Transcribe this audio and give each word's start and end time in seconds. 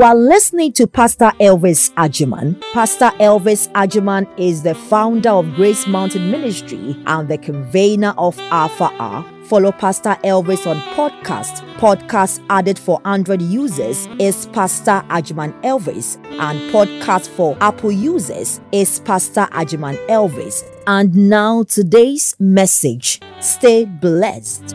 You 0.00 0.06
are 0.06 0.16
listening 0.16 0.72
to 0.72 0.86
Pastor 0.86 1.30
Elvis 1.40 1.92
Agyemang. 1.92 2.58
Pastor 2.72 3.10
Elvis 3.20 3.70
Agyemang 3.72 4.26
is 4.38 4.62
the 4.62 4.74
founder 4.74 5.28
of 5.28 5.54
Grace 5.54 5.86
Mountain 5.86 6.30
Ministry 6.30 6.96
and 7.04 7.28
the 7.28 7.36
convener 7.36 8.14
of 8.16 8.38
Alpha 8.50 8.90
Hour. 8.98 9.22
Follow 9.44 9.72
Pastor 9.72 10.16
Elvis 10.24 10.66
on 10.66 10.78
podcast. 10.96 11.60
Podcast 11.76 12.42
added 12.48 12.78
for 12.78 12.98
Android 13.04 13.42
users 13.42 14.08
is 14.18 14.46
Pastor 14.46 15.04
Agyemang 15.10 15.52
Elvis, 15.60 16.16
and 16.40 16.58
podcast 16.72 17.28
for 17.28 17.54
Apple 17.60 17.92
users 17.92 18.58
is 18.72 19.00
Pastor 19.00 19.48
Agyemang 19.52 19.98
Elvis. 20.06 20.64
And 20.86 21.14
now 21.14 21.64
today's 21.64 22.34
message. 22.38 23.20
Stay 23.40 23.84
blessed. 23.84 24.74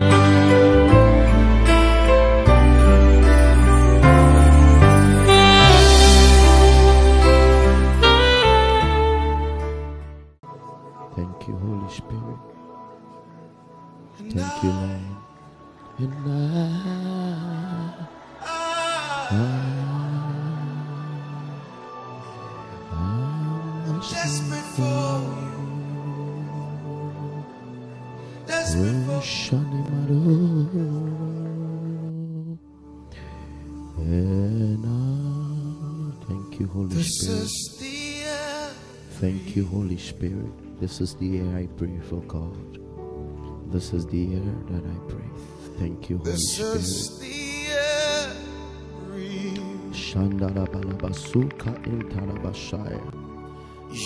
Thank 11.45 11.61
you, 11.61 11.67
Holy 11.67 11.91
Spirit. 11.93 12.39
Thank 14.17 14.63
you, 14.63 14.69
Lord. 14.71 15.01
And 15.99 16.13
I, 16.27 16.29
I, 18.41 18.43
I'm 22.91 23.99
desperate 23.99 24.69
for 24.73 25.21
you. 25.37 25.61
Desperate 28.47 29.01
for 29.05 29.21
Shanimaru. 29.21 30.65
And 33.99 34.83
I, 34.83 36.25
thank 36.25 36.59
you, 36.59 36.65
Holy 36.69 36.87
This 36.87 37.19
Spirit. 37.19 37.41
is 37.43 37.53
the 37.79 37.97
air. 38.25 38.69
Thank 39.21 39.55
you, 39.55 39.65
Holy 39.67 39.97
Spirit. 39.99 40.64
This 40.79 41.01
is 41.01 41.15
the 41.15 41.39
air 41.39 41.57
I 41.57 41.65
breathe, 41.67 42.03
oh 42.11 42.19
God. 42.27 42.79
This 43.71 43.93
is 43.93 44.05
the 44.07 44.35
air 44.35 44.55
that 44.69 44.83
I 44.85 44.97
breathe. 45.09 45.41
Thank 45.79 46.09
you, 46.09 46.17
Holy 46.17 46.31
This 46.31 46.55
Spirit. 46.55 46.75
is 46.75 47.19
the 47.19 47.67
air. 47.71 48.27
Shandarabalabasuka 49.91 51.71
intarabashaya. 51.85 53.01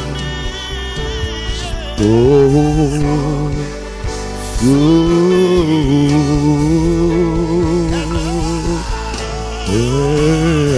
Oh, 1.99 3.51
you 9.69 9.95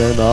and 0.00 0.18
I, 0.18 0.24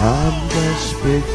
I'm 0.00 0.48
desperate 0.48 1.26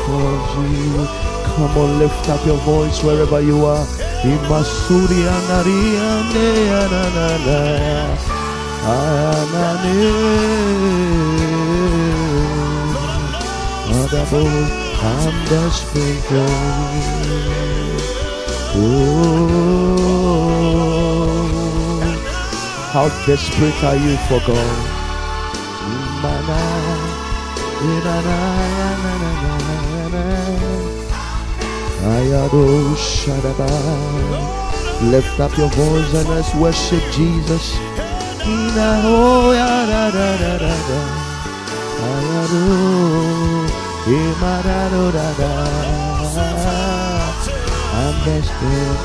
you. 0.65 1.07
Come 1.45 1.77
on, 1.77 1.89
lift 1.99 2.27
up 2.29 2.43
your 2.43 2.57
voice 2.57 3.03
wherever 3.03 3.39
you 3.39 3.65
are. 3.65 3.85
Imasuri 4.23 5.21
anari 5.35 5.81
ane 6.11 6.49
ananana. 6.81 7.59
Anane. 8.93 9.99
Adabo, 13.99 14.43
I'm 15.03 15.35
desperate 15.49 16.23
for 16.27 16.51
you. 17.03 17.19
Oh, 18.75 19.29
how 22.93 23.07
desperate 23.25 23.81
are 23.83 23.99
you 24.05 24.15
for 24.27 24.39
God? 24.47 24.79
Mana, 26.23 26.61
inana, 27.91 28.37
inana, 28.79 29.31
inana. 29.35 29.62
Lift 35.09 35.39
up 35.39 35.57
your 35.57 35.69
voice 35.69 36.13
and 36.13 36.29
let's 36.29 36.53
worship 36.55 37.01
Jesus. 37.13 37.75
I'm 47.95 48.15
desperate. 48.25 48.99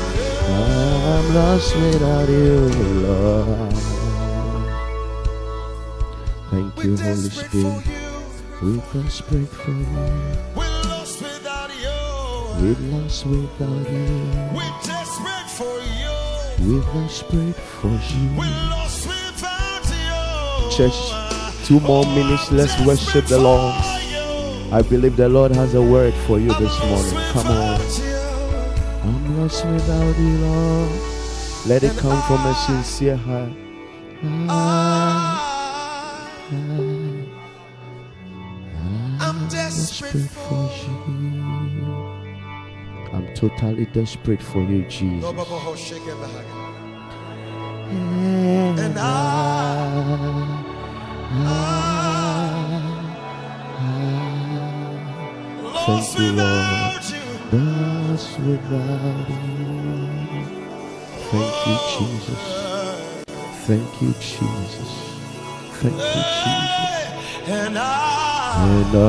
I'm 0.49 1.33
lost 1.35 1.75
without 1.77 2.27
you, 2.27 2.69
Lord. 3.05 3.73
Thank 6.49 6.83
you, 6.83 6.97
Holy 6.97 7.29
Spirit. 7.29 7.85
We're 8.61 8.81
desperate 8.91 9.47
for 9.47 9.71
you. 9.71 10.58
We're 12.59 12.75
lost 12.91 13.25
without 13.25 13.89
you. 13.89 14.05
We're 14.53 14.75
desperate 14.83 15.49
for 15.49 15.79
you. 15.79 16.11
We're 16.59 16.83
desperate 16.93 17.55
for 17.55 17.87
you. 17.87 18.37
We're 18.37 18.69
lost 18.69 19.07
without 19.07 19.85
you. 19.87 20.69
Church, 20.75 20.99
two 21.65 21.79
more 21.79 22.05
minutes. 22.05 22.51
Let's 22.51 22.77
worship 22.85 23.27
the 23.27 23.39
Lord. 23.39 23.73
I 24.73 24.81
believe 24.81 25.15
the 25.15 25.29
Lord 25.29 25.53
has 25.53 25.73
a 25.73 25.81
word 25.81 26.13
for 26.27 26.37
you 26.37 26.49
this 26.59 26.79
morning. 26.83 27.13
Come 27.31 27.47
on. 27.47 27.79
I'm 29.03 29.39
lost 29.39 29.65
without 29.65 30.19
you, 30.19 30.37
Lord. 30.39 30.91
Let 31.65 31.83
it 31.83 31.97
come 31.97 32.21
from 32.23 32.45
a 32.45 32.53
sincere 32.55 33.15
heart. 33.15 33.53
I'm 39.21 39.47
desperate 39.47 40.11
Desperate 40.11 40.29
for 40.29 40.69
you. 40.85 41.18
Totally 43.39 43.85
desperate 43.85 44.41
for 44.41 44.61
you, 44.61 44.81
Jesus. 44.89 45.23
And 48.83 48.99
I, 48.99 49.05
lost 55.63 55.87
Thank 55.87 56.19
you, 56.19 56.31
Lord. 56.33 57.03
Lost 57.53 58.39
without 58.41 59.29
you. 59.29 59.65
Thank 61.31 61.55
you, 61.65 61.75
Jesus. 61.95 62.43
Thank 63.65 63.91
you, 64.01 64.11
Jesus. 64.19 64.91
Thank 65.79 65.95
you, 65.95 66.23
Jesus. 66.43 67.47
And 67.47 67.77
I, 67.77 67.79
And 68.67 68.95
I, 68.97 68.99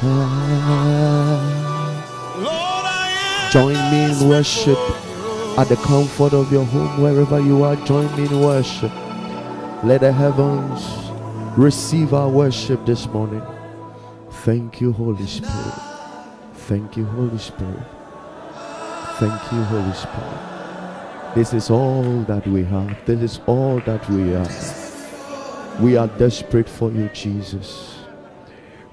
I 0.00 1.48
join 3.52 3.74
me 3.90 4.04
in 4.04 4.28
worship 4.28 4.78
at 5.58 5.68
the 5.68 5.76
comfort 5.76 6.32
of 6.34 6.52
your 6.52 6.64
home, 6.64 7.02
wherever 7.02 7.40
you 7.40 7.64
are. 7.64 7.74
Join 7.84 8.14
me 8.16 8.26
in 8.26 8.40
worship. 8.40 8.92
Let 9.82 10.02
the 10.02 10.12
heavens 10.12 10.86
receive 11.58 12.14
our 12.14 12.28
worship 12.28 12.86
this 12.86 13.06
morning. 13.08 13.42
Thank 14.44 14.80
you, 14.80 14.92
Holy 14.92 15.26
Spirit. 15.26 15.74
Thank 16.54 16.96
you, 16.96 17.04
Holy 17.04 17.38
Spirit. 17.38 17.82
Thank 19.18 19.52
you, 19.52 19.64
Holy 19.64 19.92
Spirit. 19.94 21.34
This 21.34 21.52
is 21.52 21.70
all 21.70 22.22
that 22.22 22.46
we 22.46 22.62
have. 22.64 22.96
This 23.04 23.20
is 23.20 23.40
all 23.46 23.80
that 23.80 24.08
we 24.08 24.34
are. 24.34 24.48
We 25.80 25.96
are 25.96 26.06
desperate 26.06 26.68
for 26.68 26.92
you, 26.92 27.08
Jesus. 27.12 27.97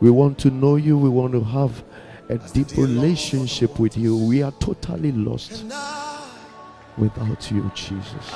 We 0.02 0.10
want 0.12 0.38
to 0.40 0.50
know 0.52 0.76
you. 0.76 0.98
We 0.98 1.10
want 1.10 1.34
to 1.34 1.42
have 1.42 1.84
a 2.30 2.38
deep 2.54 2.76
relationship 2.78 3.80
with 3.80 3.96
you. 3.98 4.18
We 4.18 4.44
are 4.44 4.52
totally 4.54 5.12
lost 5.12 5.64
without 6.98 7.52
you, 7.52 7.72
Jesus. 7.76 8.30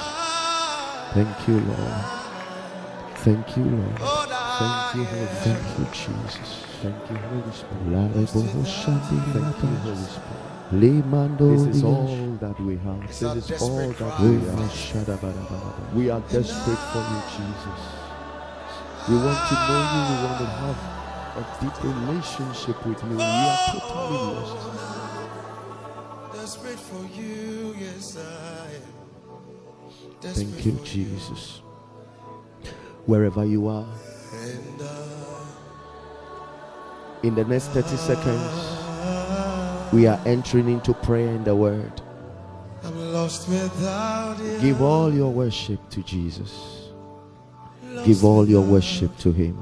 Thank 1.13 1.47
you, 1.47 1.59
Lord. 1.59 2.05
Thank 3.15 3.57
you, 3.57 3.63
Lord. 3.65 3.99
Thank 3.99 4.95
you, 4.95 5.03
Lord. 5.03 5.29
Thank 5.43 5.79
you, 5.79 5.85
Jesus. 5.91 6.65
Thank 6.81 7.09
you, 7.09 7.17
Holy 7.17 7.51
Spirit. 7.51 7.81
Thank 9.33 9.61
you, 9.61 9.69
Holy 9.83 9.95
Spirit. 9.95 10.45
This 10.71 11.75
is 11.75 11.83
all 11.83 12.37
that 12.39 12.59
we 12.61 12.77
have. 12.77 13.07
This 13.07 13.21
is 13.21 13.61
all 13.61 13.89
that 13.91 14.19
we 14.21 14.37
are. 14.49 14.69
We 15.95 16.09
are 16.11 16.21
desperate 16.29 16.83
for 16.93 17.03
you, 17.09 17.21
Jesus. 17.35 17.81
We 19.09 19.15
want 19.15 19.41
to 19.49 19.55
know 19.67 19.81
you. 19.91 20.01
We 20.09 20.17
want 20.23 20.37
to 20.39 20.45
have 20.45 20.98
a 21.35 21.43
deep 21.61 21.83
relationship 21.83 22.85
with 22.85 23.03
you. 23.03 23.09
We 23.09 23.21
are 23.21 23.57
oh, 23.59 23.79
totally 23.79 24.17
lost. 26.31 26.33
desperate 26.33 26.79
for 26.79 27.03
you. 27.19 27.75
Yes, 27.79 28.17
I 28.17 28.21
am. 28.75 28.81
Thank 30.21 30.65
you, 30.65 30.79
Jesus. 30.83 31.61
Wherever 33.05 33.45
you 33.45 33.67
are, 33.67 33.87
in 37.23 37.35
the 37.35 37.45
next 37.45 37.67
30 37.67 37.95
seconds, 37.97 39.93
we 39.93 40.07
are 40.07 40.19
entering 40.25 40.69
into 40.69 40.93
prayer 40.93 41.29
in 41.29 41.43
the 41.43 41.55
Word. 41.55 42.01
I'm 42.83 43.13
lost 43.13 43.47
without 43.49 44.37
you. 44.39 44.59
Give 44.59 44.81
all 44.81 45.13
your 45.13 45.31
worship 45.31 45.89
to 45.91 46.03
Jesus. 46.03 46.89
Give 48.05 48.23
all 48.23 48.47
your 48.47 48.61
worship 48.61 49.17
to 49.19 49.31
Him. 49.31 49.57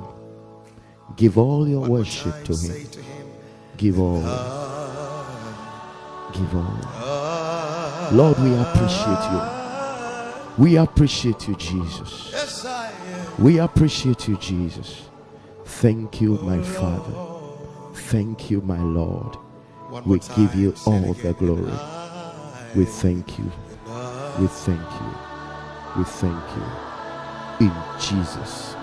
Give 1.18 1.38
all 1.40 1.68
your 1.68 1.82
One 1.82 1.90
worship 1.90 2.32
time, 2.32 2.44
to 2.46 2.54
Him. 2.56 2.88
to 2.92 3.02
him. 3.02 3.28
Give 3.76 4.00
all. 4.00 4.22
Ah, 4.24 6.30
Give 6.32 6.56
all. 6.56 6.80
ah, 6.84 8.10
Lord, 8.14 8.38
we 8.40 8.54
appreciate 8.56 9.32
you. 9.34 9.42
We 10.64 10.78
appreciate 10.78 11.48
you, 11.48 11.56
Jesus. 11.56 12.30
Yes, 12.32 12.66
I 12.66 12.92
am. 12.92 13.44
We 13.44 13.58
appreciate 13.60 14.28
you, 14.28 14.38
Jesus. 14.38 15.02
Thank 15.66 16.22
you, 16.22 16.38
my 16.38 16.62
Father. 16.62 17.14
Thank 17.94 18.52
you, 18.52 18.62
my 18.62 18.80
Lord. 18.80 19.36
One 19.90 20.04
We 20.06 20.20
give 20.36 20.54
you 20.54 20.76
all 20.86 21.14
the 21.14 21.34
glory. 21.34 21.72
I 21.72 22.68
We 22.76 22.86
thank 22.86 23.40
you. 23.40 23.52
We 24.40 24.46
thank 24.48 24.92
you. 25.02 25.14
We 25.98 26.04
thank 26.04 26.44
you. 26.56 27.68
In 27.68 27.74
Jesus' 28.00 28.76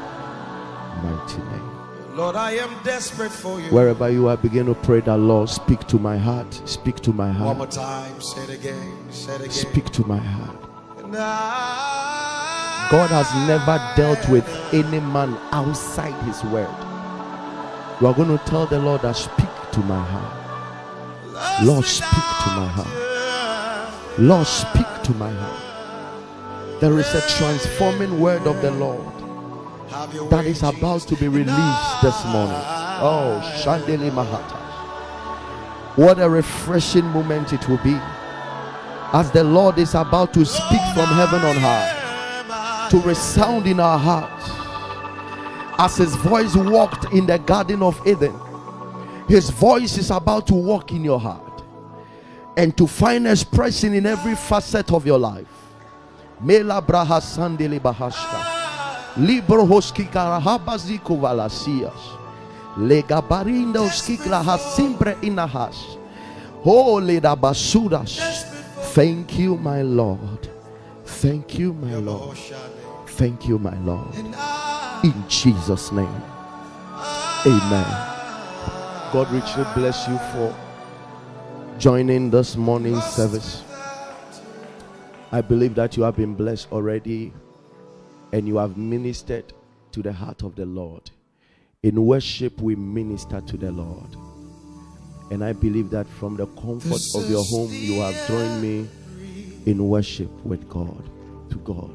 mighty 1.03 1.39
name. 1.39 1.84
Lord, 2.15 2.37
I 2.37 2.53
am 2.53 2.71
desperate 2.85 3.33
for 3.33 3.59
you. 3.61 3.71
Wherever 3.73 4.09
you 4.09 4.29
are, 4.29 4.37
begin 4.37 4.67
to 4.67 4.75
pray 4.75 5.01
that 5.01 5.19
Lord, 5.19 5.49
speak 5.49 5.81
to 5.89 5.99
my 5.99 6.17
heart. 6.17 6.47
Speak 6.65 6.97
to 7.01 7.13
my 7.13 7.29
heart. 7.33 7.49
One 7.49 7.59
more 7.59 7.67
time, 7.67 8.21
say 8.21 8.45
it 8.45 8.51
again. 8.51 9.11
Say 9.11 9.33
it 9.35 9.41
again. 9.41 9.51
Speak 9.51 9.87
to 9.91 10.07
my 10.07 10.19
heart. 10.19 10.57
I- 11.17 12.87
God 12.91 13.11
has 13.11 13.27
never 13.49 13.81
dealt 13.97 14.29
with 14.29 14.47
any 14.73 15.01
man 15.01 15.37
outside 15.51 16.15
his 16.23 16.45
word. 16.45 16.69
You 18.01 18.07
are 18.07 18.15
going 18.15 18.29
to 18.29 18.39
tell 18.45 18.67
the 18.67 18.79
Lord 18.79 19.03
that 19.03 19.17
speak 19.17 19.51
to 19.73 19.81
my 19.81 20.01
heart. 20.01 21.65
Lord, 21.65 21.85
speak 21.85 22.11
to 22.45 22.51
my 22.51 22.67
heart. 22.67 24.19
Lord, 24.19 24.47
speak 24.47 24.87
to 25.03 25.13
my 25.15 25.33
heart. 25.33 26.81
There 26.81 26.97
is 27.01 27.13
a 27.13 27.23
transforming 27.39 28.21
word 28.21 28.47
of 28.47 28.63
the 28.63 28.71
Lord 28.71 29.03
that 30.29 30.45
is 30.45 30.63
about 30.63 31.03
to 31.03 31.15
be 31.17 31.29
released 31.29 32.03
this 32.03 32.25
morning. 32.25 32.57
Oh, 33.01 33.41
Shandeli 33.63 34.11
Mahata. 34.11 34.59
What 35.97 36.19
a 36.19 36.29
refreshing 36.29 37.05
moment 37.05 37.53
it 37.53 37.69
will 37.69 37.79
be 37.79 37.97
as 39.13 39.31
the 39.31 39.45
Lord 39.45 39.79
is 39.79 39.95
about 39.95 40.35
to 40.35 40.45
speak 40.45 40.81
from 40.95 41.07
heaven 41.07 41.43
on 41.43 41.55
high 41.57 42.89
to 42.91 42.99
resound 43.03 43.69
in 43.69 43.79
our 43.79 43.97
hearts. 43.97 44.51
As 45.79 45.97
his 45.97 46.17
voice 46.17 46.57
walked 46.57 47.13
in 47.13 47.27
the 47.27 47.39
Garden 47.39 47.81
of 47.81 48.05
Eden, 48.05 48.35
his 49.29 49.51
voice 49.51 49.97
is 49.97 50.11
about 50.11 50.49
to 50.49 50.55
walk 50.55 50.91
in 50.91 51.05
your 51.05 51.21
heart 51.21 51.63
and 52.57 52.77
to 52.77 52.89
find 52.89 53.29
expression 53.29 53.95
in 53.95 54.07
every 54.07 54.35
facet 54.35 54.93
of 54.93 55.07
your 55.07 55.19
life. 55.21 55.47
Mela 56.41 56.83
braha 56.83 57.21
sandili 57.21 57.79
bahashka. 57.79 58.64
Libro 59.17 59.65
hoskikara 59.65 60.41
habaziko 60.41 61.17
valasias. 61.17 62.19
Legabarinda 62.77 63.81
hoskikla 63.81 64.59
simbre 64.59 65.17
inahas. 65.23 65.77
Holy 66.65 67.21
da. 67.21 67.37
Thank 68.95 69.39
you, 69.39 69.57
my 69.57 69.83
Lord. 69.83 70.49
Thank 71.05 71.59
you, 71.59 71.73
my 71.75 71.95
Lord. 71.95 72.37
Thank 73.07 73.47
you, 73.47 73.59
my 73.59 73.77
Lord. 73.85 74.15
In 75.05 75.25
Jesus' 75.29 75.93
name. 75.93 76.23
Amen. 77.47 78.15
God 79.13 79.31
richly 79.31 79.65
bless 79.75 80.09
you 80.09 80.19
for 80.33 80.53
joining 81.79 82.31
this 82.31 82.57
morning 82.57 83.01
service. 83.01 83.63
I 85.31 85.41
believe 85.41 85.75
that 85.77 85.97
you 85.97 86.03
have 86.03 86.17
been 86.17 86.35
blessed 86.35 86.73
already 86.73 87.33
and 88.35 88.49
you 88.49 88.57
have 88.57 88.77
ministered 88.77 89.53
to 89.93 90.03
the 90.03 90.13
heart 90.13 90.43
of 90.43 90.57
the 90.57 90.67
Lord. 90.67 91.09
In 91.85 92.05
worship, 92.05 92.61
we 92.61 92.75
minister 92.75 93.41
to 93.41 93.57
the 93.57 93.71
Lord. 93.71 94.17
And 95.31 95.45
I 95.45 95.53
believe 95.53 95.89
that 95.91 96.09
from 96.09 96.35
the 96.37 96.47
comfort 96.49 97.01
of 97.15 97.31
your 97.31 97.45
home, 97.45 97.71
you 97.73 98.01
have 98.01 98.27
joined 98.27 98.61
me 98.61 98.89
in 99.67 99.89
worship 99.89 100.33
with 100.45 100.69
God, 100.69 101.09
to 101.51 101.59
God. 101.59 101.95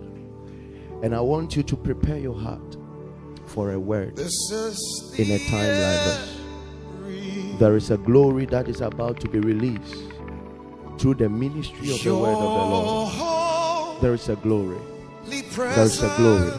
And 1.03 1.13
I 1.13 1.19
want 1.19 1.58
you 1.58 1.63
to 1.63 1.75
prepare 1.75 2.17
your 2.17 2.39
heart 2.39 2.77
for 3.46 3.74
a 3.74 3.79
word 3.79 4.17
in 4.17 5.31
a 5.31 5.39
time 5.50 5.74
like 5.84 6.03
this. 6.05 6.39
There 7.60 7.75
is 7.75 7.91
a 7.91 7.98
glory 7.98 8.46
that 8.46 8.69
is 8.69 8.79
about 8.79 9.19
to 9.19 9.27
be 9.27 9.41
released 9.41 10.05
through 11.00 11.15
the 11.15 11.27
ministry 11.27 11.91
of 11.91 12.01
the 12.01 12.15
word 12.15 12.29
of 12.29 12.39
the 12.39 12.48
Lord. 12.48 14.01
There 14.01 14.13
is 14.13 14.29
a 14.29 14.38
glory. 14.38 14.79
There's 15.30 16.02
a 16.02 16.12
glory. 16.18 16.52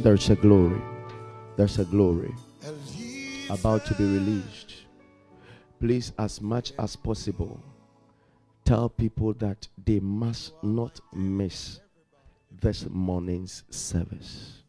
There's 0.00 0.30
a 0.30 0.36
glory. 0.36 0.80
There's 1.56 1.78
a 1.80 1.84
glory 1.84 2.32
about 3.50 3.84
to 3.86 3.94
be 3.94 4.04
released. 4.04 4.74
Please, 5.80 6.12
as 6.16 6.40
much 6.40 6.72
as 6.78 6.94
possible, 6.94 7.60
tell 8.64 8.88
people 8.88 9.32
that 9.34 9.66
they 9.84 9.98
must 9.98 10.52
not 10.62 11.00
miss 11.12 11.80
this 12.60 12.86
morning's 12.88 13.64
service. 13.70 14.62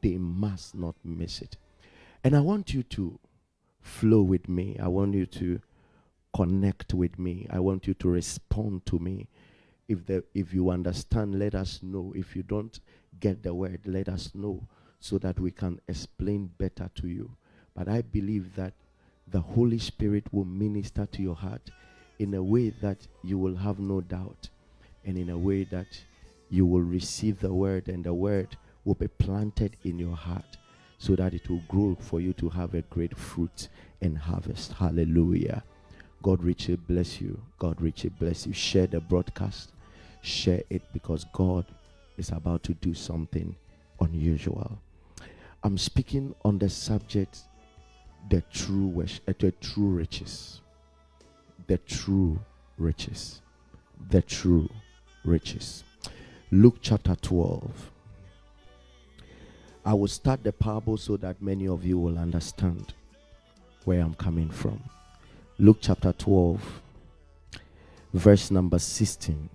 They 0.00 0.18
must 0.18 0.74
not 0.74 0.96
miss 1.04 1.40
it. 1.42 1.56
And 2.24 2.34
I 2.34 2.40
want 2.40 2.74
you 2.74 2.82
to 2.84 3.20
flow 3.80 4.22
with 4.22 4.48
me. 4.48 4.76
I 4.82 4.88
want 4.88 5.14
you 5.14 5.26
to 5.26 5.60
connect 6.34 6.92
with 6.92 7.20
me. 7.20 7.46
I 7.50 7.60
want 7.60 7.86
you 7.86 7.94
to 7.94 8.08
respond 8.08 8.84
to 8.86 8.98
me. 8.98 9.28
If 9.88 10.06
the 10.06 10.22
if 10.34 10.52
you 10.52 10.70
understand, 10.70 11.38
let 11.38 11.54
us 11.54 11.80
know. 11.82 12.12
If 12.14 12.36
you 12.36 12.42
don't 12.42 12.78
get 13.20 13.42
the 13.42 13.54
word, 13.54 13.80
let 13.86 14.08
us 14.08 14.30
know 14.34 14.62
so 15.00 15.18
that 15.18 15.40
we 15.40 15.50
can 15.50 15.80
explain 15.88 16.50
better 16.58 16.90
to 16.96 17.08
you. 17.08 17.30
But 17.74 17.88
I 17.88 18.02
believe 18.02 18.54
that 18.56 18.74
the 19.26 19.40
Holy 19.40 19.78
Spirit 19.78 20.24
will 20.32 20.44
minister 20.44 21.06
to 21.06 21.22
your 21.22 21.34
heart 21.36 21.70
in 22.18 22.34
a 22.34 22.42
way 22.42 22.70
that 22.82 23.06
you 23.22 23.38
will 23.38 23.56
have 23.56 23.78
no 23.78 24.00
doubt 24.00 24.48
and 25.04 25.16
in 25.16 25.30
a 25.30 25.38
way 25.38 25.64
that 25.64 25.86
you 26.50 26.66
will 26.66 26.82
receive 26.82 27.40
the 27.40 27.52
word 27.52 27.88
and 27.88 28.04
the 28.04 28.12
word 28.12 28.56
will 28.84 28.94
be 28.94 29.08
planted 29.08 29.76
in 29.84 29.98
your 29.98 30.16
heart 30.16 30.56
so 30.98 31.14
that 31.14 31.34
it 31.34 31.48
will 31.48 31.62
grow 31.68 31.96
for 32.00 32.20
you 32.20 32.32
to 32.32 32.48
have 32.48 32.74
a 32.74 32.82
great 32.82 33.16
fruit 33.16 33.68
and 34.00 34.18
harvest. 34.18 34.72
Hallelujah. 34.72 35.62
God 36.22 36.42
richly 36.42 36.76
bless 36.76 37.20
you. 37.20 37.40
God 37.58 37.80
richly 37.80 38.10
bless 38.10 38.46
you. 38.46 38.52
Share 38.52 38.86
the 38.86 39.00
broadcast. 39.00 39.70
Share 40.20 40.62
it 40.70 40.82
because 40.92 41.24
God 41.32 41.64
is 42.16 42.30
about 42.30 42.62
to 42.64 42.74
do 42.74 42.94
something 42.94 43.54
unusual. 44.00 44.78
I'm 45.62 45.78
speaking 45.78 46.34
on 46.44 46.58
the 46.58 46.68
subject 46.68 47.40
the 48.28 48.42
true 48.52 48.86
wish, 48.86 49.20
uh, 49.26 49.32
the 49.38 49.52
true 49.52 49.88
riches. 49.88 50.60
The 51.66 51.78
true 51.78 52.38
riches. 52.76 53.40
The 54.10 54.22
true 54.22 54.68
riches. 55.24 55.84
Luke 56.50 56.76
chapter 56.80 57.14
12. 57.14 57.90
I 59.84 59.94
will 59.94 60.08
start 60.08 60.42
the 60.44 60.52
parable 60.52 60.96
so 60.96 61.16
that 61.16 61.40
many 61.40 61.66
of 61.66 61.84
you 61.84 61.98
will 61.98 62.18
understand 62.18 62.92
where 63.84 64.00
I'm 64.00 64.14
coming 64.14 64.50
from. 64.50 64.82
Luke 65.58 65.78
chapter 65.80 66.12
12, 66.12 66.82
verse 68.12 68.50
number 68.50 68.78
16. 68.78 69.48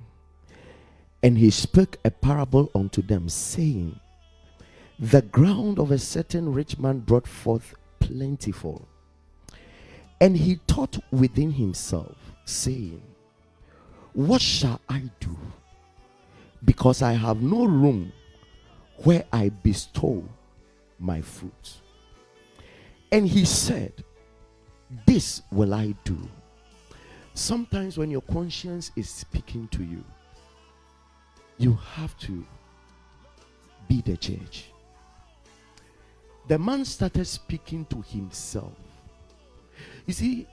And 1.23 1.37
he 1.37 1.49
spoke 1.49 1.97
a 2.03 2.11
parable 2.11 2.69
unto 2.75 3.01
them, 3.01 3.29
saying, 3.29 3.97
The 4.99 5.21
ground 5.21 5.79
of 5.79 5.89
a 5.89 5.97
certain 5.97 6.53
rich 6.53 6.77
man 6.77 6.99
brought 6.99 7.25
forth 7.25 7.73
plentiful. 7.99 8.85
And 10.19 10.35
he 10.35 10.59
thought 10.67 10.99
within 11.11 11.51
himself, 11.51 12.17
saying, 12.43 13.01
What 14.11 14.41
shall 14.41 14.81
I 14.89 15.09
do? 15.21 15.37
Because 16.65 17.01
I 17.01 17.13
have 17.13 17.41
no 17.41 17.65
room 17.65 18.11
where 19.03 19.23
I 19.31 19.49
bestow 19.49 20.27
my 20.99 21.21
fruit. 21.21 21.73
And 23.13 23.27
he 23.27 23.45
said, 23.45 24.03
This 25.05 25.41
will 25.51 25.73
I 25.73 25.95
do. 26.03 26.17
Sometimes 27.33 27.97
when 27.97 28.11
your 28.11 28.21
conscience 28.21 28.91
is 28.97 29.09
speaking 29.09 29.69
to 29.69 29.83
you, 29.83 30.03
you 31.57 31.77
have 31.93 32.17
to 32.19 32.45
be 33.87 34.01
the 34.01 34.17
judge. 34.17 34.69
The 36.47 36.57
man 36.57 36.83
started 36.85 37.25
speaking 37.25 37.85
to 37.85 38.01
himself. 38.01 38.73
You 40.05 40.13
see, 40.13 40.47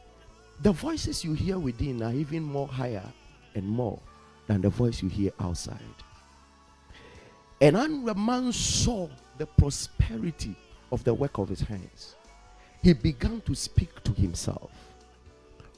the 0.63 0.73
voices 0.73 1.25
you 1.25 1.33
hear 1.33 1.59
within 1.59 2.03
are 2.03 2.13
even 2.13 2.43
more 2.43 2.69
higher 2.69 3.05
and 3.55 3.67
more 3.67 3.99
than 4.47 4.61
the 4.61 4.69
voice 4.69 5.03
you 5.03 5.09
hear 5.09 5.33
outside. 5.41 5.79
And 7.61 7.77
when 7.77 8.05
the 8.05 8.15
man 8.15 8.53
saw 8.53 9.09
the 9.39 9.47
prosperity 9.47 10.55
of 10.93 11.05
the 11.05 11.13
work 11.13 11.39
of 11.39 11.49
his 11.49 11.61
hands, 11.61 12.15
he 12.83 12.93
began 12.93 13.41
to 13.43 13.55
speak 13.55 14.03
to 14.05 14.13
himself, 14.13 14.71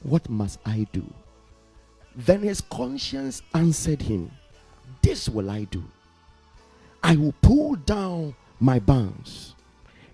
What 0.02 0.28
must 0.28 0.58
I 0.64 0.86
do? 0.92 1.04
Then 2.14 2.40
his 2.42 2.60
conscience 2.60 3.42
answered 3.54 4.02
him, 4.02 4.30
This 5.00 5.28
will 5.28 5.50
I 5.50 5.64
do. 5.64 5.82
I 7.02 7.16
will 7.16 7.34
pull 7.42 7.76
down 7.76 8.34
my 8.60 8.78
barns 8.78 9.54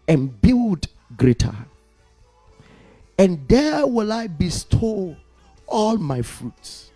and 0.06 0.40
build 0.40 0.87
greater. 1.16 1.54
And 3.18 3.47
there 3.49 3.87
will 3.87 4.12
I 4.12 4.26
bestow 4.26 5.16
all 5.66 5.99
my 5.99 6.23
fruits 6.23 6.90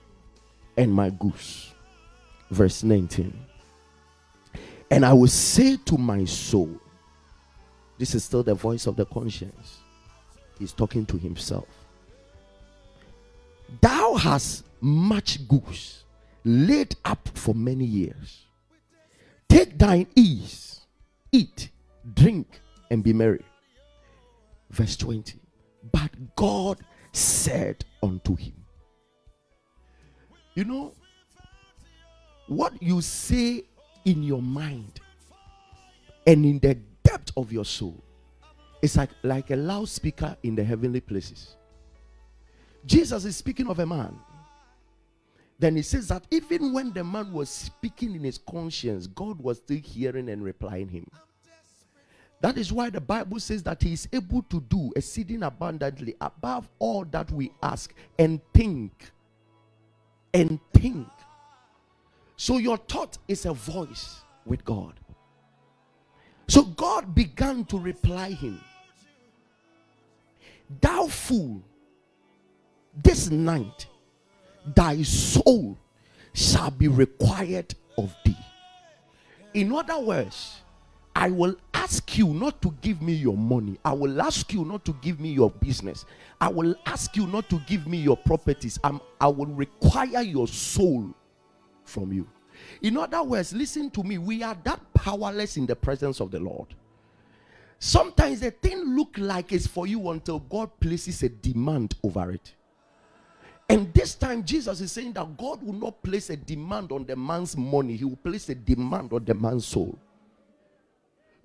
and 0.76 0.92
my 0.92 1.10
goods. 1.10 1.72
Verse 2.50 2.82
19. 2.82 3.32
And 4.90 5.04
I 5.04 5.12
will 5.12 5.28
say 5.28 5.76
to 5.86 5.98
my 5.98 6.24
soul, 6.24 6.70
this 7.98 8.14
is 8.14 8.24
still 8.24 8.42
the 8.42 8.54
voice 8.54 8.86
of 8.86 8.96
the 8.96 9.06
conscience. 9.06 9.78
He's 10.58 10.72
talking 10.72 11.06
to 11.06 11.16
himself. 11.16 11.66
Thou 13.80 14.14
hast 14.14 14.64
much 14.80 15.46
goods 15.48 16.01
laid 16.44 16.96
up 17.04 17.28
for 17.34 17.54
many 17.54 17.84
years. 17.84 18.46
Take 19.48 19.78
thine 19.78 20.06
ease, 20.16 20.80
eat, 21.30 21.70
drink, 22.14 22.60
and 22.90 23.02
be 23.02 23.12
merry. 23.12 23.44
Verse 24.70 24.96
20. 24.96 25.38
But 25.92 26.10
God 26.36 26.78
said 27.12 27.84
unto 28.02 28.36
him, 28.36 28.54
You 30.54 30.64
know, 30.64 30.94
what 32.46 32.82
you 32.82 33.00
say 33.00 33.64
in 34.04 34.22
your 34.22 34.42
mind 34.42 35.00
and 36.26 36.44
in 36.44 36.58
the 36.58 36.74
depth 37.02 37.32
of 37.36 37.52
your 37.52 37.64
soul 37.64 38.02
is 38.80 38.96
like, 38.96 39.10
like 39.22 39.50
a 39.50 39.56
loudspeaker 39.56 40.36
in 40.42 40.54
the 40.54 40.64
heavenly 40.64 41.00
places. 41.00 41.56
Jesus 42.84 43.24
is 43.24 43.36
speaking 43.36 43.68
of 43.68 43.78
a 43.78 43.86
man. 43.86 44.18
Then 45.62 45.76
he 45.76 45.82
says 45.82 46.08
that 46.08 46.24
even 46.32 46.72
when 46.72 46.92
the 46.92 47.04
man 47.04 47.32
was 47.32 47.48
speaking 47.48 48.16
in 48.16 48.24
his 48.24 48.36
conscience, 48.36 49.06
God 49.06 49.40
was 49.40 49.58
still 49.58 49.78
hearing 49.78 50.28
and 50.28 50.42
replying 50.42 50.88
him. 50.88 51.06
That 52.40 52.58
is 52.58 52.72
why 52.72 52.90
the 52.90 53.00
Bible 53.00 53.38
says 53.38 53.62
that 53.62 53.80
He 53.80 53.92
is 53.92 54.08
able 54.12 54.42
to 54.42 54.60
do 54.62 54.92
exceeding 54.96 55.44
abundantly 55.44 56.16
above 56.20 56.68
all 56.80 57.04
that 57.12 57.30
we 57.30 57.52
ask 57.62 57.94
and 58.18 58.40
think. 58.52 59.12
And 60.34 60.58
think. 60.74 61.06
So 62.36 62.58
your 62.58 62.78
thought 62.78 63.16
is 63.28 63.46
a 63.46 63.52
voice 63.52 64.22
with 64.44 64.64
God. 64.64 64.94
So 66.48 66.64
God 66.64 67.14
began 67.14 67.66
to 67.66 67.78
reply 67.78 68.32
him, 68.32 68.60
Thou 70.80 71.06
fool, 71.06 71.62
this 73.00 73.30
night 73.30 73.86
thy 74.66 75.02
soul 75.02 75.78
shall 76.32 76.70
be 76.70 76.88
required 76.88 77.74
of 77.98 78.14
thee. 78.24 78.36
In 79.54 79.72
other 79.72 79.98
words, 79.98 80.60
I 81.14 81.30
will 81.30 81.56
ask 81.74 82.16
you 82.16 82.28
not 82.28 82.62
to 82.62 82.74
give 82.80 83.02
me 83.02 83.12
your 83.12 83.36
money. 83.36 83.78
I 83.84 83.92
will 83.92 84.20
ask 84.22 84.52
you 84.52 84.64
not 84.64 84.84
to 84.86 84.92
give 85.02 85.20
me 85.20 85.30
your 85.30 85.50
business. 85.50 86.06
I 86.40 86.48
will 86.48 86.74
ask 86.86 87.16
you 87.16 87.26
not 87.26 87.50
to 87.50 87.58
give 87.66 87.86
me 87.86 87.98
your 87.98 88.16
properties. 88.16 88.78
I'm, 88.82 89.00
I 89.20 89.28
will 89.28 89.46
require 89.46 90.22
your 90.22 90.48
soul 90.48 91.14
from 91.84 92.12
you. 92.12 92.26
In 92.80 92.96
other 92.96 93.22
words, 93.22 93.52
listen 93.52 93.90
to 93.90 94.02
me. 94.02 94.18
We 94.18 94.42
are 94.42 94.56
that 94.64 94.80
powerless 94.94 95.56
in 95.56 95.66
the 95.66 95.76
presence 95.76 96.20
of 96.20 96.30
the 96.30 96.40
Lord. 96.40 96.68
Sometimes 97.78 98.40
the 98.40 98.52
thing 98.52 98.96
look 98.96 99.18
like 99.18 99.52
it's 99.52 99.66
for 99.66 99.86
you 99.86 100.08
until 100.10 100.38
God 100.38 100.70
places 100.80 101.22
a 101.24 101.28
demand 101.28 101.96
over 102.02 102.30
it. 102.30 102.54
And 103.68 103.92
this 103.94 104.14
time, 104.14 104.44
Jesus 104.44 104.80
is 104.80 104.92
saying 104.92 105.14
that 105.14 105.36
God 105.36 105.62
will 105.62 105.72
not 105.72 106.02
place 106.02 106.30
a 106.30 106.36
demand 106.36 106.92
on 106.92 107.06
the 107.06 107.16
man's 107.16 107.56
money, 107.56 107.96
He 107.96 108.04
will 108.04 108.16
place 108.16 108.48
a 108.48 108.54
demand 108.54 109.12
on 109.12 109.24
the 109.24 109.34
man's 109.34 109.66
soul. 109.66 109.98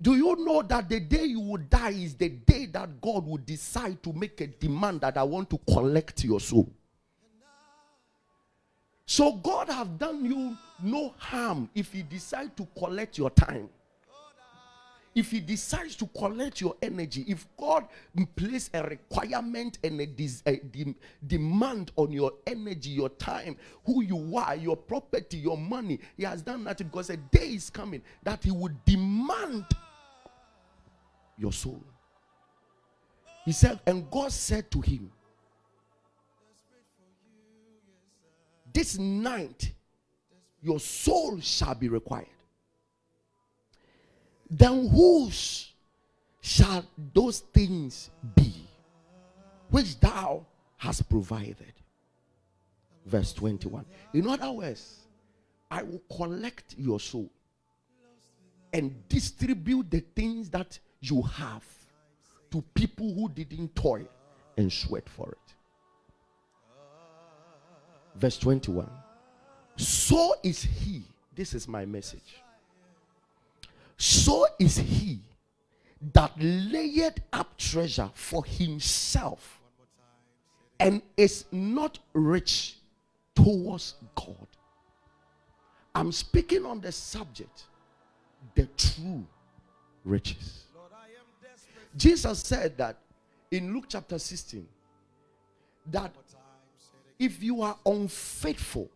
Do 0.00 0.14
you 0.14 0.36
know 0.36 0.62
that 0.62 0.88
the 0.88 1.00
day 1.00 1.24
you 1.24 1.40
will 1.40 1.62
die 1.68 1.90
is 1.90 2.14
the 2.14 2.28
day 2.28 2.66
that 2.66 3.00
God 3.00 3.26
will 3.26 3.38
decide 3.38 4.00
to 4.04 4.12
make 4.12 4.40
a 4.40 4.46
demand 4.46 5.00
that 5.00 5.16
I 5.16 5.24
want 5.24 5.50
to 5.50 5.58
collect 5.72 6.22
your 6.22 6.38
soul? 6.38 6.70
So 9.04 9.32
God 9.32 9.70
have 9.70 9.98
done 9.98 10.24
you 10.24 10.56
no 10.82 11.14
harm 11.18 11.68
if 11.74 11.92
he 11.92 12.02
decide 12.02 12.56
to 12.58 12.68
collect 12.78 13.18
your 13.18 13.30
time. 13.30 13.68
If 15.18 15.32
he 15.32 15.40
decides 15.40 15.96
to 15.96 16.06
collect 16.06 16.60
your 16.60 16.76
energy, 16.80 17.24
if 17.26 17.44
God 17.56 17.88
place 18.36 18.70
a 18.72 18.84
requirement 18.84 19.76
and 19.82 20.00
a, 20.00 20.06
des- 20.06 20.42
a 20.46 20.58
de- 20.58 20.94
demand 21.26 21.90
on 21.96 22.12
your 22.12 22.34
energy, 22.46 22.90
your 22.90 23.08
time, 23.08 23.56
who 23.84 24.04
you 24.04 24.36
are, 24.38 24.54
your 24.54 24.76
property, 24.76 25.38
your 25.38 25.58
money, 25.58 25.98
he 26.16 26.22
has 26.22 26.40
done 26.42 26.62
that 26.62 26.78
because 26.78 27.10
a 27.10 27.16
day 27.16 27.48
is 27.48 27.68
coming 27.68 28.00
that 28.22 28.44
he 28.44 28.52
would 28.52 28.84
demand 28.84 29.64
your 31.36 31.52
soul. 31.52 31.82
He 33.44 33.50
said, 33.50 33.80
and 33.88 34.08
God 34.12 34.30
said 34.30 34.70
to 34.70 34.80
him, 34.80 35.10
This 38.72 38.96
night 38.98 39.72
your 40.62 40.78
soul 40.78 41.40
shall 41.40 41.74
be 41.74 41.88
required. 41.88 42.37
Then 44.50 44.88
whose 44.88 45.72
shall 46.40 46.84
those 47.12 47.40
things 47.40 48.10
be 48.34 48.54
which 49.70 49.98
thou 50.00 50.46
hast 50.76 51.08
provided? 51.08 51.72
Verse 53.04 53.32
21. 53.32 53.84
In 54.14 54.28
other 54.28 54.50
words, 54.52 55.00
I 55.70 55.82
will 55.82 56.02
collect 56.14 56.74
your 56.78 57.00
soul 57.00 57.30
and 58.72 58.94
distribute 59.08 59.90
the 59.90 60.00
things 60.14 60.50
that 60.50 60.78
you 61.00 61.22
have 61.22 61.64
to 62.50 62.62
people 62.74 63.14
who 63.14 63.28
didn't 63.28 63.74
toil 63.74 64.08
and 64.56 64.72
sweat 64.72 65.08
for 65.08 65.30
it. 65.30 65.54
Verse 68.16 68.38
21. 68.38 68.88
So 69.76 70.34
is 70.42 70.62
he. 70.62 71.04
This 71.34 71.54
is 71.54 71.68
my 71.68 71.84
message. 71.84 72.42
So 73.98 74.46
is 74.58 74.76
he 74.76 75.20
that 76.14 76.32
layeth 76.38 77.18
up 77.32 77.56
treasure 77.58 78.10
for 78.14 78.44
himself 78.44 79.60
and 80.78 81.02
is 81.16 81.44
not 81.50 81.98
rich 82.12 82.76
towards 83.34 83.94
God. 84.14 84.46
I'm 85.94 86.12
speaking 86.12 86.64
on 86.64 86.80
the 86.80 86.92
subject, 86.92 87.64
the 88.54 88.68
true 88.76 89.26
riches. 90.04 90.64
Jesus 91.96 92.38
said 92.40 92.76
that 92.78 92.98
in 93.50 93.74
Luke 93.74 93.86
chapter 93.88 94.18
16 94.18 94.64
that 95.90 96.14
if 97.18 97.42
you 97.42 97.62
are 97.62 97.76
unfaithful 97.84 98.88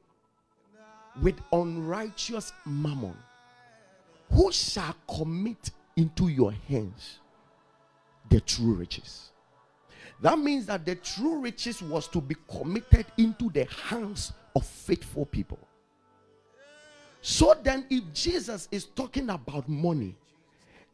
with 1.21 1.41
unrighteous 1.53 2.53
mammon, 2.65 3.17
who 4.33 4.51
shall 4.51 4.95
commit 5.09 5.71
into 5.97 6.29
your 6.29 6.53
hands 6.69 7.19
the 8.31 8.41
true 8.41 8.75
riches? 8.75 9.31
That 10.21 10.39
means 10.39 10.67
that 10.67 10.87
the 10.87 10.95
true 10.95 11.41
riches 11.41 11.83
was 11.83 12.09
to 12.09 12.21
be 12.21 12.37
committed 12.49 13.07
into 13.19 13.51
the 13.51 13.65
hands 13.65 14.33
of 14.55 14.65
faithful 14.65 15.27
people. 15.27 15.59
So 17.21 17.55
then, 17.63 17.87
if 17.91 18.13
Jesus 18.13 18.69
is 18.71 18.85
talking 18.85 19.31
about 19.31 19.69
money, 19.69 20.17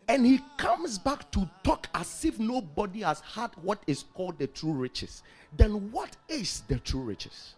and 0.08 0.24
he 0.24 0.40
comes 0.56 0.98
back 0.98 1.30
to 1.32 1.48
talk 1.62 1.86
as 1.94 2.24
if 2.24 2.38
nobody 2.38 3.00
has 3.00 3.20
had 3.20 3.50
what 3.62 3.82
is 3.86 4.04
called 4.14 4.38
the 4.38 4.46
true 4.46 4.72
riches. 4.72 5.22
Then 5.56 5.92
what 5.92 6.16
is 6.28 6.62
the 6.66 6.78
true 6.78 7.02
riches? 7.02 7.54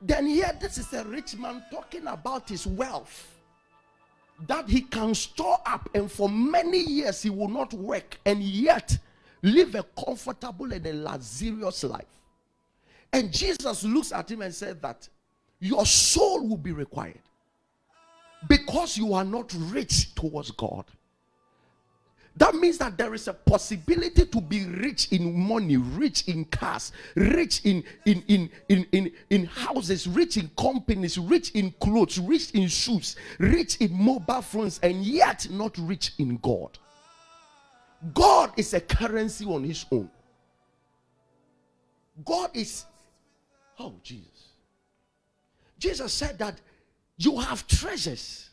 Then 0.00 0.26
here, 0.26 0.50
this 0.58 0.78
is 0.78 0.90
a 0.94 1.04
rich 1.04 1.36
man 1.36 1.62
talking 1.70 2.06
about 2.06 2.48
his 2.48 2.66
wealth 2.66 3.39
that 4.46 4.68
he 4.68 4.82
can 4.82 5.14
store 5.14 5.58
up, 5.66 5.88
and 5.94 6.10
for 6.10 6.28
many 6.28 6.78
years 6.78 7.22
he 7.22 7.30
will 7.30 7.48
not 7.48 7.72
work, 7.72 8.18
and 8.24 8.42
yet 8.42 8.98
live 9.42 9.74
a 9.74 9.84
comfortable 10.04 10.72
and 10.72 10.86
a 10.86 10.92
luxurious 10.92 11.84
life. 11.84 12.04
And 13.12 13.32
Jesus 13.32 13.84
looks 13.84 14.12
at 14.12 14.30
him 14.30 14.42
and 14.42 14.54
said 14.54 14.80
that 14.82 15.08
your 15.58 15.84
soul 15.84 16.46
will 16.48 16.56
be 16.56 16.72
required 16.72 17.20
because 18.48 18.96
you 18.96 19.12
are 19.12 19.24
not 19.24 19.52
rich 19.54 20.14
towards 20.14 20.50
God. 20.52 20.84
That 22.40 22.54
means 22.54 22.78
that 22.78 22.96
there 22.96 23.12
is 23.12 23.28
a 23.28 23.34
possibility 23.34 24.24
to 24.24 24.40
be 24.40 24.64
rich 24.64 25.12
in 25.12 25.38
money, 25.38 25.76
rich 25.76 26.26
in 26.26 26.46
cars, 26.46 26.90
rich 27.14 27.60
in, 27.64 27.84
in, 28.06 28.24
in, 28.28 28.50
in, 28.70 28.86
in, 28.92 29.12
in 29.28 29.44
houses, 29.44 30.08
rich 30.08 30.38
in 30.38 30.50
companies, 30.58 31.18
rich 31.18 31.50
in 31.50 31.70
clothes, 31.72 32.18
rich 32.18 32.52
in 32.52 32.66
shoes, 32.66 33.16
rich 33.38 33.76
in 33.76 33.92
mobile 33.92 34.40
phones, 34.40 34.80
and 34.82 35.04
yet 35.04 35.48
not 35.50 35.76
rich 35.76 36.12
in 36.18 36.38
God. 36.38 36.78
God 38.14 38.52
is 38.56 38.72
a 38.72 38.80
currency 38.80 39.44
on 39.44 39.62
his 39.62 39.84
own. 39.92 40.10
God 42.24 42.52
is, 42.54 42.86
oh, 43.78 43.92
Jesus. 44.02 44.48
Jesus 45.78 46.10
said 46.10 46.38
that 46.38 46.58
you 47.18 47.38
have 47.38 47.66
treasures, 47.66 48.48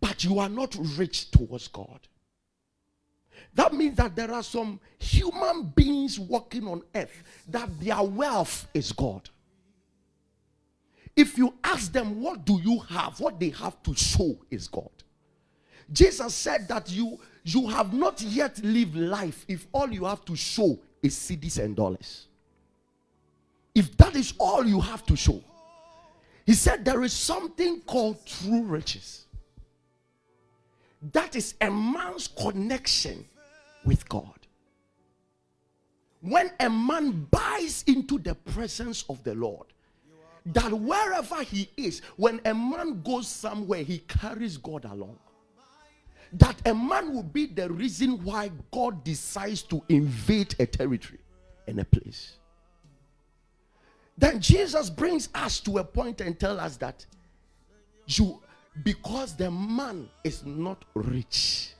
but 0.00 0.24
you 0.24 0.40
are 0.40 0.48
not 0.48 0.76
rich 0.96 1.30
towards 1.30 1.68
God. 1.68 2.00
That 3.54 3.72
means 3.72 3.96
that 3.96 4.16
there 4.16 4.32
are 4.32 4.42
some 4.42 4.80
human 4.98 5.64
beings 5.74 6.18
walking 6.18 6.66
on 6.66 6.82
earth 6.94 7.22
that 7.48 7.68
their 7.80 8.02
wealth 8.02 8.68
is 8.72 8.92
God. 8.92 9.28
If 11.14 11.36
you 11.36 11.54
ask 11.62 11.92
them, 11.92 12.20
What 12.22 12.44
do 12.44 12.60
you 12.62 12.78
have? 12.80 13.20
What 13.20 13.38
they 13.38 13.50
have 13.50 13.82
to 13.82 13.94
show 13.94 14.38
is 14.50 14.68
God. 14.68 14.90
Jesus 15.92 16.34
said 16.34 16.68
that 16.68 16.90
you 16.90 17.18
you 17.44 17.68
have 17.68 17.92
not 17.92 18.22
yet 18.22 18.62
lived 18.62 18.96
life 18.96 19.44
if 19.48 19.66
all 19.72 19.92
you 19.92 20.04
have 20.04 20.24
to 20.24 20.36
show 20.36 20.78
is 21.02 21.14
cedis 21.16 21.62
and 21.62 21.76
dollars. 21.76 22.28
If 23.74 23.96
that 23.96 24.14
is 24.14 24.34
all 24.38 24.64
you 24.64 24.80
have 24.80 25.04
to 25.06 25.16
show, 25.16 25.42
he 26.46 26.54
said 26.54 26.84
there 26.84 27.02
is 27.02 27.12
something 27.12 27.80
called 27.82 28.24
true 28.26 28.62
riches. 28.62 29.26
That 31.12 31.34
is 31.34 31.54
a 31.60 31.70
man's 31.70 32.28
connection 32.28 33.24
with 33.84 34.08
God. 34.08 34.38
When 36.20 36.50
a 36.60 36.70
man 36.70 37.26
buys 37.30 37.84
into 37.86 38.18
the 38.18 38.34
presence 38.34 39.04
of 39.08 39.22
the 39.24 39.34
Lord, 39.34 39.66
that 40.46 40.72
wherever 40.72 41.42
he 41.42 41.68
is, 41.76 42.00
when 42.16 42.40
a 42.44 42.54
man 42.54 43.02
goes 43.02 43.28
somewhere, 43.28 43.82
he 43.82 43.98
carries 43.98 44.56
God 44.56 44.84
along. 44.84 45.18
That 46.34 46.56
a 46.66 46.74
man 46.74 47.12
will 47.12 47.22
be 47.22 47.46
the 47.46 47.70
reason 47.70 48.22
why 48.24 48.50
God 48.70 49.04
decides 49.04 49.62
to 49.64 49.82
invade 49.88 50.54
a 50.58 50.66
territory 50.66 51.20
and 51.66 51.80
a 51.80 51.84
place. 51.84 52.36
Then 54.16 54.40
Jesus 54.40 54.90
brings 54.90 55.28
us 55.34 55.60
to 55.60 55.78
a 55.78 55.84
point 55.84 56.20
and 56.20 56.38
tell 56.38 56.58
us 56.58 56.76
that 56.78 57.04
you 58.06 58.40
because 58.84 59.36
the 59.36 59.50
man 59.50 60.08
is 60.24 60.44
not 60.44 60.84
rich 60.94 61.74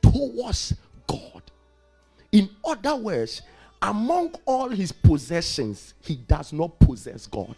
towards 0.00 0.74
God. 1.12 1.42
In 2.32 2.48
other 2.64 2.96
words, 2.96 3.42
among 3.82 4.34
all 4.46 4.70
his 4.70 4.92
possessions, 4.92 5.94
he 6.00 6.16
does 6.16 6.52
not 6.52 6.78
possess 6.78 7.26
God. 7.26 7.54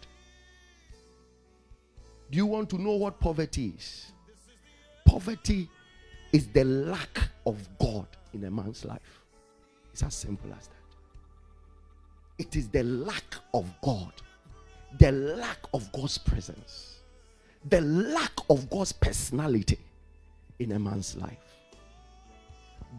Do 2.29 2.37
you 2.37 2.45
want 2.45 2.69
to 2.71 2.77
know 2.77 2.95
what 2.95 3.19
poverty 3.19 3.73
is? 3.77 4.11
Poverty 5.05 5.69
is 6.33 6.47
the 6.47 6.63
lack 6.65 7.29
of 7.45 7.57
God 7.79 8.07
in 8.33 8.43
a 8.43 8.51
man's 8.51 8.83
life. 8.83 9.21
It's 9.93 10.03
as 10.03 10.13
simple 10.15 10.51
as 10.51 10.67
that. 10.67 10.75
It 12.37 12.55
is 12.57 12.67
the 12.67 12.83
lack 12.83 13.35
of 13.53 13.71
God, 13.81 14.11
the 14.99 15.11
lack 15.11 15.59
of 15.73 15.89
God's 15.93 16.17
presence, 16.17 16.99
the 17.69 17.79
lack 17.79 18.33
of 18.49 18.69
God's 18.69 18.91
personality 18.91 19.79
in 20.59 20.73
a 20.73 20.79
man's 20.79 21.15
life. 21.15 21.54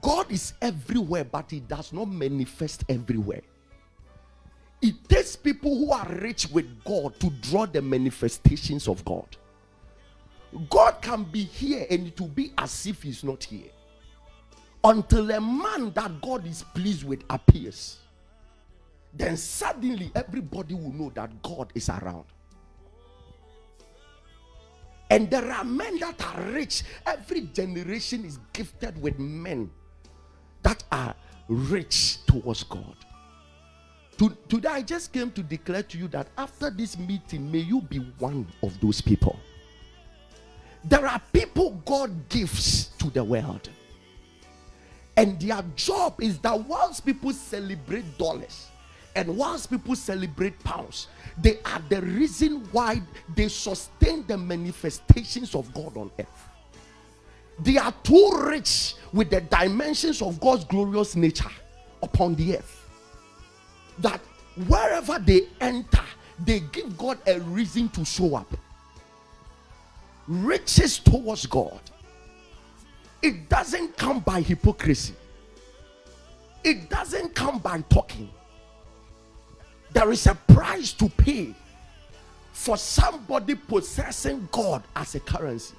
God 0.02 0.30
is 0.30 0.54
everywhere, 0.60 1.24
but 1.24 1.50
He 1.50 1.60
does 1.60 1.92
not 1.92 2.08
manifest 2.08 2.84
everywhere. 2.88 3.42
It 4.82 5.08
takes 5.08 5.36
people 5.36 5.76
who 5.76 5.92
are 5.92 6.06
rich 6.20 6.48
with 6.50 6.66
God 6.84 7.18
to 7.20 7.30
draw 7.30 7.66
the 7.66 7.80
manifestations 7.80 8.88
of 8.88 9.04
God. 9.04 9.36
God 10.70 11.00
can 11.02 11.24
be 11.24 11.42
here 11.42 11.86
and 11.90 12.08
it 12.08 12.20
will 12.20 12.28
be 12.28 12.52
as 12.58 12.86
if 12.86 13.02
He's 13.02 13.24
not 13.24 13.42
here 13.42 13.70
until 14.84 15.30
a 15.30 15.40
man 15.40 15.92
that 15.94 16.20
God 16.20 16.46
is 16.46 16.62
pleased 16.62 17.04
with 17.04 17.24
appears. 17.30 17.98
Then 19.12 19.36
suddenly 19.36 20.12
everybody 20.14 20.74
will 20.74 20.92
know 20.92 21.10
that 21.14 21.42
God 21.42 21.72
is 21.74 21.88
around. 21.88 22.26
And 25.10 25.30
there 25.30 25.50
are 25.50 25.64
men 25.64 25.98
that 26.00 26.22
are 26.24 26.42
rich. 26.52 26.82
Every 27.06 27.42
generation 27.42 28.24
is 28.24 28.38
gifted 28.52 29.00
with 29.00 29.18
men 29.18 29.70
that 30.66 30.82
are 30.90 31.14
rich 31.48 32.18
towards 32.26 32.64
God. 32.64 32.96
To, 34.18 34.36
today, 34.48 34.68
I 34.68 34.82
just 34.82 35.12
came 35.12 35.30
to 35.30 35.42
declare 35.42 35.84
to 35.84 35.96
you 35.96 36.08
that 36.08 36.26
after 36.36 36.70
this 36.70 36.98
meeting, 36.98 37.52
may 37.52 37.60
you 37.60 37.82
be 37.82 37.98
one 38.18 38.48
of 38.64 38.78
those 38.80 39.00
people. 39.00 39.38
There 40.82 41.06
are 41.06 41.20
people 41.32 41.80
God 41.84 42.28
gives 42.28 42.86
to 42.98 43.10
the 43.10 43.22
world, 43.22 43.68
and 45.16 45.40
their 45.40 45.62
job 45.76 46.20
is 46.20 46.38
that 46.40 46.58
once 46.64 46.98
people 46.98 47.32
celebrate 47.32 48.18
dollars 48.18 48.66
and 49.14 49.36
once 49.36 49.66
people 49.66 49.94
celebrate 49.94 50.58
pounds, 50.64 51.06
they 51.38 51.58
are 51.64 51.80
the 51.88 52.02
reason 52.02 52.66
why 52.72 53.00
they 53.36 53.48
sustain 53.48 54.26
the 54.26 54.36
manifestations 54.36 55.54
of 55.54 55.72
God 55.72 55.96
on 55.96 56.10
earth. 56.18 56.45
They 57.58 57.78
are 57.78 57.92
too 58.02 58.30
rich 58.44 58.94
with 59.12 59.30
the 59.30 59.40
dimensions 59.40 60.20
of 60.20 60.38
God's 60.40 60.64
glorious 60.64 61.16
nature 61.16 61.50
upon 62.02 62.34
the 62.34 62.58
earth 62.58 62.86
that 63.98 64.20
wherever 64.66 65.18
they 65.18 65.42
enter, 65.60 66.04
they 66.44 66.60
give 66.60 66.96
God 66.98 67.18
a 67.26 67.40
reason 67.40 67.88
to 67.90 68.04
show 68.04 68.36
up. 68.36 68.52
Riches 70.26 70.98
towards 70.98 71.46
God. 71.46 71.80
It 73.22 73.48
doesn't 73.48 73.96
come 73.96 74.20
by 74.20 74.42
hypocrisy, 74.42 75.14
it 76.62 76.90
doesn't 76.90 77.34
come 77.34 77.58
by 77.58 77.80
talking. 77.82 78.30
There 79.92 80.10
is 80.12 80.26
a 80.26 80.34
price 80.34 80.92
to 80.94 81.08
pay 81.08 81.54
for 82.52 82.76
somebody 82.76 83.54
possessing 83.54 84.46
God 84.52 84.82
as 84.94 85.14
a 85.14 85.20
currency. 85.20 85.74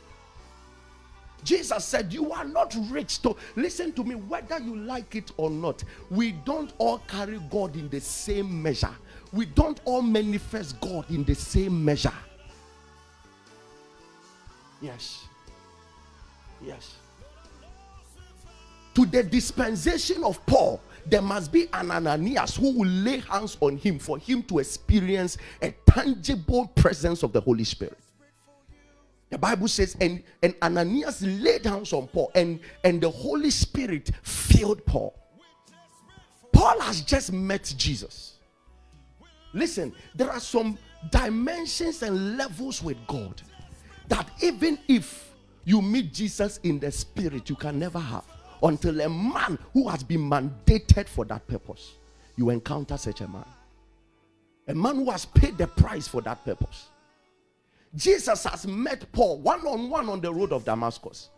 Jesus 1.43 1.85
said, 1.85 2.13
You 2.13 2.31
are 2.31 2.45
not 2.45 2.75
rich 2.89 3.21
to 3.21 3.35
listen 3.55 3.93
to 3.93 4.03
me, 4.03 4.15
whether 4.15 4.59
you 4.59 4.75
like 4.75 5.15
it 5.15 5.31
or 5.37 5.49
not. 5.49 5.83
We 6.09 6.31
don't 6.31 6.73
all 6.77 6.99
carry 6.99 7.39
God 7.49 7.75
in 7.75 7.89
the 7.89 8.01
same 8.01 8.61
measure, 8.61 8.95
we 9.31 9.45
don't 9.45 9.79
all 9.85 10.01
manifest 10.01 10.79
God 10.81 11.09
in 11.09 11.23
the 11.23 11.35
same 11.35 11.83
measure. 11.83 12.13
Yes. 14.81 15.25
Yes. 16.63 16.95
To 18.95 19.05
the 19.05 19.23
dispensation 19.23 20.23
of 20.23 20.43
Paul, 20.45 20.81
there 21.05 21.21
must 21.21 21.51
be 21.51 21.67
an 21.71 21.91
Ananias 21.91 22.55
who 22.55 22.79
will 22.79 22.89
lay 22.89 23.19
hands 23.19 23.57
on 23.61 23.77
him 23.77 23.99
for 23.99 24.17
him 24.17 24.43
to 24.43 24.59
experience 24.59 25.37
a 25.61 25.71
tangible 25.87 26.67
presence 26.75 27.23
of 27.23 27.31
the 27.31 27.39
Holy 27.39 27.63
Spirit. 27.63 27.97
The 29.29 29.37
Bible 29.37 29.67
says, 29.67 29.97
and, 29.99 30.23
and 30.41 30.55
Ananias 30.61 31.21
laid 31.21 31.65
hands 31.65 31.91
on 31.91 32.07
Paul, 32.07 32.31
and, 32.33 32.59
and 32.83 33.01
the 33.01 33.09
Holy 33.09 33.49
Spirit 33.49 34.11
filled 34.23 34.85
Paul. 34.85 35.13
Paul 36.53 36.79
has 36.79 37.01
just 37.01 37.33
met 37.33 37.73
Jesus. 37.77 38.37
Listen, 39.53 39.93
there 40.15 40.31
are 40.31 40.39
some 40.39 40.77
dimensions 41.11 42.03
and 42.03 42.37
levels 42.37 42.81
with 42.81 42.97
God 43.07 43.41
that 44.07 44.29
even 44.41 44.79
if 44.87 45.33
you 45.65 45.81
meet 45.81 46.13
Jesus 46.13 46.59
in 46.63 46.79
the 46.79 46.91
spirit, 46.91 47.49
you 47.49 47.55
can 47.55 47.77
never 47.77 47.99
have 47.99 48.25
until 48.63 49.01
a 49.01 49.09
man 49.09 49.59
who 49.73 49.87
has 49.87 50.03
been 50.03 50.21
mandated 50.21 51.07
for 51.07 51.25
that 51.25 51.45
purpose, 51.47 51.95
you 52.35 52.49
encounter 52.49 52.97
such 52.97 53.21
a 53.21 53.27
man. 53.27 53.45
A 54.67 54.73
man 54.73 54.95
who 54.95 55.11
has 55.11 55.25
paid 55.25 55.57
the 55.57 55.67
price 55.67 56.07
for 56.07 56.21
that 56.21 56.43
purpose. 56.43 56.89
Jesus 57.95 58.43
has 58.43 58.67
met 58.67 59.11
Paul 59.11 59.39
one 59.39 59.65
on 59.65 59.89
one 59.89 60.09
on 60.09 60.21
the 60.21 60.31
road 60.33 60.51
of 60.51 60.65
Damascus. 60.65 61.29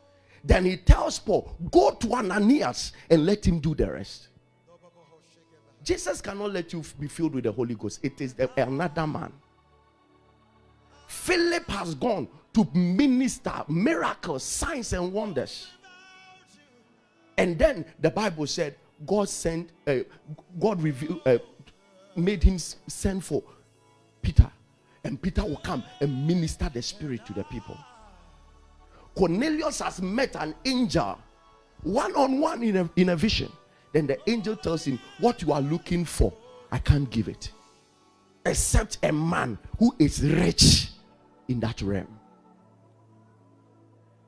Then 0.43 0.65
he 0.65 0.77
tells 0.77 1.19
Paul, 1.19 1.55
Go 1.71 1.91
to 1.91 2.13
Ananias 2.13 2.93
and 3.09 3.25
let 3.25 3.45
him 3.45 3.59
do 3.59 3.75
the 3.75 3.91
rest. 3.91 4.29
Jesus 5.83 6.21
cannot 6.21 6.51
let 6.51 6.71
you 6.73 6.83
be 6.99 7.07
filled 7.07 7.35
with 7.35 7.45
the 7.45 7.51
Holy 7.51 7.75
Ghost, 7.75 7.99
it 8.03 8.19
is 8.21 8.35
another 8.57 9.07
man. 9.07 9.31
Philip 11.07 11.67
has 11.69 11.95
gone 11.95 12.27
to 12.53 12.67
minister 12.73 13.53
miracles, 13.67 14.43
signs, 14.43 14.93
and 14.93 15.11
wonders. 15.11 15.67
And 17.37 17.57
then 17.57 17.85
the 17.99 18.11
Bible 18.11 18.45
said 18.45 18.75
God 19.05 19.29
sent, 19.29 19.71
uh, 19.87 19.99
God 20.59 20.81
revealed, 20.81 21.21
uh, 21.25 21.37
made 22.15 22.43
him 22.43 22.59
send 22.59 23.23
for 23.23 23.43
Peter, 24.21 24.51
and 25.09 25.19
Peter 25.19 25.43
will 25.43 25.57
come 25.57 25.83
and 26.01 26.27
minister 26.27 26.69
the 26.71 26.83
Spirit 26.83 27.25
to 27.25 27.33
the 27.33 27.43
people. 27.45 27.75
Cornelius 29.15 29.79
has 29.79 30.03
met 30.03 30.35
an 30.35 30.53
angel 30.63 31.17
one 31.81 32.15
on 32.15 32.39
one 32.39 32.61
in 32.61 32.77
a, 32.77 32.89
in 32.95 33.09
a 33.09 33.15
vision. 33.15 33.51
Then 33.91 34.05
the 34.05 34.19
angel 34.29 34.55
tells 34.55 34.85
him, 34.85 34.99
What 35.19 35.41
you 35.41 35.51
are 35.51 35.61
looking 35.61 36.05
for, 36.05 36.31
I 36.71 36.77
can't 36.77 37.09
give 37.09 37.27
it. 37.27 37.51
Except 38.45 38.99
a 39.01 39.11
man 39.11 39.57
who 39.79 39.95
is 39.97 40.21
rich 40.21 40.89
in 41.47 41.59
that 41.61 41.81
realm. 41.81 42.19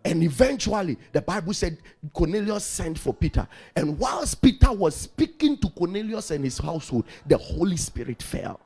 And 0.04 0.24
eventually, 0.24 0.98
the 1.12 1.22
Bible 1.22 1.54
said 1.54 1.78
Cornelius 2.12 2.66
sent 2.66 2.98
for 2.98 3.14
Peter. 3.14 3.48
And 3.76 4.00
whilst 4.00 4.42
Peter 4.42 4.72
was 4.72 4.96
speaking 4.96 5.58
to 5.58 5.70
Cornelius 5.70 6.32
and 6.32 6.44
his 6.44 6.58
household, 6.58 7.06
the 7.28 7.38
Holy 7.38 7.78
Spirit 7.78 8.24
fell. 8.24 8.60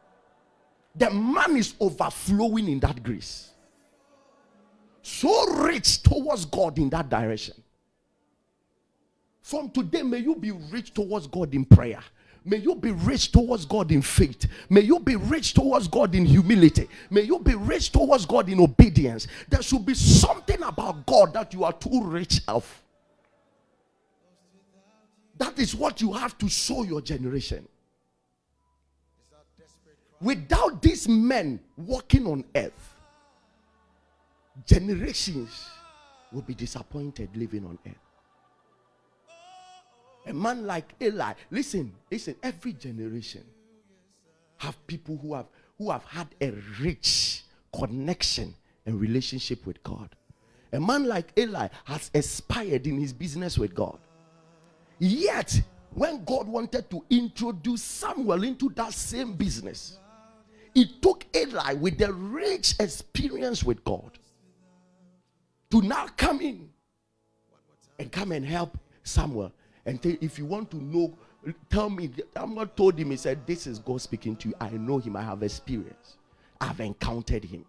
The 0.97 1.09
man 1.11 1.57
is 1.57 1.75
overflowing 1.79 2.69
in 2.69 2.79
that 2.79 3.03
grace. 3.03 3.51
So 5.01 5.53
rich 5.63 6.01
towards 6.01 6.45
God 6.45 6.77
in 6.77 6.89
that 6.89 7.09
direction. 7.09 7.55
From 9.41 9.69
today, 9.69 10.01
may 10.01 10.19
you 10.19 10.35
be 10.35 10.51
rich 10.51 10.93
towards 10.93 11.27
God 11.27 11.53
in 11.53 11.65
prayer. 11.65 11.99
May 12.43 12.57
you 12.57 12.75
be 12.75 12.91
rich 12.91 13.31
towards 13.31 13.65
God 13.65 13.91
in 13.91 14.01
faith. 14.01 14.47
May 14.69 14.81
you 14.81 14.99
be 14.99 15.15
rich 15.15 15.53
towards 15.53 15.87
God 15.87 16.13
in 16.15 16.25
humility. 16.25 16.87
May 17.09 17.21
you 17.21 17.39
be 17.39 17.55
rich 17.55 17.91
towards 17.91 18.25
God 18.25 18.49
in 18.49 18.59
obedience. 18.59 19.27
There 19.49 19.63
should 19.63 19.85
be 19.85 19.95
something 19.95 20.61
about 20.61 21.05
God 21.05 21.33
that 21.33 21.53
you 21.53 21.63
are 21.63 21.73
too 21.73 22.03
rich 22.03 22.41
of. 22.47 22.83
That 25.37 25.59
is 25.59 25.75
what 25.75 26.01
you 26.01 26.13
have 26.13 26.37
to 26.37 26.47
show 26.47 26.83
your 26.83 27.01
generation. 27.01 27.67
Without 30.21 30.81
these 30.81 31.07
men 31.07 31.59
walking 31.77 32.25
on 32.25 32.43
earth, 32.55 32.95
generations 34.65 35.69
will 36.31 36.41
be 36.41 36.53
disappointed 36.53 37.29
living 37.35 37.65
on 37.65 37.77
earth. 37.85 37.93
A 40.27 40.33
man 40.33 40.65
like 40.65 40.93
Eli, 41.01 41.33
listen, 41.51 41.93
listen, 42.09 42.35
every 42.41 42.73
generation 42.73 43.43
have 44.57 44.75
people 44.87 45.17
who 45.17 45.33
have 45.35 45.45
who 45.77 45.91
have 45.91 46.05
had 46.05 46.27
a 46.41 46.51
rich 46.79 47.43
connection 47.77 48.55
and 48.85 48.99
relationship 48.99 49.65
with 49.65 49.83
God. 49.83 50.15
A 50.71 50.79
man 50.79 51.05
like 51.05 51.37
Eli 51.37 51.67
has 51.83 52.09
aspired 52.13 52.87
in 52.87 52.99
his 52.99 53.13
business 53.13 53.57
with 53.57 53.75
God. 53.75 53.99
Yet, 54.99 55.61
when 55.93 56.23
God 56.23 56.47
wanted 56.47 56.89
to 56.89 57.03
introduce 57.09 57.81
Samuel 57.81 58.43
into 58.43 58.69
that 58.75 58.93
same 58.93 59.33
business, 59.33 59.99
it 60.75 61.01
took 61.01 61.25
Eli 61.35 61.73
with 61.73 61.97
the 61.97 62.13
rich 62.13 62.75
experience 62.79 63.63
with 63.63 63.83
God 63.83 64.19
to 65.71 65.81
now 65.81 66.07
come 66.17 66.41
in 66.41 66.69
and 67.97 68.11
come 68.11 68.31
and 68.31 68.45
help 68.45 68.77
Samuel 69.03 69.51
and 69.85 70.03
if 70.03 70.39
you 70.39 70.45
want 70.45 70.71
to 70.71 70.77
know, 70.77 71.13
tell 71.69 71.89
me. 71.89 72.09
Samuel 72.35 72.67
told 72.67 72.97
him, 72.97 73.11
he 73.11 73.17
said, 73.17 73.45
This 73.45 73.67
is 73.67 73.79
God 73.79 74.01
speaking 74.01 74.35
to 74.37 74.49
you. 74.49 74.55
I 74.59 74.69
know 74.71 74.97
him, 74.97 75.15
I 75.15 75.21
have 75.21 75.43
experience, 75.43 76.17
I've 76.59 76.79
encountered 76.79 77.43
him. 77.43 77.65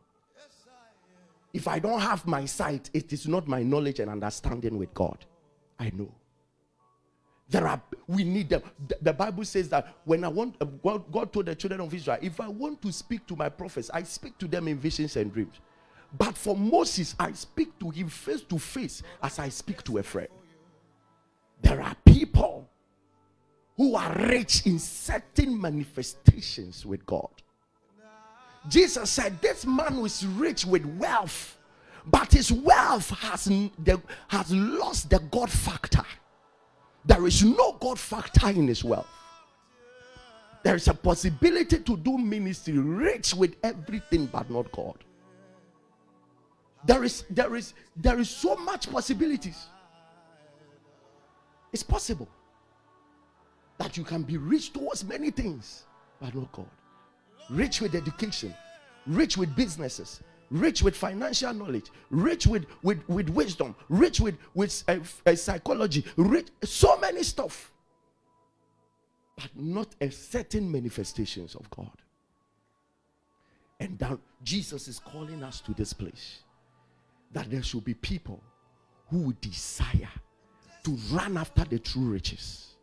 If 1.53 1.69
I 1.69 1.79
don't 1.79 2.01
have 2.01 2.27
my 2.27 2.45
sight, 2.45 2.90
it 2.92 3.12
is 3.12 3.27
not 3.27 3.47
my 3.47 3.62
knowledge 3.62 4.01
and 4.01 4.11
understanding 4.11 4.79
with 4.79 4.92
God. 4.92 5.25
I 5.79 5.90
know. 5.95 6.12
There 7.49 7.67
are, 7.67 7.81
we 8.09 8.25
need 8.25 8.49
them. 8.49 8.63
The, 8.89 8.99
the 9.01 9.13
Bible 9.13 9.45
says 9.45 9.69
that 9.69 9.95
when 10.05 10.25
I 10.25 10.29
want, 10.29 10.57
God, 10.83 11.05
God 11.13 11.33
told 11.33 11.47
the 11.47 11.55
children 11.55 11.81
of 11.81 11.95
Israel, 11.95 12.19
if 12.21 12.41
I 12.41 12.49
want 12.49 12.83
to 12.83 12.93
speak 12.93 13.27
to 13.29 13.37
my 13.37 13.49
prophets, 13.49 13.91
I 13.95 14.03
speak 14.03 14.37
to 14.39 14.49
them 14.49 14.67
in 14.67 14.79
visions 14.79 15.17
and 15.17 15.33
dreams. 15.33 15.61
But 16.17 16.37
for 16.37 16.57
Moses, 16.57 17.15
I 17.19 17.33
speak 17.33 17.79
to 17.79 17.91
him 17.91 18.09
face 18.09 18.43
to 18.43 18.59
face 18.59 19.03
as 19.23 19.39
I 19.39 19.49
speak 19.49 19.83
to 19.85 19.99
a 19.99 20.03
friend. 20.03 20.29
There 21.63 21.81
are 21.81 21.95
people 22.05 22.69
who 23.77 23.95
are 23.95 24.13
rich 24.13 24.67
in 24.67 24.79
certain 24.79 25.61
manifestations 25.61 26.85
with 26.87 27.05
God. 27.07 27.31
Jesus 28.69 29.11
said, 29.11 29.41
This 29.41 29.65
man 29.67 30.01
was 30.01 30.27
rich 30.27 30.65
with 30.65 30.85
wealth, 30.99 31.59
but 32.07 32.33
his 32.33 32.51
wealth 32.51 33.11
has, 33.11 33.49
has 34.29 34.53
lost 34.53 35.11
the 35.11 35.21
God 35.31 35.51
factor. 35.51 36.05
There 37.07 37.27
is 37.27 37.45
no 37.45 37.73
God 37.81 37.99
factor 37.99 38.49
in 38.49 38.66
his 38.66 38.83
wealth. 38.83 39.07
There 40.64 40.75
is 40.75 40.88
a 40.88 40.95
possibility 40.95 41.79
to 41.79 41.97
do 41.97 42.19
ministry 42.19 42.77
rich 42.77 43.33
with 43.35 43.55
everything 43.62 44.27
but 44.27 44.51
not 44.51 44.71
God. 44.73 44.97
There 46.85 47.05
is 47.05 47.25
there 47.31 47.55
is 47.55 47.75
there 47.97 48.19
is 48.19 48.29
so 48.29 48.57
much 48.57 48.90
possibilities. 48.90 49.66
It's 51.73 51.85
possible 51.85 52.29
that 53.79 53.97
you 53.97 54.03
can 54.03 54.23
be 54.23 54.38
rich 54.38 54.73
towards 54.73 55.05
many 55.05 55.31
things, 55.31 55.85
but 56.21 56.35
not 56.35 56.51
God. 56.53 56.71
Rich 57.51 57.81
with 57.81 57.95
education, 57.95 58.53
rich 59.07 59.37
with 59.37 59.55
businesses, 59.55 60.21
rich 60.51 60.83
with 60.83 60.97
financial 60.97 61.53
knowledge, 61.53 61.91
rich 62.11 62.47
with 62.47 62.67
with, 62.83 63.07
with 63.09 63.29
wisdom, 63.31 63.75
rich 63.89 64.21
with 64.21 64.37
with 64.55 64.85
uh, 64.89 64.99
uh, 65.27 65.35
psychology, 65.35 66.05
rich 66.17 66.49
so 66.63 66.99
many 66.99 67.23
stuff, 67.23 67.73
but 69.37 69.51
not 69.55 69.95
a 70.01 70.11
certain 70.11 70.71
manifestations 70.71 71.55
of 71.55 71.69
God. 71.71 71.93
And 73.79 73.99
that 73.99 74.19
Jesus 74.43 74.89
is 74.89 74.99
calling 74.99 75.43
us 75.43 75.61
to 75.61 75.75
this 75.75 75.93
place 75.93 76.41
that 77.33 77.51
there 77.51 77.63
should 77.63 77.85
be 77.85 77.95
people 77.95 78.43
who 79.11 79.33
desire 79.41 80.09
to 80.85 80.93
run 81.13 81.37
after 81.37 81.65
the 81.65 81.79
true 81.79 82.05
riches, 82.11 82.77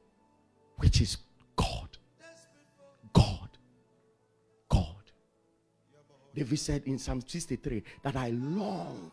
which 0.78 1.02
is 1.02 1.18
David 6.36 6.60
said 6.60 6.84
in 6.86 7.00
Psalm 7.00 7.22
63 7.26 7.84
that 8.04 8.16
I 8.16 8.30
long 8.30 9.12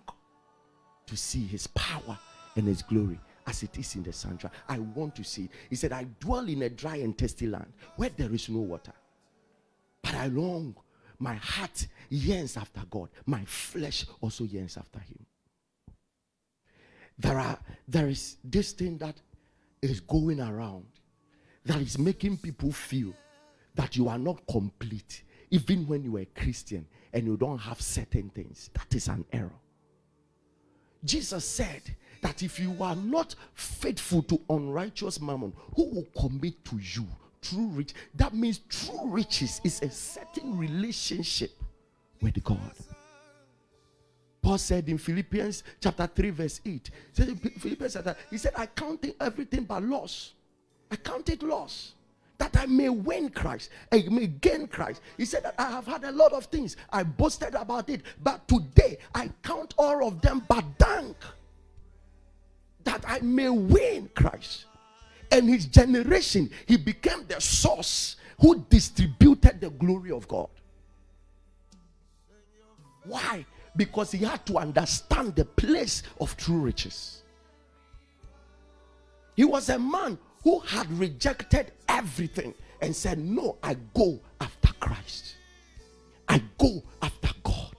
to 1.06 1.16
see 1.16 1.46
his 1.46 1.66
power 1.68 2.18
and 2.56 2.66
his 2.66 2.82
glory 2.82 3.20
as 3.46 3.62
it 3.62 3.76
is 3.78 3.94
in 3.96 4.02
the 4.02 4.12
sanctuary. 4.12 4.54
I 4.68 4.78
want 4.78 5.14
to 5.16 5.24
see. 5.24 5.48
He 5.68 5.76
said, 5.76 5.92
I 5.92 6.04
dwell 6.20 6.48
in 6.48 6.62
a 6.62 6.68
dry 6.70 6.96
and 6.96 7.16
thirsty 7.16 7.46
land 7.46 7.72
where 7.96 8.10
there 8.10 8.32
is 8.32 8.48
no 8.48 8.60
water. 8.60 8.92
But 10.02 10.14
I 10.14 10.26
long, 10.28 10.74
my 11.18 11.34
heart 11.34 11.86
yearns 12.08 12.56
after 12.56 12.82
God, 12.90 13.10
my 13.26 13.44
flesh 13.44 14.06
also 14.20 14.44
yearns 14.44 14.76
after 14.76 15.00
him. 15.00 15.26
there 17.20 17.38
are 17.38 17.58
there 17.86 18.08
is 18.08 18.36
this 18.42 18.72
thing 18.72 18.96
that 18.98 19.16
is 19.82 20.00
going 20.00 20.40
around 20.40 20.86
that 21.64 21.78
is 21.80 21.98
making 21.98 22.36
people 22.38 22.72
feel 22.72 23.12
that 23.74 23.96
you 23.96 24.08
are 24.08 24.18
not 24.18 24.40
complete 24.50 25.22
even 25.50 25.86
when 25.86 26.02
you 26.02 26.16
are 26.16 26.20
a 26.20 26.26
christian 26.26 26.86
and 27.12 27.26
you 27.26 27.36
don't 27.36 27.58
have 27.58 27.80
certain 27.80 28.30
things 28.30 28.70
that 28.74 28.94
is 28.94 29.08
an 29.08 29.24
error 29.32 29.50
jesus 31.04 31.44
said 31.44 31.82
that 32.22 32.42
if 32.42 32.60
you 32.60 32.76
are 32.80 32.96
not 32.96 33.34
faithful 33.54 34.22
to 34.22 34.40
unrighteous 34.50 35.20
mammon 35.20 35.52
who 35.74 35.84
will 35.90 36.06
commit 36.18 36.64
to 36.64 36.76
you 36.78 37.06
true 37.40 37.68
rich 37.68 37.94
that 38.14 38.34
means 38.34 38.60
true 38.68 39.08
riches 39.08 39.60
is 39.64 39.80
a 39.82 39.90
certain 39.90 40.56
relationship 40.56 41.50
with 42.20 42.42
god 42.44 42.74
Paul 44.42 44.58
said 44.58 44.88
in 44.88 44.98
Philippians 44.98 45.62
chapter 45.80 46.06
3, 46.06 46.30
verse 46.30 46.60
8. 46.64 46.90
He 46.90 46.90
said, 47.12 47.40
Philippians 47.58 47.92
chapter, 47.92 48.16
he 48.30 48.38
said, 48.38 48.52
I 48.56 48.66
count 48.66 49.04
everything 49.20 49.64
but 49.64 49.82
loss. 49.82 50.32
I 50.90 50.96
count 50.96 51.28
it 51.28 51.42
loss. 51.42 51.92
That 52.40 52.56
I 52.56 52.66
may 52.66 52.88
win 52.88 53.30
Christ, 53.30 53.70
I 53.92 54.04
may 54.10 54.26
gain 54.26 54.66
Christ. 54.66 55.00
He 55.16 55.24
said 55.24 55.44
that 55.44 55.54
I 55.58 55.70
have 55.70 55.86
had 55.86 56.02
a 56.02 56.10
lot 56.10 56.32
of 56.32 56.46
things. 56.46 56.76
I 56.90 57.04
boasted 57.04 57.54
about 57.54 57.88
it, 57.88 58.02
but 58.20 58.48
today 58.48 58.98
I 59.14 59.30
count 59.44 59.74
all 59.78 60.04
of 60.06 60.20
them 60.20 60.42
but 60.48 60.64
dung. 60.76 61.14
That 62.82 63.04
I 63.06 63.20
may 63.20 63.50
win 63.50 64.10
Christ. 64.16 64.64
And 65.30 65.48
his 65.48 65.66
generation, 65.66 66.50
he 66.66 66.76
became 66.76 67.24
the 67.28 67.40
source 67.40 68.16
who 68.40 68.66
distributed 68.68 69.60
the 69.60 69.70
glory 69.70 70.10
of 70.10 70.26
God. 70.26 70.48
Why? 73.04 73.46
because 73.76 74.12
he 74.12 74.24
had 74.24 74.44
to 74.46 74.58
understand 74.58 75.36
the 75.36 75.44
place 75.44 76.02
of 76.20 76.36
true 76.36 76.58
riches. 76.58 77.22
He 79.36 79.44
was 79.44 79.68
a 79.68 79.78
man 79.78 80.18
who 80.42 80.60
had 80.60 80.90
rejected 80.98 81.72
everything 81.88 82.54
and 82.80 82.94
said, 82.94 83.18
No, 83.18 83.56
I 83.62 83.76
go 83.94 84.20
after 84.40 84.72
Christ. 84.80 85.34
I 86.28 86.42
go 86.58 86.82
after 87.02 87.30
God. 87.42 87.74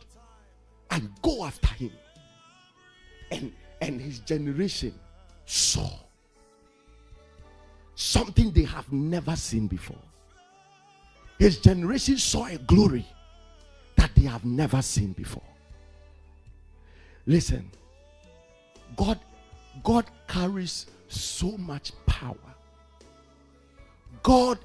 I 0.90 1.02
go 1.22 1.46
after 1.46 1.68
him. 1.68 1.92
And, 3.32 3.54
and 3.82 4.00
his 4.00 4.20
generation 4.20 4.94
saw 5.46 5.90
something 7.96 8.52
they 8.52 8.64
have 8.64 8.92
never 8.92 9.36
seen 9.36 9.68
before. 9.68 10.02
His 11.40 11.58
generation 11.58 12.18
saw 12.18 12.46
a 12.46 12.58
glory 12.58 13.06
that 13.96 14.12
they 14.16 14.24
have 14.24 14.46
never 14.46 14.82
seen 14.82 15.14
before. 15.14 15.44
Listen, 17.26 17.72
God, 18.96 19.20
God 19.84 20.06
carries 20.28 20.88
so 21.08 21.58
much 21.58 21.92
power. 22.06 22.36
God 24.24 24.60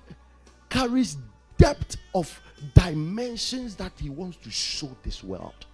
carries 0.69 1.17
depth 1.59 1.97
of 2.15 2.41
dimensions 2.75 3.75
that 3.77 3.93
He 3.99 4.11
wants 4.11 4.37
to 4.39 4.51
show 4.51 4.91
this 5.03 5.23
world. 5.25 5.67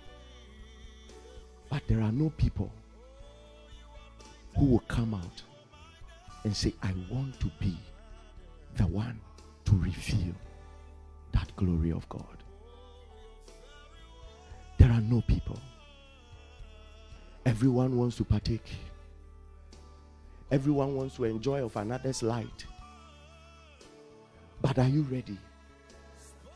But 1.70 1.82
there 1.88 2.00
are 2.00 2.12
no 2.12 2.30
people 2.30 2.70
who 4.56 4.66
will 4.66 4.84
come 4.88 5.14
out 5.14 5.42
and 6.44 6.54
say, 6.54 6.74
I 6.82 6.92
want 7.10 7.40
to 7.40 7.50
be 7.58 7.76
the 8.76 8.86
one 8.86 9.20
to 9.64 9.72
reveal 9.72 10.34
that 11.32 11.54
glory 11.56 11.92
of 11.92 12.08
God. 12.08 12.42
There 14.78 14.90
are 14.90 15.00
no 15.00 15.22
people. 15.22 15.58
Everyone 17.46 17.96
wants 17.96 18.16
to 18.16 18.24
partake. 18.24 18.70
Everyone 20.50 20.94
wants 20.94 21.16
to 21.16 21.24
enjoy 21.24 21.64
of 21.64 21.76
another's 21.76 22.22
light. 22.22 22.66
But 24.62 24.78
are 24.78 24.88
you 24.88 25.02
ready 25.02 25.36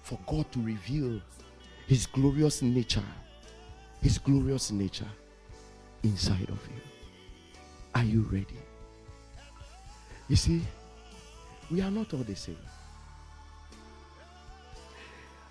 for 0.03 0.19
God 0.29 0.51
to 0.53 0.61
reveal 0.61 1.21
his 1.89 2.07
glorious 2.07 2.63
nature? 2.63 3.03
His 4.01 4.19
glorious 4.19 4.71
nature 4.71 5.09
inside 6.05 6.49
of 6.49 6.61
you. 6.69 6.81
Are 7.97 8.05
you 8.05 8.23
ready? 8.31 8.59
You 10.29 10.37
see, 10.37 10.63
we 11.71 11.81
are 11.81 11.91
not 11.91 12.15
all 12.15 12.21
the 12.21 12.37
same. 12.37 12.59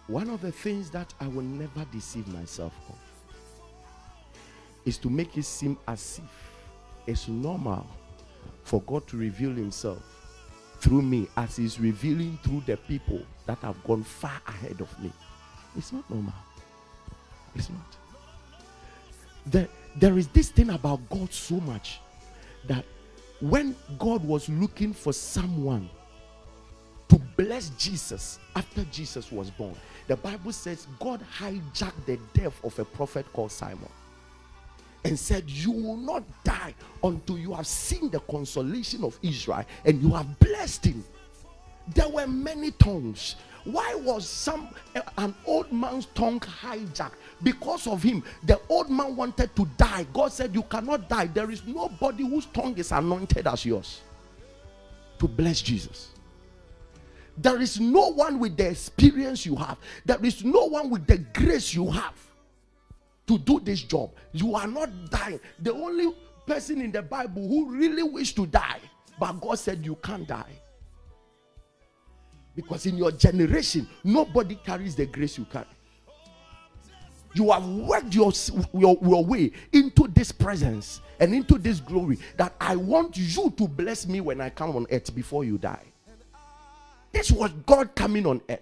One 0.08 0.30
of 0.30 0.41
the 0.41 0.52
things 0.52 0.89
that 0.91 1.13
I 1.20 1.28
will 1.28 1.41
never 1.41 1.86
deceive 1.91 2.28
myself 2.28 2.74
of 2.88 2.96
is 4.86 4.98
to 5.00 5.10
make 5.10 5.36
it 5.36 5.44
seem 5.44 5.78
as 5.88 6.22
if 6.24 6.52
it's 7.08 7.28
normal 7.28 7.86
for 8.63 8.82
God 8.84 9.08
to 9.08 9.18
reveal 9.18 9.52
Himself 9.52 10.14
through 10.86 11.02
me 11.02 11.28
as 11.36 11.56
He's 11.56 11.80
revealing 11.80 12.38
through 12.43 12.62
the 12.67 12.78
people 12.78 13.19
that 13.48 13.58
have 13.60 13.84
gone 13.84 14.04
far 14.04 14.39
ahead 14.48 14.80
of 14.82 15.00
me. 15.02 15.12
It's 15.76 15.91
not 15.91 16.08
normal. 16.12 16.34
It's 17.56 17.71
not. 17.71 17.98
There, 19.48 19.67
there 19.95 20.15
is 20.19 20.28
this 20.28 20.50
thing 20.50 20.69
about 20.69 21.10
God 21.10 21.34
so 21.34 21.56
much 21.56 22.02
that 22.67 22.86
when 23.41 23.76
God 23.98 24.24
was 24.24 24.48
looking 24.48 24.93
for 24.93 25.12
someone 25.12 25.89
to 27.08 27.19
bless 27.36 27.69
Jesus 27.71 28.38
after 28.56 28.84
Jesus 28.86 29.32
was 29.32 29.50
born, 29.50 29.76
the 30.06 30.17
Bible 30.17 30.52
says 30.52 30.86
God 31.00 31.19
hijacked 31.39 32.06
the 32.06 32.19
death 32.34 32.63
of 32.63 32.78
a 32.78 32.86
prophet 32.86 33.26
called 33.34 33.52
Simeon 33.52 33.89
and 35.06 35.18
said, 35.18 35.50
You 35.50 35.72
will 35.72 35.98
not 35.98 36.24
die 36.44 36.74
until 37.04 37.38
you 37.38 37.54
have 37.54 37.68
seen 37.68 38.10
the 38.10 38.20
consolation 38.22 39.04
of 39.04 39.18
Israel 39.22 39.63
and 39.86 40.02
you 40.02 40.10
have 40.10 40.39
blessed 40.39 40.86
him. 40.86 41.04
There 41.94 42.10
were 42.10 42.28
many 42.28 42.72
tongues. 42.72 43.36
Why 43.63 43.96
was 43.96 44.28
some 44.28 44.70
eh, 44.96 45.02
an 45.18 45.34
old 45.46 45.72
man's 45.72 46.08
tongue 46.08 46.39
hijacked? 46.39 47.13
Because 47.44 47.88
of 47.88 48.02
him, 48.02 48.24
the 48.44 48.60
old 48.68 48.89
man 48.89 49.15
wanted 49.15 49.56
to 49.56 49.65
die. 49.78 50.06
God 50.12 50.32
said, 50.32 50.54
You 50.54 50.63
cannot 50.63 51.08
die. 51.08 51.28
There 51.28 51.52
is 51.52 51.63
nobody 51.65 52.28
whose 52.28 52.48
tongue 52.48 52.78
is 52.78 52.91
anointed 52.91 53.48
as 53.48 53.63
yours 53.63 54.02
to 55.20 55.28
bless 55.28 55.62
Jesus. 55.62 56.10
There 57.38 57.62
is 57.62 57.80
no 57.80 58.10
one 58.10 58.39
with 58.39 58.58
the 58.58 58.70
experience 58.70 59.46
you 59.46 59.56
have, 59.56 59.78
there 60.04 60.24
is 60.24 60.44
no 60.44 60.65
one 60.65 60.89
with 60.89 61.06
the 61.06 61.20
grace 61.20 61.76
you 61.76 61.91
have 61.91 62.15
to 63.28 63.38
do 63.38 63.60
this 63.60 63.82
job. 63.82 64.12
You 64.32 64.56
are 64.56 64.68
not 64.68 64.90
dying. 65.10 65.40
The 65.60 65.74
only 65.74 66.14
person 66.46 66.82
in 66.82 66.92
the 66.92 67.02
Bible 67.02 67.48
who 67.48 67.72
really 67.72 68.04
wished 68.04 68.36
to 68.36 68.46
die, 68.46 68.80
but 69.20 69.34
God 69.42 69.58
said 69.58 69.86
you 69.86 69.96
can't 69.96 70.28
die. 70.28 70.62
Because 72.56 72.86
in 72.86 72.98
your 72.98 73.12
generation, 73.12 73.88
nobody 74.04 74.56
carries 74.56 74.96
the 74.96 75.06
grace 75.06 75.38
you 75.38 75.46
carry. 75.46 75.66
You 77.34 77.52
have 77.52 77.68
worked 77.68 78.16
your, 78.16 78.32
your, 78.74 78.98
your 79.02 79.26
way 79.26 79.52
into 79.74 80.08
this 80.08 80.32
presence 80.32 81.02
and 81.20 81.34
into 81.34 81.58
this 81.58 81.82
glory 81.82 82.18
that 82.38 82.56
I 82.62 82.78
want 82.78 83.18
you 83.18 83.52
to 83.52 83.68
bless 83.68 84.08
me 84.08 84.22
when 84.22 84.40
I 84.40 84.50
come 84.50 84.74
on 84.78 84.88
earth 84.90 85.14
before 85.14 85.44
you 85.44 85.58
die. 85.58 85.84
This 87.12 87.32
was 87.32 87.52
God 87.66 87.94
coming 87.94 88.26
on 88.26 88.42
earth. 88.50 88.62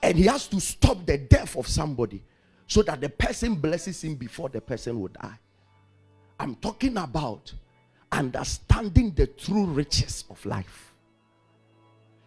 And 0.00 0.16
he 0.16 0.24
has 0.26 0.46
to 0.48 0.60
stop 0.60 1.04
the 1.06 1.18
death 1.18 1.56
of 1.56 1.66
somebody 1.66 2.22
so 2.66 2.82
that 2.82 3.00
the 3.00 3.08
person 3.08 3.54
blesses 3.54 4.02
him 4.02 4.14
before 4.14 4.48
the 4.48 4.60
person 4.60 5.00
will 5.00 5.08
die. 5.08 5.38
I'm 6.38 6.56
talking 6.56 6.96
about 6.96 7.52
understanding 8.10 9.12
the 9.12 9.26
true 9.26 9.66
riches 9.66 10.24
of 10.30 10.44
life. 10.46 10.92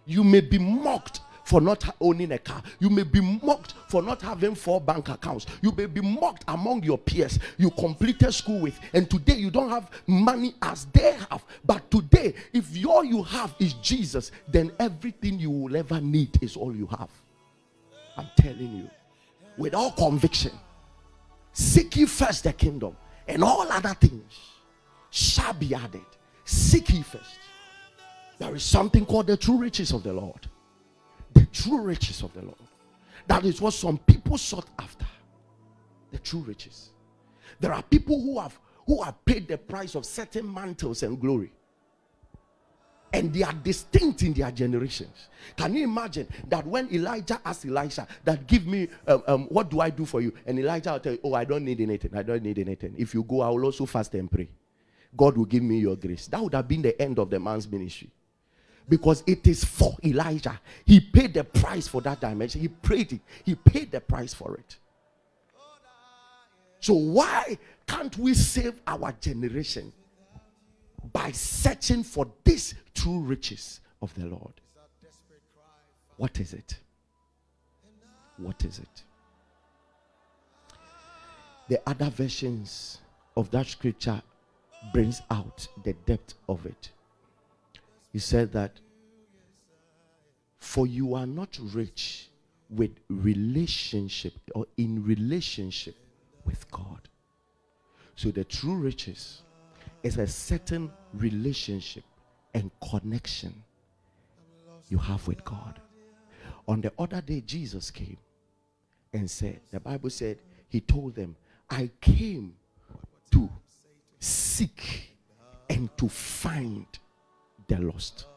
You 0.05 0.23
may 0.23 0.41
be 0.41 0.57
mocked 0.57 1.21
for 1.43 1.61
not 1.61 1.95
owning 2.01 2.33
a 2.33 2.37
car. 2.37 2.61
You 2.79 2.89
may 2.89 3.03
be 3.03 3.21
mocked 3.21 3.73
for 3.87 4.01
not 4.01 4.21
having 4.21 4.53
four 4.53 4.81
bank 4.81 5.07
accounts. 5.07 5.45
You 5.61 5.71
may 5.71 5.85
be 5.85 6.01
mocked 6.01 6.43
among 6.47 6.83
your 6.83 6.97
peers 6.97 7.39
you 7.57 7.71
completed 7.71 8.33
school 8.33 8.59
with, 8.61 8.77
and 8.93 9.09
today 9.09 9.35
you 9.35 9.49
don't 9.49 9.69
have 9.69 9.89
money 10.05 10.55
as 10.61 10.85
they 10.85 11.13
have. 11.29 11.45
But 11.65 11.89
today, 11.89 12.33
if 12.51 12.85
all 12.85 13.03
you 13.03 13.23
have 13.23 13.55
is 13.59 13.73
Jesus, 13.75 14.31
then 14.47 14.71
everything 14.79 15.39
you 15.39 15.49
will 15.49 15.75
ever 15.77 16.01
need 16.01 16.31
is 16.41 16.57
all 16.57 16.75
you 16.75 16.87
have. 16.87 17.09
I'm 18.17 18.27
telling 18.37 18.75
you 18.77 18.89
with 19.57 19.73
all 19.73 19.91
conviction. 19.91 20.51
Seek 21.53 21.95
ye 21.95 22.05
first 22.05 22.43
the 22.43 22.53
kingdom, 22.53 22.95
and 23.27 23.43
all 23.43 23.69
other 23.71 23.93
things 23.95 24.33
shall 25.09 25.53
be 25.53 25.73
added. 25.73 26.05
Seek 26.45 26.89
ye 26.89 27.01
first. 27.01 27.39
There 28.37 28.55
is 28.55 28.63
something 28.63 29.05
called 29.05 29.27
the 29.27 29.37
true 29.37 29.57
riches 29.57 29.91
of 29.91 30.03
the 30.03 30.13
Lord. 30.13 30.47
The 31.33 31.45
true 31.47 31.81
riches 31.81 32.21
of 32.21 32.33
the 32.33 32.43
Lord. 32.43 32.55
That 33.27 33.43
is 33.43 33.59
what 33.59 33.73
some 33.73 33.97
people 33.97 34.37
sought 34.37 34.69
after. 34.79 35.05
The 36.11 36.19
true 36.19 36.41
riches. 36.41 36.91
There 37.59 37.73
are 37.73 37.83
people 37.83 38.21
who 38.21 38.39
have 38.39 38.57
who 38.85 39.03
have 39.03 39.23
paid 39.25 39.47
the 39.49 39.57
price 39.57 39.95
of 39.95 40.05
certain 40.05 40.51
mantles 40.51 41.03
and 41.03 41.19
glory. 41.19 41.51
And 43.13 43.33
they 43.33 43.43
are 43.43 43.53
distinct 43.53 44.23
in 44.23 44.33
their 44.33 44.51
generations. 44.51 45.29
Can 45.55 45.73
you 45.73 45.83
imagine 45.83 46.27
that 46.49 46.65
when 46.65 46.93
Elijah 46.93 47.39
asked 47.45 47.65
Elisha 47.65 48.07
that 48.23 48.47
give 48.47 48.67
me 48.67 48.87
um, 49.07 49.23
um, 49.27 49.43
what 49.45 49.69
do 49.69 49.79
I 49.79 49.89
do 49.89 50.05
for 50.05 50.21
you, 50.21 50.33
and 50.45 50.59
Elijah 50.59 50.91
will 50.91 50.99
tell 50.99 51.13
you, 51.13 51.19
oh 51.23 51.33
I 51.33 51.45
don't 51.45 51.63
need 51.63 51.79
anything, 51.81 52.11
I 52.15 52.23
don't 52.23 52.43
need 52.43 52.59
anything. 52.59 52.95
If 52.97 53.13
you 53.13 53.23
go, 53.23 53.41
I 53.41 53.49
will 53.49 53.65
also 53.65 53.85
fast 53.85 54.13
and 54.15 54.29
pray. 54.29 54.49
God 55.15 55.37
will 55.37 55.45
give 55.45 55.63
me 55.63 55.79
your 55.79 55.95
grace. 55.95 56.27
That 56.27 56.41
would 56.41 56.53
have 56.53 56.67
been 56.67 56.81
the 56.81 57.01
end 57.01 57.17
of 57.17 57.29
the 57.29 57.39
man's 57.39 57.69
ministry. 57.69 58.09
Because 58.89 59.23
it 59.27 59.45
is 59.47 59.63
for 59.63 59.95
Elijah. 60.03 60.59
He 60.85 60.99
paid 60.99 61.33
the 61.33 61.43
price 61.43 61.87
for 61.87 62.01
that 62.01 62.21
dimension. 62.21 62.61
He 62.61 62.67
prayed 62.69 63.13
it. 63.13 63.21
He 63.43 63.55
paid 63.55 63.91
the 63.91 63.99
price 63.99 64.33
for 64.33 64.55
it. 64.55 64.77
So 66.79 66.93
why 66.93 67.57
can't 67.85 68.17
we 68.17 68.33
save 68.33 68.79
our 68.85 69.11
generation 69.19 69.91
by 71.13 71.31
searching 71.31 72.03
for 72.03 72.27
these 72.43 72.75
true 72.93 73.19
riches 73.19 73.81
of 74.01 74.13
the 74.15 74.25
Lord? 74.25 74.53
What 76.17 76.39
is 76.39 76.53
it? 76.53 76.77
What 78.37 78.63
is 78.65 78.79
it? 78.79 79.03
The 81.69 81.81
other 81.85 82.09
versions 82.09 82.99
of 83.35 83.51
that 83.51 83.67
scripture 83.67 84.21
brings 84.93 85.21
out 85.29 85.67
the 85.83 85.93
depth 86.05 86.33
of 86.47 86.65
it. 86.65 86.91
He 88.13 88.19
said 88.19 88.51
that, 88.53 88.71
For 90.59 90.87
you 90.87 91.13
are 91.13 91.27
not 91.27 91.57
rich 91.73 92.29
with 92.69 92.91
relationship 93.09 94.33
or 94.55 94.65
in 94.77 95.03
relationship 95.03 95.95
with 96.45 96.69
God. 96.71 97.01
So 98.15 98.31
the 98.31 98.43
true 98.43 98.75
riches 98.75 99.43
is 100.07 100.17
a 100.17 100.25
certain 100.25 100.89
relationship 101.13 102.03
and 102.53 102.71
connection 102.89 103.53
you 104.87 104.97
have 104.97 105.27
with 105.27 105.43
God. 105.43 105.81
On 106.65 106.79
the 106.79 106.93
other 106.97 107.19
day, 107.19 107.41
Jesus 107.45 107.91
came 107.91 108.17
and 109.11 109.29
said, 109.29 109.59
The 109.69 109.81
Bible 109.81 110.09
said, 110.09 110.39
He 110.69 110.79
told 110.79 111.15
them, 111.15 111.35
I 111.69 111.89
came 111.99 112.55
to 113.31 113.49
seek 114.17 115.13
and 115.69 115.89
to 115.97 116.07
find 116.07 116.85
the 117.67 117.79
lost. 117.79 118.27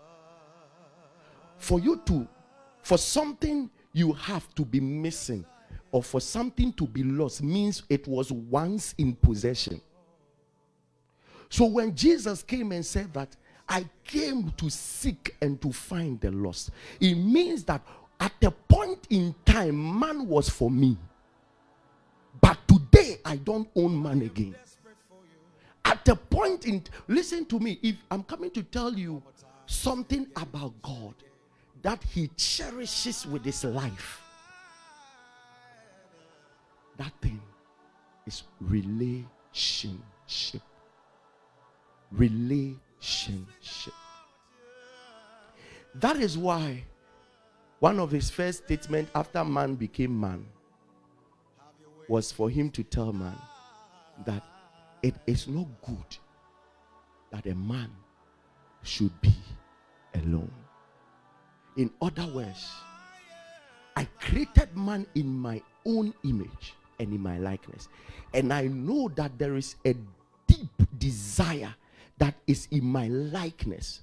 For 1.57 1.79
you 1.79 2.03
to, 2.07 2.27
for 2.83 2.99
something 2.99 3.71
you 3.93 4.13
have 4.15 4.53
to 4.57 4.65
be 4.65 4.81
missing 4.81 5.45
or 5.93 6.03
for 6.03 6.21
something 6.21 6.73
to 6.73 6.87
be 6.87 7.05
lost 7.05 7.45
means 7.45 7.85
it 7.89 8.09
was 8.09 8.33
once 8.33 8.93
in 8.99 9.15
possession. 9.15 9.81
So 11.51 11.67
when 11.67 11.95
Jesus 11.95 12.43
came 12.43 12.73
and 12.73 12.85
said 12.85 13.13
that, 13.13 13.37
I 13.69 13.85
came 14.05 14.51
to 14.53 14.71
seek 14.71 15.37
and 15.43 15.61
to 15.61 15.71
find 15.73 16.19
the 16.21 16.31
lost, 16.31 16.71
it 16.99 17.15
means 17.15 17.65
that 17.65 17.83
at 18.19 18.33
a 18.43 18.51
point 18.51 19.07
in 19.11 19.35
time, 19.45 19.99
man 20.01 20.27
was 20.27 20.49
for 20.49 20.71
me. 20.71 20.97
But 22.41 22.57
today, 22.67 23.19
I 23.25 23.37
don't 23.37 23.69
own 23.77 24.03
man 24.03 24.23
again 24.23 24.55
at 25.91 26.09
a 26.09 26.17
point 26.17 26.67
in 26.67 26.83
listen 27.09 27.45
to 27.45 27.59
me 27.59 27.79
if 27.83 27.97
i'm 28.11 28.23
coming 28.23 28.51
to 28.51 28.63
tell 28.63 28.93
you 28.95 29.23
something 29.67 30.27
about 30.37 30.73
god 30.83 31.15
that 31.83 32.03
he 32.05 32.31
cherishes 32.37 33.27
with 33.27 33.45
his 33.45 33.65
life 33.65 34.21
that 36.97 37.13
thing 37.21 37.41
is 38.27 38.45
relationship 38.61 39.27
relationship 42.13 43.95
that 45.95 46.17
is 46.17 46.39
why 46.39 46.83
one 47.81 47.99
of 47.99 48.11
his 48.11 48.31
first 48.31 48.65
statements 48.65 49.11
after 49.15 49.45
man 49.45 49.75
became 49.75 50.19
man 50.19 50.45
was 52.09 52.31
for 52.31 52.51
him 52.51 52.71
to 52.71 52.83
tell 52.83 53.13
man 53.13 53.37
that 54.25 54.43
it 55.03 55.15
is 55.27 55.49
not 55.49 55.67
good 55.87 56.19
that 57.33 57.47
a 57.47 57.55
man 57.55 57.91
should 58.83 59.13
be 59.21 59.35
alone. 60.15 60.51
In 61.77 61.91
other 62.03 62.27
words, 62.27 62.71
I 63.97 64.05
created 64.21 64.77
man 64.77 65.07
in 65.15 65.29
my 65.29 65.63
own 65.87 66.13
image 66.25 66.75
and 66.99 67.13
in 67.13 67.21
my 67.21 67.39
likeness. 67.39 67.89
And 68.35 68.53
I 68.53 68.67
know 68.67 69.09
that 69.15 69.39
there 69.39 69.57
is 69.57 69.77
a 69.85 69.95
deep 70.47 70.99
desire 70.99 71.75
that 72.21 72.35
is 72.47 72.69
in 72.71 72.85
my 72.85 73.09
likeness 73.09 74.03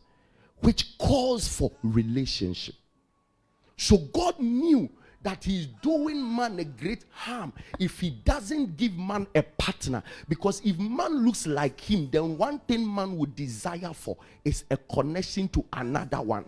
which 0.61 0.97
calls 0.97 1.47
for 1.47 1.71
relationship. 1.83 2.75
So 3.77 3.97
God 3.97 4.39
knew 4.39 4.89
that 5.21 5.43
he's 5.43 5.67
doing 5.81 6.35
man 6.35 6.59
a 6.59 6.63
great 6.63 7.05
harm 7.11 7.53
if 7.79 7.99
he 7.99 8.09
doesn't 8.09 8.75
give 8.77 8.97
man 8.97 9.27
a 9.35 9.43
partner. 9.43 10.01
Because 10.27 10.61
if 10.63 10.77
man 10.77 11.25
looks 11.25 11.45
like 11.45 11.79
him, 11.79 12.09
then 12.11 12.37
one 12.37 12.59
thing 12.59 12.93
man 12.93 13.17
would 13.17 13.35
desire 13.35 13.93
for 13.93 14.17
is 14.43 14.63
a 14.71 14.77
connection 14.77 15.47
to 15.49 15.65
another 15.73 16.21
one. 16.21 16.45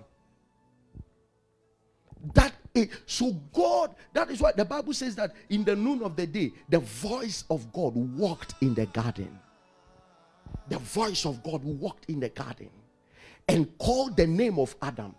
That 2.33 2.53
is, 2.73 2.89
so 3.05 3.31
God, 3.53 3.95
that 4.13 4.29
is 4.29 4.41
why 4.41 4.51
the 4.53 4.65
Bible 4.65 4.93
says 4.93 5.15
that 5.15 5.33
in 5.49 5.63
the 5.63 5.75
noon 5.75 6.03
of 6.03 6.15
the 6.15 6.27
day, 6.27 6.51
the 6.67 6.79
voice 6.79 7.43
of 7.49 7.71
God 7.71 7.95
walked 7.95 8.55
in 8.61 8.73
the 8.73 8.87
garden. 8.87 9.39
The 10.67 10.77
voice 10.77 11.25
of 11.25 11.43
God 11.43 11.63
walked 11.63 12.09
in 12.09 12.19
the 12.19 12.29
garden 12.29 12.69
and 13.47 13.77
called 13.77 14.15
the 14.15 14.27
name 14.27 14.59
of 14.59 14.75
Adam 14.81 15.15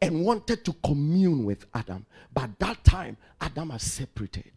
and 0.00 0.24
wanted 0.24 0.64
to 0.64 0.72
commune 0.84 1.44
with 1.44 1.66
Adam. 1.74 2.06
But 2.32 2.58
that 2.58 2.82
time, 2.84 3.16
Adam 3.40 3.70
has 3.70 3.82
separated. 3.82 4.52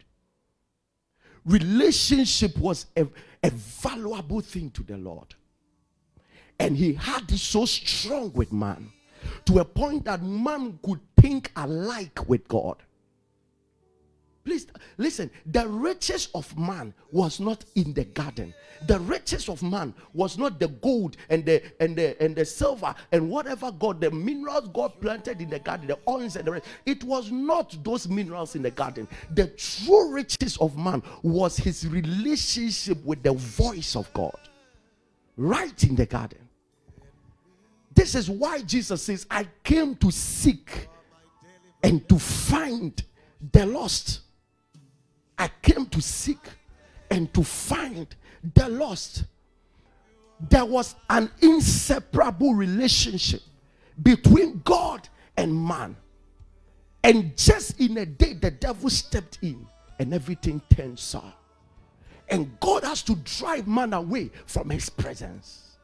Relationship 1.44 2.56
was 2.58 2.86
a, 2.96 3.06
a 3.42 3.50
valuable 3.50 4.40
thing 4.40 4.70
to 4.72 4.82
the 4.82 4.96
Lord. 4.96 5.34
And 6.58 6.76
he 6.76 6.94
had 6.94 7.30
it 7.30 7.38
so 7.38 7.64
strong 7.64 8.32
with 8.32 8.52
man 8.52 8.90
to 9.46 9.60
a 9.60 9.64
point 9.64 10.04
that 10.06 10.22
man 10.22 10.78
could 10.82 11.00
think 11.20 11.52
alike 11.56 12.28
with 12.28 12.46
God. 12.48 12.76
Please 14.48 14.66
listen, 14.96 15.30
the 15.44 15.68
riches 15.68 16.30
of 16.34 16.58
man 16.58 16.94
was 17.12 17.38
not 17.38 17.66
in 17.74 17.92
the 17.92 18.04
garden. 18.04 18.54
The 18.86 18.98
riches 19.00 19.46
of 19.50 19.62
man 19.62 19.92
was 20.14 20.38
not 20.38 20.58
the 20.58 20.68
gold 20.68 21.18
and 21.28 21.44
the 21.44 21.62
and 21.82 21.94
the 21.94 22.16
and 22.22 22.34
the 22.34 22.46
silver 22.46 22.94
and 23.12 23.28
whatever 23.28 23.70
God, 23.70 24.00
the 24.00 24.10
minerals 24.10 24.70
God 24.72 24.98
planted 25.02 25.42
in 25.42 25.50
the 25.50 25.58
garden, 25.58 25.88
the 25.88 25.98
oils 26.08 26.36
and 26.36 26.46
the 26.46 26.52
rest. 26.52 26.64
It 26.86 27.04
was 27.04 27.30
not 27.30 27.76
those 27.84 28.08
minerals 28.08 28.56
in 28.56 28.62
the 28.62 28.70
garden. 28.70 29.06
The 29.34 29.48
true 29.48 30.14
riches 30.14 30.56
of 30.56 30.78
man 30.78 31.02
was 31.22 31.58
his 31.58 31.86
relationship 31.86 33.04
with 33.04 33.22
the 33.22 33.34
voice 33.34 33.96
of 33.96 34.10
God. 34.14 34.38
Right 35.36 35.84
in 35.84 35.94
the 35.94 36.06
garden. 36.06 36.38
This 37.94 38.14
is 38.14 38.30
why 38.30 38.62
Jesus 38.62 39.02
says, 39.02 39.26
I 39.30 39.46
came 39.62 39.94
to 39.96 40.10
seek 40.10 40.88
and 41.82 42.08
to 42.08 42.18
find 42.18 43.04
the 43.52 43.66
lost. 43.66 44.22
I 45.38 45.48
came 45.62 45.86
to 45.86 46.00
seek 46.00 46.40
and 47.10 47.32
to 47.34 47.44
find 47.44 48.06
the 48.54 48.68
lost. 48.68 49.24
There 50.40 50.64
was 50.64 50.94
an 51.08 51.30
inseparable 51.40 52.54
relationship 52.54 53.40
between 54.02 54.60
God 54.64 55.08
and 55.36 55.54
man. 55.54 55.96
And 57.02 57.36
just 57.36 57.80
in 57.80 57.96
a 57.98 58.06
day, 58.06 58.34
the 58.34 58.50
devil 58.50 58.90
stepped 58.90 59.38
in 59.42 59.66
and 59.98 60.12
everything 60.12 60.60
turned 60.74 60.98
sour. 60.98 61.32
And 62.28 62.58
God 62.60 62.84
has 62.84 63.02
to 63.04 63.14
drive 63.16 63.66
man 63.66 63.92
away 63.92 64.30
from 64.46 64.70
his 64.70 64.90
presence. 64.90 65.76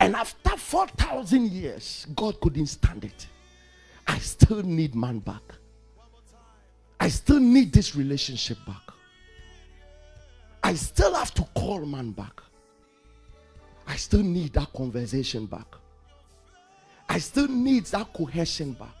And 0.00 0.16
after 0.16 0.56
4,000 0.56 1.50
years, 1.50 2.06
God 2.14 2.40
couldn't 2.40 2.66
stand 2.66 3.04
it. 3.04 3.26
I 4.06 4.18
still 4.18 4.62
need 4.62 4.94
man 4.94 5.18
back. 5.20 5.42
I 7.04 7.08
still 7.08 7.38
need 7.38 7.70
this 7.70 7.94
relationship 7.94 8.56
back. 8.66 8.80
I 10.62 10.72
still 10.72 11.12
have 11.12 11.34
to 11.34 11.42
call 11.54 11.84
man 11.84 12.12
back. 12.12 12.40
I 13.86 13.96
still 13.96 14.22
need 14.22 14.54
that 14.54 14.72
conversation 14.72 15.44
back. 15.44 15.66
I 17.06 17.18
still 17.18 17.48
need 17.48 17.84
that 17.88 18.10
cohesion 18.14 18.72
back. 18.72 18.96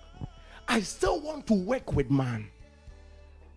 I 0.68 0.80
still 0.80 1.18
want 1.18 1.46
to 1.46 1.54
work 1.54 1.94
with 1.94 2.10
man. 2.10 2.46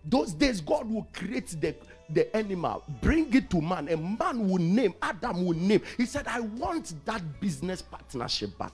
Those 0.06 0.32
days, 0.32 0.62
God 0.62 0.90
will 0.90 1.06
create 1.12 1.48
the, 1.60 1.74
the 2.08 2.34
animal, 2.34 2.84
bring 3.02 3.30
it 3.34 3.50
to 3.50 3.60
man, 3.60 3.86
and 3.88 4.18
man 4.18 4.48
will 4.48 4.62
name, 4.62 4.94
Adam 5.02 5.44
will 5.44 5.58
name. 5.58 5.82
He 5.98 6.06
said, 6.06 6.26
I 6.26 6.40
want 6.40 6.94
that 7.04 7.20
business 7.38 7.82
partnership 7.82 8.56
back. 8.56 8.72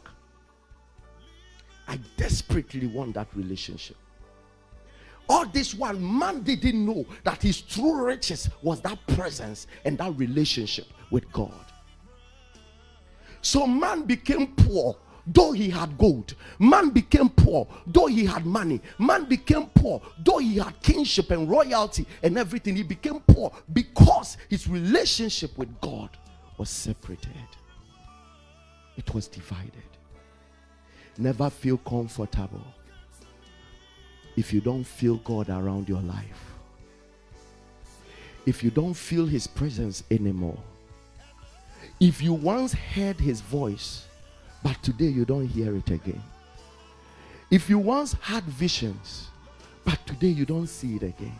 I 1.88 1.98
desperately 2.16 2.86
want 2.86 3.14
that 3.14 3.26
relationship. 3.34 3.96
All 5.28 5.46
this 5.46 5.74
while 5.74 5.94
man 5.94 6.42
didn't 6.42 6.84
know 6.84 7.06
that 7.24 7.42
his 7.42 7.60
true 7.62 8.04
riches 8.04 8.48
was 8.62 8.80
that 8.82 8.98
presence 9.08 9.66
and 9.84 9.96
that 9.98 10.16
relationship 10.16 10.86
with 11.10 11.30
God. 11.32 11.52
So 13.40 13.66
man 13.66 14.02
became 14.02 14.48
poor 14.48 14.96
though 15.26 15.52
he 15.52 15.70
had 15.70 15.96
gold. 15.96 16.34
Man 16.58 16.90
became 16.90 17.28
poor, 17.28 17.66
though 17.86 18.06
he 18.06 18.24
had 18.24 18.44
money. 18.44 18.80
Man 18.98 19.24
became 19.24 19.66
poor, 19.66 20.02
though 20.22 20.38
he 20.38 20.56
had 20.56 20.80
kingship 20.82 21.30
and 21.30 21.48
royalty 21.48 22.06
and 22.22 22.36
everything. 22.38 22.76
He 22.76 22.82
became 22.82 23.20
poor 23.20 23.52
because 23.72 24.36
his 24.48 24.68
relationship 24.68 25.56
with 25.56 25.80
God 25.80 26.10
was 26.58 26.70
separated, 26.70 27.30
it 28.96 29.12
was 29.14 29.28
divided. 29.28 29.72
Never 31.16 31.48
feel 31.48 31.78
comfortable 31.78 32.64
if 34.36 34.52
you 34.52 34.60
don't 34.60 34.84
feel 34.84 35.16
God 35.16 35.48
around 35.48 35.88
your 35.88 36.00
life. 36.02 36.52
If 38.46 38.62
you 38.62 38.70
don't 38.70 38.94
feel 38.94 39.26
his 39.26 39.46
presence 39.46 40.02
anymore. 40.10 40.58
If 42.00 42.20
you 42.20 42.34
once 42.34 42.74
heard 42.74 43.18
his 43.18 43.40
voice, 43.40 44.06
but 44.62 44.82
today 44.82 45.06
you 45.06 45.24
don't 45.24 45.46
hear 45.46 45.76
it 45.76 45.90
again. 45.90 46.22
If 47.50 47.70
you 47.70 47.78
once 47.78 48.14
had 48.14 48.44
visions, 48.44 49.28
but 49.84 50.04
today 50.06 50.28
you 50.28 50.44
don't 50.44 50.66
see 50.66 50.96
it 50.96 51.02
again. 51.02 51.38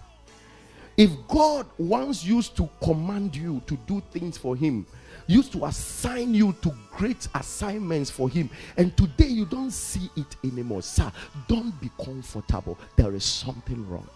If 0.96 1.10
God 1.26 1.66
once 1.76 2.24
used 2.24 2.56
to 2.56 2.68
command 2.82 3.34
you 3.34 3.60
to 3.66 3.76
do 3.86 4.02
things 4.12 4.38
for 4.38 4.54
Him, 4.54 4.86
used 5.26 5.52
to 5.52 5.64
assign 5.64 6.34
you 6.34 6.54
to 6.62 6.72
great 6.90 7.28
assignments 7.34 8.10
for 8.10 8.28
Him, 8.28 8.50
and 8.76 8.96
today 8.96 9.26
you 9.28 9.46
don't 9.46 9.70
see 9.70 10.10
it 10.16 10.36
anymore, 10.44 10.82
sir, 10.82 11.10
don't 11.48 11.78
be 11.80 11.90
comfortable. 12.02 12.78
There 12.96 13.14
is 13.14 13.24
something 13.24 13.88
wrong. 13.88 14.08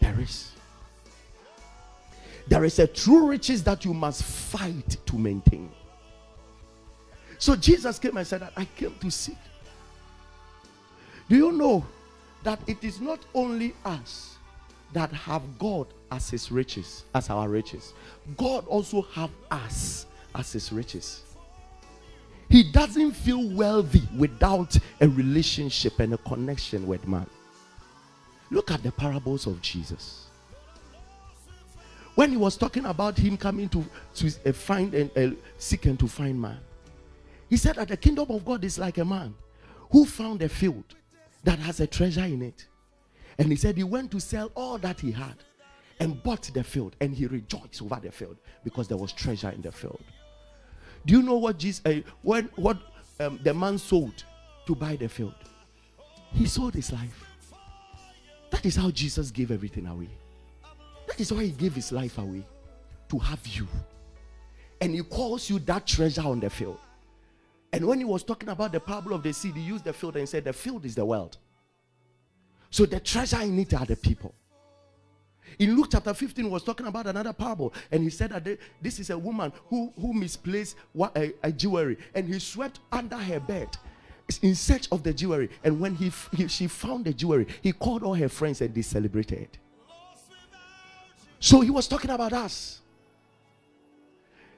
There 0.00 0.18
is. 0.20 0.52
There 2.48 2.64
is 2.64 2.78
a 2.78 2.86
true 2.86 3.26
riches 3.26 3.62
that 3.64 3.84
you 3.84 3.94
must 3.94 4.24
fight 4.24 4.96
to 5.06 5.16
maintain. 5.16 5.70
So 7.38 7.56
Jesus 7.56 7.98
came 7.98 8.16
and 8.16 8.26
said 8.26 8.48
I 8.56 8.64
came 8.64 8.94
to 9.00 9.10
seek. 9.10 9.38
Do 11.28 11.36
you 11.36 11.52
know 11.52 11.84
that 12.42 12.60
it 12.66 12.82
is 12.82 13.00
not 13.00 13.20
only 13.34 13.74
us 13.84 14.36
that 14.92 15.12
have 15.12 15.42
God 15.58 15.86
as 16.12 16.28
his 16.28 16.52
riches, 16.52 17.04
as 17.14 17.30
our 17.30 17.48
riches. 17.48 17.94
God 18.36 18.66
also 18.66 19.02
have 19.14 19.30
us 19.50 20.06
as 20.34 20.52
his 20.52 20.70
riches. 20.70 21.22
He 22.50 22.70
doesn't 22.70 23.12
feel 23.12 23.48
wealthy 23.48 24.02
without 24.16 24.76
a 25.00 25.08
relationship 25.08 25.98
and 26.00 26.12
a 26.12 26.18
connection 26.18 26.86
with 26.86 27.08
man. 27.08 27.26
Look 28.50 28.70
at 28.70 28.82
the 28.82 28.92
parables 28.92 29.46
of 29.46 29.62
Jesus. 29.62 30.26
When 32.14 32.30
he 32.30 32.36
was 32.36 32.58
talking 32.58 32.84
about 32.84 33.16
him 33.16 33.38
coming 33.38 33.70
to, 33.70 33.82
to 34.16 34.52
find 34.52 34.92
and 34.92 35.10
uh, 35.16 35.34
seek 35.56 35.86
and 35.86 35.98
to 35.98 36.06
find 36.06 36.38
man, 36.38 36.58
he 37.48 37.56
said 37.56 37.76
that 37.76 37.88
the 37.88 37.96
kingdom 37.96 38.26
of 38.28 38.44
God 38.44 38.62
is 38.64 38.78
like 38.78 38.98
a 38.98 39.04
man 39.04 39.34
who 39.90 40.04
found 40.04 40.42
a 40.42 40.48
field 40.50 40.84
that 41.44 41.58
has 41.60 41.80
a 41.80 41.86
treasure 41.86 42.24
in 42.24 42.42
it. 42.42 42.66
And 43.38 43.48
he 43.48 43.56
said 43.56 43.78
he 43.78 43.84
went 43.84 44.10
to 44.10 44.20
sell 44.20 44.52
all 44.54 44.76
that 44.76 45.00
he 45.00 45.10
had 45.10 45.36
and 46.02 46.20
bought 46.24 46.42
the 46.52 46.64
field 46.64 46.96
and 47.00 47.14
he 47.14 47.26
rejoiced 47.26 47.80
over 47.80 48.00
the 48.02 48.10
field 48.10 48.36
because 48.64 48.88
there 48.88 48.96
was 48.96 49.12
treasure 49.12 49.50
in 49.50 49.62
the 49.62 49.70
field. 49.70 50.02
Do 51.06 51.14
you 51.14 51.22
know 51.22 51.36
what 51.36 51.58
Jesus 51.60 51.80
uh, 51.86 52.00
when 52.22 52.50
what 52.56 52.76
um, 53.20 53.38
the 53.44 53.54
man 53.54 53.78
sold 53.78 54.24
to 54.66 54.74
buy 54.74 54.96
the 54.96 55.08
field? 55.08 55.36
He 56.32 56.46
sold 56.46 56.74
his 56.74 56.92
life. 56.92 57.24
That 58.50 58.66
is 58.66 58.74
how 58.74 58.90
Jesus 58.90 59.30
gave 59.30 59.52
everything 59.52 59.86
away. 59.86 60.08
That 61.06 61.20
is 61.20 61.32
why 61.32 61.44
he 61.44 61.50
gave 61.52 61.76
his 61.76 61.92
life 61.92 62.18
away 62.18 62.44
to 63.08 63.18
have 63.20 63.46
you. 63.46 63.68
And 64.80 64.96
he 64.96 65.02
calls 65.02 65.48
you 65.48 65.60
that 65.60 65.86
treasure 65.86 66.22
on 66.22 66.40
the 66.40 66.50
field. 66.50 66.80
And 67.72 67.86
when 67.86 67.98
he 67.98 68.04
was 68.04 68.24
talking 68.24 68.48
about 68.48 68.72
the 68.72 68.80
parable 68.80 69.12
of 69.12 69.22
the 69.22 69.32
seed, 69.32 69.54
he 69.54 69.62
used 69.62 69.84
the 69.84 69.92
field 69.92 70.16
and 70.16 70.28
said, 70.28 70.44
The 70.44 70.52
field 70.52 70.84
is 70.84 70.96
the 70.96 71.04
world. 71.04 71.36
So 72.70 72.86
the 72.86 72.98
treasure 72.98 73.40
in 73.40 73.56
it 73.60 73.72
are 73.74 73.86
the 73.86 73.96
people. 73.96 74.34
In 75.58 75.76
Luke 75.76 75.88
chapter 75.90 76.14
15, 76.14 76.50
was 76.50 76.62
talking 76.62 76.86
about 76.86 77.06
another 77.06 77.32
parable, 77.32 77.72
and 77.90 78.02
he 78.02 78.10
said 78.10 78.30
that 78.30 78.58
this 78.80 78.98
is 78.98 79.10
a 79.10 79.18
woman 79.18 79.52
who, 79.68 79.92
who 80.00 80.12
misplaced 80.12 80.76
a, 81.16 81.32
a 81.42 81.52
jewelry, 81.52 81.96
and 82.14 82.26
he 82.26 82.38
swept 82.38 82.80
under 82.90 83.16
her 83.16 83.40
bed 83.40 83.68
in 84.40 84.54
search 84.54 84.88
of 84.92 85.02
the 85.02 85.12
jewelry. 85.12 85.50
And 85.64 85.78
when 85.80 85.94
he, 85.94 86.10
he, 86.32 86.48
she 86.48 86.66
found 86.66 87.04
the 87.04 87.12
jewelry, 87.12 87.46
he 87.60 87.72
called 87.72 88.02
all 88.02 88.14
her 88.14 88.28
friends 88.28 88.60
and 88.60 88.74
they 88.74 88.82
celebrated. 88.82 89.48
So 91.38 91.60
he 91.60 91.70
was 91.70 91.88
talking 91.88 92.10
about 92.10 92.32
us. 92.32 92.80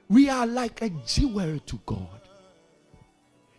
We 0.07 0.29
are 0.29 0.45
like 0.45 0.81
a 0.81 0.89
jewelry 0.89 1.61
to 1.65 1.79
God 1.85 2.21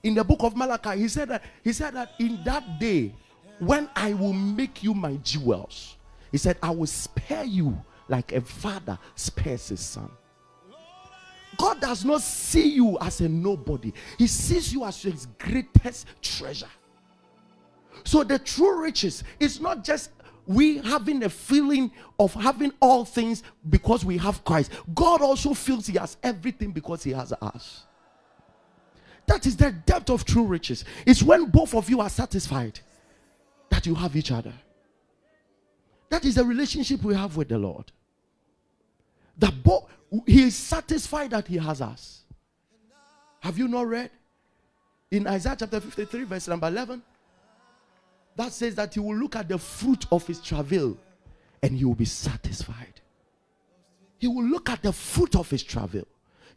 in 0.07 0.15
the 0.15 0.23
book 0.23 0.45
of 0.45 0.57
Malachi, 0.57 1.01
he 1.01 1.09
said 1.09 1.29
that 1.31 1.43
he 1.65 1.73
said 1.73 1.95
that 1.95 2.13
in 2.21 2.39
that 2.45 2.79
day, 2.79 3.13
when 3.59 3.91
I 3.97 4.13
will 4.15 4.33
make 4.33 4.85
you 4.85 4.95
my 4.95 5.17
jewels, 5.17 5.96
he 6.37 6.39
said, 6.39 6.59
I 6.63 6.69
will 6.69 6.87
spare 6.87 7.45
you 7.45 7.83
like 8.09 8.33
a 8.33 8.43
father 8.43 8.99
spares 9.15 9.71
his 9.71 9.81
son. 9.81 10.11
God 11.57 11.81
does 11.81 12.05
not 12.05 12.21
see 12.21 12.69
you 12.69 12.99
as 13.01 13.23
a 13.23 13.29
nobody, 13.31 13.91
He 14.19 14.27
sees 14.27 14.71
you 14.71 14.85
as 14.85 15.01
His 15.01 15.27
greatest 15.39 16.07
treasure. 16.21 16.69
So, 18.05 18.23
the 18.23 18.39
true 18.39 18.83
riches 18.83 19.25
is 19.41 19.61
not 19.61 19.83
just 19.83 20.11
we 20.47 20.77
having 20.77 21.25
a 21.25 21.31
feeling 21.31 21.91
of 22.19 22.35
having 22.35 22.73
all 22.81 23.07
things 23.07 23.43
because 23.71 24.05
we 24.05 24.19
have 24.19 24.45
Christ. 24.45 24.71
God 24.95 25.23
also 25.23 25.55
feels 25.55 25.87
He 25.87 25.97
has 25.97 26.19
everything 26.23 26.73
because 26.73 27.03
He 27.03 27.13
has 27.13 27.33
us. 27.33 27.85
That 29.27 29.47
is 29.47 29.57
the 29.57 29.73
depth 29.73 30.11
of 30.11 30.27
true 30.27 30.45
riches. 30.45 30.85
It's 31.07 31.23
when 31.23 31.47
both 31.47 31.75
of 31.75 31.89
you 31.89 32.01
are 32.01 32.11
satisfied 32.11 32.79
that 33.71 33.87
you 33.87 33.95
have 33.95 34.15
each 34.15 34.31
other. 34.31 34.53
That 36.17 36.25
is 36.25 36.37
the 36.37 36.45
relationship 36.47 37.03
we 37.03 37.15
have 37.15 37.37
with 37.37 37.51
the 37.51 37.59
Lord. 37.59 37.93
That 39.37 39.63
both 39.63 39.85
He 40.27 40.45
is 40.45 40.57
satisfied 40.57 41.33
that 41.33 41.47
He 41.47 41.59
has 41.59 41.83
us. 41.83 42.23
Have 43.41 43.59
you 43.59 43.69
not 43.69 43.87
read 43.87 44.11
in 45.11 45.27
Isaiah 45.27 45.57
chapter 45.59 45.79
53, 45.79 46.25
verse 46.25 46.49
number 46.49 46.69
11? 46.69 47.03
That 48.35 48.51
says 48.51 48.75
that 48.77 48.95
He 48.95 49.01
will 49.01 49.15
look 49.15 49.37
at 49.37 49.47
the 49.47 49.59
fruit 49.59 50.07
of 50.11 50.27
His 50.27 50.41
travail 50.41 50.97
and 51.63 51.77
He 51.77 51.85
will 51.85 51.95
be 51.95 52.07
satisfied. 52.07 53.03
He 54.17 54.27
will 54.27 54.45
look 54.45 54.71
at 54.71 54.81
the 54.81 54.95
fruit 54.95 55.37
of 55.37 55.51
His 55.51 55.63
travail 55.63 56.07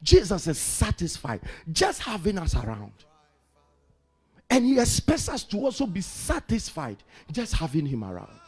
Jesus 0.02 0.48
is 0.48 0.58
satisfied 0.58 1.42
just 1.70 2.02
having 2.02 2.38
us 2.38 2.56
around. 2.56 2.94
And 4.50 4.66
he 4.66 4.80
expects 4.80 5.28
us 5.28 5.44
to 5.44 5.58
also 5.58 5.86
be 5.86 6.00
satisfied 6.00 7.04
just 7.30 7.56
having 7.56 7.86
him 7.86 8.06
around. 8.06 8.39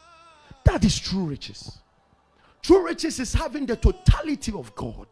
That 0.64 0.84
is 0.84 1.00
true 1.00 1.26
riches. 1.26 1.80
True 2.62 2.86
riches 2.86 3.20
is 3.20 3.34
having 3.34 3.66
the 3.66 3.76
totality 3.76 4.52
of 4.52 4.74
God. 4.76 5.08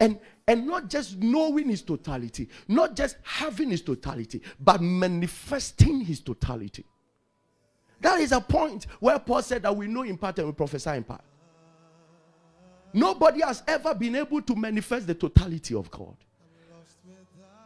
And, 0.00 0.18
and 0.46 0.66
not 0.66 0.88
just 0.88 1.18
knowing 1.18 1.68
his 1.68 1.82
totality, 1.82 2.48
not 2.68 2.96
just 2.96 3.16
having 3.22 3.70
his 3.70 3.82
totality, 3.82 4.40
but 4.58 4.80
manifesting 4.80 6.00
his 6.00 6.20
totality. 6.20 6.84
That 8.00 8.20
is 8.20 8.32
a 8.32 8.40
point 8.40 8.86
where 9.00 9.18
Paul 9.18 9.42
said 9.42 9.62
that 9.62 9.76
we 9.76 9.86
know 9.86 10.02
in 10.02 10.16
part 10.16 10.38
and 10.38 10.46
we 10.46 10.52
prophesy 10.52 10.90
in 10.90 11.04
part. 11.04 11.22
Nobody 12.92 13.42
has 13.42 13.62
ever 13.66 13.94
been 13.94 14.14
able 14.14 14.40
to 14.40 14.54
manifest 14.54 15.06
the 15.06 15.14
totality 15.14 15.74
of 15.74 15.90
God. 15.90 16.16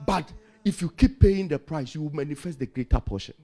But 0.04 0.32
if 0.64 0.80
you 0.82 0.88
keep 0.90 1.20
paying 1.20 1.46
the 1.46 1.58
price, 1.58 1.94
you 1.94 2.02
will 2.02 2.14
manifest 2.14 2.58
the 2.58 2.66
greater 2.66 2.98
portion. 2.98 3.34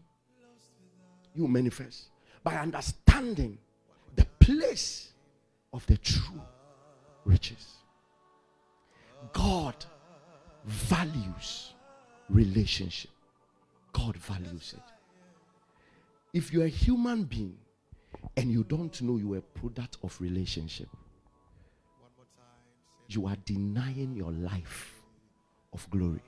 You 1.34 1.46
manifest 1.46 2.06
by 2.46 2.54
understanding 2.54 3.58
the 4.14 4.24
place 4.38 5.08
of 5.72 5.84
the 5.86 5.96
true 5.96 6.40
riches. 7.24 7.78
God 9.32 9.74
values 10.64 11.72
relationship. 12.30 13.10
God 13.92 14.16
values 14.16 14.74
it. 14.76 16.38
If 16.38 16.52
you're 16.52 16.66
a 16.66 16.68
human 16.68 17.24
being 17.24 17.58
and 18.36 18.52
you 18.52 18.62
don't 18.62 19.02
know 19.02 19.16
you're 19.16 19.38
a 19.38 19.58
product 19.58 19.96
of 20.04 20.16
relationship, 20.20 20.88
you 23.08 23.26
are 23.26 23.36
denying 23.44 24.14
your 24.14 24.30
life 24.30 25.02
of 25.72 25.84
glory. 25.90 26.22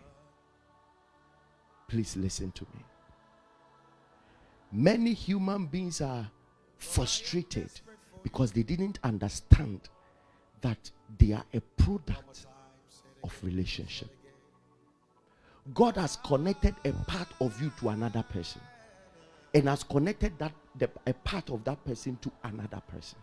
Please 1.86 2.16
listen 2.16 2.50
to 2.50 2.64
me. 2.74 2.84
Many 4.70 5.14
human 5.14 5.66
beings 5.66 6.00
are 6.00 6.30
frustrated 6.76 7.70
because 8.22 8.52
they 8.52 8.62
didn't 8.62 8.98
understand 9.02 9.88
that 10.60 10.90
they 11.18 11.32
are 11.32 11.44
a 11.54 11.60
product 11.60 12.46
of 13.24 13.38
relationship. 13.42 14.08
God 15.74 15.96
has 15.96 16.16
connected 16.16 16.74
a 16.84 16.92
part 16.92 17.28
of 17.40 17.60
you 17.60 17.70
to 17.80 17.90
another 17.90 18.22
person 18.22 18.60
and 19.54 19.68
has 19.68 19.82
connected 19.82 20.38
that 20.38 20.52
the, 20.76 20.90
a 21.06 21.12
part 21.14 21.50
of 21.50 21.64
that 21.64 21.84
person 21.84 22.18
to 22.22 22.30
another 22.44 22.82
person. 22.88 23.18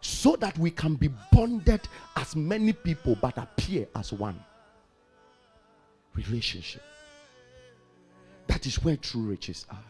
so 0.00 0.36
that 0.36 0.56
we 0.58 0.70
can 0.70 0.94
be 0.94 1.08
bonded 1.32 1.80
as 2.16 2.36
many 2.36 2.72
people 2.72 3.16
but 3.20 3.36
appear 3.38 3.88
as 3.96 4.12
one. 4.12 4.38
Relationship. 6.14 6.82
That 8.56 8.66
is 8.66 8.82
where 8.82 8.96
true 8.96 9.20
riches 9.20 9.66
are. 9.68 9.84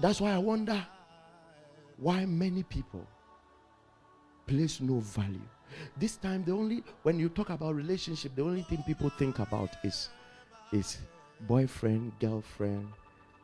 That's 0.00 0.20
why 0.20 0.32
I 0.32 0.38
wonder 0.38 0.84
why 1.96 2.26
many 2.26 2.64
people 2.64 3.06
place 4.48 4.80
no 4.80 4.98
value. 4.98 5.48
This 5.96 6.16
time, 6.16 6.42
the 6.42 6.50
only 6.50 6.82
when 7.04 7.20
you 7.20 7.28
talk 7.28 7.50
about 7.50 7.76
relationship, 7.76 8.34
the 8.34 8.42
only 8.42 8.62
thing 8.62 8.82
people 8.84 9.10
think 9.10 9.38
about 9.38 9.70
is 9.84 10.08
is 10.72 10.98
boyfriend, 11.42 12.18
girlfriend, 12.18 12.88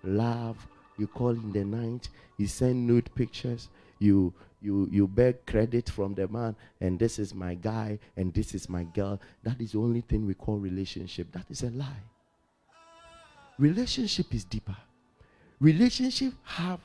love. 0.02 0.56
You 0.96 1.06
call 1.06 1.30
in 1.30 1.52
the 1.52 1.64
night, 1.64 2.08
you 2.38 2.48
send 2.48 2.88
nude 2.88 3.14
pictures, 3.14 3.68
you 4.00 4.34
you 4.60 4.88
you 4.90 5.06
beg 5.06 5.46
credit 5.46 5.88
from 5.88 6.14
the 6.14 6.26
man, 6.26 6.56
and 6.80 6.98
this 6.98 7.20
is 7.20 7.36
my 7.36 7.54
guy, 7.54 8.00
and 8.16 8.34
this 8.34 8.52
is 8.52 8.68
my 8.68 8.82
girl. 8.82 9.20
That 9.44 9.60
is 9.60 9.70
the 9.70 9.78
only 9.78 10.00
thing 10.00 10.26
we 10.26 10.34
call 10.34 10.58
relationship. 10.58 11.30
That 11.30 11.48
is 11.48 11.62
a 11.62 11.70
lie. 11.70 12.02
Relationship 13.58 14.34
is 14.34 14.44
deeper. 14.44 14.76
Relationship 15.60 16.32
have 16.44 16.80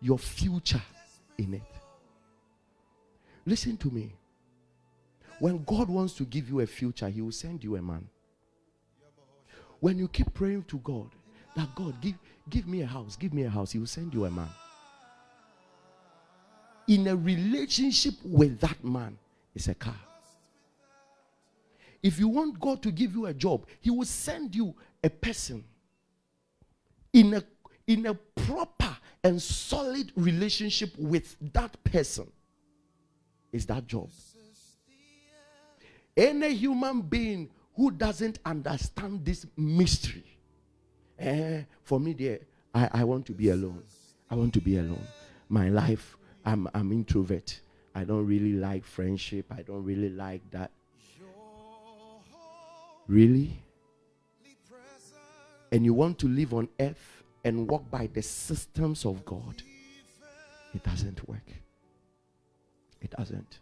your 0.00 0.18
future 0.18 0.82
in 1.38 1.54
it. 1.54 1.62
Listen 3.46 3.76
to 3.78 3.90
me. 3.90 4.12
When 5.38 5.64
God 5.64 5.88
wants 5.88 6.14
to 6.14 6.24
give 6.24 6.48
you 6.48 6.60
a 6.60 6.66
future, 6.66 7.08
He 7.08 7.22
will 7.22 7.32
send 7.32 7.64
you 7.64 7.76
a 7.76 7.82
man. 7.82 8.06
When 9.78 9.98
you 9.98 10.08
keep 10.08 10.34
praying 10.34 10.64
to 10.64 10.78
God, 10.78 11.08
that 11.56 11.74
God, 11.74 12.00
give, 12.00 12.14
give 12.50 12.66
me 12.66 12.82
a 12.82 12.86
house, 12.86 13.16
give 13.16 13.32
me 13.32 13.44
a 13.44 13.50
house, 13.50 13.72
He 13.72 13.78
will 13.78 13.86
send 13.86 14.12
you 14.12 14.26
a 14.26 14.30
man. 14.30 14.48
In 16.88 17.06
a 17.06 17.16
relationship 17.16 18.14
with 18.24 18.60
that 18.60 18.82
man, 18.84 19.16
is 19.54 19.68
a 19.68 19.74
car. 19.74 19.96
If 22.02 22.18
you 22.18 22.28
want 22.28 22.58
God 22.58 22.82
to 22.82 22.90
give 22.90 23.14
you 23.14 23.26
a 23.26 23.34
job, 23.34 23.66
He 23.80 23.90
will 23.90 24.06
send 24.06 24.54
you 24.54 24.74
a 25.02 25.10
person 25.10 25.64
in 27.12 27.34
a 27.34 27.44
in 27.86 28.06
a 28.06 28.14
proper 28.14 28.96
and 29.24 29.40
solid 29.40 30.12
relationship 30.16 30.96
with 30.98 31.36
that 31.52 31.82
person 31.84 32.30
is 33.52 33.66
that 33.66 33.86
job. 33.86 34.08
Any 36.16 36.54
human 36.54 37.02
being 37.02 37.50
who 37.74 37.90
doesn't 37.90 38.38
understand 38.44 39.24
this 39.24 39.46
mystery, 39.56 40.24
eh, 41.18 41.62
for 41.82 41.98
me, 41.98 42.14
dear, 42.14 42.40
I, 42.74 42.88
I 42.92 43.04
want 43.04 43.26
to 43.26 43.32
be 43.32 43.50
alone. 43.50 43.82
I 44.30 44.34
want 44.34 44.54
to 44.54 44.60
be 44.60 44.76
alone. 44.76 45.06
My 45.48 45.68
life, 45.68 46.16
I'm, 46.44 46.68
I'm 46.74 46.92
introvert. 46.92 47.60
I 47.94 48.04
don't 48.04 48.26
really 48.26 48.52
like 48.52 48.84
friendship. 48.84 49.46
I 49.50 49.62
don't 49.62 49.84
really 49.84 50.10
like 50.10 50.42
that. 50.50 50.70
Really? 53.08 53.62
And 55.72 55.84
you 55.84 55.94
want 55.94 56.18
to 56.20 56.28
live 56.28 56.52
on 56.52 56.68
earth 56.80 57.22
and 57.44 57.68
walk 57.68 57.90
by 57.90 58.08
the 58.12 58.22
systems 58.22 59.04
of 59.04 59.24
God, 59.24 59.62
it 60.74 60.82
doesn't 60.82 61.26
work. 61.28 61.48
It 63.00 63.10
doesn't. 63.16 63.60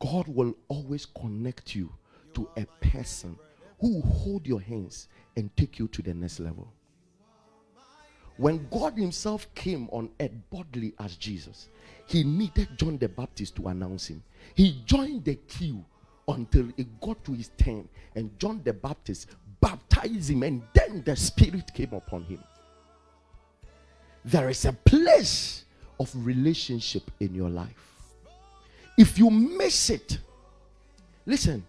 God 0.00 0.26
will 0.28 0.54
always 0.68 1.06
connect 1.06 1.74
you 1.74 1.92
to 2.34 2.48
a 2.56 2.66
person 2.86 3.38
who 3.80 3.94
will 3.94 4.08
hold 4.08 4.46
your 4.46 4.60
hands 4.60 5.08
and 5.36 5.54
take 5.56 5.78
you 5.78 5.88
to 5.88 6.02
the 6.02 6.14
next 6.14 6.40
level. 6.40 6.72
When 8.36 8.66
God 8.70 8.94
Himself 8.98 9.46
came 9.54 9.88
on 9.90 10.10
earth 10.20 10.32
bodily 10.50 10.94
as 10.98 11.16
Jesus, 11.16 11.68
He 12.06 12.24
needed 12.24 12.68
John 12.76 12.98
the 12.98 13.08
Baptist 13.08 13.54
to 13.56 13.68
announce 13.68 14.08
Him. 14.08 14.22
He 14.54 14.82
joined 14.84 15.24
the 15.24 15.36
queue 15.36 15.84
until 16.28 16.68
it 16.76 17.00
got 17.00 17.22
to 17.24 17.32
his 17.32 17.50
turn, 17.56 17.88
and 18.14 18.36
John 18.38 18.60
the 18.64 18.72
Baptist 18.72 19.28
baptized 19.64 20.30
him, 20.30 20.42
and 20.42 20.62
then 20.74 21.02
the 21.04 21.16
Spirit 21.16 21.72
came 21.74 21.92
upon 21.92 22.24
him 22.24 22.42
there 24.24 24.48
is 24.48 24.64
a 24.64 24.72
place 24.72 25.64
of 26.00 26.10
relationship 26.14 27.10
in 27.20 27.34
your 27.34 27.50
life. 27.50 27.92
If 28.96 29.18
you 29.18 29.30
miss 29.30 29.90
it, 29.90 30.18
listen, 31.26 31.64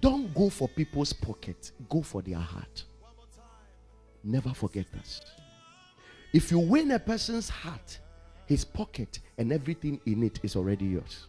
don't 0.00 0.32
go 0.34 0.48
for 0.48 0.68
people's 0.68 1.12
pockets, 1.12 1.72
go 1.88 2.02
for 2.02 2.22
their 2.22 2.38
heart. 2.38 2.84
Never 4.24 4.50
forget 4.54 4.86
this. 4.92 5.20
If 6.32 6.50
you 6.50 6.58
win 6.58 6.92
a 6.92 6.98
person's 6.98 7.48
heart, 7.48 7.98
his 8.46 8.64
pocket 8.64 9.20
and 9.36 9.52
everything 9.52 10.00
in 10.06 10.22
it 10.22 10.40
is 10.42 10.56
already 10.56 10.86
yours. 10.86 11.26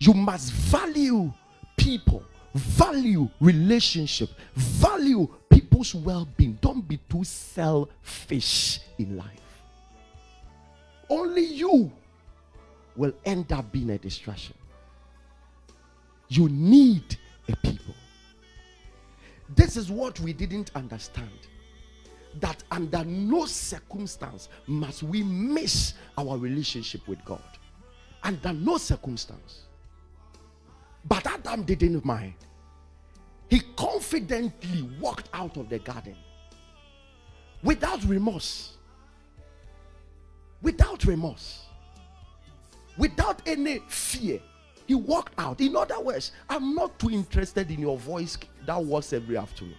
You 0.00 0.14
must 0.14 0.52
value 0.52 1.32
people, 1.76 2.22
value 2.54 3.28
relationship, 3.40 4.30
value 4.54 5.28
people's 5.50 5.94
well-being. 5.94 6.58
Don't 6.60 6.86
be 6.86 6.98
too 7.08 7.24
selfish 7.24 8.80
in 8.98 9.16
life. 9.16 9.26
Only 11.10 11.44
you 11.44 11.90
will 12.96 13.12
end 13.24 13.52
up 13.52 13.70
being 13.72 13.90
a 13.90 13.98
distraction. 13.98 14.54
You 16.28 16.48
need 16.48 17.16
a 17.48 17.56
people. 17.56 17.94
This 19.54 19.76
is 19.76 19.90
what 19.90 20.20
we 20.20 20.32
didn't 20.32 20.70
understand. 20.74 21.30
That 22.40 22.62
under 22.70 23.04
no 23.04 23.46
circumstance 23.46 24.50
must 24.66 25.02
we 25.02 25.22
miss 25.22 25.94
our 26.18 26.36
relationship 26.36 27.06
with 27.08 27.24
God. 27.24 27.42
Under 28.22 28.52
no 28.52 28.76
circumstance. 28.76 29.67
But 31.04 31.26
Adam 31.26 31.62
didn't 31.62 32.04
mind. 32.04 32.34
He 33.48 33.60
confidently 33.76 34.82
walked 35.00 35.28
out 35.32 35.56
of 35.56 35.68
the 35.68 35.78
garden 35.78 36.16
without 37.62 38.04
remorse, 38.04 38.76
without 40.60 41.04
remorse, 41.04 41.64
without 42.98 43.40
any 43.46 43.80
fear. 43.88 44.40
He 44.86 44.94
walked 44.94 45.34
out. 45.38 45.60
In 45.60 45.76
other 45.76 46.00
words, 46.00 46.32
I'm 46.48 46.74
not 46.74 46.98
too 46.98 47.10
interested 47.10 47.70
in 47.70 47.80
your 47.80 47.98
voice 47.98 48.38
that 48.66 48.82
was 48.82 49.12
every 49.12 49.36
afternoon. 49.36 49.76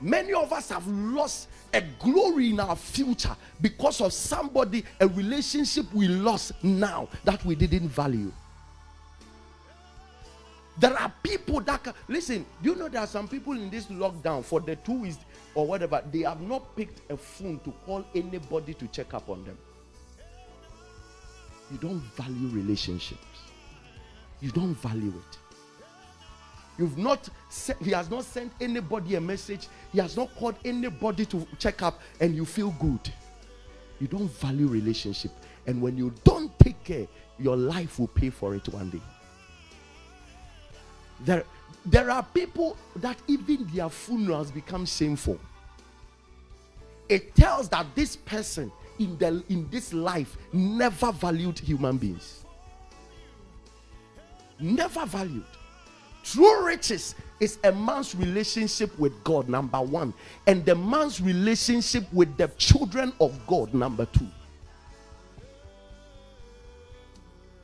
Many 0.00 0.32
of 0.32 0.50
us 0.52 0.70
have 0.70 0.86
lost 0.86 1.48
a 1.74 1.82
glory 1.98 2.50
in 2.50 2.60
our 2.60 2.76
future 2.76 3.36
because 3.60 4.00
of 4.00 4.14
somebody, 4.14 4.84
a 4.98 5.06
relationship 5.06 5.92
we 5.92 6.08
lost 6.08 6.52
now 6.64 7.08
that 7.24 7.44
we 7.44 7.54
didn't 7.54 7.88
value. 7.88 8.32
There 10.80 10.98
are 10.98 11.12
people 11.22 11.60
that 11.60 11.84
can 11.84 11.92
listen. 12.08 12.46
Do 12.62 12.70
you 12.70 12.76
know 12.76 12.88
there 12.88 13.02
are 13.02 13.06
some 13.06 13.28
people 13.28 13.52
in 13.52 13.68
this 13.68 13.86
lockdown 13.86 14.42
for 14.42 14.60
the 14.60 14.76
two 14.76 15.00
weeks 15.00 15.18
or 15.54 15.66
whatever, 15.66 16.02
they 16.10 16.20
have 16.20 16.40
not 16.40 16.74
picked 16.74 17.10
a 17.10 17.18
phone 17.18 17.60
to 17.64 17.70
call 17.84 18.02
anybody 18.14 18.72
to 18.74 18.86
check 18.86 19.12
up 19.12 19.28
on 19.28 19.44
them. 19.44 19.58
You 21.70 21.76
don't 21.76 22.00
value 22.16 22.48
relationships. 22.48 23.20
You 24.40 24.50
don't 24.52 24.74
value 24.74 25.12
it. 25.30 25.38
You've 26.78 26.96
not 26.96 27.28
he 27.82 27.90
has 27.90 28.08
not 28.08 28.24
sent 28.24 28.50
anybody 28.58 29.16
a 29.16 29.20
message. 29.20 29.68
He 29.92 29.98
has 29.98 30.16
not 30.16 30.34
called 30.36 30.54
anybody 30.64 31.26
to 31.26 31.46
check 31.58 31.82
up 31.82 32.00
and 32.20 32.34
you 32.34 32.46
feel 32.46 32.70
good. 32.80 33.00
You 34.00 34.06
don't 34.06 34.30
value 34.30 34.66
relationship. 34.66 35.32
And 35.66 35.82
when 35.82 35.98
you 35.98 36.14
don't 36.24 36.58
take 36.58 36.82
care, 36.84 37.06
your 37.38 37.56
life 37.56 37.98
will 37.98 38.08
pay 38.08 38.30
for 38.30 38.54
it 38.54 38.66
one 38.68 38.88
day. 38.88 39.02
There, 41.24 41.44
there 41.86 42.10
are 42.10 42.22
people 42.22 42.76
that 42.96 43.16
even 43.26 43.68
their 43.72 43.88
funerals 43.88 44.50
become 44.50 44.86
shameful. 44.86 45.38
It 47.08 47.34
tells 47.34 47.68
that 47.70 47.86
this 47.94 48.16
person 48.16 48.70
in 48.98 49.16
the 49.18 49.42
in 49.48 49.68
this 49.70 49.92
life 49.92 50.36
never 50.52 51.10
valued 51.10 51.58
human 51.58 51.96
beings. 51.96 52.44
Never 54.60 55.06
valued. 55.06 55.44
True 56.22 56.66
riches 56.66 57.14
is 57.40 57.58
a 57.64 57.72
man's 57.72 58.14
relationship 58.14 58.96
with 58.98 59.24
God, 59.24 59.48
number 59.48 59.80
one, 59.80 60.12
and 60.46 60.64
the 60.66 60.74
man's 60.74 61.20
relationship 61.20 62.04
with 62.12 62.36
the 62.36 62.48
children 62.58 63.12
of 63.20 63.34
God, 63.46 63.72
number 63.72 64.04
two. 64.04 64.28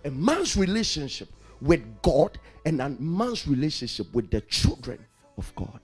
A 0.07 0.11
man's 0.11 0.57
relationship 0.57 1.28
with 1.61 1.82
God 2.02 2.38
and 2.64 2.80
a 2.80 2.88
man's 2.90 3.46
relationship 3.48 4.12
with 4.14 4.30
the 4.30 4.40
children 4.42 4.98
of 5.38 5.54
God. 5.54 5.80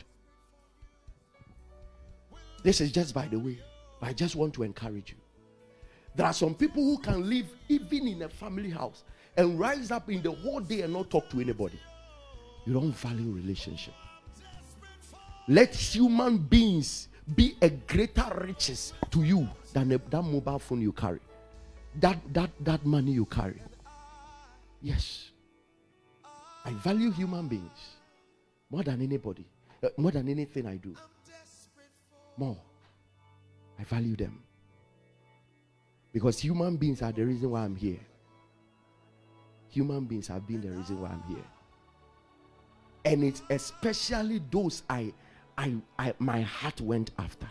This 2.63 2.81
is 2.81 2.93
just 2.93 3.15
by 3.15 3.27
the 3.29 3.39
way, 3.39 3.59
I 4.01 4.13
just 4.13 4.37
want 4.37 4.55
to 4.55 4.63
encourage 4.63 5.11
you. 5.11 5.17
There 6.15 6.27
are 6.27 6.33
some 6.33 6.55
people 6.55 6.83
who 6.83 6.99
can 6.99 7.29
live 7.29 7.47
even 7.69 8.07
in 8.09 8.23
a 8.23 8.29
family 8.29 8.71
house 8.71 9.05
and 9.37 9.59
rise 9.59 9.91
up 9.91 10.11
in 10.11 10.23
the 10.23 10.33
whole 10.33 10.61
day 10.61 10.83
and 10.83 10.93
not 10.93 11.11
talk 11.11 11.29
to 11.31 11.41
anybody. 11.41 11.81
You 12.67 12.75
don't 12.75 12.93
value 12.93 13.33
relationship. 13.33 13.95
Let 15.49 15.75
human 15.75 16.39
beings 16.39 17.09
be 17.35 17.57
a 17.63 17.71
greater 17.71 18.31
riches 18.47 18.93
to 19.11 19.23
you 19.23 19.49
than 19.73 19.93
a, 19.93 19.99
that 19.99 20.23
mobile 20.23 20.59
phone 20.59 20.83
you 20.83 20.93
carry. 20.93 21.21
that 22.01 22.19
that 22.33 22.51
that 22.61 22.87
money 22.87 23.13
you 23.13 23.25
carry. 23.27 23.61
Yes. 24.83 25.32
I 26.65 26.71
value 26.73 27.11
human 27.11 27.49
beings 27.49 27.97
more 28.71 28.83
than 28.83 29.03
anybody, 29.03 29.45
uh, 29.83 29.89
more 29.97 30.11
than 30.11 30.29
anything 30.29 30.67
I 30.67 30.77
do. 30.77 30.95
More. 32.37 32.57
I 33.79 33.85
value 33.85 34.17
them. 34.17 34.43
Because 36.13 36.39
human 36.39 36.77
beings 36.77 37.03
are 37.03 37.13
the 37.13 37.25
reason 37.25 37.51
why 37.51 37.65
I'm 37.65 37.77
here. 37.77 38.01
Human 39.71 40.05
beings 40.05 40.29
have 40.29 40.47
been 40.47 40.61
the 40.61 40.71
reason 40.71 41.01
why 41.01 41.09
I'm 41.09 41.23
here. 41.29 41.45
And 43.05 43.25
it's 43.25 43.43
especially 43.51 44.41
those 44.51 44.83
I, 44.89 45.13
I, 45.59 45.75
I 45.99 46.15
my 46.19 46.43
heart 46.43 46.81
went 46.81 47.11
after. 47.19 47.47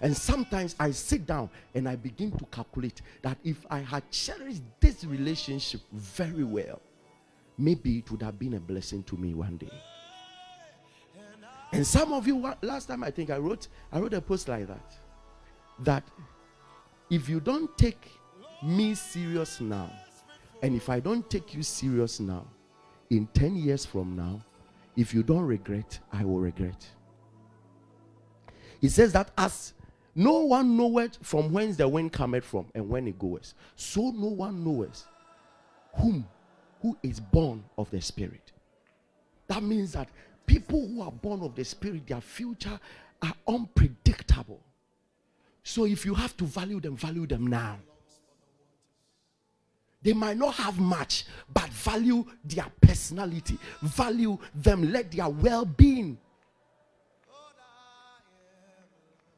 And 0.00 0.16
sometimes 0.16 0.76
I 0.78 0.90
sit 0.90 1.26
down 1.26 1.50
and 1.74 1.88
I 1.88 1.96
begin 1.96 2.30
to 2.32 2.44
calculate 2.46 3.00
that 3.22 3.38
if 3.44 3.64
I 3.70 3.80
had 3.80 4.10
cherished 4.10 4.62
this 4.80 5.04
relationship 5.04 5.80
very 5.92 6.44
well, 6.44 6.80
maybe 7.58 7.98
it 7.98 8.10
would 8.10 8.22
have 8.22 8.38
been 8.38 8.54
a 8.54 8.60
blessing 8.60 9.02
to 9.04 9.16
me 9.16 9.34
one 9.34 9.56
day. 9.56 9.70
And 11.72 11.86
some 11.86 12.12
of 12.12 12.26
you, 12.26 12.54
last 12.62 12.86
time 12.86 13.02
I 13.02 13.10
think 13.10 13.30
I 13.30 13.38
wrote, 13.38 13.68
I 13.92 13.98
wrote 13.98 14.14
a 14.14 14.20
post 14.20 14.48
like 14.48 14.66
that. 14.68 14.96
That 15.80 16.04
if 17.10 17.28
you 17.28 17.40
don't 17.40 17.76
take 17.76 18.10
me 18.62 18.94
serious 18.94 19.60
now, 19.60 19.90
and 20.62 20.74
if 20.74 20.88
I 20.88 21.00
don't 21.00 21.28
take 21.28 21.54
you 21.54 21.62
serious 21.62 22.20
now, 22.20 22.46
in 23.10 23.26
10 23.34 23.56
years 23.56 23.84
from 23.84 24.16
now, 24.16 24.42
if 24.96 25.12
you 25.12 25.22
don't 25.22 25.44
regret, 25.44 25.98
I 26.12 26.24
will 26.24 26.40
regret. 26.40 26.86
He 28.80 28.88
says 28.88 29.12
that 29.12 29.30
as 29.36 29.74
no 30.14 30.40
one 30.40 30.76
knoweth 30.76 31.18
from 31.22 31.52
whence 31.52 31.76
the 31.76 31.86
wind 31.86 32.12
cometh 32.12 32.44
from 32.44 32.66
and 32.74 32.88
when 32.88 33.06
it 33.06 33.18
goeth, 33.18 33.52
so 33.74 34.10
no 34.10 34.28
one 34.28 34.64
knoweth 34.64 35.04
whom 35.94 36.26
who 36.82 36.96
is 37.02 37.20
born 37.20 37.64
of 37.78 37.90
the 37.90 38.00
Spirit. 38.00 38.52
That 39.48 39.62
means 39.62 39.92
that 39.92 40.08
people 40.46 40.86
who 40.86 41.02
are 41.02 41.12
born 41.12 41.42
of 41.42 41.54
the 41.54 41.64
Spirit, 41.64 42.06
their 42.06 42.20
future 42.20 42.78
are 43.22 43.34
unpredictable. 43.48 44.60
So 45.62 45.84
if 45.84 46.04
you 46.04 46.14
have 46.14 46.36
to 46.36 46.44
value 46.44 46.80
them, 46.80 46.96
value 46.96 47.26
them 47.26 47.46
now. 47.46 47.78
They 50.02 50.12
might 50.12 50.36
not 50.36 50.54
have 50.54 50.78
much, 50.78 51.24
but 51.52 51.68
value 51.70 52.24
their 52.44 52.66
personality, 52.80 53.58
value 53.82 54.38
them, 54.54 54.92
let 54.92 55.10
their 55.10 55.28
well 55.28 55.64
being. 55.64 56.18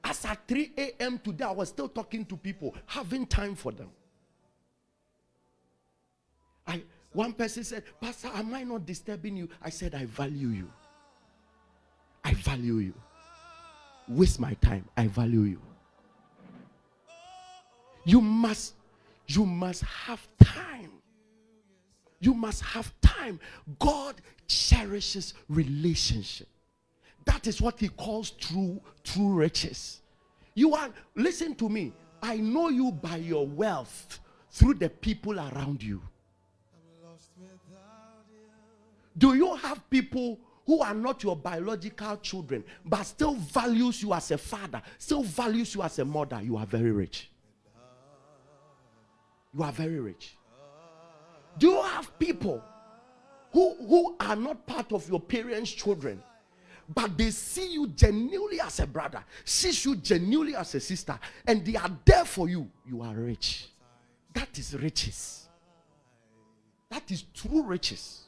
As 0.05 0.25
at 0.25 0.47
3 0.47 0.73
a.m. 0.77 1.19
today, 1.19 1.45
I 1.45 1.53
was 1.53 1.71
still 1.71 1.89
talking 1.89 2.25
to 2.27 2.37
people, 2.37 2.75
having 2.87 3.27
time 3.27 3.55
for 3.55 3.73
them. 3.73 3.89
I 6.67 6.83
one 7.13 7.33
person 7.33 7.65
said, 7.65 7.85
Pastor, 8.01 8.29
am 8.35 8.55
I 8.55 8.65
not 8.65 8.85
disturbing 8.85 9.37
you? 9.37 9.49
I 9.63 9.71
said, 9.71 9.95
I 9.95 10.05
value 10.05 10.49
you. 10.49 10.71
I 12.25 12.35
value 12.35 12.77
you. 12.79 12.95
Waste 14.09 14.41
my 14.41 14.55
time. 14.55 14.85
I 14.97 15.07
value 15.07 15.43
you. 15.43 15.61
You 18.05 18.21
must, 18.21 18.75
you 19.27 19.45
must 19.45 19.83
have 19.83 20.27
time. 20.43 20.93
You 22.21 22.35
must 22.35 22.63
have 22.63 22.93
time. 23.01 23.39
God 23.79 24.17
cherishes 24.47 25.35
relationship. 25.49 26.49
That 27.25 27.47
is 27.47 27.61
what 27.61 27.79
he 27.79 27.89
calls 27.89 28.31
true, 28.31 28.81
true 29.05 29.35
riches. 29.35 30.01
You 30.55 30.75
are, 30.75 30.91
listen 31.15 31.55
to 31.57 31.69
me. 31.69 31.93
I 32.23 32.37
know 32.39 32.69
you 32.69 32.91
by 32.91 33.17
your 33.17 33.47
wealth 33.47 34.21
through 34.51 34.75
the 34.75 34.89
people 34.89 35.39
around 35.39 35.83
you. 35.83 36.03
Do 39.19 39.35
you 39.35 39.57
have 39.57 39.91
people 39.91 40.39
who 40.65 40.81
are 40.81 40.95
not 40.95 41.23
your 41.25 41.35
biological 41.35 42.17
children 42.19 42.63
but 42.85 43.03
still 43.03 43.35
values 43.35 44.03
you 44.03 44.13
as 44.15 44.31
a 44.31 44.39
father, 44.39 44.81
still 44.99 45.23
values 45.23 45.75
you 45.75 45.83
as 45.83 45.99
a 45.99 46.05
mother? 46.05 46.41
You 46.43 46.57
are 46.57 46.67
very 46.67 46.93
rich. 46.93 47.31
You 49.57 49.65
are 49.65 49.73
very 49.73 49.99
rich. 49.99 50.37
Do 51.59 51.69
you 51.69 51.83
have 51.83 52.17
people 52.19 52.63
who, 53.51 53.75
who 53.87 54.17
are 54.21 54.37
not 54.37 54.67
part 54.67 54.93
of 54.93 55.09
your 55.09 55.21
parents' 55.21 55.73
children, 55.73 56.23
but 56.95 57.19
they 57.19 57.31
see 57.31 57.73
you 57.73 57.89
genuinely 57.89 58.61
as 58.61 58.79
a 58.79 58.87
brother, 58.87 59.25
sees 59.45 59.85
you 59.85 59.97
genuinely 59.97 60.55
as 60.55 60.75
a 60.75 60.81
sister, 60.81 61.19
and 61.47 61.65
they 61.65 61.75
are 61.77 61.91
there 62.05 62.25
for 62.25 62.49
you? 62.49 62.71
You 62.87 63.03
are 63.03 63.15
rich. 63.15 63.69
That 64.33 64.57
is 64.59 64.75
riches. 64.75 65.49
That 66.91 67.11
is 67.11 67.25
true 67.35 67.63
riches. 67.63 68.28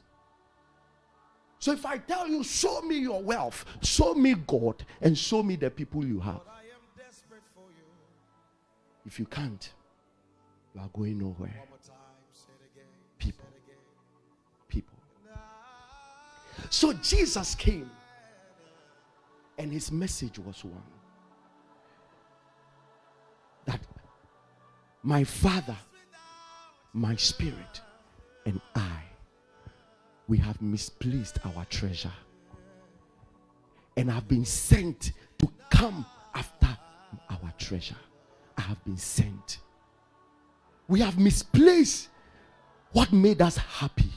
So 1.61 1.71
if 1.71 1.85
I 1.85 1.99
tell 1.99 2.27
you, 2.27 2.43
show 2.43 2.81
me 2.81 2.97
your 2.97 3.21
wealth, 3.21 3.65
show 3.83 4.15
me 4.15 4.33
God, 4.33 4.83
and 4.99 5.15
show 5.15 5.43
me 5.43 5.55
the 5.55 5.69
people 5.69 6.03
you 6.03 6.19
have. 6.19 6.41
If 9.05 9.19
you 9.19 9.27
can't, 9.27 9.71
you 10.73 10.81
are 10.81 10.89
going 10.91 11.19
nowhere. 11.19 11.53
People. 13.19 13.45
People. 14.67 14.97
So 16.71 16.93
Jesus 16.93 17.53
came, 17.53 17.91
and 19.59 19.71
his 19.71 19.91
message 19.91 20.39
was 20.39 20.65
one 20.65 20.81
that 23.65 23.81
my 25.03 25.23
Father, 25.23 25.77
my 26.93 27.15
Spirit, 27.17 27.81
and 28.47 28.59
I 28.73 29.10
we 30.31 30.37
have 30.37 30.61
misplaced 30.61 31.39
our 31.45 31.65
treasure 31.65 32.13
and 33.97 34.09
have 34.09 34.29
been 34.29 34.45
sent 34.45 35.11
to 35.37 35.51
come 35.69 36.05
after 36.33 36.69
our 37.29 37.53
treasure. 37.57 37.97
I 38.57 38.61
have 38.61 38.81
been 38.85 38.95
sent. 38.95 39.57
We 40.87 41.01
have 41.01 41.19
misplaced 41.19 42.07
what 42.93 43.11
made 43.11 43.41
us 43.41 43.57
happy. 43.57 44.09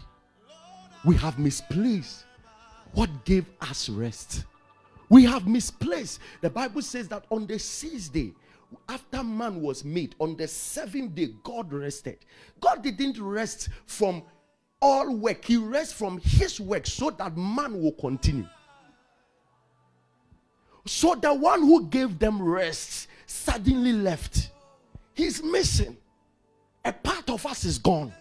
We 1.04 1.16
have 1.16 1.40
misplaced 1.40 2.26
what 2.92 3.10
gave 3.24 3.46
us 3.60 3.88
rest. 3.88 4.44
We 5.08 5.24
have 5.24 5.48
misplaced. 5.48 6.20
The 6.42 6.50
Bible 6.50 6.82
says 6.82 7.08
that 7.08 7.24
on 7.28 7.48
the 7.48 7.58
sixth 7.58 8.12
day, 8.12 8.34
after 8.88 9.24
man 9.24 9.60
was 9.60 9.84
made, 9.84 10.14
on 10.20 10.36
the 10.36 10.46
seventh 10.46 11.16
day, 11.16 11.30
God 11.42 11.72
rested. 11.72 12.18
God 12.60 12.84
didn't 12.84 13.20
rest 13.20 13.68
from 13.86 14.22
all 14.84 15.16
work. 15.16 15.46
He 15.46 15.56
rests 15.56 15.94
from 15.94 16.18
his 16.18 16.60
work 16.60 16.86
so 16.86 17.08
that 17.10 17.34
man 17.38 17.80
will 17.80 17.92
continue. 17.92 18.46
So 20.84 21.14
the 21.14 21.32
one 21.32 21.62
who 21.62 21.86
gave 21.86 22.18
them 22.18 22.42
rest 22.42 23.08
suddenly 23.24 23.94
left. 23.94 24.50
He's 25.14 25.42
missing. 25.42 25.96
A 26.84 26.92
part 26.92 27.30
of 27.30 27.46
us 27.46 27.64
is 27.64 27.78
gone. 27.78 28.12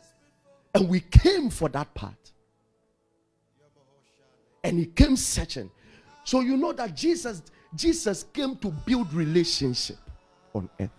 And 0.74 0.88
we 0.88 1.02
came 1.02 1.50
for 1.50 1.68
that 1.68 1.94
part. 1.94 2.32
And 4.64 4.80
he 4.80 4.86
came 4.86 5.18
searching. 5.18 5.70
So 6.24 6.40
you 6.40 6.56
know 6.56 6.72
that 6.72 6.96
Jesus 6.96 7.44
Jesus 7.76 8.24
came 8.32 8.56
to 8.58 8.72
build 8.86 9.14
relationship 9.14 9.98
on 10.54 10.70
earth. 10.80 10.90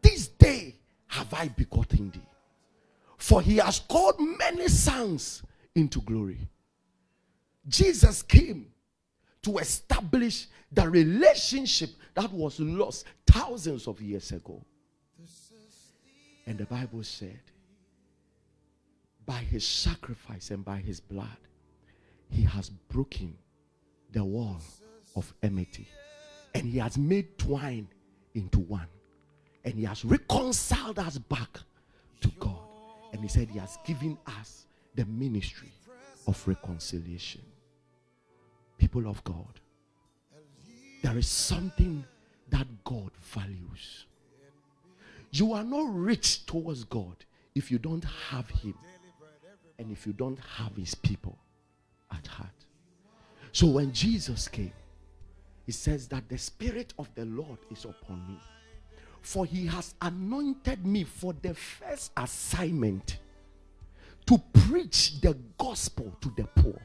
This 0.00 0.26
day 0.26 0.74
have 1.06 1.32
I 1.32 1.46
begotten 1.48 2.10
thee. 2.10 2.31
For 3.22 3.40
he 3.40 3.58
has 3.58 3.78
called 3.78 4.16
many 4.18 4.66
sons 4.66 5.44
into 5.76 6.00
glory. 6.00 6.40
Jesus 7.68 8.20
came 8.20 8.66
to 9.42 9.58
establish 9.58 10.48
the 10.72 10.90
relationship 10.90 11.90
that 12.14 12.32
was 12.32 12.58
lost 12.58 13.06
thousands 13.24 13.86
of 13.86 14.00
years 14.00 14.32
ago. 14.32 14.60
And 16.46 16.58
the 16.58 16.64
Bible 16.64 17.04
said, 17.04 17.38
by 19.24 19.38
his 19.38 19.64
sacrifice 19.64 20.50
and 20.50 20.64
by 20.64 20.78
his 20.78 20.98
blood, 20.98 21.28
he 22.28 22.42
has 22.42 22.70
broken 22.70 23.38
the 24.10 24.24
wall 24.24 24.60
of 25.14 25.32
enmity. 25.44 25.86
And 26.56 26.66
he 26.66 26.78
has 26.78 26.98
made 26.98 27.38
twine 27.38 27.86
into 28.34 28.58
one. 28.58 28.88
And 29.64 29.74
he 29.74 29.84
has 29.84 30.04
reconciled 30.04 30.98
us 30.98 31.18
back 31.18 31.60
to 32.22 32.28
God. 32.40 32.58
And 33.12 33.20
he 33.20 33.28
said, 33.28 33.48
He 33.50 33.58
has 33.58 33.78
given 33.84 34.18
us 34.26 34.66
the 34.94 35.04
ministry 35.06 35.72
of 36.26 36.46
reconciliation. 36.46 37.42
People 38.78 39.06
of 39.08 39.22
God, 39.24 39.60
there 41.02 41.16
is 41.18 41.28
something 41.28 42.04
that 42.50 42.66
God 42.84 43.10
values. 43.20 44.06
You 45.30 45.52
are 45.54 45.64
not 45.64 45.92
rich 45.94 46.46
towards 46.46 46.84
God 46.84 47.16
if 47.54 47.70
you 47.70 47.78
don't 47.78 48.04
have 48.30 48.48
Him 48.50 48.74
and 49.78 49.90
if 49.90 50.06
you 50.06 50.12
don't 50.12 50.38
have 50.56 50.76
His 50.76 50.94
people 50.94 51.38
at 52.10 52.26
heart. 52.26 52.50
So 53.52 53.66
when 53.66 53.92
Jesus 53.92 54.48
came, 54.48 54.72
He 55.64 55.72
says 55.72 56.08
that 56.08 56.28
the 56.28 56.38
Spirit 56.38 56.92
of 56.98 57.08
the 57.14 57.24
Lord 57.24 57.58
is 57.70 57.84
upon 57.84 58.26
me. 58.28 58.38
For 59.22 59.46
he 59.46 59.66
has 59.66 59.94
anointed 60.02 60.84
me 60.84 61.04
for 61.04 61.32
the 61.40 61.54
first 61.54 62.12
assignment 62.16 63.18
to 64.26 64.38
preach 64.52 65.20
the 65.20 65.36
gospel 65.58 66.12
to 66.20 66.32
the 66.36 66.44
poor. 66.60 66.80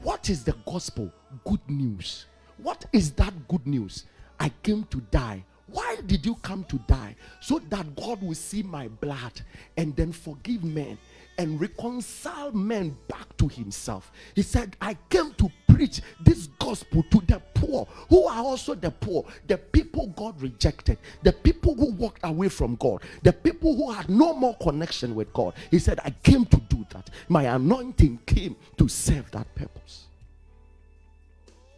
What 0.00 0.30
is 0.30 0.44
the 0.44 0.54
gospel? 0.66 1.12
Good 1.44 1.60
news. 1.68 2.26
What 2.58 2.84
is 2.92 3.12
that 3.12 3.48
good 3.48 3.66
news? 3.66 4.04
I 4.38 4.50
came 4.62 4.84
to 4.84 5.00
die. 5.10 5.44
Why 5.66 5.96
did 6.06 6.24
you 6.24 6.34
come 6.36 6.64
to 6.64 6.78
die? 6.86 7.16
So 7.40 7.58
that 7.70 7.96
God 7.96 8.22
will 8.22 8.34
see 8.34 8.62
my 8.62 8.88
blood 8.88 9.40
and 9.76 9.96
then 9.96 10.12
forgive 10.12 10.62
men 10.62 10.98
and 11.38 11.60
reconcile 11.60 12.52
men 12.52 12.96
back 13.08 13.36
to 13.38 13.48
himself. 13.48 14.12
He 14.34 14.42
said, 14.42 14.76
I 14.80 14.94
came 15.08 15.32
to 15.34 15.50
preach 15.74 16.00
this 16.20 16.46
gospel 16.58 17.04
to 17.10 17.20
the 17.26 17.42
poor, 17.54 17.86
who 18.08 18.24
are 18.26 18.42
also 18.42 18.74
the 18.74 18.90
poor, 18.90 19.24
the 19.48 19.58
people 19.58 20.06
God 20.16 20.40
rejected, 20.40 20.98
the 21.22 21.32
people 21.32 21.74
who 21.74 21.92
walked 21.92 22.20
away 22.22 22.48
from 22.48 22.76
God, 22.76 23.02
the 23.22 23.32
people 23.32 23.74
who 23.74 23.90
had 23.90 24.08
no 24.08 24.34
more 24.34 24.56
connection 24.58 25.14
with 25.14 25.32
God. 25.32 25.54
He 25.70 25.80
said, 25.80 25.98
I 26.04 26.10
came 26.10 26.44
to 26.46 26.56
do 26.68 26.86
that. 26.90 27.10
My 27.28 27.44
anointing 27.44 28.20
came 28.24 28.56
to 28.76 28.88
serve 28.88 29.30
that 29.32 29.52
purpose. 29.54 30.06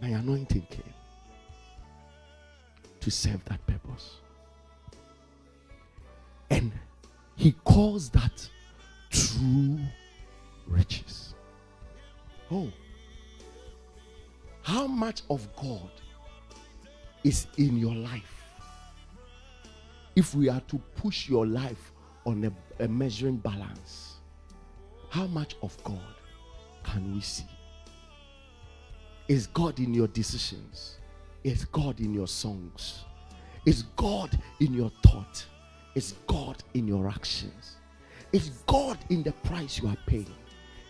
My 0.01 0.09
anointing 0.09 0.67
came 0.69 0.95
to 3.01 3.11
serve 3.11 3.43
that 3.47 3.67
purpose. 3.67 4.17
And 6.51 6.71
he 7.35 7.53
calls 7.65 8.11
that 8.11 8.49
true 9.11 9.79
riches. 10.67 11.35
Oh, 12.51 12.71
how 14.67 14.85
much 14.89 15.23
of 15.31 15.47
God 15.55 15.93
is 17.23 17.47
in 17.57 17.77
your 17.79 17.95
life? 17.95 18.43
If 20.17 20.35
we 20.35 20.49
are 20.49 20.61
to 20.63 20.79
push 20.97 21.29
your 21.29 21.47
life 21.47 21.93
on 22.25 22.43
a, 22.43 22.83
a 22.83 22.89
measuring 22.89 23.37
balance, 23.37 24.17
how 25.09 25.29
much 25.29 25.55
of 25.63 25.73
God 25.85 26.17
can 26.83 27.15
we 27.15 27.21
see? 27.21 27.47
Is 29.29 29.47
God 29.47 29.79
in 29.79 29.95
your 29.95 30.09
decisions? 30.09 30.97
Is 31.45 31.65
God 31.67 32.01
in 32.01 32.13
your 32.13 32.27
songs? 32.27 33.05
Is 33.67 33.85
God 33.95 34.37
in 34.59 34.75
your 34.75 34.91
thought? 35.05 35.47
Is 35.95 36.15
God 36.27 36.57
in 36.75 36.89
your 36.89 37.09
actions? 37.09 37.77
Is 38.33 38.49
God 38.67 38.99
in 39.11 39.23
the 39.23 39.33
price 39.45 39.79
you 39.81 39.87
are 39.87 39.99
paying? 40.09 40.35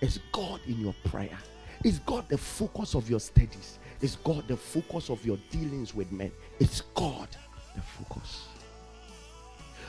Is 0.00 0.18
God 0.32 0.60
in 0.66 0.80
your 0.80 0.94
prayer? 1.04 1.38
Is 1.86 2.00
God 2.00 2.28
the 2.28 2.36
focus 2.36 2.94
of 2.94 3.08
your 3.08 3.20
studies? 3.20 3.78
Is 4.00 4.16
God 4.16 4.48
the 4.48 4.56
focus 4.56 5.08
of 5.08 5.24
your 5.24 5.38
dealings 5.50 5.94
with 5.94 6.10
men? 6.10 6.32
Is 6.58 6.82
God 6.94 7.28
the 7.76 7.80
focus? 7.80 8.48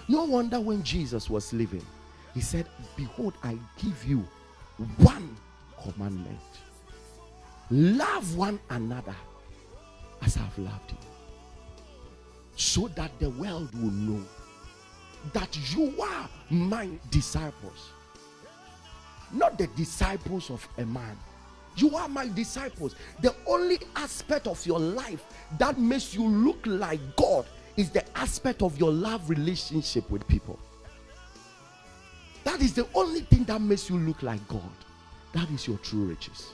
No 0.07 0.23
wonder 0.25 0.61
when 0.61 0.83
Jesus 0.83 1.29
was 1.29 1.51
living, 1.51 1.85
he 2.33 2.41
said, 2.41 2.67
Behold, 2.95 3.33
I 3.43 3.57
give 3.81 4.05
you 4.05 4.25
one 4.97 5.35
commandment 5.83 6.39
love 7.71 8.35
one 8.37 8.59
another 8.69 9.15
as 10.21 10.37
I've 10.37 10.57
loved 10.57 10.91
you, 10.91 10.97
so 12.55 12.87
that 12.89 13.11
the 13.19 13.29
world 13.31 13.73
will 13.73 13.91
know 13.91 14.23
that 15.33 15.57
you 15.75 15.99
are 16.01 16.29
my 16.49 16.89
disciples, 17.11 17.89
not 19.33 19.57
the 19.57 19.67
disciples 19.67 20.49
of 20.49 20.67
a 20.77 20.85
man. 20.85 21.17
You 21.77 21.95
are 21.95 22.09
my 22.09 22.27
disciples. 22.27 22.95
The 23.21 23.33
only 23.45 23.79
aspect 23.95 24.47
of 24.47 24.65
your 24.65 24.79
life 24.79 25.23
that 25.59 25.79
makes 25.79 26.13
you 26.13 26.27
look 26.27 26.59
like 26.65 26.99
God 27.15 27.45
is 27.77 27.91
the 27.91 28.03
aspect 28.17 28.63
of 28.63 28.77
your 28.79 28.91
love 28.91 29.29
relationship 29.29 30.09
with 30.09 30.27
people. 30.27 30.59
That 32.43 32.61
is 32.61 32.73
the 32.73 32.87
only 32.95 33.21
thing 33.21 33.43
that 33.43 33.61
makes 33.61 33.89
you 33.89 33.97
look 33.99 34.23
like 34.23 34.45
God. 34.47 34.61
That 35.33 35.49
is 35.51 35.67
your 35.67 35.77
true 35.77 36.05
riches. 36.05 36.53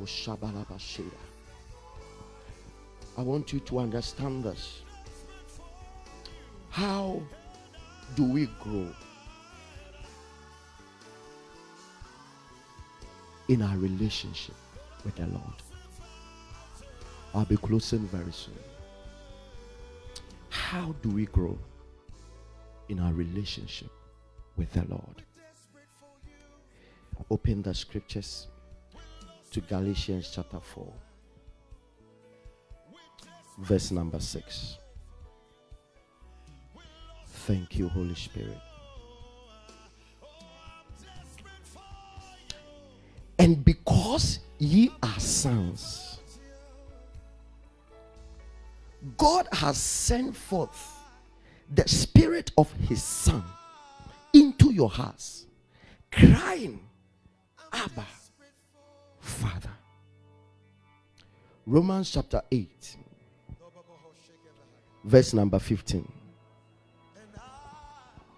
Oh, 0.00 0.06
I 3.16 3.22
want 3.22 3.52
you 3.52 3.60
to 3.60 3.78
understand 3.78 4.44
this. 4.44 4.82
How 6.70 7.20
do 8.14 8.24
we 8.24 8.46
grow 8.60 8.88
in 13.48 13.62
our 13.62 13.76
relationship 13.78 14.54
with 15.04 15.16
the 15.16 15.26
Lord? 15.26 15.62
I'll 17.34 17.44
be 17.44 17.56
closing 17.56 18.06
very 18.08 18.32
soon. 18.32 18.58
How 20.48 20.94
do 21.02 21.10
we 21.10 21.26
grow 21.26 21.58
in 22.88 23.00
our 23.00 23.12
relationship 23.12 23.90
with 24.56 24.72
the 24.72 24.84
Lord? 24.88 25.22
Open 27.30 27.62
the 27.62 27.74
scriptures 27.74 28.48
to 29.50 29.60
Galatians 29.62 30.30
chapter 30.34 30.60
4, 30.60 30.92
verse 33.58 33.90
number 33.90 34.20
6. 34.20 34.78
Thank 37.26 37.78
you, 37.78 37.88
Holy 37.88 38.14
Spirit. 38.14 38.58
And 43.48 43.64
because 43.64 44.40
ye 44.58 44.90
are 45.02 45.18
sons, 45.18 46.20
God 49.16 49.48
has 49.52 49.78
sent 49.78 50.36
forth 50.36 51.00
the 51.74 51.88
Spirit 51.88 52.50
of 52.58 52.70
His 52.74 53.02
Son 53.02 53.42
into 54.34 54.70
your 54.70 54.90
hearts, 54.90 55.46
crying, 56.12 56.78
Abba, 57.72 58.04
Father. 59.18 59.72
Romans 61.64 62.10
chapter 62.10 62.42
8, 62.52 62.96
verse 65.04 65.32
number 65.32 65.58
15. 65.58 66.06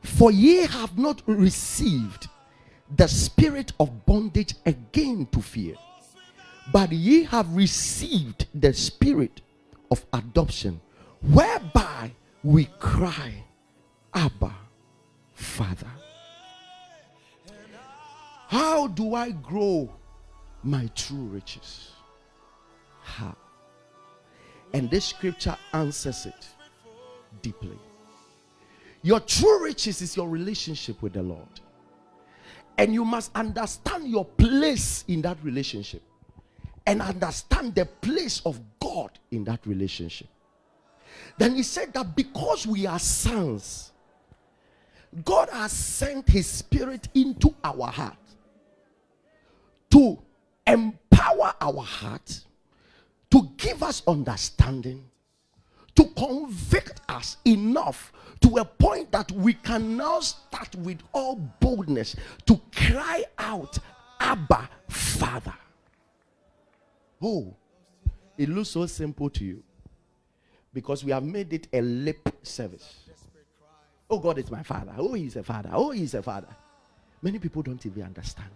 For 0.04 0.30
ye 0.30 0.66
have 0.66 0.96
not 0.96 1.20
received 1.26 2.28
the 2.96 3.06
spirit 3.06 3.72
of 3.78 4.04
bondage 4.06 4.54
again 4.66 5.26
to 5.32 5.40
fear, 5.40 5.74
but 6.72 6.90
ye 6.92 7.24
have 7.24 7.54
received 7.54 8.46
the 8.54 8.72
spirit 8.72 9.40
of 9.90 10.04
adoption, 10.12 10.80
whereby 11.20 12.12
we 12.42 12.66
cry, 12.78 13.44
Abba, 14.14 14.54
Father. 15.34 15.90
How 18.48 18.88
do 18.88 19.14
I 19.14 19.30
grow 19.30 19.92
my 20.64 20.90
true 20.96 21.26
riches? 21.26 21.92
How? 23.02 23.36
And 24.72 24.90
this 24.90 25.04
scripture 25.06 25.56
answers 25.72 26.26
it 26.26 26.48
deeply. 27.42 27.78
Your 29.02 29.20
true 29.20 29.64
riches 29.64 30.02
is 30.02 30.16
your 30.16 30.28
relationship 30.28 31.00
with 31.02 31.12
the 31.12 31.22
Lord. 31.22 31.60
And 32.80 32.94
you 32.94 33.04
must 33.04 33.30
understand 33.34 34.08
your 34.08 34.24
place 34.24 35.04
in 35.06 35.20
that 35.20 35.36
relationship 35.42 36.00
and 36.86 37.02
understand 37.02 37.74
the 37.74 37.84
place 37.84 38.40
of 38.46 38.58
God 38.80 39.10
in 39.30 39.44
that 39.44 39.66
relationship. 39.66 40.28
Then 41.36 41.56
he 41.56 41.62
said 41.62 41.92
that 41.92 42.16
because 42.16 42.66
we 42.66 42.86
are 42.86 42.98
sons, 42.98 43.92
God 45.26 45.50
has 45.50 45.72
sent 45.72 46.26
his 46.26 46.46
spirit 46.46 47.08
into 47.14 47.54
our 47.62 47.88
heart 47.88 48.16
to 49.90 50.18
empower 50.66 51.52
our 51.60 51.82
heart, 51.82 52.40
to 53.30 53.46
give 53.58 53.82
us 53.82 54.02
understanding, 54.06 55.04
to 55.96 56.06
convict 56.16 57.02
us 57.10 57.36
enough 57.44 58.10
to 58.40 58.56
a 58.56 58.64
point 58.64 59.12
that 59.12 59.30
we 59.32 59.54
can 59.54 59.96
now 59.96 60.20
start 60.20 60.74
with 60.76 60.98
all 61.12 61.36
boldness 61.60 62.16
to 62.46 62.60
cry 62.74 63.24
out, 63.38 63.78
Abba, 64.18 64.68
Father. 64.88 65.54
Oh, 67.22 67.54
it 68.38 68.48
looks 68.48 68.70
so 68.70 68.86
simple 68.86 69.28
to 69.30 69.44
you 69.44 69.62
because 70.72 71.04
we 71.04 71.12
have 71.12 71.22
made 71.22 71.52
it 71.52 71.68
a 71.72 71.82
lip 71.82 72.28
service. 72.42 73.00
Oh, 74.08 74.18
God 74.18 74.38
is 74.38 74.50
my 74.50 74.62
father. 74.62 74.92
Oh, 74.96 75.14
he's 75.14 75.36
a 75.36 75.42
father. 75.42 75.70
Oh, 75.72 75.90
he's 75.90 76.14
a 76.14 76.22
father. 76.22 76.48
Many 77.22 77.38
people 77.38 77.62
don't 77.62 77.84
even 77.84 78.02
understand. 78.02 78.50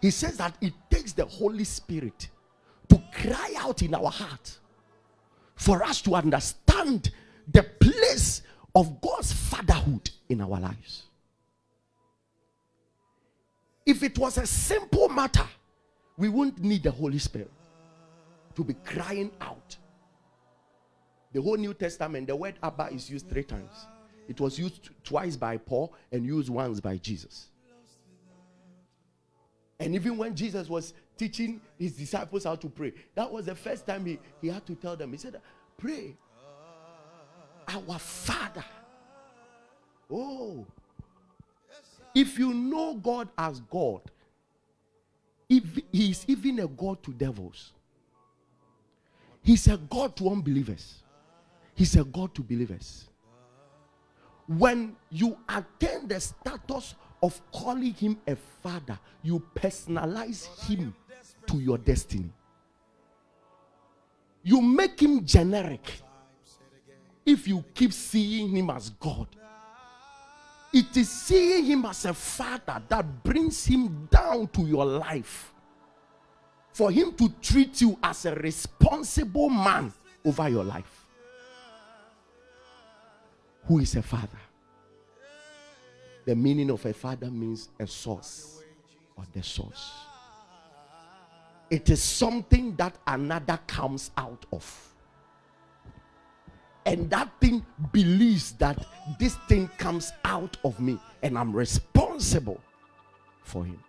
He 0.00 0.10
says 0.10 0.36
that 0.38 0.56
it 0.60 0.72
takes 0.90 1.12
the 1.12 1.24
Holy 1.26 1.64
Spirit 1.64 2.28
to 2.88 3.02
cry 3.12 3.54
out 3.58 3.82
in 3.82 3.94
our 3.94 4.10
heart 4.10 4.58
for 5.54 5.82
us 5.82 6.00
to 6.02 6.14
understand 6.14 7.10
the 7.52 7.62
place 7.62 8.42
of 8.74 9.00
God's 9.00 9.32
fatherhood 9.32 10.10
in 10.28 10.40
our 10.40 10.60
lives. 10.60 11.04
If 13.84 14.02
it 14.02 14.18
was 14.18 14.38
a 14.38 14.46
simple 14.46 15.08
matter, 15.08 15.46
we 16.16 16.28
wouldn't 16.28 16.58
need 16.58 16.82
the 16.82 16.90
Holy 16.90 17.18
Spirit 17.18 17.52
to 18.54 18.64
be 18.64 18.74
crying 18.84 19.30
out 19.40 19.76
The 21.36 21.42
whole 21.42 21.58
New 21.58 21.74
Testament, 21.74 22.28
the 22.28 22.34
word 22.34 22.54
Abba 22.62 22.88
is 22.92 23.10
used 23.10 23.28
three 23.28 23.42
times. 23.42 23.86
It 24.26 24.40
was 24.40 24.58
used 24.58 24.88
twice 25.04 25.36
by 25.36 25.58
Paul 25.58 25.92
and 26.10 26.24
used 26.24 26.48
once 26.48 26.80
by 26.80 26.96
Jesus. 26.96 27.48
And 29.78 29.94
even 29.94 30.16
when 30.16 30.34
Jesus 30.34 30.66
was 30.70 30.94
teaching 31.18 31.60
his 31.78 31.92
disciples 31.92 32.44
how 32.44 32.54
to 32.54 32.70
pray, 32.70 32.94
that 33.14 33.30
was 33.30 33.44
the 33.44 33.54
first 33.54 33.86
time 33.86 34.06
he, 34.06 34.18
he 34.40 34.48
had 34.48 34.64
to 34.64 34.74
tell 34.76 34.96
them, 34.96 35.12
he 35.12 35.18
said, 35.18 35.38
Pray, 35.76 36.16
our 37.68 37.98
Father. 37.98 38.64
Oh, 40.10 40.66
if 42.14 42.38
you 42.38 42.54
know 42.54 42.94
God 42.94 43.28
as 43.36 43.60
God, 43.60 44.00
if 45.48 45.62
he 45.92 46.10
is 46.10 46.24
even 46.28 46.60
a 46.60 46.66
God 46.66 47.02
to 47.02 47.12
devils, 47.12 47.72
he's 49.42 49.68
a 49.68 49.76
God 49.76 50.16
to 50.16 50.28
unbelievers, 50.30 51.02
he's 51.74 51.94
a 51.96 52.04
God 52.04 52.34
to 52.34 52.42
believers. 52.42 53.08
When 54.46 54.96
you 55.10 55.36
attain 55.48 56.06
the 56.06 56.20
status 56.20 56.94
of 57.22 57.40
calling 57.50 57.92
him 57.94 58.18
a 58.26 58.36
father, 58.36 58.98
you 59.22 59.42
personalize 59.54 60.46
him 60.66 60.94
to 61.46 61.58
your 61.58 61.78
destiny. 61.78 62.30
You 64.42 64.62
make 64.62 65.00
him 65.00 65.24
generic 65.24 66.00
if 67.26 67.48
you 67.48 67.64
keep 67.74 67.92
seeing 67.92 68.48
him 68.48 68.70
as 68.70 68.90
God. 68.90 69.26
It 70.72 70.96
is 70.96 71.10
seeing 71.10 71.64
him 71.64 71.84
as 71.84 72.04
a 72.04 72.14
father 72.14 72.80
that 72.88 73.24
brings 73.24 73.66
him 73.66 74.06
down 74.10 74.46
to 74.48 74.62
your 74.62 74.84
life. 74.84 75.52
For 76.72 76.90
him 76.90 77.12
to 77.14 77.28
treat 77.42 77.80
you 77.80 77.98
as 78.02 78.26
a 78.26 78.34
responsible 78.34 79.48
man 79.48 79.92
over 80.24 80.48
your 80.48 80.64
life. 80.64 81.06
Who 83.64 83.80
is 83.80 83.96
a 83.96 84.02
father? 84.02 84.38
The 86.26 86.36
meaning 86.36 86.70
of 86.70 86.84
a 86.84 86.92
father 86.92 87.30
means 87.30 87.70
a 87.80 87.86
source 87.86 88.62
or 89.16 89.24
the 89.32 89.42
source. 89.42 89.92
It 91.70 91.88
is 91.90 92.02
something 92.02 92.76
that 92.76 92.96
another 93.06 93.58
comes 93.66 94.10
out 94.16 94.44
of. 94.52 94.94
And 96.86 97.10
that 97.10 97.28
thing 97.40 97.66
believes 97.92 98.52
that 98.52 98.86
this 99.18 99.34
thing 99.48 99.68
comes 99.76 100.12
out 100.24 100.56
of 100.64 100.78
me 100.80 100.98
and 101.22 101.36
I'm 101.36 101.52
responsible 101.52 102.60
for 103.42 103.64
him. 103.64 103.82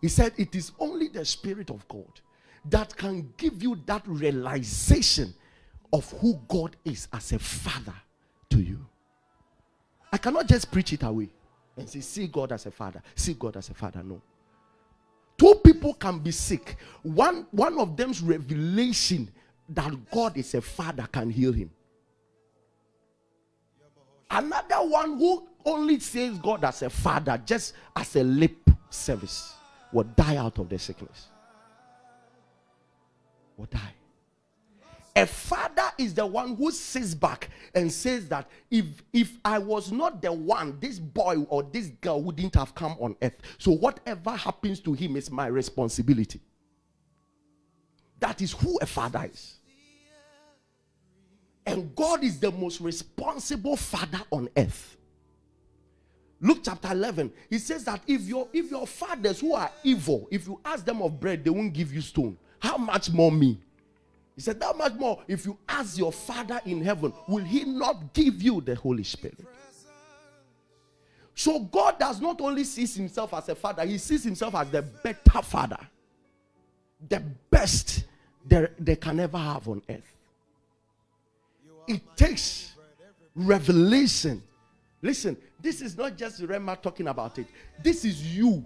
He 0.00 0.08
said, 0.08 0.32
It 0.36 0.54
is 0.54 0.72
only 0.78 1.08
the 1.08 1.24
Spirit 1.24 1.70
of 1.70 1.86
God 1.88 2.20
that 2.70 2.96
can 2.96 3.32
give 3.36 3.62
you 3.62 3.78
that 3.86 4.02
realization 4.06 5.34
of 5.92 6.10
who 6.12 6.40
God 6.48 6.76
is 6.84 7.06
as 7.12 7.32
a 7.32 7.38
father 7.38 7.94
to 8.50 8.58
you. 8.58 8.84
I 10.12 10.18
cannot 10.18 10.46
just 10.46 10.70
preach 10.70 10.92
it 10.92 11.02
away 11.02 11.28
and 11.76 11.88
say, 11.88 12.00
see 12.00 12.26
God 12.26 12.52
as 12.52 12.66
a 12.66 12.70
father, 12.70 13.02
see 13.14 13.34
God 13.34 13.56
as 13.56 13.68
a 13.68 13.74
father. 13.74 14.02
No. 14.02 14.20
Two 15.36 15.56
people 15.56 15.94
can 15.94 16.18
be 16.18 16.30
sick. 16.30 16.76
One, 17.02 17.46
one 17.50 17.78
of 17.78 17.96
them's 17.96 18.22
revelation 18.22 19.30
that 19.70 20.10
God 20.10 20.36
is 20.36 20.54
a 20.54 20.60
father 20.60 21.08
can 21.10 21.30
heal 21.30 21.52
him. 21.52 21.70
Another 24.30 24.76
one 24.76 25.18
who 25.18 25.46
only 25.64 26.00
says 26.00 26.38
God 26.38 26.64
as 26.64 26.82
a 26.82 26.90
father, 26.90 27.40
just 27.44 27.74
as 27.94 28.16
a 28.16 28.24
lip 28.24 28.70
service, 28.90 29.54
will 29.92 30.04
die 30.04 30.36
out 30.36 30.58
of 30.58 30.68
the 30.68 30.78
sickness. 30.78 31.28
Will 33.56 33.66
die. 33.66 33.94
A 35.14 35.26
father 35.26 35.90
is 35.96 36.12
the 36.12 36.26
one 36.26 36.56
who 36.56 36.70
sits 36.70 37.14
back 37.14 37.48
and 37.74 37.90
says 37.90 38.28
that 38.28 38.50
if 38.70 38.84
if 39.14 39.38
I 39.42 39.58
was 39.58 39.90
not 39.90 40.20
the 40.20 40.30
one, 40.30 40.76
this 40.78 40.98
boy 40.98 41.38
or 41.48 41.62
this 41.62 41.86
girl 42.02 42.22
wouldn't 42.22 42.54
have 42.54 42.74
come 42.74 42.96
on 43.00 43.16
earth. 43.22 43.38
So 43.56 43.72
whatever 43.72 44.32
happens 44.32 44.78
to 44.80 44.92
him 44.92 45.16
is 45.16 45.30
my 45.30 45.46
responsibility. 45.46 46.42
That 48.20 48.42
is 48.42 48.52
who 48.52 48.78
a 48.82 48.86
father 48.86 49.28
is. 49.32 49.55
And 51.66 51.94
God 51.96 52.22
is 52.22 52.38
the 52.38 52.52
most 52.52 52.80
responsible 52.80 53.76
father 53.76 54.20
on 54.30 54.48
earth. 54.56 54.96
Luke 56.40 56.60
chapter 56.62 56.92
11, 56.92 57.32
he 57.50 57.58
says 57.58 57.84
that 57.84 58.02
if 58.06 58.22
your 58.22 58.46
if 58.52 58.70
your 58.70 58.86
fathers 58.86 59.40
who 59.40 59.54
are 59.54 59.70
evil, 59.82 60.28
if 60.30 60.46
you 60.46 60.60
ask 60.64 60.84
them 60.84 61.02
of 61.02 61.18
bread, 61.18 61.42
they 61.42 61.50
won't 61.50 61.72
give 61.72 61.92
you 61.92 62.00
stone. 62.00 62.36
How 62.58 62.76
much 62.76 63.10
more 63.10 63.32
me? 63.32 63.58
He 64.36 64.42
said, 64.42 64.60
That 64.60 64.76
much 64.76 64.94
more, 64.94 65.22
if 65.26 65.46
you 65.46 65.58
ask 65.66 65.98
your 65.98 66.12
Father 66.12 66.60
in 66.66 66.82
heaven, 66.82 67.12
will 67.26 67.42
He 67.44 67.64
not 67.64 68.12
give 68.12 68.42
you 68.42 68.60
the 68.60 68.74
Holy 68.74 69.02
Spirit? 69.02 69.38
So 71.34 71.60
God 71.60 71.98
does 71.98 72.20
not 72.20 72.40
only 72.40 72.64
see 72.64 72.86
Himself 72.86 73.32
as 73.34 73.48
a 73.48 73.54
Father, 73.54 73.84
He 73.84 73.96
sees 73.98 74.22
Himself 74.22 74.54
as 74.54 74.70
the 74.70 74.82
better 74.82 75.42
Father, 75.42 75.78
the 77.08 77.20
best 77.50 78.04
there, 78.44 78.72
they 78.78 78.96
can 78.96 79.18
ever 79.20 79.38
have 79.38 79.66
on 79.68 79.82
earth. 79.88 80.15
It 81.86 82.02
takes 82.16 82.74
revelation. 83.34 84.42
Listen, 85.02 85.36
this 85.60 85.80
is 85.80 85.96
not 85.96 86.16
just 86.16 86.42
Rema 86.42 86.76
talking 86.76 87.08
about 87.08 87.38
it, 87.38 87.46
this 87.82 88.04
is 88.04 88.36
you 88.36 88.64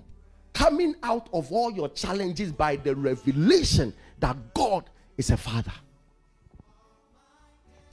coming 0.52 0.94
out 1.02 1.28
of 1.32 1.50
all 1.52 1.70
your 1.70 1.88
challenges 1.88 2.52
by 2.52 2.76
the 2.76 2.94
revelation 2.94 3.94
that 4.18 4.36
God 4.54 4.84
is 5.16 5.30
a 5.30 5.36
father. 5.36 5.72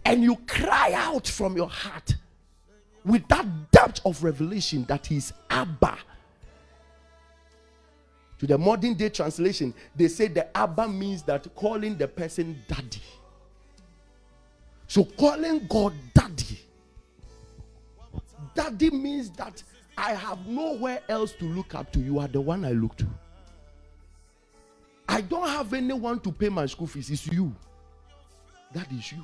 And 0.05 0.23
you 0.23 0.37
cry 0.47 0.93
out 0.93 1.27
from 1.27 1.55
your 1.57 1.69
heart 1.69 2.15
with 3.03 3.27
that 3.27 3.71
depth 3.71 4.01
of 4.05 4.23
revelation 4.23 4.85
that 4.85 5.05
he's 5.05 5.33
Abba. 5.49 5.97
To 8.39 8.47
the 8.47 8.57
modern 8.57 8.93
day 8.93 9.09
translation, 9.09 9.73
they 9.95 10.07
say 10.07 10.27
the 10.27 10.55
Abba 10.55 10.87
means 10.87 11.23
that 11.23 11.53
calling 11.55 11.97
the 11.97 12.07
person 12.07 12.61
daddy. 12.67 13.01
So 14.87 15.03
calling 15.03 15.67
God 15.67 15.93
daddy. 16.13 16.59
Daddy 18.55 18.89
means 18.89 19.29
that 19.31 19.61
I 19.97 20.13
have 20.13 20.45
nowhere 20.47 21.01
else 21.09 21.33
to 21.33 21.45
look 21.45 21.75
up 21.75 21.91
to. 21.93 21.99
You 21.99 22.19
are 22.19 22.27
the 22.27 22.41
one 22.41 22.63
I 22.65 22.71
look 22.71 22.95
to. 22.97 23.07
I 25.09 25.21
don't 25.21 25.47
have 25.47 25.73
anyone 25.73 26.19
to 26.21 26.31
pay 26.31 26.49
my 26.49 26.65
school 26.65 26.87
fees. 26.87 27.09
It's 27.09 27.27
you. 27.27 27.53
That 28.73 28.91
is 28.91 29.11
you. 29.11 29.23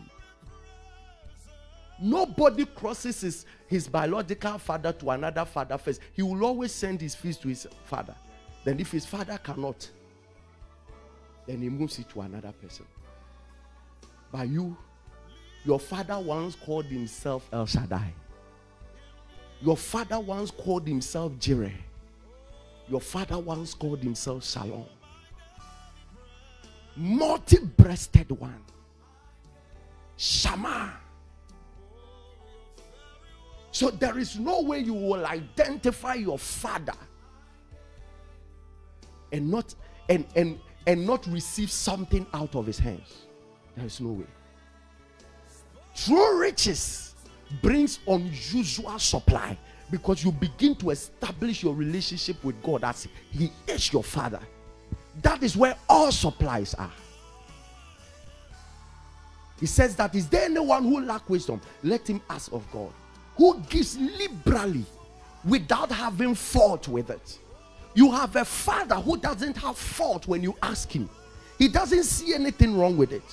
Nobody 1.99 2.65
crosses 2.65 3.21
his, 3.21 3.45
his 3.67 3.87
biological 3.87 4.57
father 4.57 4.91
to 4.93 5.11
another 5.11 5.45
father 5.45 5.77
first. 5.77 6.01
He 6.13 6.21
will 6.21 6.43
always 6.43 6.71
send 6.71 6.99
his 6.99 7.15
fees 7.15 7.37
to 7.37 7.47
his 7.47 7.67
father. 7.85 8.15
Then, 8.63 8.79
if 8.79 8.91
his 8.91 9.05
father 9.05 9.37
cannot, 9.37 9.87
then 11.45 11.61
he 11.61 11.69
moves 11.69 11.99
it 11.99 12.09
to 12.09 12.21
another 12.21 12.51
person. 12.51 12.85
By 14.31 14.45
you, 14.45 14.75
your 15.65 15.79
father 15.79 16.19
once 16.19 16.55
called 16.55 16.85
himself 16.85 17.47
El 17.51 17.65
Shaddai. 17.65 18.13
Your 19.61 19.77
father 19.77 20.19
once 20.19 20.51
called 20.51 20.87
himself 20.87 21.37
Jireh. 21.39 21.71
Your 22.89 23.01
father 23.01 23.39
once 23.39 23.73
called 23.73 24.03
himself 24.03 24.43
Shalom 24.43 24.85
multi 26.95 27.57
breasted 27.57 28.31
one. 28.31 28.63
Shama. 30.17 30.93
So 33.71 33.89
there 33.89 34.19
is 34.19 34.37
no 34.37 34.61
way 34.61 34.79
you 34.79 34.93
will 34.93 35.25
identify 35.25 36.13
your 36.13 36.37
father 36.37 36.93
and 39.31 39.49
not 39.49 39.73
and 40.09 40.25
and 40.35 40.59
and 40.85 41.07
not 41.07 41.25
receive 41.27 41.71
something 41.71 42.25
out 42.33 42.55
of 42.55 42.67
his 42.67 42.77
hands. 42.77 43.25
There 43.75 43.85
is 43.85 43.99
no 43.99 44.09
way. 44.09 44.27
True 45.95 46.39
riches 46.39 47.15
brings 47.61 47.99
unusual 48.07 48.97
supply 48.99 49.57
because 49.91 50.23
you 50.23 50.31
begin 50.31 50.75
to 50.75 50.89
establish 50.89 51.61
your 51.61 51.75
relationship 51.75 52.43
with 52.43 52.61
God 52.63 52.83
as 52.83 53.07
He 53.31 53.51
is 53.67 53.93
your 53.93 54.03
Father. 54.03 54.39
That 55.21 55.43
is 55.43 55.55
where 55.55 55.75
all 55.87 56.11
supplies 56.11 56.73
are. 56.73 56.91
He 59.59 59.67
says 59.67 59.95
that 59.95 60.15
is 60.15 60.27
there 60.27 60.45
anyone 60.45 60.83
who 60.83 61.01
lack 61.01 61.29
wisdom? 61.29 61.61
Let 61.83 62.07
him 62.07 62.21
ask 62.29 62.51
of 62.51 62.69
God, 62.71 62.91
who 63.37 63.61
gives 63.69 63.97
liberally 63.97 64.85
without 65.45 65.91
having 65.91 66.35
fault 66.35 66.87
with 66.87 67.09
it. 67.09 67.39
You 67.93 68.11
have 68.11 68.35
a 68.35 68.43
father 68.43 68.95
who 68.95 69.17
doesn't 69.17 69.55
have 69.57 69.77
fault 69.77 70.27
when 70.27 70.41
you 70.41 70.55
ask 70.63 70.91
him. 70.91 71.09
He 71.59 71.67
doesn't 71.67 72.03
see 72.03 72.33
anything 72.33 72.77
wrong 72.77 72.97
with 72.97 73.11
it. 73.11 73.23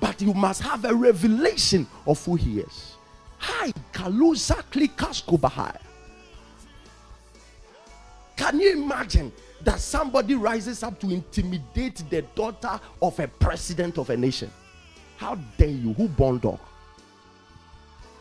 But 0.00 0.20
you 0.20 0.34
must 0.34 0.62
have 0.62 0.84
a 0.84 0.94
revelation 0.94 1.86
of 2.06 2.24
who 2.24 2.36
he 2.36 2.60
is. 2.60 2.96
Hi, 3.38 3.72
Kalusa 3.92 4.62
Klikaskubahai. 4.70 5.78
Can 8.36 8.60
you 8.60 8.72
imagine 8.72 9.32
that 9.62 9.80
somebody 9.80 10.34
rises 10.34 10.82
up 10.82 10.98
to 11.00 11.10
intimidate 11.10 12.02
the 12.10 12.22
daughter 12.34 12.80
of 13.00 13.18
a 13.18 13.28
president 13.28 13.98
of 13.98 14.10
a 14.10 14.16
nation. 14.16 14.50
How 15.16 15.34
dare 15.56 15.68
you, 15.68 15.92
who 15.94 16.08
born 16.08 16.38
dog? 16.38 16.60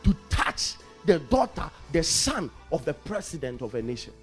To 0.03 0.15
touch 0.29 0.75
the 1.05 1.19
daughter, 1.19 1.69
the 1.91 2.03
son 2.03 2.49
of 2.71 2.85
the 2.85 2.93
president 2.93 3.61
of 3.61 3.75
a 3.75 3.81
nation 3.81 4.13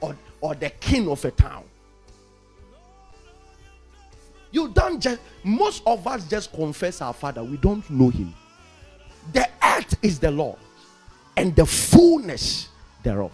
or, 0.00 0.16
or 0.40 0.54
the 0.54 0.70
king 0.70 1.08
of 1.08 1.24
a 1.24 1.30
town. 1.30 1.64
You 4.52 4.68
don't 4.68 5.00
just, 5.00 5.20
most 5.42 5.82
of 5.86 6.06
us 6.06 6.28
just 6.28 6.52
confess 6.52 7.00
our 7.00 7.14
father, 7.14 7.42
we 7.42 7.56
don't 7.56 7.88
know 7.90 8.10
him. 8.10 8.34
The 9.32 9.48
earth 9.64 9.96
is 10.02 10.18
the 10.18 10.30
Lord 10.30 10.58
and 11.36 11.56
the 11.56 11.66
fullness 11.66 12.68
thereof. 13.02 13.32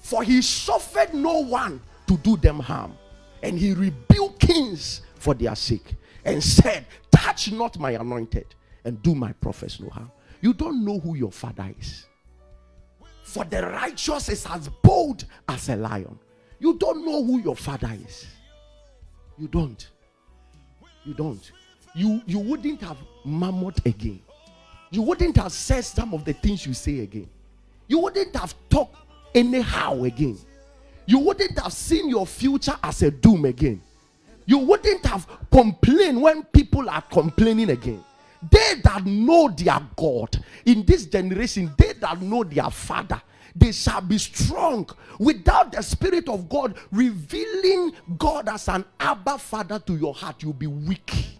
For 0.00 0.22
he 0.22 0.42
suffered 0.42 1.14
no 1.14 1.40
one 1.40 1.80
to 2.06 2.16
do 2.18 2.36
them 2.36 2.58
harm, 2.58 2.94
and 3.42 3.58
he 3.58 3.72
rebuked 3.72 4.40
kings 4.40 5.02
for 5.14 5.34
their 5.34 5.54
sake, 5.54 5.94
and 6.24 6.42
said, 6.42 6.86
Touch 7.10 7.52
not 7.52 7.78
my 7.78 7.92
anointed, 7.92 8.54
and 8.84 9.00
do 9.02 9.14
my 9.14 9.32
prophets 9.32 9.80
no 9.80 9.88
harm. 9.90 10.10
You 10.40 10.52
don't 10.52 10.84
know 10.84 10.98
who 10.98 11.14
your 11.14 11.30
father 11.30 11.72
is. 11.78 12.06
For 13.22 13.44
the 13.44 13.62
righteous 13.62 14.28
is 14.28 14.44
as 14.46 14.68
bold 14.82 15.24
as 15.48 15.68
a 15.68 15.76
lion. 15.76 16.18
You 16.58 16.74
don't 16.74 17.04
know 17.04 17.24
who 17.24 17.40
your 17.40 17.56
father 17.56 17.96
is. 18.06 18.26
You 19.38 19.48
don't. 19.48 19.88
You 21.04 21.14
don't. 21.14 21.52
You 21.94 22.22
you 22.26 22.38
wouldn't 22.38 22.80
have 22.82 22.98
murmured 23.24 23.84
again. 23.84 24.20
You 24.90 25.02
wouldn't 25.02 25.36
have 25.36 25.52
said 25.52 25.84
some 25.84 26.14
of 26.14 26.24
the 26.24 26.32
things 26.32 26.66
you 26.66 26.74
say 26.74 27.00
again. 27.00 27.28
You 27.88 27.98
wouldn't 27.98 28.34
have 28.36 28.54
talked 28.68 28.96
anyhow 29.34 30.02
again. 30.04 30.38
You 31.06 31.18
wouldn't 31.18 31.58
have 31.58 31.72
seen 31.72 32.08
your 32.08 32.26
future 32.26 32.76
as 32.82 33.02
a 33.02 33.10
doom 33.10 33.44
again. 33.44 33.80
You 34.46 34.58
wouldn't 34.58 35.04
have 35.06 35.26
complained 35.50 36.20
when 36.20 36.42
people 36.44 36.88
are 36.88 37.02
complaining 37.02 37.70
again. 37.70 38.04
They 38.50 38.74
that 38.82 39.04
know 39.04 39.48
their 39.48 39.80
God 39.96 40.42
in 40.64 40.84
this 40.84 41.06
generation, 41.06 41.72
they 41.78 41.92
that 41.94 42.20
know 42.20 42.42
their 42.44 42.70
Father, 42.70 43.20
they 43.54 43.72
shall 43.72 44.00
be 44.00 44.18
strong. 44.18 44.88
Without 45.18 45.72
the 45.72 45.82
Spirit 45.82 46.28
of 46.28 46.48
God 46.48 46.76
revealing 46.90 47.92
God 48.18 48.48
as 48.48 48.68
an 48.68 48.84
Abba 48.98 49.38
Father 49.38 49.78
to 49.80 49.96
your 49.96 50.14
heart, 50.14 50.42
you'll 50.42 50.52
be 50.52 50.66
weak. 50.66 51.38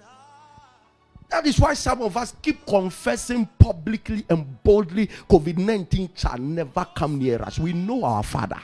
That 1.30 1.46
is 1.46 1.58
why 1.58 1.72
some 1.72 2.02
of 2.02 2.14
us 2.16 2.34
keep 2.42 2.66
confessing 2.66 3.48
publicly 3.58 4.24
and 4.28 4.62
boldly 4.62 5.06
COVID 5.06 5.56
19 5.56 6.10
shall 6.14 6.36
never 6.36 6.86
come 6.94 7.18
near 7.18 7.40
us. 7.40 7.58
We 7.58 7.72
know 7.72 8.04
our 8.04 8.22
Father. 8.22 8.60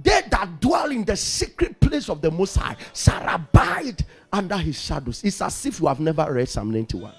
They 0.00 0.22
that 0.30 0.60
dwell 0.60 0.90
in 0.90 1.04
the 1.04 1.16
secret 1.16 1.80
place 1.80 2.08
of 2.08 2.20
the 2.20 2.30
Most 2.30 2.56
High 2.56 2.76
shall 2.94 3.26
abide 3.28 4.04
under 4.32 4.56
his 4.56 4.80
shadows. 4.80 5.24
It's 5.24 5.40
as 5.40 5.66
if 5.66 5.80
you 5.80 5.86
have 5.86 5.98
never 5.98 6.32
read 6.32 6.48
Psalm 6.48 6.70
91. 6.70 7.12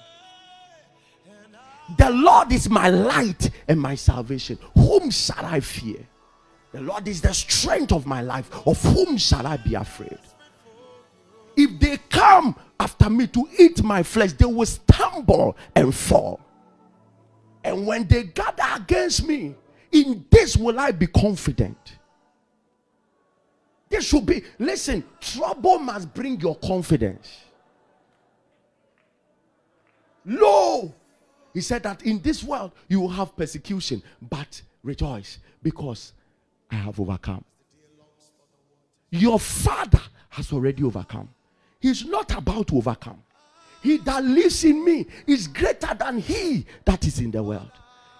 The 1.96 2.10
Lord 2.10 2.52
is 2.52 2.68
my 2.68 2.90
light 2.90 3.50
and 3.66 3.80
my 3.80 3.94
salvation. 3.94 4.58
Whom 4.74 5.10
shall 5.10 5.44
I 5.44 5.60
fear? 5.60 6.06
The 6.72 6.82
Lord 6.82 7.08
is 7.08 7.20
the 7.22 7.32
strength 7.32 7.92
of 7.92 8.06
my 8.06 8.20
life. 8.20 8.50
Of 8.66 8.82
whom 8.82 9.16
shall 9.16 9.46
I 9.46 9.56
be 9.56 9.74
afraid? 9.74 10.18
If 11.56 11.80
they 11.80 11.96
come 12.10 12.54
after 12.78 13.08
me 13.08 13.26
to 13.28 13.48
eat 13.58 13.82
my 13.82 14.02
flesh, 14.02 14.32
they 14.32 14.44
will 14.44 14.66
stumble 14.66 15.56
and 15.74 15.94
fall. 15.94 16.40
And 17.64 17.86
when 17.86 18.06
they 18.06 18.24
gather 18.24 18.64
against 18.76 19.26
me, 19.26 19.54
in 19.90 20.26
this 20.30 20.56
will 20.56 20.78
I 20.78 20.90
be 20.90 21.06
confident. 21.06 21.96
This 23.88 24.06
should 24.06 24.26
be, 24.26 24.44
listen, 24.58 25.02
trouble 25.20 25.78
must 25.78 26.12
bring 26.12 26.38
your 26.40 26.56
confidence. 26.56 27.28
Lo, 30.26 30.94
he 31.54 31.60
said 31.60 31.82
that 31.84 32.02
in 32.02 32.20
this 32.20 32.42
world 32.42 32.72
you 32.88 33.00
will 33.00 33.08
have 33.08 33.36
persecution, 33.36 34.02
but 34.30 34.60
rejoice 34.82 35.38
because 35.62 36.12
I 36.70 36.76
have 36.76 37.00
overcome. 37.00 37.44
Your 39.10 39.38
father 39.40 40.00
has 40.28 40.52
already 40.52 40.82
overcome. 40.82 41.28
He's 41.80 42.04
not 42.04 42.36
about 42.36 42.68
to 42.68 42.76
overcome. 42.76 43.22
He 43.82 43.96
that 43.98 44.24
lives 44.24 44.64
in 44.64 44.84
me 44.84 45.06
is 45.26 45.46
greater 45.48 45.94
than 45.94 46.18
he 46.18 46.66
that 46.84 47.06
is 47.06 47.20
in 47.20 47.30
the 47.30 47.42
world. 47.42 47.70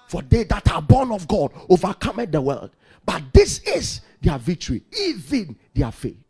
For 0.08 0.22
they 0.22 0.44
that 0.44 0.70
are 0.70 0.80
born 0.80 1.12
of 1.12 1.28
God 1.28 1.52
overcome 1.68 2.24
the 2.30 2.40
world. 2.40 2.70
But 3.04 3.22
this 3.32 3.58
is 3.60 4.00
their 4.22 4.38
victory, 4.38 4.82
even 4.98 5.56
their 5.74 5.92
faith. 5.92 6.22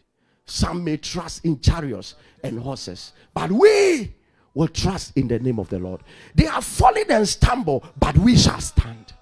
Some 0.46 0.82
may 0.82 0.96
trust 0.96 1.44
in 1.44 1.60
chariots 1.60 2.14
and 2.42 2.58
horses, 2.58 3.12
but 3.34 3.52
we 3.52 4.14
will 4.58 4.66
trust 4.66 5.16
in 5.16 5.28
the 5.28 5.38
name 5.38 5.60
of 5.60 5.68
the 5.68 5.78
Lord. 5.78 6.00
They 6.34 6.48
are 6.48 6.60
fallen 6.60 7.04
and 7.10 7.28
stumble, 7.28 7.84
but 7.96 8.18
we 8.18 8.36
shall 8.36 8.60
stand. 8.60 9.12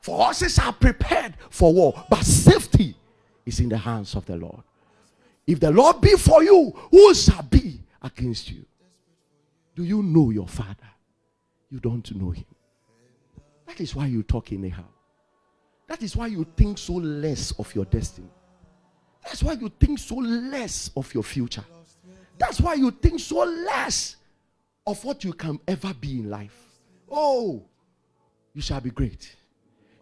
For 0.00 0.16
horses 0.16 0.58
are 0.58 0.72
prepared 0.72 1.34
for 1.48 1.72
war, 1.72 2.04
but 2.10 2.24
safety 2.24 2.96
is 3.44 3.60
in 3.60 3.68
the 3.68 3.78
hands 3.78 4.16
of 4.16 4.26
the 4.26 4.36
Lord. 4.36 4.64
If 5.46 5.60
the 5.60 5.70
Lord 5.70 6.00
be 6.00 6.16
for 6.16 6.42
you, 6.42 6.74
who 6.90 7.14
shall 7.14 7.44
be 7.44 7.80
against 8.02 8.50
you? 8.50 8.64
Do 9.76 9.84
you 9.84 10.02
know 10.02 10.30
your 10.30 10.48
father? 10.48 10.90
You 11.70 11.78
don't 11.78 12.12
know 12.16 12.30
him. 12.30 12.46
That 13.68 13.80
is 13.80 13.94
why 13.94 14.06
you 14.06 14.24
talk 14.24 14.52
anyhow. 14.52 14.86
That 15.86 16.02
is 16.02 16.16
why 16.16 16.26
you 16.26 16.44
think 16.56 16.78
so 16.78 16.94
less 16.94 17.52
of 17.60 17.72
your 17.76 17.84
destiny. 17.84 18.30
That's 19.22 19.44
why 19.44 19.52
you 19.52 19.70
think 19.78 20.00
so 20.00 20.16
less 20.16 20.90
of 20.96 21.14
your 21.14 21.22
future. 21.22 21.64
That's 22.38 22.60
why 22.60 22.74
you 22.74 22.90
think 22.90 23.20
so 23.20 23.44
less 23.44 24.16
of 24.86 25.02
what 25.04 25.24
you 25.24 25.32
can 25.32 25.58
ever 25.66 25.92
be 25.94 26.20
in 26.20 26.30
life. 26.30 26.56
Oh, 27.10 27.64
you 28.54 28.62
shall 28.62 28.80
be 28.80 28.90
great. 28.90 29.34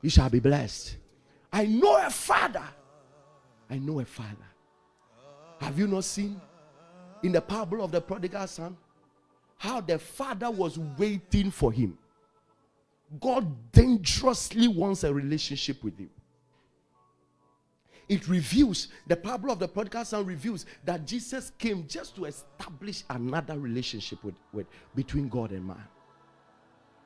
You 0.03 0.11
shall 0.11 0.31
be 0.31 0.41
blessed. 0.41 0.97
I 1.53 1.67
know 1.67 1.97
a 2.05 2.11
father. 2.11 2.65
I 3.71 3.79
know 3.79 4.01
a 4.01 4.05
father 4.05 4.45
have 5.65 5.79
you 5.79 5.87
not 5.87 6.05
seen 6.05 6.41
in 7.23 7.33
the 7.33 7.41
parable 7.41 7.83
of 7.83 7.91
the 7.91 8.01
prodigal 8.01 8.47
son 8.47 8.77
how 9.57 9.81
the 9.81 9.99
father 9.99 10.51
was 10.51 10.79
waiting 10.99 11.51
for 11.51 11.73
him? 11.73 11.97
God 13.21 13.73
dangerously 13.73 14.69
wants 14.69 15.05
a 15.05 15.15
relationship 15.15 15.83
with 15.83 15.99
you. 15.99 16.11
It 18.09 18.29
reveals, 18.29 18.89
the 19.07 19.17
parable 19.17 19.51
of 19.51 19.59
the 19.59 19.69
prodigal 19.69 20.05
son 20.05 20.27
reveals 20.27 20.67
that 20.85 21.07
Jesus 21.07 21.53
came 21.59 21.87
just 21.89 22.17
to 22.17 22.27
establish 22.27 23.03
another 23.11 23.59
relationship 23.59 24.23
with, 24.23 24.35
with 24.53 24.67
between 24.95 25.29
God 25.29 25.53
and 25.53 25.67
man. 25.67 25.85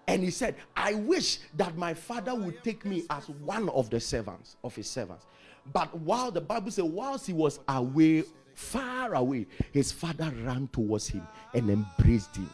And 0.08 0.22
he 0.22 0.30
said, 0.30 0.56
I 0.74 0.94
wish 0.94 1.38
that 1.56 1.76
my 1.76 1.94
father 1.94 2.34
would 2.34 2.64
take 2.64 2.84
me 2.84 3.04
as 3.10 3.28
one 3.28 3.68
of 3.68 3.90
the 3.90 4.00
servants 4.00 4.56
of 4.64 4.74
his 4.74 4.88
servants. 4.88 5.26
But 5.72 5.94
while 5.98 6.30
the 6.30 6.40
Bible 6.40 6.70
says, 6.70 6.84
whilst 6.84 7.26
he 7.26 7.32
was 7.32 7.60
away 7.68 8.24
far 8.54 9.14
away, 9.14 9.46
his 9.72 9.92
father 9.92 10.32
ran 10.42 10.68
towards 10.72 11.06
him 11.08 11.26
and 11.54 11.70
embraced 11.70 12.34
him, 12.36 12.50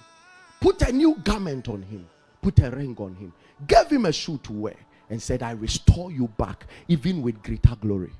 put 0.60 0.82
a 0.82 0.92
new 0.92 1.14
garment 1.24 1.68
on 1.68 1.80
him, 1.82 2.06
put 2.42 2.58
a 2.58 2.70
ring 2.70 2.94
on 2.98 3.14
him, 3.14 3.32
gave 3.66 3.88
him 3.88 4.04
a 4.04 4.12
shoe 4.12 4.38
to 4.42 4.52
wear, 4.52 4.76
and 5.08 5.22
said, 5.22 5.42
I 5.42 5.52
restore 5.52 6.10
you 6.12 6.28
back, 6.36 6.66
even 6.88 7.22
with 7.22 7.42
greater 7.42 7.76
glory. 7.80 8.12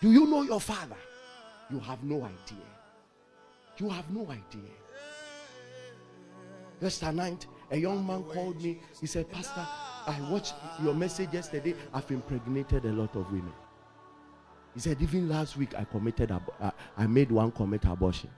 Do 0.00 0.12
you 0.12 0.26
know 0.26 0.42
your 0.42 0.60
father? 0.60 0.96
You 1.70 1.80
have 1.80 2.02
no 2.04 2.16
idea. 2.24 2.66
You 3.78 3.88
have 3.88 4.10
no 4.10 4.22
idea. 4.30 4.70
Yesterday 6.80 7.12
night, 7.12 7.46
a 7.70 7.76
young 7.76 8.06
man 8.06 8.22
called 8.24 8.62
me. 8.62 8.80
He 9.00 9.06
said, 9.06 9.30
Pastor, 9.30 9.66
I 10.06 10.18
watched 10.30 10.54
your 10.82 10.94
message 10.94 11.32
yesterday. 11.32 11.74
I've 11.92 12.10
impregnated 12.10 12.84
a 12.84 12.92
lot 12.92 13.16
of 13.16 13.30
women. 13.32 13.52
He 14.74 14.80
said, 14.80 15.00
even 15.00 15.28
last 15.28 15.56
week 15.56 15.74
I 15.74 15.84
committed, 15.84 16.30
ab- 16.30 16.52
uh, 16.60 16.70
I 16.98 17.06
made 17.06 17.32
one 17.32 17.50
commit 17.50 17.86
abortion. 17.86 18.30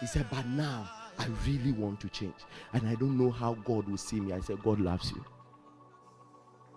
He 0.00 0.06
said, 0.06 0.26
but 0.30 0.46
now 0.46 0.88
I 1.18 1.26
really 1.46 1.72
want 1.72 2.00
to 2.00 2.08
change. 2.10 2.34
And 2.74 2.86
I 2.86 2.94
don't 2.94 3.16
know 3.16 3.30
how 3.30 3.54
God 3.54 3.88
will 3.88 3.96
see 3.96 4.20
me. 4.20 4.34
I 4.34 4.40
said, 4.40 4.62
God 4.62 4.78
loves 4.78 5.10
you. 5.10 5.24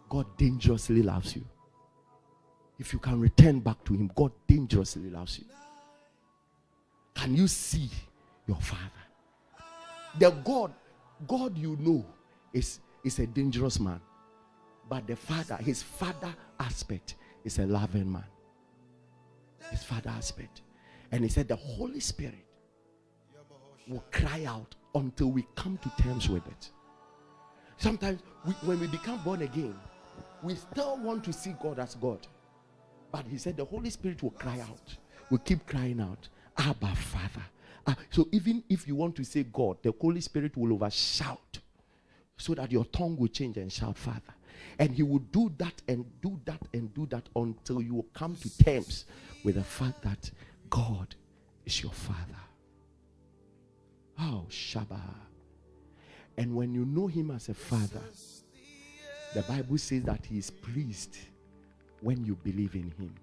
God 0.09 0.25
dangerously 0.37 1.01
loves 1.03 1.35
you. 1.35 1.43
If 2.79 2.93
you 2.93 2.99
can 2.99 3.19
return 3.19 3.59
back 3.59 3.83
to 3.85 3.93
Him, 3.93 4.11
God 4.15 4.31
dangerously 4.47 5.09
loves 5.09 5.39
you. 5.39 5.45
Can 7.15 7.35
you 7.35 7.47
see 7.47 7.89
your 8.47 8.57
Father? 8.57 8.81
The 10.19 10.31
God, 10.43 10.73
God 11.27 11.57
you 11.57 11.77
know, 11.79 12.05
is, 12.51 12.79
is 13.03 13.19
a 13.19 13.27
dangerous 13.27 13.79
man. 13.79 14.01
But 14.89 15.07
the 15.07 15.15
Father, 15.15 15.55
His 15.57 15.81
Father 15.81 16.33
aspect, 16.59 17.15
is 17.43 17.59
a 17.59 17.65
loving 17.65 18.11
man. 18.11 18.25
His 19.69 19.83
father 19.83 20.09
aspect. 20.09 20.61
And 21.11 21.23
he 21.23 21.29
said, 21.29 21.47
The 21.47 21.55
Holy 21.55 21.99
Spirit 21.99 22.45
will 23.87 24.03
cry 24.11 24.45
out 24.45 24.75
until 24.95 25.31
we 25.31 25.45
come 25.55 25.77
to 25.77 26.03
terms 26.03 26.29
with 26.29 26.45
it. 26.47 26.69
Sometimes 27.77 28.21
we, 28.45 28.53
when 28.65 28.79
we 28.79 28.87
become 28.87 29.21
born 29.23 29.41
again, 29.41 29.75
we 30.41 30.55
still 30.55 30.97
want 30.97 31.23
to 31.25 31.33
see 31.33 31.55
God 31.61 31.79
as 31.79 31.95
God. 31.95 32.27
But 33.13 33.27
he 33.27 33.37
said 33.37 33.55
the 33.55 33.65
Holy 33.65 33.91
Spirit 33.91 34.23
will 34.23 34.31
cry 34.31 34.59
out. 34.59 34.97
will 35.29 35.37
keep 35.37 35.67
crying 35.67 36.01
out, 36.01 36.27
Abba, 36.57 36.95
Father. 36.95 37.45
Ah, 37.85 37.95
so 38.09 38.27
even 38.31 38.63
if 38.67 38.87
you 38.87 38.95
want 38.95 39.15
to 39.17 39.23
say 39.23 39.43
God, 39.43 39.77
the 39.83 39.93
Holy 40.01 40.19
Spirit 40.19 40.57
will 40.57 40.73
overshout 40.73 41.59
so 42.37 42.55
that 42.55 42.71
your 42.71 42.85
tongue 42.85 43.15
will 43.15 43.27
change 43.27 43.57
and 43.57 43.71
shout, 43.71 43.99
Father. 43.99 44.33
And 44.79 44.95
he 44.95 45.03
will 45.03 45.19
do 45.19 45.53
that 45.59 45.79
and 45.87 46.05
do 46.21 46.39
that 46.45 46.61
and 46.73 46.91
do 46.95 47.05
that 47.11 47.29
until 47.35 47.83
you 47.83 47.93
will 47.93 48.07
come 48.15 48.35
to 48.35 48.63
terms 48.63 49.05
with 49.43 49.55
the 49.55 49.63
fact 49.63 50.01
that 50.01 50.31
God 50.71 51.13
is 51.65 51.83
your 51.83 51.91
Father. 51.91 52.17
Oh, 54.19 54.47
Shabbat. 54.49 54.99
And 56.35 56.55
when 56.55 56.73
you 56.73 56.83
know 56.85 57.05
him 57.05 57.29
as 57.29 57.49
a 57.49 57.53
father, 57.53 58.01
the 59.35 59.43
Bible 59.43 59.77
says 59.77 60.01
that 60.03 60.25
he 60.25 60.39
is 60.39 60.49
pleased 60.49 61.17
when 62.03 62.25
you 62.25 62.35
believe 62.43 62.75
in 62.75 62.91
him. 62.97 63.13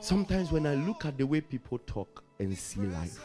Sometimes 0.00 0.50
when 0.50 0.66
I 0.66 0.74
look 0.74 1.04
at 1.04 1.16
the 1.18 1.26
way 1.26 1.40
people 1.40 1.78
talk 1.86 2.22
and 2.38 2.56
see 2.56 2.80
life, 2.80 3.20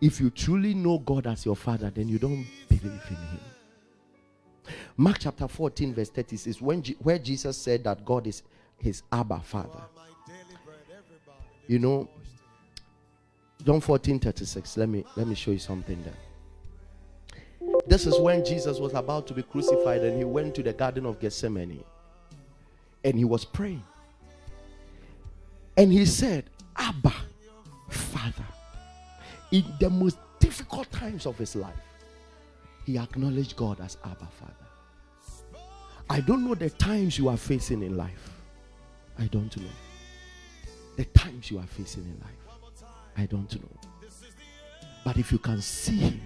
if 0.00 0.20
you 0.20 0.30
truly 0.30 0.74
know 0.74 0.98
God 0.98 1.26
as 1.26 1.44
your 1.44 1.56
father, 1.56 1.90
then 1.90 2.08
you 2.08 2.18
don't 2.18 2.46
believe 2.68 2.84
in 2.84 3.16
him. 3.16 3.40
Mark 4.96 5.18
chapter 5.20 5.48
14, 5.48 5.94
verse 5.94 6.10
36, 6.10 6.60
when 6.60 6.82
G- 6.82 6.96
where 7.00 7.18
Jesus 7.18 7.56
said 7.56 7.84
that 7.84 8.04
God 8.04 8.26
is 8.26 8.42
his 8.78 9.02
Abba 9.10 9.40
Father. 9.40 9.82
You 11.66 11.78
know, 11.78 12.08
John 13.64 13.80
14, 13.80 14.18
36. 14.18 14.76
Let 14.76 14.88
me 14.88 15.04
let 15.16 15.26
me 15.26 15.34
show 15.34 15.50
you 15.50 15.58
something 15.58 16.02
there. 16.02 16.27
This 17.88 18.06
is 18.06 18.18
when 18.18 18.44
Jesus 18.44 18.78
was 18.78 18.92
about 18.92 19.26
to 19.28 19.34
be 19.34 19.42
crucified 19.42 20.02
and 20.02 20.18
he 20.18 20.24
went 20.24 20.54
to 20.56 20.62
the 20.62 20.74
Garden 20.74 21.06
of 21.06 21.18
Gethsemane 21.18 21.82
and 23.02 23.16
he 23.16 23.24
was 23.24 23.46
praying. 23.46 23.82
And 25.74 25.90
he 25.90 26.04
said, 26.04 26.44
Abba, 26.76 27.14
Father. 27.88 28.44
In 29.52 29.64
the 29.80 29.88
most 29.88 30.18
difficult 30.38 30.90
times 30.92 31.24
of 31.24 31.38
his 31.38 31.56
life, 31.56 31.72
he 32.84 32.98
acknowledged 32.98 33.56
God 33.56 33.80
as 33.80 33.96
Abba, 34.04 34.28
Father. 34.38 35.62
I 36.10 36.20
don't 36.20 36.44
know 36.44 36.54
the 36.54 36.70
times 36.70 37.18
you 37.18 37.28
are 37.28 37.36
facing 37.38 37.82
in 37.82 37.96
life. 37.96 38.32
I 39.18 39.24
don't 39.28 39.56
know. 39.56 39.70
The 40.96 41.06
times 41.06 41.50
you 41.50 41.58
are 41.58 41.66
facing 41.66 42.04
in 42.04 42.20
life. 42.20 42.84
I 43.16 43.24
don't 43.24 43.54
know. 43.54 43.90
But 45.04 45.16
if 45.16 45.32
you 45.32 45.38
can 45.38 45.62
see 45.62 45.96
him 45.96 46.20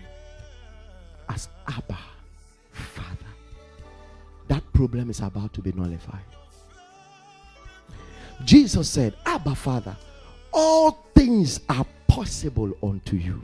as 1.32 1.48
Abba, 1.66 1.98
Father, 2.72 3.32
that 4.48 4.62
problem 4.72 5.08
is 5.08 5.20
about 5.20 5.52
to 5.54 5.62
be 5.62 5.72
nullified. 5.72 6.20
Jesus 8.44 8.88
said, 8.88 9.14
Abba, 9.24 9.54
Father, 9.54 9.96
all 10.52 11.06
things 11.14 11.60
are 11.68 11.86
possible 12.06 12.76
unto 12.82 13.16
you. 13.16 13.40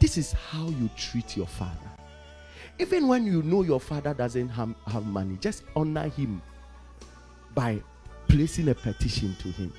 This 0.00 0.18
is 0.18 0.32
how 0.32 0.68
you 0.68 0.90
treat 0.96 1.36
your 1.36 1.46
father. 1.46 1.90
Even 2.78 3.08
when 3.08 3.24
you 3.24 3.42
know 3.42 3.62
your 3.62 3.80
father 3.80 4.12
doesn't 4.12 4.48
have, 4.48 4.74
have 4.86 5.06
money, 5.06 5.38
just 5.40 5.62
honor 5.76 6.08
him 6.08 6.42
by 7.54 7.80
placing 8.28 8.68
a 8.68 8.74
petition 8.74 9.34
to 9.38 9.48
him. 9.48 9.72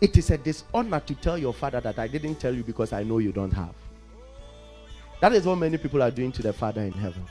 It 0.00 0.16
is 0.18 0.30
a 0.30 0.38
dishonor 0.38 1.00
to 1.00 1.14
tell 1.14 1.38
your 1.38 1.54
father 1.54 1.80
that 1.80 1.98
I 1.98 2.06
didn't 2.06 2.36
tell 2.36 2.54
you 2.54 2.62
because 2.62 2.92
I 2.92 3.02
know 3.02 3.18
you 3.18 3.32
don't 3.32 3.52
have. 3.52 3.74
That 5.24 5.32
is 5.32 5.46
what 5.46 5.56
many 5.56 5.78
people 5.78 6.02
are 6.02 6.10
doing 6.10 6.32
to 6.32 6.42
their 6.42 6.52
Father 6.52 6.82
in 6.82 6.92
heaven. 6.92 7.24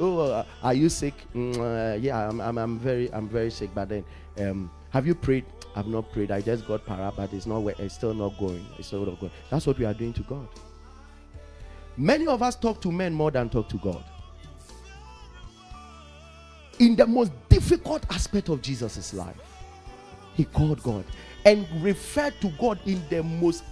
Oh, 0.00 0.18
uh, 0.18 0.44
are 0.64 0.74
you 0.74 0.88
sick? 0.88 1.14
Mm, 1.32 1.56
uh, 1.56 1.96
yeah, 1.96 2.28
I'm, 2.28 2.40
I'm, 2.40 2.58
I'm 2.58 2.76
very, 2.76 3.08
I'm 3.12 3.28
very 3.28 3.52
sick. 3.52 3.70
But 3.72 3.90
then, 3.90 4.04
um, 4.40 4.68
have 4.90 5.06
you 5.06 5.14
prayed? 5.14 5.44
I've 5.76 5.86
not 5.86 6.10
prayed. 6.10 6.32
I 6.32 6.40
just 6.40 6.66
got 6.66 6.84
para, 6.84 7.12
but 7.16 7.32
it's 7.32 7.46
not. 7.46 7.60
Where 7.60 7.76
it's 7.78 7.94
still 7.94 8.14
not 8.14 8.36
going. 8.36 8.66
It's 8.78 8.88
still 8.88 9.06
not 9.06 9.20
going. 9.20 9.30
That's 9.48 9.64
what 9.64 9.78
we 9.78 9.84
are 9.84 9.94
doing 9.94 10.12
to 10.14 10.22
God. 10.24 10.48
Many 11.96 12.26
of 12.26 12.42
us 12.42 12.56
talk 12.56 12.80
to 12.80 12.90
men 12.90 13.14
more 13.14 13.30
than 13.30 13.48
talk 13.48 13.68
to 13.68 13.76
God. 13.76 14.02
In 16.80 16.96
the 16.96 17.06
most 17.06 17.30
difficult 17.48 18.04
aspect 18.12 18.48
of 18.48 18.60
Jesus' 18.60 19.14
life, 19.14 19.36
he 20.34 20.46
called 20.46 20.82
God 20.82 21.04
and 21.46 21.64
referred 21.80 22.34
to 22.40 22.48
God 22.58 22.80
in 22.86 23.00
the 23.08 23.22
most 23.22 23.62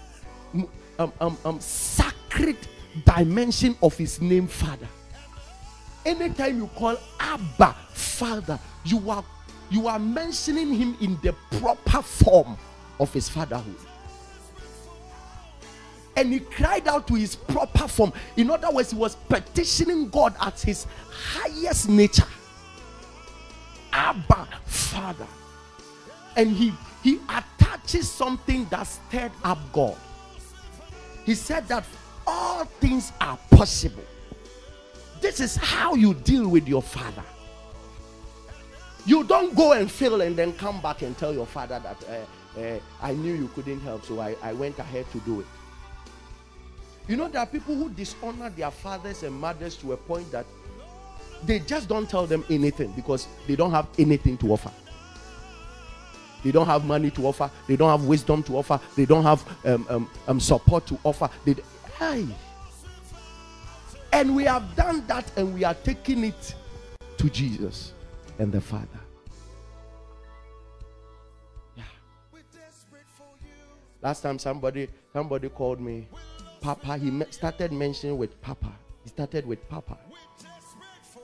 um, 0.55 1.13
um, 1.21 1.37
um, 1.45 1.59
sacred 1.59 2.57
dimension 3.05 3.77
of 3.83 3.97
his 3.97 4.21
name, 4.21 4.47
Father. 4.47 4.89
Anytime 6.05 6.59
you 6.59 6.67
call 6.69 6.97
Abba 7.19 7.75
Father, 7.93 8.59
you 8.85 9.11
are 9.11 9.25
you 9.71 9.89
are 9.89 9.99
mentioning 9.99 10.73
him 10.73 10.97
in 11.01 11.19
the 11.23 11.35
proper 11.59 12.01
form 12.03 12.57
of 13.01 13.13
his 13.13 13.29
fatherhood. 13.29 13.75
And 16.17 16.33
he 16.33 16.41
cried 16.41 16.89
out 16.89 17.07
to 17.09 17.15
his 17.15 17.37
proper 17.37 17.89
form. 17.89 18.13
In 18.37 18.51
other 18.51 18.71
words, 18.71 18.93
he 18.93 18.97
was 18.97 19.17
petitioning 19.29 20.09
God 20.09 20.35
at 20.41 20.61
his 20.61 20.87
highest 21.11 21.89
nature. 21.89 22.25
Abba 23.93 24.49
Father. 24.65 25.27
And 26.37 26.51
he 26.51 26.73
he 27.03 27.21
attaches 27.29 28.11
something 28.11 28.67
that 28.67 28.85
stirred 28.85 29.33
up 29.45 29.59
God. 29.73 29.97
He 31.25 31.35
said 31.35 31.67
that 31.69 31.85
all 32.27 32.65
things 32.65 33.13
are 33.21 33.39
possible. 33.51 34.05
This 35.21 35.41
is 35.41 35.57
how 35.57 35.95
you 35.95 36.15
deal 36.15 36.49
with 36.49 36.69
your 36.69 36.83
father. 36.83 37.25
You 39.05 39.25
don't 39.25 39.55
go 39.55 39.73
and 39.73 39.91
fail 39.91 40.21
and 40.21 40.37
then 40.37 40.53
come 40.55 40.81
back 40.81 41.03
and 41.03 41.17
tell 41.17 41.33
your 41.33 41.47
father 41.47 41.79
that 41.79 41.97
uh, 42.09 42.61
uh, 42.61 42.81
I 43.01 43.13
knew 43.13 43.35
you 43.35 43.49
couldn't 43.49 43.81
help, 43.81 44.05
so 44.05 44.21
I, 44.21 44.37
I 44.43 44.53
went 44.53 44.79
ahead 44.79 45.11
to 45.13 45.19
do 45.21 45.41
it. 45.41 45.47
You 47.09 47.17
know, 47.17 47.29
there 47.29 47.41
are 47.41 47.47
people 47.47 47.75
who 47.77 47.89
dishonor 47.91 48.51
their 48.51 48.71
fathers 48.71 49.23
and 49.23 49.33
mothers 49.35 49.77
to 49.77 49.93
a 49.93 49.97
point 49.97 50.31
that 50.33 50.45
they 51.45 51.61
just 51.61 51.89
don't 51.89 52.09
tell 52.11 52.27
them 52.27 52.45
anything 52.51 52.93
because 52.93 53.29
they 53.47 53.55
don't 53.55 53.71
have 53.71 53.87
anything 53.99 54.37
to 54.39 54.53
offer. 54.53 54.73
They 56.43 56.51
don't 56.53 56.67
have 56.67 56.85
money 56.85 57.11
to 57.13 57.27
offer. 57.27 57.51
They 57.67 57.77
don't 57.77 57.91
have 57.91 58.07
wisdom 58.07 58.43
to 58.45 58.57
offer. 58.59 58.81
They 58.97 59.05
don't 59.05 59.23
have 59.23 59.45
um, 59.65 59.87
um, 59.89 60.11
um, 60.29 60.41
support 60.41 60.87
to 60.87 60.99
offer. 61.05 61.29
They, 61.45 61.57
hey. 61.99 62.27
And 64.13 64.35
we 64.35 64.45
have 64.45 64.75
done 64.77 65.07
that 65.07 65.31
and 65.37 65.55
we 65.55 65.65
are 65.65 65.75
taking 65.75 66.25
it 66.25 66.55
to 67.19 67.31
Jesus 67.31 67.93
and 68.39 68.53
the 68.53 68.61
Father. 68.61 68.87
Yeah. 71.77 71.83
Last 74.03 74.23
time 74.23 74.39
somebody 74.39 74.89
somebody 75.13 75.49
called 75.49 75.81
me 75.81 76.09
Papa. 76.61 76.99
He 76.99 77.23
started 77.31 77.73
mentioning 77.73 78.17
with 78.17 78.41
Papa. 78.41 78.73
He 79.03 79.11
started 79.11 79.47
with 79.47 79.69
Papa. 79.69 79.99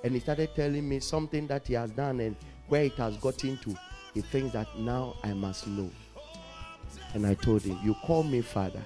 And 0.05 0.15
he 0.15 0.21
started 0.21 0.51
telling 0.55 0.89
me 0.89 1.01
something 1.01 1.47
that 1.47 1.67
he 1.67 1.75
has 1.75 1.91
done 1.91 2.21
and 2.21 2.37
where 2.69 2.85
it 2.85 2.95
has 2.95 3.17
gotten 3.19 3.57
to. 3.59 3.77
He 4.15 4.21
thinks 4.21 4.53
that 4.53 4.67
now 4.79 5.15
I 5.23 5.33
must 5.33 5.67
know. 5.67 5.91
And 7.15 7.27
I 7.27 7.35
told 7.35 7.63
him, 7.63 7.79
You 7.83 7.95
call 8.05 8.23
me 8.23 8.41
Father. 8.41 8.83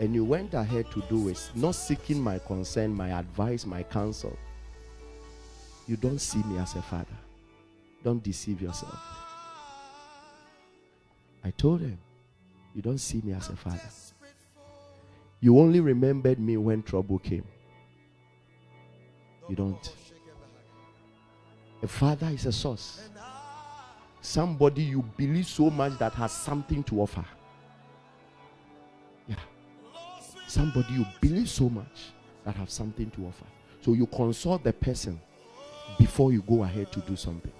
And 0.00 0.14
you 0.14 0.24
went 0.24 0.54
ahead 0.54 0.90
to 0.92 1.02
do 1.10 1.28
it, 1.28 1.50
not 1.54 1.74
seeking 1.74 2.22
my 2.22 2.38
consent, 2.38 2.94
my 2.94 3.10
advice, 3.10 3.66
my 3.66 3.82
counsel. 3.82 4.36
You 5.86 5.98
don't 5.98 6.18
see 6.18 6.42
me 6.44 6.56
as 6.56 6.74
a 6.74 6.80
father. 6.80 7.18
Don't 8.02 8.22
deceive 8.22 8.62
yourself. 8.62 8.98
I 11.44 11.50
told 11.50 11.82
him, 11.82 11.98
You 12.74 12.80
don't 12.80 12.98
see 12.98 13.20
me 13.22 13.34
as 13.34 13.50
a 13.50 13.56
father. 13.56 13.90
You 15.40 15.58
only 15.58 15.80
remembered 15.80 16.40
me 16.40 16.56
when 16.56 16.82
trouble 16.82 17.18
came. 17.18 17.44
You 19.50 19.56
don't. 19.56 19.92
A 21.82 21.88
father 21.88 22.28
is 22.28 22.46
a 22.46 22.52
source. 22.52 23.06
Somebody 24.22 24.82
you 24.82 25.02
believe 25.18 25.46
so 25.46 25.68
much 25.68 25.98
that 25.98 26.14
has 26.14 26.32
something 26.32 26.82
to 26.84 27.02
offer. 27.02 27.24
Somebody 30.50 30.94
you 30.94 31.06
believe 31.20 31.48
so 31.48 31.68
much 31.68 32.10
that 32.44 32.56
have 32.56 32.70
something 32.70 33.08
to 33.12 33.26
offer. 33.26 33.44
So 33.82 33.92
you 33.92 34.04
consult 34.06 34.64
the 34.64 34.72
person 34.72 35.20
before 35.96 36.32
you 36.32 36.42
go 36.42 36.64
ahead 36.64 36.90
to 36.90 36.98
do 37.02 37.14
something. 37.14 37.52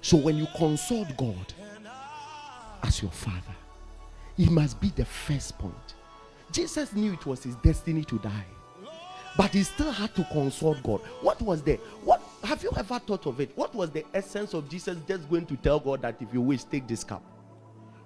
So 0.00 0.16
when 0.16 0.36
you 0.36 0.48
consult 0.56 1.16
God 1.16 1.54
as 2.82 3.00
your 3.00 3.12
father, 3.12 3.54
it 4.36 4.50
must 4.50 4.80
be 4.80 4.88
the 4.88 5.04
first 5.04 5.56
point. 5.60 5.94
Jesus 6.50 6.92
knew 6.92 7.12
it 7.12 7.24
was 7.24 7.44
his 7.44 7.54
destiny 7.54 8.02
to 8.06 8.18
die, 8.18 8.44
but 9.36 9.52
he 9.52 9.62
still 9.62 9.92
had 9.92 10.12
to 10.16 10.24
consult 10.32 10.82
God. 10.82 11.02
What 11.20 11.40
was 11.40 11.62
there? 11.62 11.76
What 12.02 12.20
have 12.42 12.64
you 12.64 12.72
ever 12.76 12.98
thought 12.98 13.26
of 13.26 13.40
it? 13.40 13.52
What 13.54 13.76
was 13.76 13.92
the 13.92 14.04
essence 14.12 14.54
of 14.54 14.68
Jesus 14.68 14.98
just 15.06 15.30
going 15.30 15.46
to 15.46 15.56
tell 15.58 15.78
God 15.78 16.02
that 16.02 16.20
if 16.20 16.34
you 16.34 16.40
wish, 16.40 16.64
take 16.64 16.88
this 16.88 17.04
cup? 17.04 17.22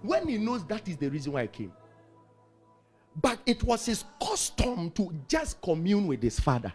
When 0.02 0.28
he 0.28 0.36
knows 0.36 0.66
that 0.66 0.86
is 0.86 0.98
the 0.98 1.08
reason 1.08 1.32
why 1.32 1.40
I 1.40 1.46
came. 1.46 1.72
But 3.20 3.38
it 3.47 3.62
was 3.62 3.86
his 3.86 4.05
custom 4.22 4.90
to 4.93 5.12
just 5.26 5.60
commune 5.62 6.06
with 6.06 6.22
his 6.22 6.38
father. 6.38 6.72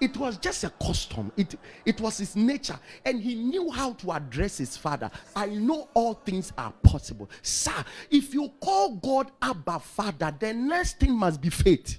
It 0.00 0.16
was 0.16 0.36
just 0.36 0.64
a 0.64 0.70
custom. 0.70 1.32
It, 1.36 1.54
it 1.84 2.00
was 2.00 2.18
his 2.18 2.36
nature. 2.36 2.78
And 3.04 3.20
he 3.20 3.34
knew 3.34 3.70
how 3.70 3.94
to 3.94 4.12
address 4.12 4.58
his 4.58 4.76
father. 4.76 5.10
I 5.34 5.46
know 5.46 5.88
all 5.94 6.14
things 6.14 6.52
are 6.58 6.72
possible. 6.82 7.30
Sir, 7.40 7.84
if 8.10 8.34
you 8.34 8.52
call 8.60 8.96
God 8.96 9.30
Abba 9.40 9.78
Father, 9.78 10.34
the 10.38 10.52
next 10.52 10.98
thing 11.00 11.12
must 11.16 11.40
be 11.40 11.48
faith. 11.48 11.98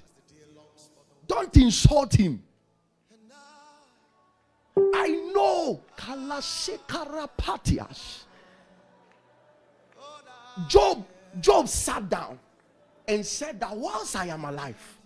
Don't 1.26 1.56
insult 1.56 2.14
him. 2.14 2.42
I 4.76 5.08
know. 5.34 5.82
Job, 10.68 11.04
Job 11.40 11.68
sat 11.68 12.08
down 12.08 12.38
and 13.08 13.24
said 13.24 13.58
that 13.60 13.74
whilst 13.76 14.14
I 14.14 14.26
am 14.26 14.44
alive, 14.44 14.98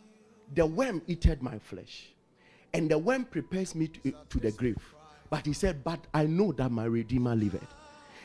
the 0.54 0.66
worm 0.66 1.00
eated 1.06 1.42
my 1.42 1.58
flesh, 1.58 2.08
and 2.74 2.90
the 2.90 2.98
worm 2.98 3.24
prepares 3.24 3.74
me 3.74 3.86
to, 3.88 4.08
eh, 4.08 4.12
to 4.28 4.38
the 4.38 4.50
grave. 4.50 4.82
But 5.30 5.46
he 5.46 5.52
said, 5.52 5.82
But 5.82 6.00
I 6.12 6.26
know 6.26 6.52
that 6.52 6.70
my 6.70 6.84
Redeemer 6.84 7.34
liveth. 7.34 7.72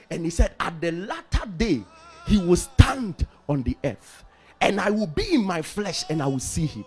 And 0.09 0.25
he 0.25 0.29
said, 0.29 0.55
At 0.59 0.81
the 0.81 0.91
latter 0.91 1.45
day, 1.57 1.83
he 2.27 2.37
will 2.37 2.55
stand 2.57 3.25
on 3.47 3.63
the 3.63 3.77
earth, 3.83 4.25
and 4.59 4.81
I 4.81 4.89
will 4.89 5.07
be 5.07 5.35
in 5.35 5.43
my 5.43 5.61
flesh, 5.61 6.03
and 6.09 6.21
I 6.21 6.27
will 6.27 6.39
see 6.39 6.65
him. 6.65 6.85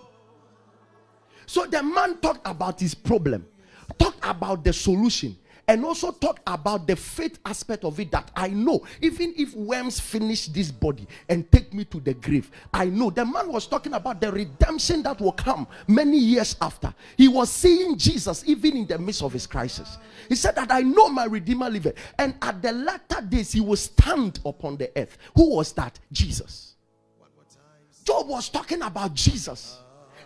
So 1.46 1.64
the 1.66 1.82
man 1.82 2.18
talked 2.18 2.46
about 2.46 2.80
his 2.80 2.94
problem, 2.94 3.46
talked 3.98 4.24
about 4.24 4.62
the 4.64 4.72
solution, 4.72 5.36
and 5.70 5.84
also 5.84 6.10
talk 6.10 6.40
about 6.48 6.88
the 6.88 6.96
faith 6.96 7.38
aspect 7.44 7.84
of 7.84 8.00
it 8.00 8.10
that 8.10 8.28
I 8.34 8.48
know, 8.48 8.84
even 9.00 9.32
if 9.36 9.54
worms 9.54 10.00
finish 10.00 10.48
this 10.48 10.72
body 10.72 11.06
and 11.28 11.50
take 11.52 11.72
me 11.72 11.84
to 11.84 12.00
the 12.00 12.12
grave, 12.12 12.50
I 12.74 12.86
know 12.86 13.10
the 13.10 13.24
man 13.24 13.52
was 13.52 13.68
talking 13.68 13.94
about 13.94 14.20
the 14.20 14.32
redemption 14.32 15.04
that 15.04 15.20
will 15.20 15.30
come 15.30 15.68
many 15.86 16.18
years 16.18 16.56
after. 16.60 16.92
He 17.16 17.28
was 17.28 17.52
seeing 17.52 17.96
Jesus 17.96 18.42
even 18.48 18.78
in 18.78 18.86
the 18.88 18.98
midst 18.98 19.22
of 19.22 19.32
his 19.32 19.46
crisis. 19.46 19.98
He 20.28 20.34
said 20.34 20.56
that 20.56 20.72
I 20.72 20.80
know 20.80 21.08
my 21.08 21.26
Redeemer 21.26 21.70
liveth, 21.70 21.94
and 22.18 22.34
at 22.42 22.60
the 22.60 22.72
latter 22.72 23.20
days 23.20 23.52
he 23.52 23.60
will 23.60 23.76
stand 23.76 24.40
upon 24.44 24.76
the 24.76 24.90
earth. 24.96 25.18
Who 25.36 25.54
was 25.54 25.70
that? 25.74 26.00
Jesus. 26.10 26.74
Job 28.04 28.26
was 28.26 28.48
talking 28.48 28.82
about 28.82 29.14
Jesus. 29.14 29.78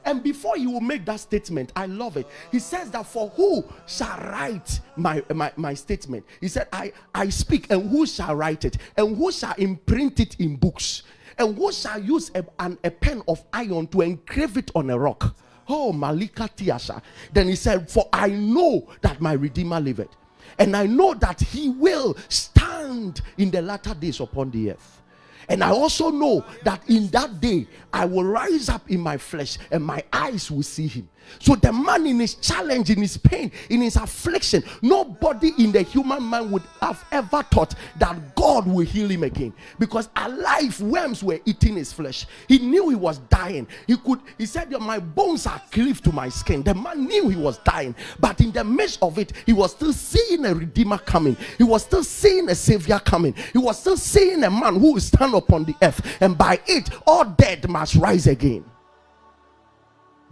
And 0.05 0.23
before 0.23 0.57
he 0.57 0.67
will 0.67 0.81
make 0.81 1.05
that 1.07 1.21
statement, 1.21 1.73
I 1.75 1.87
love 1.87 2.17
it. 2.17 2.27
He 2.53 2.59
says 2.59 2.91
that 2.91 3.07
for 3.07 3.29
who 3.31 3.65
shall 3.87 4.19
write 4.19 4.81
my, 4.97 5.23
my, 5.33 5.53
my 5.57 5.75
statement? 5.75 6.27
He 6.41 6.49
said, 6.49 6.69
I, 6.73 6.93
I 7.15 7.31
speak, 7.31 7.71
and 7.71 7.89
who 7.91 8.07
shall 8.07 8.35
write 8.35 8.65
it? 8.65 8.77
And 8.97 9.17
who 9.17 9.33
shall 9.33 9.55
imprint 9.57 10.21
it 10.21 10.37
in 10.39 10.57
books? 10.57 11.03
And 11.39 11.57
who 11.57 11.73
shall 11.73 11.99
use 12.01 12.31
a, 12.35 12.45
an, 12.59 12.79
a 12.85 12.91
pen 12.91 13.23
of 13.27 13.43
iron 13.53 13.87
to 13.89 14.03
engrave 14.03 14.57
it 14.57 14.71
on 14.75 14.91
a 14.91 14.99
rock? 14.99 15.35
Oh, 15.69 15.93
Malika 15.93 16.51
Tiasha. 16.55 17.01
Then 17.33 17.49
he 17.49 17.57
said, 17.57 17.91
For 17.91 18.09
I 18.13 18.29
know 18.29 18.89
that 19.01 19.21
my 19.21 19.33
Redeemer 19.33 19.81
liveth, 19.81 20.15
and 20.59 20.77
I 20.77 20.87
know 20.87 21.15
that 21.15 21.41
he 21.41 21.71
will 21.71 22.17
stand 22.29 23.23
in 23.39 23.51
the 23.51 23.63
latter 23.63 23.95
days 23.95 24.21
upon 24.21 24.51
the 24.51 24.73
earth. 24.73 25.01
And 25.49 25.63
I 25.63 25.71
also 25.71 26.11
know 26.11 26.45
that 26.63 26.89
in 26.89 27.09
that 27.09 27.41
day 27.41 27.67
I 27.93 28.05
will 28.05 28.25
rise 28.25 28.69
up 28.69 28.91
in 28.91 29.01
my 29.01 29.17
flesh 29.17 29.59
and 29.71 29.85
my 29.85 30.03
eyes 30.13 30.51
will 30.51 30.63
see 30.63 30.87
him. 30.87 31.09
So 31.39 31.57
the 31.57 31.73
man 31.73 32.07
in 32.07 32.21
his 32.21 32.35
challenge, 32.35 32.91
in 32.91 33.01
his 33.01 33.17
pain, 33.17 33.51
in 33.71 33.81
his 33.81 33.97
affliction, 33.97 34.63
nobody 34.83 35.53
in 35.59 35.73
the 35.73 35.83
human 35.83 36.23
mind 36.23 36.51
would 36.51 36.63
have 36.81 37.05
ever 37.13 37.43
thought 37.45 37.75
that 37.99 38.35
God 38.35 38.67
will 38.67 38.85
heal 38.85 39.09
him 39.09 39.23
again. 39.23 39.53
Because 39.79 40.09
alive 40.17 40.81
worms 40.81 41.23
were 41.23 41.41
eating 41.45 41.77
his 41.77 41.93
flesh. 41.93 42.27
He 42.49 42.59
knew 42.59 42.89
he 42.89 42.97
was 42.97 43.19
dying. 43.31 43.67
He 43.87 43.97
could, 43.97 44.21
he 44.39 44.47
said, 44.47 44.71
My 44.81 44.99
bones 44.99 45.47
are 45.47 45.61
cleaved 45.71 46.05
to 46.05 46.13
my 46.13 46.29
skin. 46.29 46.63
The 46.63 46.75
man 46.75 47.07
knew 47.07 47.29
he 47.29 47.37
was 47.37 47.59
dying, 47.59 47.95
but 48.21 48.41
in 48.41 48.53
the 48.53 48.65
midst 48.65 49.03
of 49.03 49.19
it, 49.19 49.33
he 49.47 49.53
was 49.53 49.73
still 49.73 49.93
seeing 49.93 50.45
a 50.45 50.55
redeemer 50.55 50.99
coming. 50.99 51.37
He 51.59 51.65
was 51.65 51.83
still 51.83 52.05
seeing 52.05 52.49
a 52.49 52.55
savior 52.55 52.99
coming. 52.99 53.35
He 53.53 53.59
was 53.59 53.79
still 53.79 53.97
seeing 53.97 54.43
a 54.45 54.51
man 54.51 54.79
who 54.79 54.95
will 54.95 55.01
stand 55.01 55.35
upon 55.35 55.65
the 55.65 55.75
earth, 55.83 56.19
and 56.21 56.37
by 56.37 56.61
it, 56.67 56.91
all 57.07 57.25
dead 57.25 57.69
must 57.69 57.97
rise 57.97 58.27
again 58.27 58.65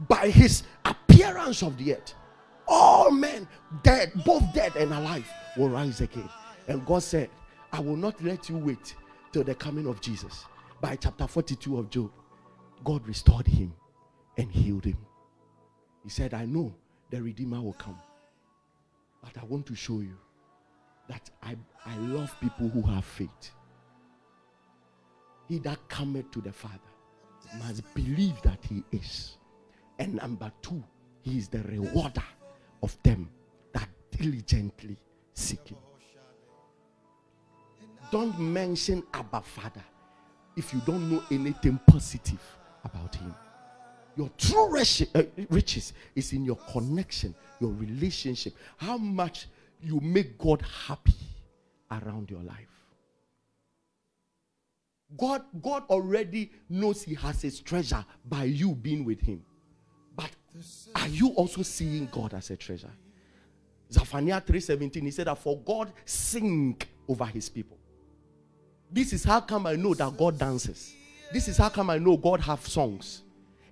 by 0.09 0.29
his 0.29 0.63
appearance 0.85 1.63
of 1.63 1.77
the 1.79 1.95
earth, 1.95 2.15
all 2.69 3.11
men, 3.11 3.47
dead, 3.83 4.13
both 4.25 4.43
dead 4.55 4.75
and 4.77 4.93
alive, 4.93 5.29
will 5.57 5.69
rise 5.69 6.01
again. 6.01 6.29
And 6.69 6.85
God 6.87 7.03
said, 7.03 7.29
I 7.73 7.81
will 7.81 7.97
not 7.97 8.23
let 8.23 8.49
you 8.49 8.57
wait 8.57 8.95
till 9.33 9.45
the 9.45 9.55
coming 9.55 9.87
of 9.87 10.01
Jesus. 10.01 10.45
By 10.81 10.97
chapter 10.97 11.27
42 11.27 11.79
of 11.79 11.91
Job, 11.91 12.11
God 12.85 13.07
restored 13.07 13.47
him 13.47 13.73
and 14.37 14.51
healed 14.51 14.85
him. 14.85 14.99
He 16.03 16.11
said, 16.11 16.35
I 16.35 16.45
know 16.45 16.75
the 17.11 17.23
Redeemer 17.23 17.61
will 17.61 17.75
come. 17.75 17.99
But 19.23 19.41
I 19.41 19.45
want 19.45 19.67
to 19.67 19.75
show 19.75 20.01
you 20.01 20.17
that 21.09 21.31
I, 21.43 21.57
I 21.87 21.97
love 21.99 22.35
people 22.41 22.69
who 22.69 22.83
have 22.83 23.05
faith. 23.05 23.51
He 25.49 25.59
that 25.61 25.79
cometh 25.89 26.31
to 26.33 26.41
the 26.41 26.53
Father 26.53 26.79
must 27.59 27.83
believe 27.95 28.41
that 28.43 28.59
he 28.69 28.83
is 28.91 29.37
and 29.99 30.15
number 30.15 30.51
two, 30.63 30.83
he 31.21 31.39
is 31.39 31.49
the 31.49 31.63
rewarder 31.63 32.25
of 32.83 32.97
them 33.03 33.29
that 33.73 33.89
diligently 34.11 34.97
seek 35.35 35.69
him. 35.69 35.79
Don't 38.11 38.39
mention 38.39 39.03
Abba 39.15 39.41
Father 39.41 39.85
if 40.57 40.75
you 40.75 40.81
don't 40.85 41.11
know 41.11 41.23
anything 41.31 41.81
positive 41.87 42.43
about 42.85 43.15
him. 43.15 43.35
Your 44.17 44.29
true 44.37 44.77
uh, 44.77 45.23
riches 45.49 45.95
is 46.15 46.33
in 46.33 46.45
your 46.45 46.59
connection, 46.71 47.35
your 47.61 47.71
relationship, 47.73 48.55
how 48.77 48.99
much 48.99 49.47
you 49.83 49.99
make 50.01 50.37
God 50.37 50.63
happy 50.87 51.15
around 51.91 52.31
your 52.31 52.43
life. 52.43 52.69
God, 55.17 55.43
God 55.61 55.85
already 55.91 56.51
knows 56.69 57.03
He 57.03 57.15
has 57.15 57.43
His 57.43 57.61
treasure 57.61 58.05
by 58.27 58.45
you 58.45 58.75
being 58.75 59.05
with 59.05 59.21
Him. 59.21 59.43
Are 60.95 61.09
you 61.09 61.29
also 61.29 61.63
seeing 61.63 62.09
God 62.11 62.35
as 62.35 62.51
a 62.51 62.57
treasure? 62.57 62.91
Zephaniah 63.91 64.41
3:17 64.41 65.03
he 65.03 65.11
said 65.11 65.27
that 65.27 65.39
for 65.39 65.59
God 65.59 65.93
sing 66.05 66.81
over 67.09 67.27
his 67.27 67.49
people. 67.49 67.77
This 68.91 69.13
is 69.13 69.25
how 69.25 69.41
come 69.41 69.67
I 69.67 69.77
know 69.77 69.95
that 69.95 70.17
God 70.17 70.39
dances. 70.39 70.95
This 71.33 71.49
is 71.49 71.57
how 71.57 71.71
come 71.71 71.91
I 71.91 71.99
know 71.99 72.17
God 72.17 72.41
have 72.41 72.67
songs. 72.67 73.23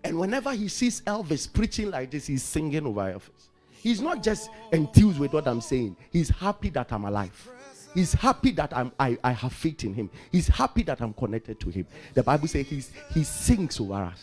And 0.02 0.18
whenever 0.18 0.52
he 0.52 0.68
sees 0.68 1.02
Elvis 1.02 1.52
preaching 1.52 1.90
like 1.90 2.10
this, 2.10 2.26
he's 2.26 2.42
singing 2.42 2.86
over 2.86 3.00
Elvis. 3.00 3.48
He's 3.70 4.00
not 4.00 4.22
just 4.22 4.50
enthused 4.72 5.18
with 5.18 5.32
what 5.32 5.46
I'm 5.46 5.60
saying. 5.60 5.96
He's 6.10 6.30
happy 6.30 6.70
that 6.70 6.92
I'm 6.92 7.04
alive. 7.04 7.48
He's 7.94 8.12
happy 8.12 8.52
that 8.52 8.74
I'm, 8.76 8.92
I, 8.98 9.18
I 9.22 9.32
have 9.32 9.52
faith 9.52 9.84
in 9.84 9.94
him. 9.94 10.10
He's 10.30 10.48
happy 10.48 10.82
that 10.84 11.00
I'm 11.00 11.12
connected 11.12 11.58
to 11.60 11.70
him. 11.70 11.86
The 12.14 12.22
Bible 12.22 12.46
says 12.46 12.66
he's, 12.66 12.92
he 13.12 13.24
sings 13.24 13.80
over 13.80 13.94
us. 13.94 14.22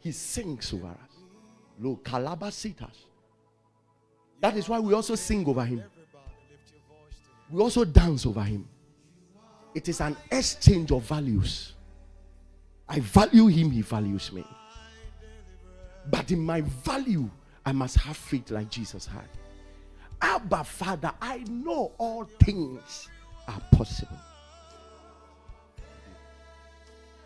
He 0.00 0.12
sings 0.12 0.72
over 0.72 0.86
us. 0.88 1.13
Lo 1.80 2.00
calabasitas. 2.02 2.94
That 4.40 4.56
is 4.56 4.68
why 4.68 4.78
we 4.78 4.92
also 4.94 5.14
sing 5.14 5.46
over 5.46 5.64
him. 5.64 5.82
We 7.50 7.60
also 7.60 7.84
dance 7.84 8.26
over 8.26 8.42
him. 8.42 8.68
It 9.74 9.88
is 9.88 10.00
an 10.00 10.16
exchange 10.30 10.92
of 10.92 11.02
values. 11.02 11.74
I 12.88 13.00
value 13.00 13.46
him, 13.46 13.70
he 13.70 13.80
values 13.82 14.32
me. 14.32 14.44
But 16.10 16.30
in 16.30 16.40
my 16.40 16.60
value, 16.60 17.28
I 17.64 17.72
must 17.72 17.96
have 17.96 18.16
faith 18.16 18.50
like 18.50 18.70
Jesus 18.70 19.06
had. 19.06 19.28
Abba, 20.20 20.64
Father, 20.64 21.12
I 21.20 21.38
know 21.48 21.92
all 21.98 22.28
things 22.40 23.08
are 23.48 23.60
possible. 23.72 24.18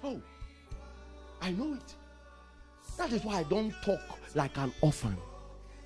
Oh, 0.03 0.21
I 1.43 1.51
know 1.51 1.75
it. 1.75 1.95
That 2.99 3.13
is 3.13 3.25
why 3.25 3.39
I 3.39 3.43
don't 3.45 3.73
talk 3.85 4.01
like 4.35 4.59
an 4.59 4.73
orphan. 4.81 5.17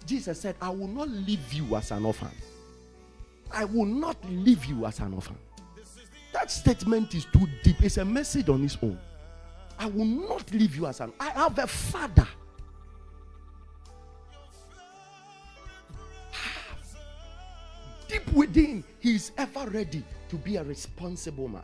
Jesus 0.06 0.40
said, 0.40 0.56
I 0.60 0.70
will 0.70 0.88
not 0.88 1.08
leave 1.08 1.52
you 1.52 1.76
as 1.76 1.92
an 1.92 2.04
orphan. 2.04 2.30
I 3.52 3.64
will 3.66 3.84
not 3.84 4.16
leave 4.28 4.64
you 4.64 4.86
as 4.86 4.98
an 4.98 5.12
orphan. 5.14 5.36
That 6.32 6.50
statement 6.50 7.14
is 7.14 7.26
too 7.26 7.46
deep. 7.62 7.82
It's 7.82 7.98
a 7.98 8.04
message 8.04 8.48
on 8.48 8.64
its 8.64 8.78
own. 8.82 8.98
I 9.78 9.86
will 9.86 10.06
not 10.06 10.50
leave 10.52 10.74
you 10.74 10.86
as 10.86 11.00
an 11.00 11.12
I 11.20 11.30
have 11.30 11.58
a 11.58 11.66
father. 11.66 12.26
Deep 18.08 18.32
within, 18.32 18.82
he 19.00 19.16
is 19.16 19.32
ever 19.36 19.68
ready 19.70 20.02
to 20.30 20.36
be 20.36 20.56
a 20.56 20.64
responsible 20.64 21.48
man, 21.48 21.62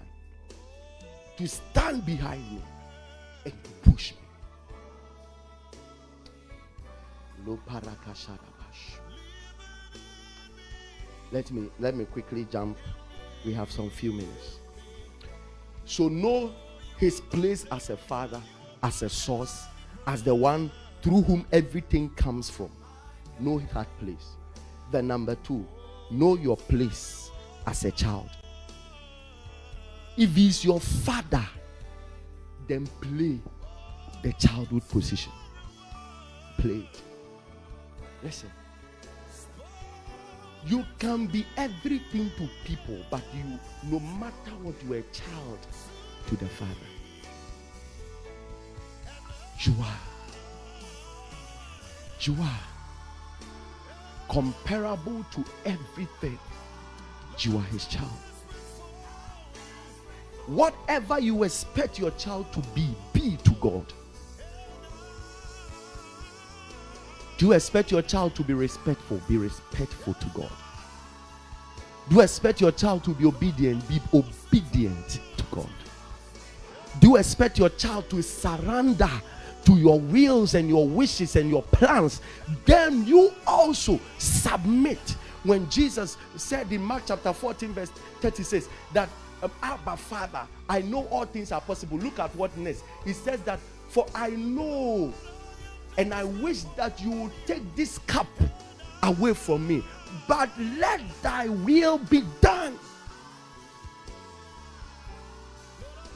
to 1.39 1.49
stand 1.49 2.05
behind 2.05 2.43
me 2.53 2.61
and 3.47 3.55
push 3.83 4.13
me. 4.13 4.28
Let 11.31 11.51
me 11.51 11.69
let 11.79 11.95
me 11.95 12.05
quickly 12.05 12.47
jump. 12.51 12.79
We 13.45 13.53
have 13.53 13.71
some 13.71 13.91
few 13.91 14.13
minutes. 14.13 14.59
So 15.85 16.09
know 16.09 16.53
his 16.99 17.21
place 17.21 17.65
as 17.71 17.91
a 17.91 17.97
father, 17.97 18.43
as 18.83 19.03
a 19.03 19.09
source, 19.09 19.65
as 20.07 20.23
the 20.23 20.35
one 20.35 20.71
through 21.03 21.23
whom 21.23 21.47
everything 21.53 22.11
comes 22.11 22.51
from. 22.51 22.71
Know 23.39 23.61
that 23.75 23.87
place. 24.01 24.37
The 24.91 25.03
number 25.03 25.35
two, 25.37 25.67
know 26.11 26.37
your 26.37 26.57
place 26.57 27.31
as 27.67 27.85
a 27.85 27.91
child. 27.91 28.31
If 30.17 30.35
he's 30.35 30.65
your 30.65 30.81
father, 30.81 31.47
then 32.67 32.87
play 33.01 33.39
the 34.23 34.33
childhood 34.33 34.89
position. 34.89 35.33
Play 36.59 36.87
it. 36.93 37.03
Listen. 38.23 38.51
You 40.67 40.85
can 40.99 41.27
be 41.27 41.47
everything 41.57 42.31
to 42.37 42.49
people, 42.65 42.99
but 43.11 43.23
you, 43.35 43.59
no 43.85 44.01
matter 44.01 44.51
what, 44.63 44.75
you 44.85 44.95
are 44.95 44.99
a 44.99 45.03
child 45.03 45.59
to 46.27 46.37
the 46.37 46.47
Father. 46.47 46.73
You 49.61 49.75
are. 49.81 50.01
You 52.21 52.37
are 52.43 52.61
comparable 54.29 55.25
to 55.33 55.45
everything. 55.65 56.39
You 57.39 57.57
are 57.57 57.65
his 57.65 57.87
child. 57.87 58.11
Whatever 60.47 61.21
you 61.21 61.45
expect 61.45 61.99
your 61.99 62.11
child 62.13 62.53
to 62.53 62.61
be, 62.75 62.89
be 63.13 63.37
to 63.45 63.51
God. 63.61 63.93
Do 67.39 67.47
you 67.47 67.53
expect 67.53 67.93
your 67.93 68.03
child 68.03 68.35
to 68.35 68.43
be 68.43 68.53
respectful? 68.53 69.21
Be 69.29 69.39
respectful 69.39 70.15
to 70.15 70.27
God. 70.35 70.51
Do 72.09 72.17
you 72.17 72.21
expect 72.23 72.61
your 72.61 72.73
child 72.73 73.05
to 73.05 73.15
be 73.15 73.27
obedient? 73.27 73.89
Be 73.89 74.01
obedient 74.13 75.21
to 75.37 75.45
God. 75.53 75.69
Do 76.99 77.11
you 77.11 77.17
expect 77.17 77.59
your 77.59 77.69
child 77.69 78.11
to 78.11 78.23
surrender 78.23 79.11
to 79.65 79.73
your 79.77 80.01
wills 80.01 80.55
and 80.55 80.69
your 80.69 80.89
wishes 80.89 81.37
and 81.37 81.49
your 81.49 81.63
plans? 81.63 82.21
Then 82.65 83.07
you 83.07 83.33
also 83.47 84.01
submit. 84.19 85.17
When 85.45 85.71
Jesus 85.71 86.17
said 86.35 86.73
in 86.73 86.83
Mark 86.83 87.05
chapter 87.07 87.33
14, 87.33 87.73
verse 87.73 87.91
30 88.21 88.43
says 88.43 88.69
that 88.93 89.09
um, 89.45 89.53
Abba 89.63 89.97
Father, 89.97 90.43
I 90.69 90.83
know 90.83 91.05
all 91.07 91.25
things 91.25 91.53
are 91.53 91.61
possible. 91.61 91.99
Look 91.99 92.19
at 92.19 92.35
what 92.35 92.57
next. 92.57 92.83
He 93.05 93.13
says 93.13 93.41
that 93.43 93.61
for 93.89 94.07
I 94.15 94.31
know 94.31 95.13
and 95.99 96.15
I 96.15 96.23
wish 96.23 96.63
that 96.77 97.03
you 97.03 97.11
would 97.11 97.33
take 97.45 97.75
this 97.75 97.99
cup 97.99 98.29
away 99.03 99.35
from 99.35 99.67
me. 99.67 99.83
But 100.29 100.49
let 100.79 101.01
thy 101.23 101.49
will 101.49 101.99
be 101.99 102.23
done. 102.41 102.79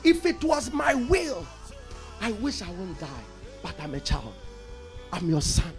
If 0.05 0.25
it 0.25 0.43
was 0.43 0.73
my 0.73 0.95
will, 0.95 1.45
I 2.21 2.31
wish 2.33 2.63
I 2.63 2.71
wouldn't 2.71 3.01
die. 3.01 3.09
But 3.63 3.75
I'm 3.81 3.95
a 3.95 4.01
child. 4.01 4.33
I'm 5.13 5.29
your 5.29 5.43
son. 5.43 5.73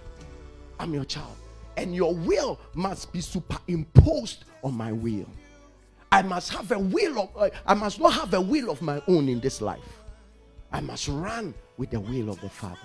I'm 0.79 0.93
your 0.93 1.05
child. 1.05 1.35
And 1.77 1.95
your 1.95 2.13
will 2.13 2.59
must 2.73 3.11
be 3.13 3.21
superimposed 3.21 4.43
on 4.63 4.75
my 4.75 4.91
will. 4.91 5.27
I 6.11 6.21
must 6.21 6.51
have 6.53 6.71
a 6.71 6.77
will 6.77 7.19
of 7.19 7.29
uh, 7.35 7.49
I 7.65 7.73
must 7.73 7.99
not 7.99 8.13
have 8.13 8.33
a 8.35 8.41
will 8.41 8.69
of 8.69 8.81
my 8.81 9.01
own 9.07 9.27
in 9.29 9.39
this 9.39 9.61
life. 9.61 10.03
I 10.71 10.79
must 10.81 11.07
run 11.07 11.55
with 11.77 11.89
the 11.89 11.99
will 11.99 12.29
of 12.29 12.39
the 12.41 12.49
Father. 12.49 12.77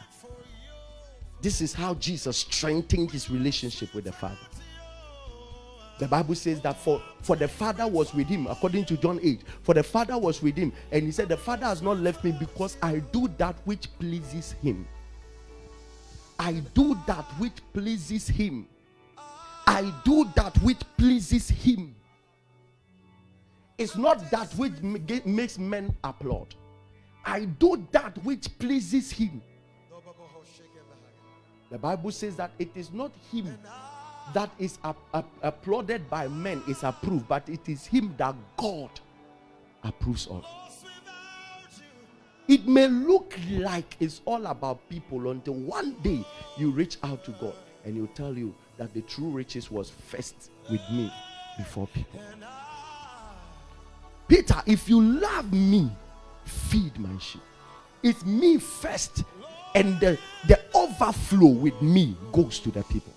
This 1.40 1.60
is 1.60 1.72
how 1.72 1.94
Jesus 1.94 2.38
strengthened 2.38 3.10
his 3.10 3.30
relationship 3.30 3.94
with 3.94 4.04
the 4.04 4.12
Father. 4.12 4.36
The 5.98 6.06
Bible 6.06 6.36
says 6.36 6.60
that 6.60 6.76
for, 6.76 7.02
for 7.22 7.34
the 7.34 7.48
Father 7.48 7.86
was 7.86 8.14
with 8.14 8.28
him, 8.28 8.46
according 8.46 8.84
to 8.86 8.96
John 8.96 9.18
8. 9.22 9.40
For 9.62 9.74
the 9.74 9.82
Father 9.82 10.16
was 10.16 10.40
with 10.42 10.56
him, 10.56 10.72
and 10.92 11.04
he 11.04 11.10
said, 11.10 11.28
The 11.28 11.36
Father 11.36 11.66
has 11.66 11.82
not 11.82 11.98
left 11.98 12.22
me 12.22 12.32
because 12.38 12.76
I 12.82 13.00
do 13.00 13.28
that 13.38 13.56
which 13.64 13.88
pleases 13.98 14.52
him. 14.62 14.86
I 16.38 16.52
do 16.74 16.96
that 17.08 17.24
which 17.38 17.56
pleases 17.72 18.28
him. 18.28 18.68
I 19.66 19.92
do 20.04 20.24
that 20.36 20.56
which 20.62 20.80
pleases 20.96 21.48
him. 21.48 21.94
It's 23.76 23.96
not 23.96 24.30
that 24.30 24.52
which 24.54 24.72
makes 25.24 25.58
men 25.58 25.94
applaud. 26.04 26.54
I 27.24 27.44
do 27.44 27.86
that 27.92 28.16
which 28.24 28.56
pleases 28.58 29.10
him. 29.10 29.42
The 31.70 31.78
Bible 31.78 32.10
says 32.10 32.36
that 32.36 32.50
it 32.58 32.70
is 32.74 32.92
not 32.92 33.12
him 33.30 33.58
that 34.34 34.50
is 34.58 34.78
applauded 35.42 36.08
by 36.10 36.28
men 36.28 36.62
is 36.68 36.82
approved, 36.82 37.28
but 37.28 37.48
it 37.48 37.68
is 37.68 37.86
him 37.86 38.14
that 38.18 38.34
God 38.56 38.90
approves 39.82 40.26
of. 40.26 40.44
It 42.46 42.66
may 42.66 42.88
look 42.88 43.34
like 43.50 43.96
it's 44.00 44.22
all 44.24 44.46
about 44.46 44.88
people 44.88 45.30
until 45.30 45.54
one 45.54 45.92
day 46.02 46.24
you 46.56 46.70
reach 46.70 46.96
out 47.02 47.22
to 47.24 47.32
God 47.32 47.54
and 47.84 47.94
He'll 47.94 48.06
tell 48.08 48.36
you 48.36 48.54
that 48.78 48.94
the 48.94 49.02
true 49.02 49.28
riches 49.28 49.70
was 49.70 49.90
first 49.90 50.50
with 50.70 50.80
me 50.90 51.12
before 51.58 51.86
people. 51.88 52.20
Peter, 54.26 54.62
if 54.66 54.88
you 54.88 55.02
love 55.02 55.52
me, 55.52 55.90
feed 56.44 56.98
my 56.98 57.18
sheep. 57.18 57.42
It's 58.02 58.24
me 58.24 58.58
first 58.58 59.24
and 59.78 60.00
the, 60.00 60.18
the 60.48 60.60
overflow 60.74 61.46
with 61.46 61.80
me 61.80 62.16
goes 62.32 62.58
to 62.58 62.70
the 62.72 62.82
people. 62.82 63.12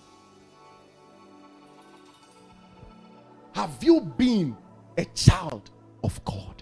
Have 3.53 3.83
you 3.83 4.01
been 4.01 4.55
a 4.95 5.05
child 5.05 5.71
of 6.03 6.23
God? 6.23 6.61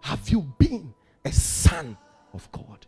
Have 0.00 0.26
you 0.30 0.40
been 0.58 0.94
a 1.26 1.30
son 1.30 1.96
of 2.32 2.50
God? 2.50 2.86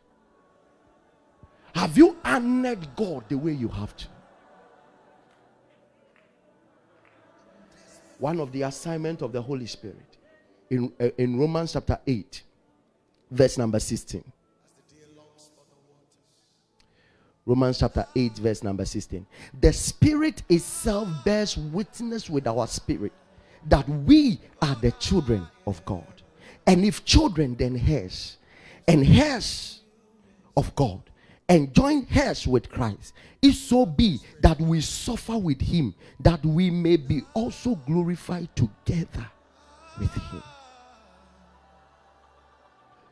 Have 1.74 1.98
you 1.98 2.16
honored 2.24 2.88
God 2.96 3.24
the 3.28 3.36
way 3.36 3.52
you 3.52 3.68
have 3.68 3.94
to? 3.98 4.06
One 8.18 8.40
of 8.40 8.50
the 8.50 8.62
assignment 8.62 9.20
of 9.20 9.32
the 9.32 9.42
Holy 9.42 9.66
Spirit 9.66 10.16
in, 10.70 10.90
uh, 10.98 11.10
in 11.18 11.38
Romans 11.38 11.74
chapter 11.74 12.00
8, 12.06 12.42
verse 13.30 13.58
number 13.58 13.78
16. 13.78 14.24
Romans 17.48 17.78
chapter 17.78 18.06
8, 18.14 18.36
verse 18.36 18.62
number 18.62 18.84
16. 18.84 19.26
The 19.58 19.72
Spirit 19.72 20.42
itself 20.50 21.08
bears 21.24 21.56
witness 21.56 22.28
with 22.28 22.46
our 22.46 22.66
spirit 22.66 23.10
that 23.66 23.88
we 23.88 24.38
are 24.60 24.74
the 24.74 24.92
children 24.92 25.48
of 25.66 25.82
God. 25.86 26.04
And 26.66 26.84
if 26.84 27.06
children, 27.06 27.56
then 27.56 27.82
heirs, 27.88 28.36
and 28.86 29.02
heirs 29.02 29.80
of 30.58 30.74
God, 30.74 31.00
and 31.48 31.72
join 31.74 32.06
heirs 32.14 32.46
with 32.46 32.68
Christ, 32.68 33.14
if 33.40 33.54
so 33.54 33.86
be 33.86 34.20
that 34.42 34.60
we 34.60 34.82
suffer 34.82 35.38
with 35.38 35.62
Him, 35.62 35.94
that 36.20 36.44
we 36.44 36.68
may 36.68 36.98
be 36.98 37.22
also 37.32 37.76
glorified 37.86 38.54
together 38.54 39.26
with 39.98 40.12
Him 40.12 40.42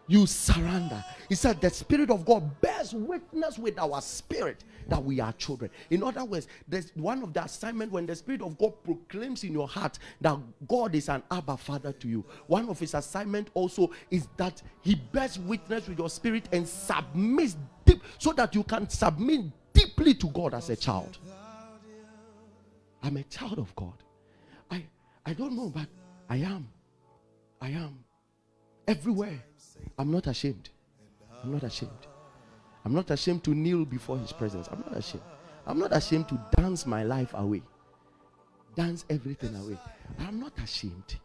you 0.08 0.26
surrender. 0.26 1.04
He 1.28 1.34
said, 1.34 1.60
The 1.60 1.70
Spirit 1.70 2.10
of 2.10 2.24
God 2.24 2.60
bears 2.60 2.94
witness 2.94 3.58
with 3.58 3.78
our 3.78 4.00
spirit 4.00 4.64
that 4.88 5.02
we 5.02 5.20
are 5.20 5.32
children. 5.32 5.70
In 5.90 6.02
other 6.02 6.24
words, 6.24 6.46
there's 6.68 6.90
one 6.94 7.22
of 7.22 7.32
the 7.32 7.42
assignment 7.44 7.90
when 7.90 8.06
the 8.06 8.14
Spirit 8.14 8.42
of 8.42 8.56
God 8.58 8.72
proclaims 8.84 9.42
in 9.42 9.52
your 9.52 9.66
heart 9.66 9.98
that 10.20 10.38
God 10.68 10.94
is 10.94 11.08
an 11.08 11.22
Abba 11.30 11.56
Father 11.56 11.92
to 11.92 12.08
you. 12.08 12.24
One 12.46 12.68
of 12.68 12.78
his 12.78 12.94
assignment 12.94 13.48
also 13.54 13.90
is 14.10 14.28
that 14.36 14.62
he 14.82 14.94
bears 14.94 15.38
witness 15.38 15.88
with 15.88 15.98
your 15.98 16.10
spirit 16.10 16.48
and 16.52 16.68
submits 16.68 17.56
deep 17.84 18.02
so 18.18 18.32
that 18.32 18.54
you 18.54 18.62
can 18.62 18.88
submit 18.88 19.46
deeply 19.72 20.14
to 20.14 20.28
God 20.28 20.54
as 20.54 20.70
a 20.70 20.76
child. 20.76 21.18
I'm 23.02 23.16
a 23.16 23.22
child 23.24 23.58
of 23.58 23.74
God. 23.74 23.94
I 24.70 24.84
I 25.24 25.32
don't 25.32 25.54
know, 25.54 25.70
but 25.70 25.86
I 26.28 26.36
am. 26.36 26.68
I 27.60 27.68
am 27.70 27.98
everywhere. 28.86 29.42
I'm 29.98 30.10
not 30.10 30.26
ashamed. 30.26 30.70
I'm 31.42 31.52
not 31.52 31.62
ashamed. 31.62 32.06
I'm 32.84 32.94
not 32.94 33.10
ashamed 33.10 33.42
to 33.44 33.54
kneel 33.54 33.84
before 33.84 34.18
his 34.18 34.32
presence. 34.32 34.68
I'm 34.70 34.80
not 34.80 34.96
ashamed. 34.96 35.24
I'm 35.66 35.78
not 35.78 35.94
ashamed 35.96 36.28
to 36.28 36.40
dance 36.56 36.86
my 36.86 37.02
life 37.02 37.32
away. 37.34 37.62
Dance 38.76 39.04
everything 39.10 39.54
away. 39.56 39.78
I'm 40.20 40.38
not 40.38 40.52
ashamed. 40.62 41.16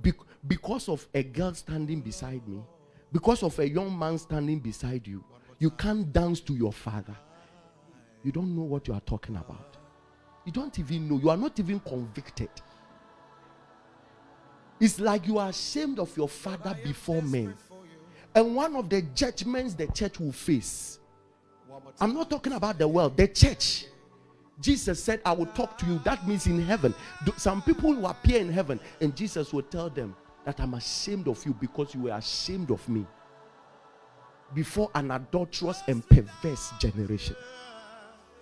Be- 0.00 0.12
because 0.46 0.88
of 0.88 1.06
a 1.14 1.22
girl 1.22 1.52
standing 1.54 2.00
beside 2.00 2.46
me, 2.46 2.62
because 3.12 3.42
of 3.42 3.58
a 3.58 3.68
young 3.68 3.98
man 3.98 4.18
standing 4.18 4.60
beside 4.60 5.06
you, 5.06 5.24
you 5.58 5.70
can't 5.70 6.12
dance 6.12 6.40
to 6.40 6.54
your 6.54 6.72
father. 6.72 7.16
You 8.22 8.30
don't 8.30 8.54
know 8.54 8.62
what 8.62 8.86
you 8.86 8.94
are 8.94 9.00
talking 9.00 9.36
about. 9.36 9.76
You 10.44 10.52
don't 10.52 10.78
even 10.78 11.08
know. 11.08 11.18
You 11.18 11.30
are 11.30 11.36
not 11.36 11.58
even 11.58 11.80
convicted. 11.80 12.50
It's 14.80 15.00
like 15.00 15.26
you 15.26 15.38
are 15.38 15.48
ashamed 15.48 15.98
of 15.98 16.16
your 16.16 16.28
father 16.28 16.76
before 16.84 17.22
men. 17.22 17.54
And 18.34 18.54
one 18.54 18.76
of 18.76 18.88
the 18.88 19.02
judgments 19.02 19.74
the 19.74 19.86
church 19.88 20.20
will 20.20 20.32
face, 20.32 20.98
I'm 22.00 22.14
not 22.14 22.30
talking 22.30 22.52
about 22.52 22.78
the 22.78 22.86
world, 22.88 23.16
the 23.16 23.28
church. 23.28 23.86
Jesus 24.60 25.02
said, 25.02 25.20
I 25.24 25.32
will 25.32 25.46
talk 25.46 25.78
to 25.78 25.86
you. 25.86 26.00
That 26.04 26.26
means 26.26 26.46
in 26.46 26.60
heaven. 26.62 26.94
Some 27.36 27.62
people 27.62 27.94
will 27.94 28.06
appear 28.06 28.40
in 28.40 28.52
heaven, 28.52 28.80
and 29.00 29.14
Jesus 29.16 29.52
will 29.52 29.62
tell 29.62 29.88
them 29.90 30.16
that 30.44 30.60
I'm 30.60 30.74
ashamed 30.74 31.28
of 31.28 31.44
you 31.46 31.54
because 31.54 31.94
you 31.94 32.02
were 32.02 32.10
ashamed 32.10 32.70
of 32.70 32.88
me. 32.88 33.06
before 34.54 34.90
an 34.94 35.10
adulterous 35.10 35.82
and 35.88 36.06
perverse 36.08 36.72
generation. 36.80 37.36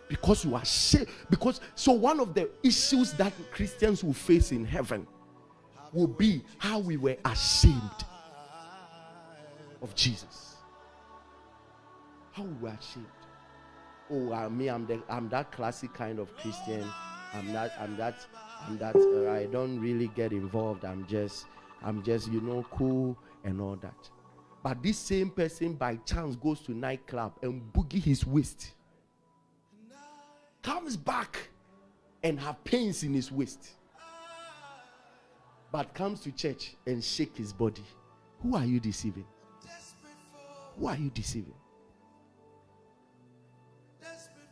Because 0.08 0.44
you 0.44 0.54
are 0.54 0.62
ashamed. 0.62 1.08
Because 1.30 1.60
so 1.74 1.92
one 1.92 2.20
of 2.20 2.34
the 2.34 2.48
issues 2.62 3.12
that 3.14 3.32
Christians 3.50 4.04
will 4.04 4.12
face 4.12 4.52
in 4.52 4.64
heaven 4.64 5.06
will 5.92 6.06
be 6.06 6.44
how 6.58 6.78
we 6.78 6.96
were 6.96 7.16
ashamed 7.24 8.04
of 9.86 9.94
Jesus. 9.94 10.56
How 12.32 12.42
we 12.42 12.54
were 12.60 12.76
ashamed. 12.76 13.06
Oh, 14.10 14.32
I 14.32 14.48
mean, 14.48 14.68
I'm 14.68 14.86
the 14.86 15.00
I'm 15.08 15.28
that 15.28 15.52
classic 15.52 15.94
kind 15.94 16.18
of 16.18 16.36
Christian. 16.36 16.84
I'm 17.32 17.52
that 17.52 17.72
I'm 17.80 17.96
that 17.96 18.26
I'm 18.66 18.78
that 18.78 18.96
uh, 18.96 19.30
I 19.30 19.46
don't 19.46 19.78
really 19.80 20.08
get 20.08 20.32
involved. 20.32 20.84
I'm 20.84 21.06
just 21.06 21.46
I'm 21.82 22.02
just 22.02 22.30
you 22.32 22.40
know 22.40 22.66
cool 22.72 23.16
and 23.44 23.60
all 23.60 23.76
that. 23.76 24.10
But 24.62 24.82
this 24.82 24.98
same 24.98 25.30
person 25.30 25.74
by 25.74 25.96
chance 26.04 26.34
goes 26.34 26.60
to 26.62 26.72
nightclub 26.72 27.34
and 27.42 27.62
boogie 27.72 28.02
his 28.02 28.26
waist. 28.26 28.72
Comes 30.62 30.96
back 30.96 31.48
and 32.24 32.40
have 32.40 32.62
pains 32.64 33.04
in 33.04 33.14
his 33.14 33.30
waist. 33.30 33.70
But 35.70 35.94
comes 35.94 36.20
to 36.22 36.32
church 36.32 36.74
and 36.86 37.02
shake 37.04 37.36
his 37.36 37.52
body. 37.52 37.84
Who 38.42 38.56
are 38.56 38.64
you 38.64 38.80
deceiving? 38.80 39.26
Who 40.78 40.88
are 40.88 40.96
you 40.96 41.10
deceiving? 41.10 41.54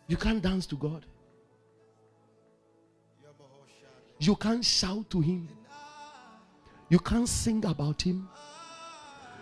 You 0.06 0.16
can't 0.16 0.42
dance 0.42 0.66
to 0.66 0.76
God. 0.76 1.06
You 4.18 4.36
can't 4.36 4.64
shout 4.64 5.10
to 5.10 5.20
Him. 5.20 5.48
You 6.88 6.98
can't 6.98 7.28
sing 7.28 7.64
about 7.64 8.02
Him. 8.02 8.28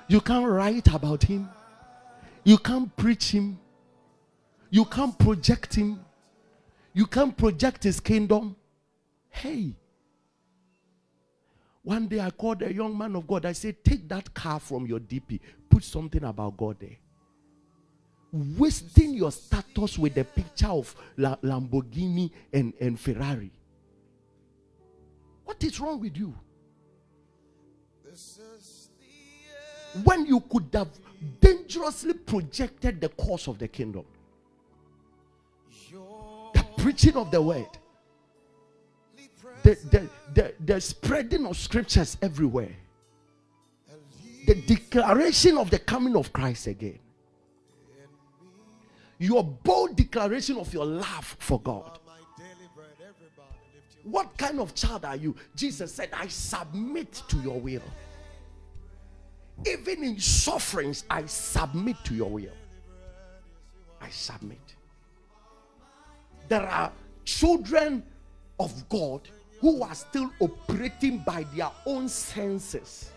You 0.08 0.20
can't 0.20 0.46
write 0.46 0.88
about 0.88 1.24
Him. 1.24 1.48
You 2.44 2.58
can't 2.58 2.94
preach 2.96 3.30
Him. 3.30 3.58
You 4.70 4.84
can't 4.84 5.18
project 5.18 5.74
Him. 5.74 6.00
You 6.92 7.06
can't 7.06 7.36
project 7.36 7.84
His 7.84 8.00
kingdom. 8.00 8.56
Hey. 9.28 9.74
One 11.82 12.06
day 12.06 12.20
I 12.20 12.30
called 12.30 12.62
a 12.62 12.72
young 12.72 12.96
man 12.96 13.16
of 13.16 13.26
God. 13.26 13.44
I 13.44 13.52
said, 13.52 13.84
Take 13.84 14.08
that 14.08 14.32
car 14.32 14.60
from 14.60 14.86
your 14.86 15.00
DP, 15.00 15.40
put 15.72 15.82
something 15.84 16.22
about 16.24 16.56
God 16.56 16.76
there 16.78 16.98
wasting 18.32 19.12
your 19.12 19.30
status 19.30 19.98
with 19.98 20.14
the 20.14 20.24
picture 20.24 20.68
of 20.68 20.94
La- 21.18 21.36
Lamborghini 21.36 22.30
and, 22.52 22.72
and 22.80 22.98
Ferrari. 22.98 23.52
What 25.44 25.62
is 25.62 25.78
wrong 25.78 26.00
with 26.00 26.16
you? 26.16 26.34
When 30.04 30.24
you 30.24 30.40
could 30.40 30.68
have 30.72 30.88
dangerously 31.40 32.14
projected 32.14 33.00
the 33.00 33.10
course 33.10 33.46
of 33.48 33.58
the 33.58 33.68
kingdom, 33.68 34.04
the 36.54 36.64
preaching 36.78 37.16
of 37.16 37.30
the 37.30 37.42
word, 37.42 37.66
the, 39.62 39.74
the, 39.90 40.08
the, 40.32 40.54
the 40.64 40.80
spreading 40.80 41.44
of 41.44 41.56
scriptures 41.58 42.16
everywhere, 42.22 42.74
the 44.46 44.54
declaration 44.66 45.58
of 45.58 45.70
the 45.70 45.78
coming 45.78 46.16
of 46.16 46.32
Christ 46.32 46.66
again 46.66 46.98
your 49.22 49.44
bold 49.44 49.94
declaration 49.94 50.56
of 50.58 50.74
your 50.74 50.84
love 50.84 51.36
for 51.38 51.60
God. 51.60 52.00
What 54.02 54.36
kind 54.36 54.58
of 54.58 54.74
child 54.74 55.04
are 55.04 55.14
you? 55.14 55.36
Jesus 55.54 55.94
said, 55.94 56.08
I 56.12 56.26
submit 56.26 57.22
to 57.28 57.36
your 57.36 57.60
will. 57.60 57.82
Even 59.64 60.02
in 60.02 60.18
sufferings, 60.18 61.04
I 61.08 61.24
submit 61.26 61.96
to 62.04 62.14
your 62.14 62.30
will. 62.30 62.50
I 64.00 64.08
submit. 64.10 64.58
There 66.48 66.66
are 66.66 66.90
children 67.24 68.02
of 68.58 68.88
God 68.88 69.20
who 69.60 69.84
are 69.84 69.94
still 69.94 70.32
operating 70.40 71.18
by 71.18 71.46
their 71.54 71.70
own 71.86 72.08
senses. 72.08 73.12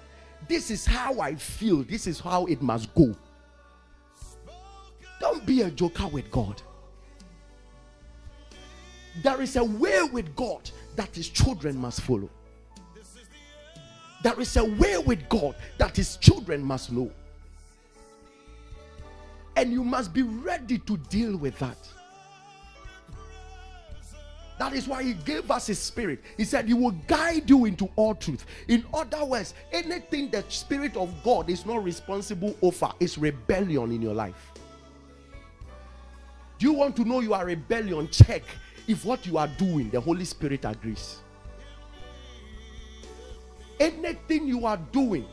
This 0.47 0.69
is 0.69 0.85
how 0.85 1.19
I 1.19 1.35
feel, 1.35 1.83
this 1.83 2.07
is 2.07 2.19
how 2.19 2.45
it 2.45 2.61
must 2.61 2.93
go. 2.93 3.15
Don't 5.19 5.45
be 5.45 5.61
a 5.61 5.71
joker 5.71 6.07
with 6.07 6.29
God. 6.29 6.61
There 9.23 9.41
is 9.41 9.55
a 9.55 9.63
way 9.63 10.03
with 10.11 10.35
God 10.35 10.69
that 10.95 11.15
his 11.15 11.29
children 11.29 11.77
must 11.77 12.01
follow. 12.01 12.29
There 14.23 14.39
is 14.39 14.57
a 14.57 14.65
way 14.65 14.97
with 14.97 15.27
God 15.29 15.55
that 15.77 15.95
his 15.95 16.17
children 16.17 16.63
must 16.63 16.91
know. 16.91 17.11
And 19.55 19.71
you 19.71 19.83
must 19.83 20.13
be 20.13 20.23
ready 20.23 20.79
to 20.79 20.97
deal 20.97 21.37
with 21.37 21.57
that. 21.59 21.77
That 24.57 24.73
is 24.73 24.87
why 24.87 25.03
he 25.03 25.13
gave 25.13 25.51
us 25.51 25.67
his 25.67 25.79
spirit. 25.79 26.21
He 26.37 26.45
said 26.45 26.67
he 26.67 26.73
will 26.73 26.91
guide 27.07 27.49
you 27.49 27.65
into 27.65 27.89
all 27.97 28.15
truth. 28.15 28.45
In 28.69 28.85
other 28.93 29.25
words, 29.25 29.53
anything 29.73 30.29
the 30.29 30.45
spirit 30.47 30.95
of 30.95 31.13
God 31.23 31.49
is 31.49 31.65
not 31.65 31.83
responsible 31.83 32.55
over 32.61 32.89
is 32.99 33.17
rebellion 33.17 33.91
in 33.91 34.01
your 34.01 34.13
life. 34.13 34.53
Do 36.57 36.67
you 36.67 36.73
want 36.73 36.95
to 36.95 37.03
know 37.03 37.19
you 37.19 37.33
are 37.33 37.45
rebellion? 37.45 38.07
Check 38.09 38.43
if 38.87 39.03
what 39.03 39.25
you 39.25 39.37
are 39.37 39.47
doing, 39.47 39.89
the 39.89 39.99
Holy 39.99 40.23
Spirit 40.23 40.63
agrees. 40.63 41.19
Anything 43.77 44.47
you 44.47 44.65
are 44.65 44.77
doing 44.77 45.25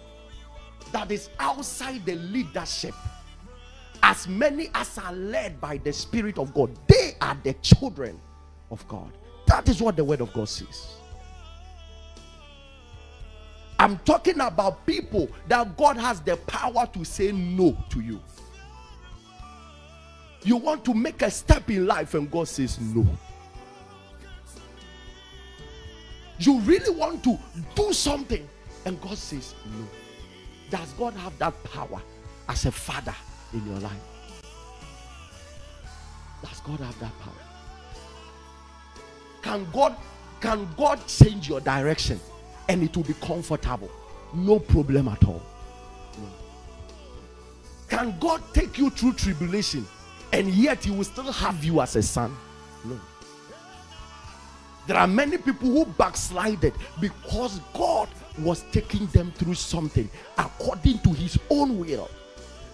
that 0.90 1.12
is 1.12 1.30
outside 1.38 2.04
the 2.04 2.16
leadership, 2.16 2.94
as 4.02 4.26
many 4.26 4.68
as 4.74 4.98
are 4.98 5.12
led 5.12 5.60
by 5.60 5.76
the 5.76 5.92
Spirit 5.92 6.38
of 6.38 6.52
God, 6.52 6.76
they 6.88 7.12
are 7.20 7.38
the 7.44 7.52
children 7.54 8.20
of 8.72 8.86
God. 8.88 9.12
That 9.46 9.68
is 9.68 9.80
what 9.80 9.96
the 9.96 10.04
Word 10.04 10.20
of 10.20 10.32
God 10.32 10.48
says. 10.48 10.96
I'm 13.78 13.98
talking 13.98 14.40
about 14.40 14.86
people 14.86 15.28
that 15.48 15.76
God 15.76 15.96
has 15.96 16.20
the 16.20 16.36
power 16.36 16.88
to 16.92 17.04
say 17.04 17.32
no 17.32 17.76
to 17.90 18.00
you. 18.00 18.20
You 20.44 20.56
want 20.56 20.84
to 20.86 20.94
make 20.94 21.22
a 21.22 21.30
step 21.30 21.68
in 21.70 21.86
life, 21.86 22.14
and 22.14 22.30
God 22.30 22.48
says 22.48 22.80
no. 22.80 23.06
You 26.38 26.60
really 26.60 26.96
want 26.96 27.22
to 27.24 27.38
do 27.74 27.92
something, 27.92 28.48
and 28.84 29.00
God 29.00 29.18
says 29.18 29.54
no. 29.66 29.86
Does 30.70 30.92
God 30.94 31.14
have 31.14 31.38
that 31.38 31.62
power 31.64 32.00
as 32.48 32.66
a 32.66 32.72
father 32.72 33.14
in 33.52 33.66
your 33.66 33.78
life? 33.80 33.92
Does 36.42 36.60
God 36.60 36.80
have 36.80 36.98
that 37.00 37.18
power? 37.20 37.41
Can 39.42 39.66
God 39.72 39.96
can 40.40 40.68
God 40.76 41.06
change 41.06 41.48
your 41.48 41.60
direction 41.60 42.18
and 42.68 42.82
it 42.82 42.96
will 42.96 43.04
be 43.04 43.14
comfortable? 43.14 43.90
No 44.34 44.58
problem 44.58 45.08
at 45.08 45.24
all. 45.24 45.42
Can 47.88 48.18
God 48.18 48.42
take 48.54 48.78
you 48.78 48.90
through 48.90 49.12
tribulation 49.12 49.86
and 50.32 50.48
yet 50.48 50.84
he 50.84 50.90
will 50.90 51.04
still 51.04 51.30
have 51.30 51.62
you 51.62 51.80
as 51.80 51.94
a 51.94 52.02
son. 52.02 52.34
No. 52.84 52.98
There 54.86 54.96
are 54.96 55.06
many 55.06 55.38
people 55.38 55.68
who 55.68 55.84
backslided 55.84 56.72
because 57.00 57.60
God 57.74 58.08
was 58.40 58.64
taking 58.72 59.06
them 59.08 59.30
through 59.32 59.54
something 59.54 60.08
according 60.38 60.98
to 61.00 61.10
his 61.10 61.38
own 61.50 61.78
will. 61.78 62.10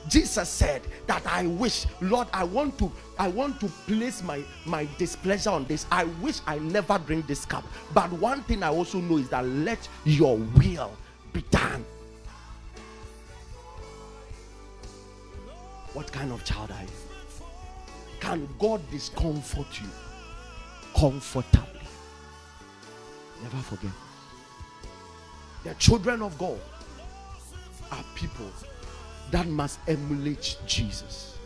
Jesus 0.09 0.49
said 0.49 0.83
that 1.07 1.27
I 1.27 1.47
wish, 1.47 1.87
Lord, 2.01 2.29
I 2.33 2.45
want 2.45 2.79
to, 2.79 2.91
I 3.19 3.29
want 3.29 3.61
to 3.61 3.69
place 3.87 4.23
my 4.23 4.43
my 4.65 4.89
displeasure 4.99 5.51
on 5.51 5.65
this. 5.65 5.87
I 5.91 6.05
wish 6.23 6.41
I 6.47 6.59
never 6.59 6.99
drink 6.99 7.27
this 7.27 7.45
cup. 7.45 7.65
But 7.95 8.11
one 8.13 8.43
thing 8.45 8.63
I 8.63 8.69
also 8.69 9.01
know 9.01 9.19
is 9.19 9.29
that 9.29 9.45
let 9.45 9.89
your 10.05 10.37
will 10.37 10.93
be 11.33 11.43
done. 11.51 11.85
What 15.93 16.13
kind 16.13 16.33
of 16.33 16.45
child 16.45 16.71
are 16.71 16.83
you? 16.83 16.89
Can 18.21 18.49
God 18.59 18.81
discomfort 18.91 19.67
you 19.81 19.89
comfortably? 20.97 21.81
Never 23.43 23.57
forget. 23.59 23.93
The 25.65 25.75
children 25.75 26.23
of 26.23 26.37
God 26.39 26.59
are 27.91 28.05
people 28.15 28.47
that 29.31 29.47
must 29.47 29.79
emulate 29.87 30.57
Jesus. 30.67 31.39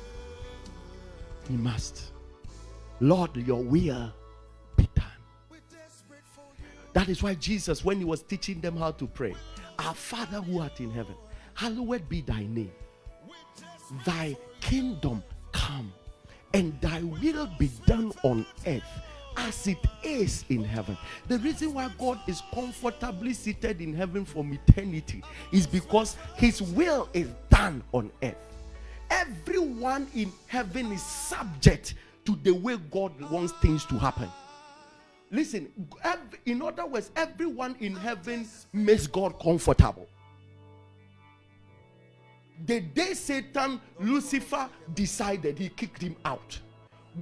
He 1.48 1.56
must. 1.56 2.12
Lord, 3.00 3.36
your 3.36 3.62
will 3.62 4.12
be 4.76 4.88
done. 4.94 5.59
That 6.92 7.09
is 7.09 7.22
why 7.22 7.34
Jesus, 7.34 7.84
when 7.84 7.98
he 7.98 8.04
was 8.04 8.22
teaching 8.22 8.60
them 8.60 8.76
how 8.76 8.92
to 8.92 9.06
pray, 9.06 9.34
Our 9.78 9.94
Father 9.94 10.40
who 10.40 10.60
art 10.60 10.78
in 10.80 10.90
heaven, 10.90 11.14
hallowed 11.54 12.09
be 12.09 12.20
thy 12.20 12.44
name. 12.44 12.72
Thy 14.06 14.36
kingdom 14.60 15.22
come 15.52 15.92
and 16.54 16.78
thy 16.80 17.02
will 17.02 17.48
be 17.59 17.70
done 17.86 18.12
on 18.22 18.46
earth 18.66 18.82
as 19.43 19.66
it 19.66 19.78
is 20.02 20.44
in 20.48 20.64
heaven. 20.64 20.97
The 21.28 21.39
reason 21.39 21.74
why 21.74 21.90
God 21.98 22.20
is 22.27 22.43
comfortably 22.52 23.35
seated 23.35 23.81
in 23.81 23.93
heaven 23.94 24.24
from 24.24 24.52
eternity 24.52 25.23
is 25.52 25.66
because 25.66 26.16
his 26.36 26.62
will 26.62 27.09
is 27.12 27.28
done 27.51 27.82
on 27.93 28.10
earth. 28.23 28.36
everyone 29.12 30.06
in 30.14 30.32
heaven 30.47 30.90
is 30.93 31.02
subject 31.02 31.94
to 32.24 32.39
the 32.43 32.52
way 32.52 32.77
God 32.90 33.12
wants 33.31 33.52
things 33.60 33.85
to 33.86 33.98
happen. 33.98 34.28
Listen, 35.31 35.70
in 36.44 36.62
other 36.62 36.86
words, 36.86 37.10
everyone 37.16 37.77
in 37.81 37.94
heaven 37.97 38.47
makes 38.73 39.06
God 39.06 39.39
comfortable. 39.40 40.06
The 42.66 42.81
day 42.81 43.14
Satan, 43.14 43.81
Lucifer 43.98 44.69
decided, 44.94 45.59
he 45.59 45.69
kicked 45.69 46.02
him 46.02 46.16
out. 46.24 46.59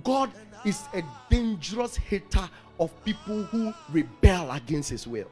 God 0.05 0.31
is 0.65 0.83
a 0.95 1.03
dangerous 1.29 1.97
hater 1.97 2.49
of 2.79 3.05
people 3.05 3.43
who 3.45 3.73
rebel 3.91 4.51
against 4.53 4.91
his 4.91 5.07
will. 5.07 5.31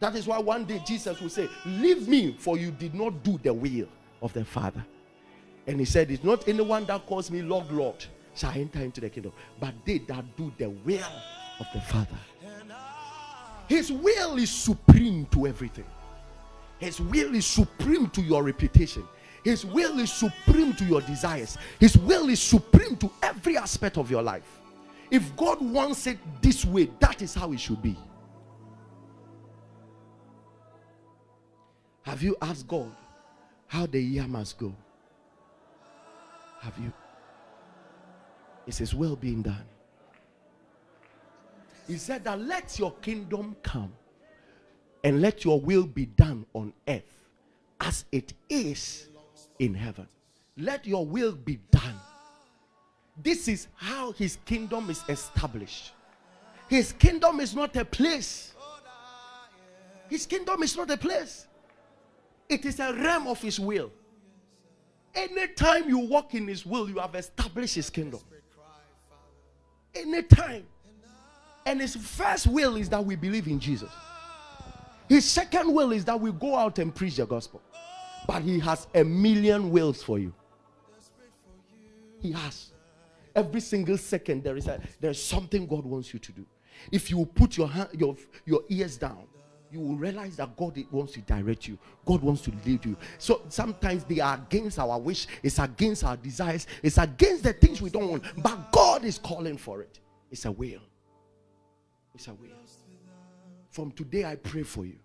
That 0.00 0.16
is 0.16 0.26
why 0.26 0.38
one 0.38 0.64
day 0.64 0.82
Jesus 0.86 1.20
will 1.20 1.28
say, 1.28 1.48
Leave 1.66 2.08
me, 2.08 2.34
for 2.38 2.56
you 2.56 2.70
did 2.70 2.94
not 2.94 3.22
do 3.22 3.38
the 3.42 3.52
will 3.52 3.88
of 4.22 4.32
the 4.32 4.44
Father. 4.44 4.84
And 5.66 5.78
he 5.78 5.84
said, 5.84 6.10
It's 6.10 6.24
not 6.24 6.48
anyone 6.48 6.86
that 6.86 7.06
calls 7.06 7.30
me 7.30 7.42
Lord, 7.42 7.70
Lord 7.70 8.04
shall 8.34 8.52
enter 8.52 8.80
into 8.80 9.00
the 9.00 9.10
kingdom, 9.10 9.32
but 9.58 9.74
they 9.84 9.98
that 9.98 10.24
do 10.36 10.52
the 10.56 10.70
will 10.70 11.04
of 11.60 11.66
the 11.74 11.80
Father. 11.82 12.18
His 13.68 13.92
will 13.92 14.36
is 14.36 14.50
supreme 14.50 15.26
to 15.26 15.46
everything. 15.46 15.84
His 16.78 16.98
will 16.98 17.34
is 17.34 17.46
supreme 17.46 18.08
to 18.10 18.22
your 18.22 18.42
reputation. 18.42 19.04
His 19.44 19.64
will 19.64 19.98
is 19.98 20.12
supreme 20.12 20.74
to 20.74 20.84
your 20.84 21.00
desires. 21.00 21.56
His 21.78 21.96
will 21.96 22.28
is 22.28 22.40
supreme 22.40 22.96
to 22.96 23.10
every 23.22 23.56
aspect 23.56 23.96
of 23.96 24.10
your 24.10 24.22
life. 24.22 24.60
If 25.10 25.34
God 25.36 25.60
wants 25.60 26.06
it 26.06 26.18
this 26.40 26.64
way, 26.64 26.90
that 27.00 27.22
is 27.22 27.34
how 27.34 27.52
it 27.52 27.60
should 27.60 27.82
be. 27.82 27.96
Have 32.02 32.22
you 32.22 32.36
asked 32.42 32.68
God 32.68 32.90
how 33.66 33.86
the 33.86 34.00
year 34.00 34.26
must 34.26 34.58
go? 34.58 34.74
Have 36.60 36.76
you? 36.78 36.92
Is 38.66 38.78
His 38.78 38.94
will 38.94 39.16
being 39.16 39.42
done? 39.42 39.64
He 41.86 41.96
said 41.96 42.22
that 42.24 42.40
let 42.40 42.78
your 42.78 42.92
kingdom 43.02 43.56
come 43.62 43.92
and 45.02 45.20
let 45.20 45.44
your 45.44 45.60
will 45.60 45.86
be 45.86 46.06
done 46.06 46.46
on 46.52 46.72
earth 46.86 47.02
as 47.80 48.04
it 48.12 48.32
is 48.48 49.08
in 49.60 49.74
heaven. 49.74 50.08
Let 50.56 50.86
your 50.86 51.06
will 51.06 51.32
be 51.32 51.60
done. 51.70 51.94
This 53.22 53.46
is 53.46 53.68
how 53.76 54.12
his 54.12 54.38
kingdom 54.44 54.90
is 54.90 55.04
established. 55.08 55.92
His 56.68 56.92
kingdom 56.92 57.40
is 57.40 57.54
not 57.54 57.76
a 57.76 57.84
place. 57.84 58.54
His 60.08 60.26
kingdom 60.26 60.62
is 60.62 60.76
not 60.76 60.90
a 60.90 60.96
place. 60.96 61.46
It 62.48 62.64
is 62.64 62.80
a 62.80 62.92
realm 62.94 63.28
of 63.28 63.40
his 63.40 63.60
will. 63.60 63.92
Anytime 65.14 65.88
you 65.88 65.98
walk 65.98 66.34
in 66.34 66.48
his 66.48 66.64
will, 66.64 66.88
you 66.88 66.98
have 66.98 67.14
established 67.14 67.74
his 67.74 67.90
kingdom. 67.90 68.20
Anytime. 69.94 70.64
And 71.66 71.80
his 71.80 71.96
first 71.96 72.46
will 72.46 72.76
is 72.76 72.88
that 72.88 73.04
we 73.04 73.14
believe 73.14 73.46
in 73.46 73.60
Jesus. 73.60 73.90
His 75.08 75.24
second 75.24 75.72
will 75.72 75.92
is 75.92 76.04
that 76.06 76.18
we 76.18 76.32
go 76.32 76.56
out 76.56 76.78
and 76.78 76.94
preach 76.94 77.16
the 77.16 77.26
gospel. 77.26 77.60
But 78.30 78.42
he 78.42 78.60
has 78.60 78.86
a 78.94 79.02
million 79.02 79.72
wills 79.72 80.04
for 80.04 80.20
you. 80.20 80.32
He 82.20 82.30
has. 82.30 82.70
Every 83.34 83.60
single 83.60 83.98
second 83.98 84.44
there 84.44 84.56
is 84.56 84.68
a, 84.68 84.80
there's 85.00 85.20
something 85.20 85.66
God 85.66 85.84
wants 85.84 86.12
you 86.12 86.20
to 86.20 86.30
do. 86.30 86.46
If 86.92 87.10
you 87.10 87.26
put 87.26 87.56
your 87.56 87.66
hand, 87.66 87.88
your 87.92 88.16
your 88.44 88.62
ears 88.68 88.96
down, 88.96 89.24
you 89.72 89.80
will 89.80 89.96
realize 89.96 90.36
that 90.36 90.56
God 90.56 90.80
wants 90.92 91.14
to 91.14 91.22
direct 91.22 91.66
you. 91.66 91.76
God 92.04 92.22
wants 92.22 92.42
to 92.42 92.52
lead 92.64 92.84
you. 92.84 92.96
So 93.18 93.42
sometimes 93.48 94.04
they 94.04 94.20
are 94.20 94.36
against 94.36 94.78
our 94.78 94.96
wish, 95.00 95.26
it's 95.42 95.58
against 95.58 96.04
our 96.04 96.16
desires, 96.16 96.68
it's 96.84 96.98
against 96.98 97.42
the 97.42 97.52
things 97.52 97.82
we 97.82 97.90
don't 97.90 98.08
want. 98.08 98.22
But 98.40 98.70
God 98.70 99.04
is 99.04 99.18
calling 99.18 99.56
for 99.56 99.82
it. 99.82 99.98
It's 100.30 100.44
a 100.44 100.52
will. 100.52 100.82
It's 102.14 102.28
a 102.28 102.34
will. 102.34 102.50
From 103.72 103.90
today, 103.90 104.24
I 104.24 104.36
pray 104.36 104.62
for 104.62 104.86
you. 104.86 105.00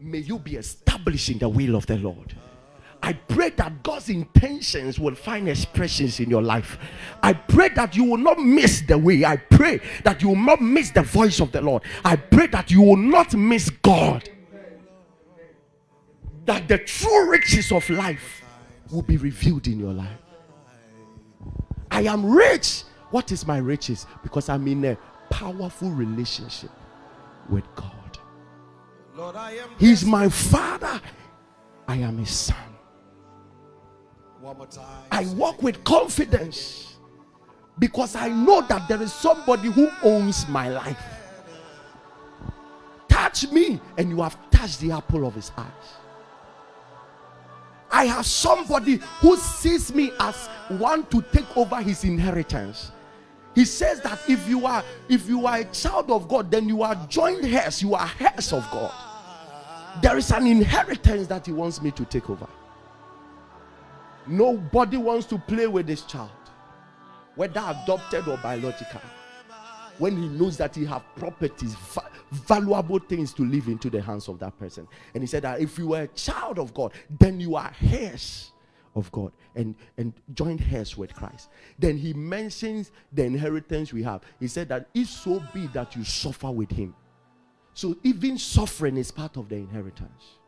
May 0.00 0.18
you 0.18 0.38
be 0.38 0.56
established 0.56 1.28
in 1.30 1.38
the 1.38 1.48
will 1.48 1.74
of 1.76 1.86
the 1.86 1.96
Lord. 1.96 2.34
I 3.02 3.12
pray 3.12 3.50
that 3.50 3.82
God's 3.82 4.08
intentions 4.08 4.98
will 4.98 5.14
find 5.14 5.48
expressions 5.48 6.18
in 6.18 6.28
your 6.28 6.42
life. 6.42 6.78
I 7.22 7.34
pray 7.34 7.68
that 7.70 7.94
you 7.94 8.04
will 8.04 8.16
not 8.16 8.38
miss 8.38 8.80
the 8.80 8.98
way. 8.98 9.24
I 9.24 9.36
pray 9.36 9.80
that 10.02 10.22
you 10.22 10.28
will 10.30 10.36
not 10.36 10.60
miss 10.60 10.90
the 10.90 11.02
voice 11.02 11.40
of 11.40 11.52
the 11.52 11.60
Lord. 11.60 11.82
I 12.04 12.16
pray 12.16 12.48
that 12.48 12.70
you 12.70 12.82
will 12.82 12.96
not 12.96 13.34
miss 13.34 13.70
God. 13.70 14.28
That 16.46 16.68
the 16.68 16.78
true 16.78 17.30
riches 17.30 17.70
of 17.70 17.88
life 17.90 18.42
will 18.90 19.02
be 19.02 19.16
revealed 19.16 19.66
in 19.66 19.78
your 19.78 19.92
life. 19.92 20.18
I 21.90 22.02
am 22.02 22.26
rich. 22.26 22.82
What 23.10 23.30
is 23.30 23.46
my 23.46 23.58
riches? 23.58 24.06
Because 24.22 24.48
I'm 24.48 24.66
in 24.66 24.84
a 24.84 24.98
powerful 25.30 25.90
relationship 25.90 26.70
with 27.48 27.64
God. 27.74 28.05
Lord, 29.16 29.36
I 29.36 29.52
am 29.52 29.70
He's 29.78 30.04
my 30.04 30.28
father. 30.28 31.00
I 31.88 31.96
am 31.96 32.18
his 32.18 32.30
son. 32.30 32.56
I 35.10 35.24
walk 35.34 35.62
with 35.62 35.82
confidence 35.82 36.96
because 37.78 38.14
I 38.14 38.28
know 38.28 38.60
that 38.62 38.86
there 38.88 39.02
is 39.02 39.12
somebody 39.12 39.70
who 39.70 39.88
owns 40.02 40.46
my 40.48 40.68
life. 40.68 41.02
Touch 43.08 43.50
me, 43.50 43.80
and 43.96 44.10
you 44.10 44.22
have 44.22 44.38
touched 44.50 44.80
the 44.80 44.92
apple 44.92 45.26
of 45.26 45.34
his 45.34 45.50
eyes. 45.56 45.66
I 47.90 48.04
have 48.04 48.26
somebody 48.26 49.00
who 49.20 49.36
sees 49.36 49.94
me 49.94 50.12
as 50.20 50.48
one 50.68 51.06
to 51.06 51.22
take 51.32 51.56
over 51.56 51.76
his 51.76 52.04
inheritance. 52.04 52.92
He 53.54 53.64
says 53.64 54.02
that 54.02 54.20
if 54.28 54.46
you 54.48 54.66
are 54.66 54.84
if 55.08 55.28
you 55.28 55.46
are 55.46 55.58
a 55.58 55.64
child 55.64 56.10
of 56.10 56.28
God, 56.28 56.50
then 56.50 56.68
you 56.68 56.82
are 56.82 56.94
joint 57.08 57.42
heirs, 57.44 57.82
you 57.82 57.94
are 57.94 58.10
heirs 58.20 58.52
of 58.52 58.68
God. 58.70 58.92
There 60.02 60.16
is 60.16 60.30
an 60.30 60.46
inheritance 60.46 61.26
that 61.28 61.46
he 61.46 61.52
wants 61.52 61.80
me 61.80 61.90
to 61.92 62.04
take 62.04 62.28
over. 62.28 62.46
Nobody 64.26 64.96
wants 64.96 65.26
to 65.26 65.38
play 65.38 65.66
with 65.66 65.86
this 65.86 66.02
child, 66.02 66.30
whether 67.36 67.60
adopted 67.60 68.26
or 68.28 68.36
biological. 68.38 69.00
When 69.98 70.20
he 70.20 70.28
knows 70.28 70.56
that 70.58 70.74
he 70.74 70.84
have 70.84 71.02
properties, 71.16 71.74
va- 71.74 72.10
valuable 72.30 72.98
things 72.98 73.32
to 73.34 73.42
leave 73.42 73.68
into 73.68 73.88
the 73.88 74.02
hands 74.02 74.28
of 74.28 74.38
that 74.40 74.58
person. 74.58 74.86
And 75.14 75.22
he 75.22 75.26
said 75.26 75.42
that 75.44 75.60
if 75.60 75.78
you 75.78 75.88
were 75.88 76.02
a 76.02 76.08
child 76.08 76.58
of 76.58 76.74
God, 76.74 76.92
then 77.18 77.40
you 77.40 77.56
are 77.56 77.72
heirs 77.80 78.52
of 78.94 79.10
God 79.12 79.32
and, 79.54 79.74
and 79.96 80.12
joint 80.34 80.60
heirs 80.70 80.96
with 80.96 81.14
Christ. 81.14 81.50
Then 81.78 81.96
he 81.96 82.12
mentions 82.12 82.90
the 83.12 83.24
inheritance 83.24 83.92
we 83.92 84.02
have. 84.02 84.22
He 84.40 84.48
said 84.48 84.68
that 84.70 84.88
if 84.92 85.08
so 85.08 85.42
be 85.54 85.66
that 85.68 85.94
you 85.96 86.04
suffer 86.04 86.50
with 86.50 86.70
him. 86.70 86.94
So 87.76 87.94
even 88.04 88.38
suffering 88.38 88.96
is 88.96 89.10
part 89.10 89.36
of 89.36 89.50
the 89.50 89.56
inheritance. 89.56 90.38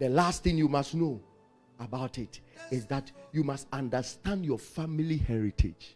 The 0.00 0.08
last 0.08 0.42
thing 0.42 0.58
you 0.58 0.68
must 0.68 0.92
know 0.92 1.20
about 1.78 2.18
it 2.18 2.40
is 2.72 2.84
that 2.86 3.12
you 3.30 3.44
must 3.44 3.68
understand 3.72 4.44
your 4.44 4.58
family 4.58 5.16
heritage. 5.16 5.94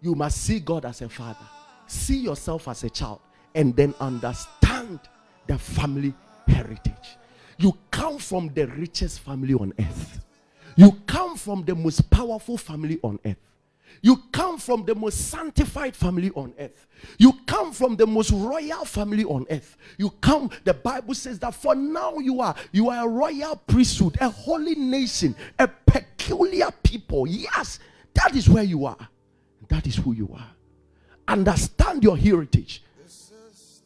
You 0.00 0.16
must 0.16 0.42
see 0.42 0.58
God 0.58 0.84
as 0.84 1.02
a 1.02 1.08
father, 1.08 1.46
see 1.86 2.18
yourself 2.18 2.66
as 2.66 2.82
a 2.82 2.90
child, 2.90 3.20
and 3.54 3.76
then 3.76 3.94
understand 4.00 4.98
the 5.46 5.56
family 5.56 6.14
heritage. 6.48 7.16
You 7.58 7.78
come 7.92 8.18
from 8.18 8.52
the 8.54 8.66
richest 8.66 9.20
family 9.20 9.54
on 9.54 9.72
earth. 9.78 10.24
You 10.74 10.98
come 11.06 11.36
from 11.36 11.64
the 11.64 11.76
most 11.76 12.10
powerful 12.10 12.58
family 12.58 12.98
on 13.04 13.20
earth. 13.24 13.36
You 14.04 14.20
come 14.32 14.58
from 14.58 14.84
the 14.84 14.96
most 14.96 15.30
sanctified 15.30 15.94
family 15.94 16.32
on 16.32 16.52
earth. 16.58 16.88
You 17.18 17.34
come 17.46 17.72
from 17.72 17.94
the 17.94 18.06
most 18.06 18.32
royal 18.32 18.84
family 18.84 19.24
on 19.24 19.46
earth. 19.48 19.76
You 19.96 20.10
come, 20.20 20.50
the 20.64 20.74
Bible 20.74 21.14
says 21.14 21.38
that 21.38 21.54
for 21.54 21.76
now 21.76 22.18
you 22.18 22.40
are 22.40 22.54
you 22.72 22.90
are 22.90 23.06
a 23.06 23.08
royal 23.08 23.54
priesthood, 23.56 24.18
a 24.20 24.28
holy 24.28 24.74
nation, 24.74 25.36
a 25.56 25.68
peculiar 25.68 26.70
people. 26.82 27.28
Yes, 27.28 27.78
that 28.14 28.34
is 28.34 28.48
where 28.48 28.64
you 28.64 28.86
are. 28.86 29.08
That 29.68 29.86
is 29.86 29.94
who 29.94 30.12
you 30.12 30.28
are. 30.34 30.50
Understand 31.28 32.02
your 32.02 32.16
heritage. 32.16 32.82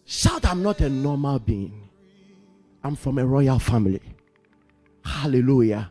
Shout, 0.06 0.46
I'm 0.46 0.62
not 0.62 0.80
a 0.80 0.88
normal 0.88 1.38
being. 1.38 1.88
I'm 2.82 2.96
from 2.96 3.18
a 3.18 3.26
royal 3.26 3.58
family. 3.58 4.00
Hallelujah. 5.04 5.90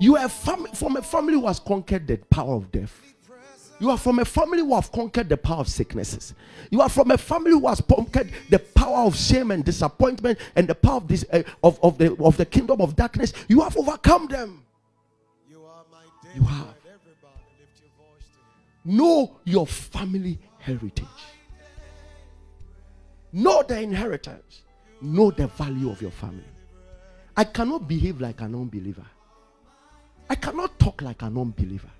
You 0.00 0.16
are 0.16 0.28
fam- 0.28 0.66
from 0.74 0.96
a 0.96 1.02
family 1.02 1.34
who 1.34 1.46
has 1.46 1.60
conquered 1.60 2.06
the 2.06 2.16
power 2.16 2.54
of 2.54 2.70
death. 2.70 3.00
You 3.80 3.90
are 3.90 3.98
from 3.98 4.20
a 4.20 4.24
family 4.24 4.60
who 4.60 4.74
have 4.74 4.90
conquered 4.92 5.28
the 5.28 5.36
power 5.36 5.60
of 5.60 5.68
sicknesses. 5.68 6.34
You 6.70 6.80
are 6.80 6.88
from 6.88 7.10
a 7.10 7.18
family 7.18 7.50
who 7.50 7.66
has 7.66 7.80
conquered 7.80 8.30
the 8.48 8.58
power 8.58 9.06
of 9.06 9.16
shame 9.16 9.50
and 9.50 9.64
disappointment 9.64 10.38
and 10.54 10.68
the 10.68 10.74
power 10.74 10.96
of 10.96 11.08
this 11.08 11.24
uh, 11.32 11.42
of, 11.62 11.78
of 11.82 11.98
the 11.98 12.14
of 12.22 12.36
the 12.36 12.46
kingdom 12.46 12.80
of 12.80 12.94
darkness. 12.94 13.32
You 13.48 13.60
have 13.62 13.76
overcome 13.76 14.28
them. 14.28 14.64
You 16.34 16.42
have. 16.44 16.74
Know 18.84 19.38
your 19.44 19.66
family 19.66 20.38
heritage. 20.58 21.06
Know 23.32 23.62
the 23.62 23.80
inheritance 23.80 24.62
know 25.04 25.30
the 25.30 25.46
value 25.46 25.90
of 25.90 26.00
your 26.00 26.10
family. 26.10 26.44
I 27.36 27.44
cannot 27.44 27.86
behave 27.86 28.20
like 28.20 28.40
an 28.40 28.54
unbeliever. 28.54 29.06
I 30.34 30.36
cannot 30.36 30.76
talk 30.80 31.00
like 31.00 31.22
an 31.22 31.38
unbeliever. 31.38 31.92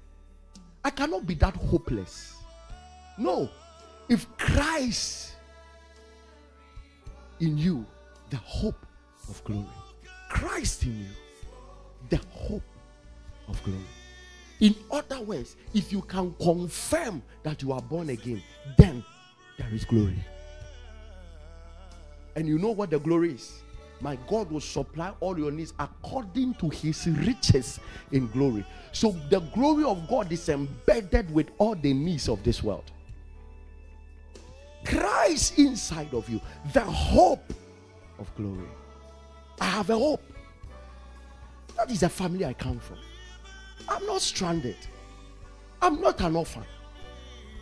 I 0.85 0.91
cannot 0.91 1.25
be 1.25 1.35
that 1.35 1.55
hopeless. 1.55 2.35
No. 3.17 3.49
If 4.09 4.27
Christ 4.37 5.37
in 7.39 7.57
you, 7.57 7.87
the 8.31 8.37
hope 8.39 8.85
of 9.29 9.45
glory. 9.45 9.69
Christ 10.31 10.83
in 10.83 10.99
you, 10.99 11.11
the 12.11 12.21
hope 12.33 12.65
of 13.47 13.63
glory. 13.63 13.79
In 14.59 14.75
other 14.91 15.21
words, 15.21 15.55
if 15.73 15.93
you 15.93 16.03
can 16.03 16.35
confirm 16.43 17.23
that 17.45 17.63
you 17.63 17.71
are 17.71 17.83
born 17.83 18.09
again, 18.09 18.43
then 18.77 19.05
there 19.59 19.73
is 19.73 19.85
glory. 19.85 20.19
And 22.35 22.49
you 22.49 22.59
know 22.59 22.73
what 22.73 22.91
the 22.91 22.99
glory 22.99 23.35
is? 23.35 23.63
My 24.01 24.17
God 24.29 24.51
will 24.51 24.61
supply 24.61 25.13
all 25.21 25.39
your 25.39 25.51
needs 25.51 25.73
according 25.79 26.55
to 26.55 26.69
his 26.69 27.07
riches 27.07 27.81
in 28.13 28.29
glory. 28.29 28.65
So 28.93 29.13
the 29.31 29.41
glory 29.41 29.85
of 29.85 30.09
God 30.09 30.31
is 30.31 30.49
embedded 30.49 31.33
with 31.33 31.51
all 31.59 31.75
the 31.75 31.95
needs 31.95 32.29
of 32.29 32.43
this 32.43 32.63
world. 32.63 32.91
Christ 34.85 35.59
inside 35.59 36.13
of 36.13 36.29
you, 36.29 36.41
the 36.73 36.83
hope 36.83 37.53
of 38.19 38.35
glory. 38.37 38.69
I 39.61 39.67
have 39.67 39.91
a 39.91 39.97
hope. 39.97 40.23
That 41.77 41.91
is 41.91 42.03
a 42.03 42.09
family 42.09 42.45
I 42.45 42.53
come 42.53 42.79
from. 42.79 42.99
I'm 43.89 44.05
not 44.07 44.21
stranded. 44.21 44.77
I'm 45.81 46.01
not 46.01 46.21
an 46.21 46.37
orphan. 46.37 46.65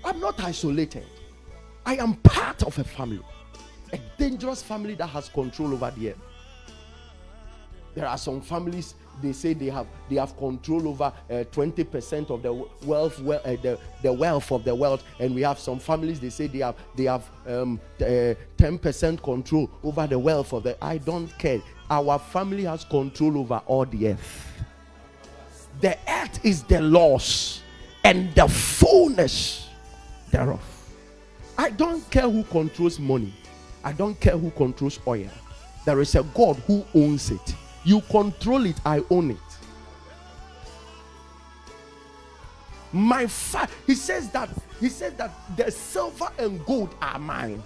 I'm 0.04 0.20
not 0.20 0.40
isolated. 0.42 1.06
I 1.86 1.96
am 1.96 2.14
part 2.14 2.62
of 2.62 2.78
a 2.78 2.84
family, 2.84 3.20
a 3.92 3.98
dangerous 4.18 4.62
family 4.62 4.94
that 4.94 5.08
has 5.08 5.28
control 5.28 5.72
over 5.74 5.92
the 5.96 6.10
earth. 6.10 6.18
There 7.94 8.06
are 8.06 8.18
some 8.18 8.40
families 8.40 8.94
they 9.20 9.32
say 9.32 9.52
they 9.52 9.66
have 9.66 9.86
they 10.08 10.16
have 10.16 10.36
control 10.38 10.88
over 10.88 11.12
uh, 11.30 11.44
20% 11.52 12.30
of 12.30 12.42
the 12.42 12.52
wealth 12.86 13.20
uh, 13.20 13.56
the, 13.60 13.78
the 14.02 14.12
wealth 14.12 14.50
of 14.50 14.64
the 14.64 14.74
world. 14.74 15.02
And 15.18 15.34
we 15.34 15.42
have 15.42 15.58
some 15.58 15.78
families 15.78 16.18
they 16.18 16.30
say 16.30 16.46
they 16.46 16.60
have 16.60 16.76
they 16.96 17.04
have 17.04 17.28
um, 17.46 17.78
uh, 18.00 18.34
10% 18.56 19.22
control 19.22 19.70
over 19.82 20.06
the 20.06 20.18
wealth 20.18 20.52
of 20.54 20.62
the 20.62 20.82
I 20.82 20.98
don't 20.98 21.28
care. 21.38 21.60
Our 21.90 22.18
family 22.18 22.64
has 22.64 22.84
control 22.84 23.38
over 23.38 23.60
all 23.66 23.84
the 23.84 24.08
earth. 24.08 24.48
The 25.82 25.98
earth 26.08 26.44
is 26.44 26.62
the 26.62 26.80
loss 26.80 27.60
and 28.04 28.34
the 28.34 28.48
fullness 28.48 29.68
thereof. 30.30 30.62
I 31.58 31.68
don't 31.70 32.08
care 32.10 32.28
who 32.30 32.44
controls 32.44 32.98
money 32.98 33.34
I 33.84 33.92
don't 33.92 34.18
care 34.20 34.36
who 34.36 34.50
controls 34.50 34.98
oil 35.06 35.28
there 35.84 36.00
is 36.00 36.14
a 36.14 36.22
God 36.22 36.56
who 36.66 36.84
owns 36.94 37.30
it 37.30 37.54
you 37.84 38.00
control 38.02 38.64
it, 38.66 38.76
I 38.84 39.02
own 39.10 39.32
it. 39.32 39.36
My 42.92 43.26
fa- 43.26 43.68
he 43.86 43.94
says 43.94 44.30
that 44.30 44.50
he 44.78 44.88
says 44.88 45.14
that 45.14 45.32
the 45.56 45.70
silver 45.70 46.28
and 46.38 46.64
gold 46.66 46.94
are 47.00 47.18
mine, 47.18 47.62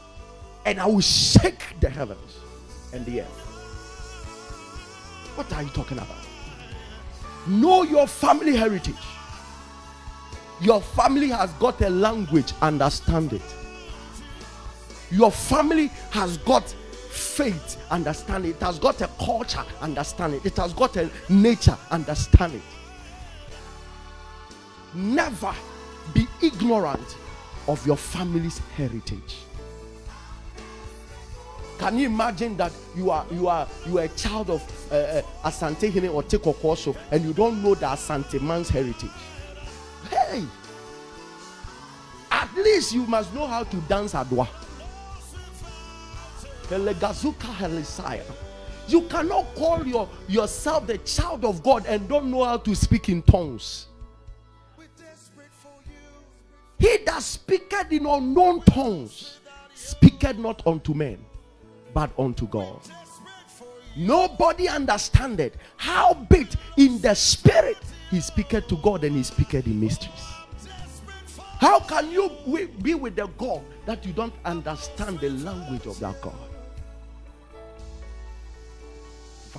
and 0.64 0.80
I 0.80 0.86
will 0.86 1.00
shake 1.00 1.64
the 1.80 1.90
heavens 1.90 2.38
and 2.92 3.04
the 3.04 3.22
earth. 3.22 3.42
What 5.34 5.52
are 5.52 5.62
you 5.62 5.68
talking 5.70 5.98
about? 5.98 6.16
Know 7.46 7.82
your 7.82 8.06
family 8.06 8.56
heritage. 8.56 8.94
Your 10.62 10.80
family 10.80 11.28
has 11.28 11.52
got 11.54 11.80
a 11.82 11.90
language, 11.90 12.52
understand 12.62 13.34
it. 13.34 13.42
Your 15.10 15.30
family 15.30 15.88
has 16.10 16.36
got 16.38 16.68
faith, 17.10 17.80
understand 17.90 18.46
it. 18.46 18.50
It 18.56 18.60
has 18.62 18.78
got 18.78 19.00
a 19.00 19.08
culture, 19.18 19.64
understand 19.80 20.34
it. 20.34 20.46
It 20.46 20.56
has 20.56 20.72
got 20.72 20.96
a 20.96 21.10
nature, 21.28 21.76
understand 21.90 22.54
it. 22.54 22.62
Never 24.94 25.54
be 26.14 26.26
ignorant 26.42 27.16
of 27.68 27.84
your 27.86 27.96
family's 27.96 28.58
heritage. 28.76 29.38
Can 31.78 31.98
you 31.98 32.06
imagine 32.06 32.56
that 32.56 32.72
you 32.96 33.10
are 33.10 33.26
you 33.30 33.48
are 33.48 33.68
you 33.86 33.98
are 33.98 34.04
a 34.04 34.08
child 34.08 34.48
of 34.48 34.62
uh, 34.90 34.94
uh, 34.94 35.22
Asante 35.44 35.92
or 36.12 36.22
Tekokoso 36.22 36.96
and 37.10 37.22
you 37.22 37.34
don't 37.34 37.62
know 37.62 37.74
the 37.74 37.84
Asante 37.86 38.40
man's 38.40 38.70
heritage? 38.70 39.10
Hey, 40.08 40.42
at 42.30 42.54
least 42.54 42.94
you 42.94 43.06
must 43.06 43.32
know 43.34 43.46
how 43.46 43.64
to 43.64 43.76
dance 43.82 44.14
adowa. 44.14 44.48
You 48.88 49.02
cannot 49.02 49.54
call 49.54 49.86
your, 49.86 50.08
yourself 50.28 50.86
the 50.86 50.98
child 50.98 51.44
of 51.44 51.62
God 51.62 51.86
and 51.86 52.08
don't 52.08 52.30
know 52.30 52.44
how 52.44 52.56
to 52.58 52.74
speak 52.74 53.08
in 53.08 53.22
tongues. 53.22 53.86
He 56.78 56.98
that 57.06 57.22
speaketh 57.22 57.90
in 57.90 58.06
unknown 58.06 58.62
tongues 58.62 59.38
speaketh 59.74 60.38
not 60.38 60.66
unto 60.66 60.94
men, 60.94 61.24
but 61.94 62.10
unto 62.18 62.46
God. 62.46 62.80
Nobody 63.96 64.68
understandeth 64.68 65.56
how 65.76 66.14
bit 66.14 66.54
in 66.76 67.00
the 67.00 67.14
spirit 67.14 67.78
he 68.10 68.20
speaketh 68.20 68.68
to 68.68 68.76
God 68.76 69.04
and 69.04 69.16
he 69.16 69.22
speaketh 69.22 69.66
in 69.66 69.80
mysteries. 69.80 70.12
How 71.58 71.80
can 71.80 72.10
you 72.10 72.30
be 72.82 72.94
with 72.94 73.16
the 73.16 73.26
God 73.38 73.62
that 73.86 74.04
you 74.04 74.12
don't 74.12 74.34
understand 74.44 75.20
the 75.20 75.30
language 75.30 75.86
of 75.86 75.98
that 76.00 76.20
God? 76.20 76.34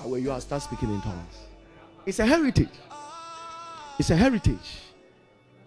Where 0.06 0.20
you 0.20 0.32
are, 0.32 0.42
start 0.42 0.62
speaking 0.62 0.90
in 0.90 1.02
tongues. 1.02 1.38
It's 2.06 2.20
a 2.20 2.26
heritage. 2.26 2.70
It's 4.00 4.10
a 4.10 4.16
heritage. 4.16 4.82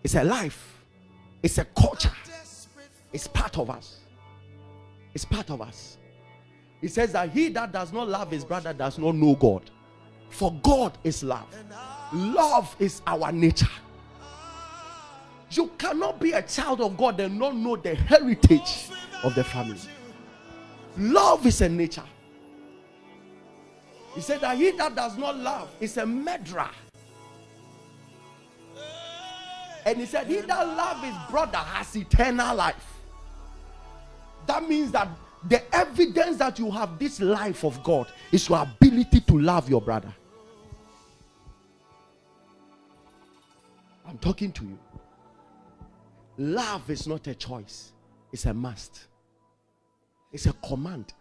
It's 0.02 0.14
a 0.14 0.24
life. 0.24 0.78
It's 1.42 1.58
a 1.58 1.64
culture. 1.64 2.12
It's 3.12 3.26
part 3.26 3.58
of 3.58 3.70
us. 3.70 4.00
It's 5.14 5.24
part 5.24 5.50
of 5.50 5.60
us. 5.60 5.98
It 6.80 6.90
says 6.90 7.12
that 7.12 7.30
he 7.30 7.48
that 7.50 7.72
does 7.72 7.92
not 7.92 8.08
love 8.08 8.30
his 8.30 8.44
brother 8.44 8.72
does 8.72 8.98
not 8.98 9.14
know 9.14 9.34
God. 9.34 9.70
For 10.30 10.52
God 10.62 10.96
is 11.04 11.22
love. 11.22 11.46
Love 12.12 12.74
is 12.78 13.02
our 13.06 13.32
nature. 13.32 13.68
You 15.50 15.70
cannot 15.76 16.20
be 16.20 16.32
a 16.32 16.42
child 16.42 16.80
of 16.80 16.96
God 16.96 17.18
and 17.18 17.38
not 17.38 17.56
know 17.56 17.76
the 17.76 17.94
heritage 17.94 18.88
of 19.24 19.34
the 19.34 19.42
family. 19.42 19.80
Love 20.96 21.44
is 21.46 21.60
a 21.60 21.68
nature. 21.68 22.04
He 24.14 24.20
said 24.20 24.40
that 24.40 24.56
he 24.56 24.70
that 24.72 24.94
does 24.94 25.16
not 25.16 25.36
love 25.36 25.70
is 25.80 25.96
a 25.96 26.06
murderer. 26.06 26.70
And 29.86 29.98
he 29.98 30.06
said, 30.06 30.26
He 30.26 30.40
that 30.40 30.66
loves 30.66 31.04
his 31.04 31.14
brother 31.30 31.58
has 31.58 31.94
eternal 31.96 32.54
life. 32.54 32.86
That 34.46 34.68
means 34.68 34.92
that 34.92 35.08
the 35.48 35.62
evidence 35.74 36.36
that 36.38 36.58
you 36.58 36.70
have 36.70 36.98
this 36.98 37.20
life 37.20 37.64
of 37.64 37.82
God 37.82 38.08
is 38.30 38.48
your 38.48 38.62
ability 38.62 39.20
to 39.20 39.38
love 39.38 39.70
your 39.70 39.80
brother. 39.80 40.12
I'm 44.06 44.18
talking 44.18 44.52
to 44.52 44.64
you. 44.64 44.78
Love 46.36 46.90
is 46.90 47.06
not 47.06 47.26
a 47.26 47.34
choice, 47.34 47.92
it's 48.32 48.46
a 48.46 48.54
must, 48.54 49.06
it's 50.32 50.46
a 50.46 50.52
command. 50.54 51.12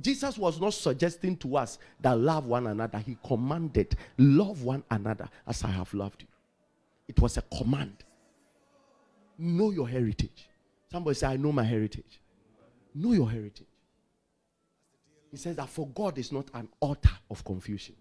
Jesus 0.00 0.38
was 0.38 0.60
not 0.60 0.74
suggesting 0.74 1.36
to 1.38 1.56
us 1.56 1.78
that 2.00 2.18
love 2.18 2.46
one 2.46 2.66
another. 2.66 2.98
He 2.98 3.16
commanded, 3.24 3.96
love 4.18 4.62
one 4.62 4.82
another 4.90 5.28
as 5.46 5.62
I 5.62 5.68
have 5.68 5.92
loved 5.94 6.22
you. 6.22 6.28
It 7.08 7.20
was 7.20 7.36
a 7.36 7.42
command. 7.42 8.04
Know 9.38 9.70
your 9.70 9.88
heritage. 9.88 10.48
Somebody 10.90 11.14
say, 11.14 11.26
I 11.28 11.36
know 11.36 11.52
my 11.52 11.64
heritage. 11.64 12.20
Know 12.94 13.12
your 13.12 13.30
heritage. 13.30 13.66
He 15.30 15.36
says 15.36 15.56
that 15.56 15.68
for 15.68 15.88
God 15.88 16.18
is 16.18 16.30
not 16.30 16.48
an 16.54 16.68
author 16.80 17.10
of 17.30 17.44
confusion. 17.44 17.96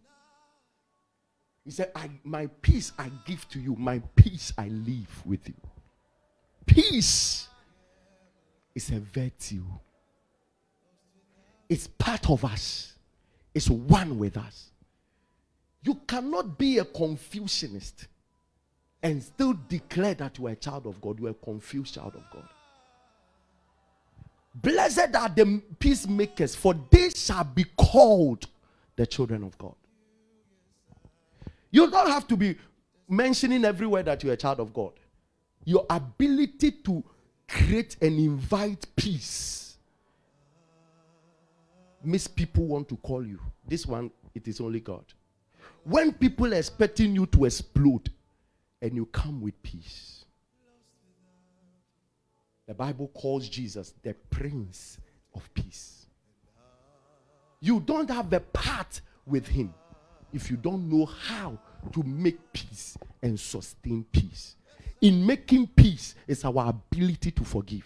He 1.66 1.72
said, 1.72 1.92
I, 1.96 2.10
My 2.24 2.48
peace 2.62 2.92
I 2.98 3.10
give 3.26 3.48
to 3.50 3.60
you, 3.60 3.76
my 3.76 4.00
peace 4.16 4.54
I 4.58 4.68
leave 4.68 5.22
with 5.26 5.48
you. 5.48 5.56
Peace 6.66 7.48
is 8.76 8.90
a 8.92 9.00
virtue 9.00 9.64
is 11.74 11.88
part 11.88 12.30
of 12.30 12.46
us, 12.46 12.94
is 13.56 13.68
one 13.68 14.20
with 14.20 14.38
us. 14.38 14.70
You 15.82 15.96
cannot 16.08 16.56
be 16.56 16.78
a 16.78 16.86
Confucianist 16.86 18.08
and 19.02 19.22
still 19.22 19.58
declare 19.68 20.14
that 20.14 20.38
you 20.38 20.48
are 20.48 20.52
a 20.52 20.56
child 20.56 20.86
of 20.86 21.02
God. 21.02 21.20
You 21.20 21.28
are 21.28 21.32
a 21.32 21.34
confused 21.34 21.96
child 21.96 22.14
of 22.16 22.24
God. 22.32 22.48
Blessed 24.54 25.16
are 25.16 25.30
the 25.30 25.62
peacemakers, 25.80 26.56
for 26.56 26.76
they 26.92 27.10
shall 27.10 27.44
be 27.44 27.66
called 27.76 28.46
the 28.96 29.08
children 29.08 29.44
of 29.44 29.58
God. 29.58 29.76
You 31.72 31.90
don't 31.90 32.10
have 32.12 32.28
to 32.28 32.38
be 32.38 32.56
mentioning 33.10 33.66
everywhere 33.66 34.04
that 34.04 34.24
you're 34.24 34.34
a 34.34 34.38
child 34.38 34.60
of 34.60 34.76
God. 34.76 34.92
Your 35.66 35.88
ability 35.90 36.72
to 36.84 37.04
create 37.48 37.98
and 38.00 38.20
invite 38.20 38.86
peace 38.96 39.63
Miss 42.04 42.28
people 42.28 42.66
want 42.66 42.90
to 42.90 42.98
call 42.98 43.26
you. 43.26 43.40
This 43.68 43.86
one 43.86 44.12
it 44.36 44.48
is 44.48 44.60
only 44.60 44.80
God. 44.80 45.06
When 45.84 46.14
people 46.14 46.54
are 46.54 46.58
expecting 46.58 47.16
you 47.16 47.26
to 47.28 47.46
explode 47.46 48.10
and 48.82 48.96
you 48.96 49.06
come 49.08 49.42
with 49.42 49.62
peace. 49.64 50.26
The 52.68 52.74
Bible 52.74 53.10
calls 53.14 53.48
Jesus 53.50 53.94
the 54.04 54.14
Prince 54.30 54.98
of 55.34 55.54
Peace. 55.54 56.08
You 57.60 57.80
don't 57.80 58.10
have 58.10 58.32
a 58.34 58.40
part 58.40 59.02
with 59.26 59.48
him 59.48 59.74
if 60.34 60.50
you 60.50 60.58
don't 60.58 60.90
know 60.90 61.06
how 61.06 61.58
to 61.92 62.04
make 62.04 62.38
peace 62.52 62.98
and 63.22 63.40
sustain 63.40 64.06
peace. 64.12 64.56
In 65.02 65.26
making 65.26 65.68
peace 65.68 66.16
is 66.28 66.44
our 66.46 66.70
ability 66.70 67.32
to 67.32 67.44
forgive. 67.44 67.86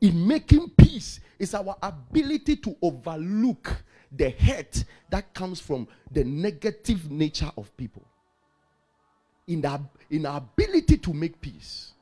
In 0.00 0.26
making 0.26 0.70
peace 0.70 1.20
is 1.40 1.54
our 1.54 1.74
ability 1.82 2.54
to 2.56 2.76
overlook 2.82 3.82
the 4.12 4.28
hurt 4.30 4.84
that 5.08 5.32
comes 5.32 5.58
from 5.58 5.88
the 6.10 6.22
negative 6.22 7.10
nature 7.10 7.50
of 7.56 7.74
people. 7.78 8.02
In 9.48 9.64
our, 9.64 9.80
in 10.10 10.26
our 10.26 10.36
ability 10.36 10.98
to 10.98 11.12
make 11.14 11.40
peace 11.40 11.92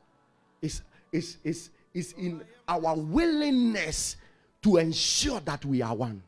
is, 0.61 0.83
is, 1.13 1.39
is, 1.45 1.71
is 1.95 2.13
in 2.19 2.43
our 2.67 2.97
willingness 2.97 4.17
to 4.63 4.79
ensure 4.79 5.41
that 5.41 5.65
we 5.65 5.83
are 5.83 5.95
one. 5.95 6.23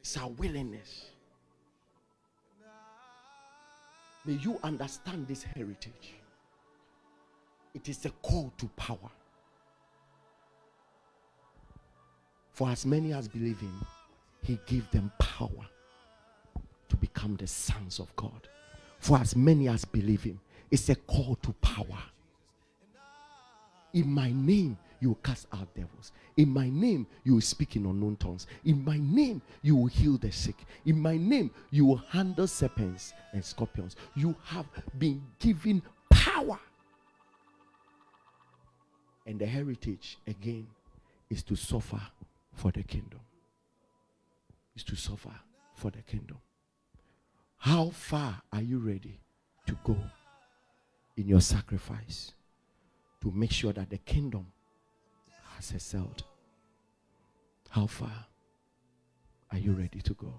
It's 0.00 0.16
our 0.16 0.28
willingness. 0.30 1.06
May 4.26 4.32
you 4.32 4.58
understand 4.64 5.28
this 5.28 5.44
heritage. 5.44 6.14
It 7.74 7.88
is 7.88 8.04
a 8.06 8.10
call 8.10 8.52
to 8.58 8.66
power. 8.76 9.10
For 12.60 12.68
as 12.68 12.84
many 12.84 13.14
as 13.14 13.26
believe 13.26 13.58
him, 13.58 13.86
he 14.42 14.58
gave 14.66 14.90
them 14.90 15.10
power 15.18 15.66
to 16.90 16.96
become 16.96 17.34
the 17.36 17.46
sons 17.46 17.98
of 17.98 18.14
God. 18.16 18.48
For 18.98 19.16
as 19.16 19.34
many 19.34 19.66
as 19.66 19.86
believe 19.86 20.24
him, 20.24 20.38
it's 20.70 20.90
a 20.90 20.94
call 20.94 21.36
to 21.36 21.54
power. 21.62 22.02
In 23.94 24.12
my 24.12 24.30
name, 24.30 24.76
you 25.00 25.08
will 25.08 25.18
cast 25.22 25.46
out 25.54 25.74
devils. 25.74 26.12
In 26.36 26.50
my 26.50 26.68
name, 26.68 27.06
you 27.24 27.32
will 27.32 27.40
speak 27.40 27.76
in 27.76 27.86
unknown 27.86 28.16
tongues. 28.16 28.46
In 28.66 28.84
my 28.84 28.98
name, 28.98 29.40
you 29.62 29.74
will 29.76 29.86
heal 29.86 30.18
the 30.18 30.30
sick. 30.30 30.66
In 30.84 31.00
my 31.00 31.16
name, 31.16 31.50
you 31.70 31.86
will 31.86 32.02
handle 32.10 32.46
serpents 32.46 33.14
and 33.32 33.42
scorpions. 33.42 33.96
You 34.14 34.36
have 34.44 34.66
been 34.98 35.22
given 35.38 35.80
power. 36.10 36.58
And 39.24 39.38
the 39.38 39.46
heritage, 39.46 40.18
again, 40.26 40.66
is 41.30 41.42
to 41.44 41.56
suffer 41.56 42.02
for 42.54 42.70
the 42.70 42.82
kingdom. 42.82 43.20
Is 44.76 44.84
to 44.84 44.96
suffer 44.96 45.34
for 45.74 45.90
the 45.90 46.02
kingdom. 46.02 46.38
How 47.58 47.90
far 47.90 48.42
are 48.52 48.62
you 48.62 48.78
ready 48.78 49.20
to 49.66 49.76
go 49.84 49.96
in 51.16 51.28
your 51.28 51.40
sacrifice 51.40 52.32
to 53.22 53.30
make 53.30 53.52
sure 53.52 53.72
that 53.72 53.90
the 53.90 53.98
kingdom 53.98 54.46
has 55.56 55.72
excelled? 55.72 56.24
How 57.68 57.86
far 57.86 58.26
are 59.50 59.58
you 59.58 59.72
ready 59.72 60.00
to 60.00 60.14
go? 60.14 60.32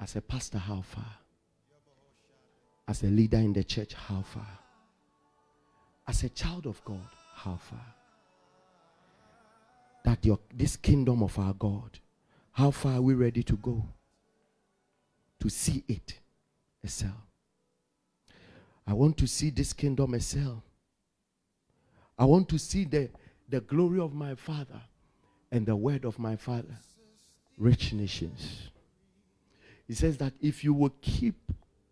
As 0.00 0.16
a 0.16 0.20
pastor, 0.20 0.58
how 0.58 0.80
far? 0.80 1.18
As 2.88 3.02
a 3.02 3.06
leader 3.06 3.38
in 3.38 3.52
the 3.52 3.62
church, 3.62 3.94
how 3.94 4.22
far? 4.22 4.58
As 6.08 6.24
a 6.24 6.28
child 6.28 6.66
of 6.66 6.84
God, 6.84 7.08
how 7.34 7.56
far? 7.56 7.94
That 10.12 10.26
your 10.26 10.40
this 10.54 10.76
kingdom 10.76 11.22
of 11.22 11.38
our 11.38 11.54
God, 11.54 11.98
how 12.50 12.70
far 12.70 12.96
are 12.96 13.00
we 13.00 13.14
ready 13.14 13.42
to 13.44 13.56
go 13.56 13.82
to 15.40 15.48
see 15.48 15.84
it 15.88 16.20
excel? 16.84 17.16
I 18.86 18.92
want 18.92 19.16
to 19.16 19.26
see 19.26 19.48
this 19.48 19.72
kingdom 19.72 20.12
excel. 20.12 20.62
I 22.18 22.26
want 22.26 22.50
to 22.50 22.58
see 22.58 22.84
the, 22.84 23.08
the 23.48 23.62
glory 23.62 24.00
of 24.00 24.12
my 24.12 24.34
Father 24.34 24.82
and 25.50 25.64
the 25.64 25.76
word 25.76 26.04
of 26.04 26.18
my 26.18 26.36
Father 26.36 26.76
reach 27.56 27.94
nations. 27.94 28.68
He 29.88 29.94
says 29.94 30.18
that 30.18 30.34
if 30.42 30.62
you 30.62 30.74
will 30.74 30.92
keep 31.00 31.40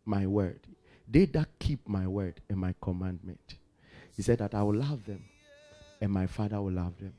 my 0.05 0.27
word, 0.27 0.61
they 1.09 1.25
that 1.25 1.49
keep 1.59 1.89
my 1.89 2.07
word 2.07 2.43
and 2.51 2.59
my 2.59 2.75
commandment, 2.83 3.55
he 4.15 4.21
said 4.21 4.41
that 4.41 4.55
I 4.55 4.63
will 4.63 4.77
love 4.77 5.07
them 5.07 5.25
and 6.03 6.13
my 6.13 6.27
Father 6.27 6.61
will 6.61 6.73
love 6.73 6.99
them. 7.01 7.15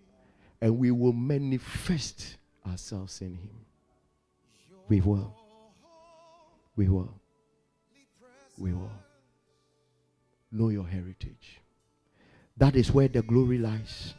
And 0.61 0.77
we 0.77 0.91
will 0.91 1.13
manifest 1.13 2.37
ourselves 2.67 3.21
in 3.21 3.33
Him. 3.35 3.65
We 4.87 5.01
will. 5.01 5.35
We 6.75 6.87
will. 6.87 7.13
We 8.57 8.73
will. 8.73 8.91
Know 10.51 10.69
your 10.69 10.87
heritage. 10.87 11.61
That 12.57 12.75
is 12.75 12.91
where 12.91 13.07
the 13.07 13.21
glory 13.21 13.57
lies. 13.57 14.13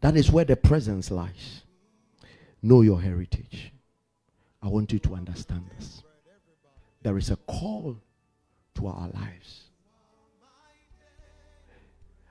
That 0.00 0.16
is 0.16 0.30
where 0.30 0.44
the 0.44 0.56
presence 0.56 1.10
lies. 1.10 1.62
Know 2.62 2.82
your 2.82 3.00
heritage. 3.00 3.72
I 4.62 4.68
want 4.68 4.92
you 4.92 4.98
to 5.00 5.14
understand 5.14 5.64
this. 5.76 6.02
There 7.02 7.16
is 7.16 7.30
a 7.30 7.36
call 7.36 7.96
to 8.74 8.86
our 8.86 9.08
lives. 9.08 9.64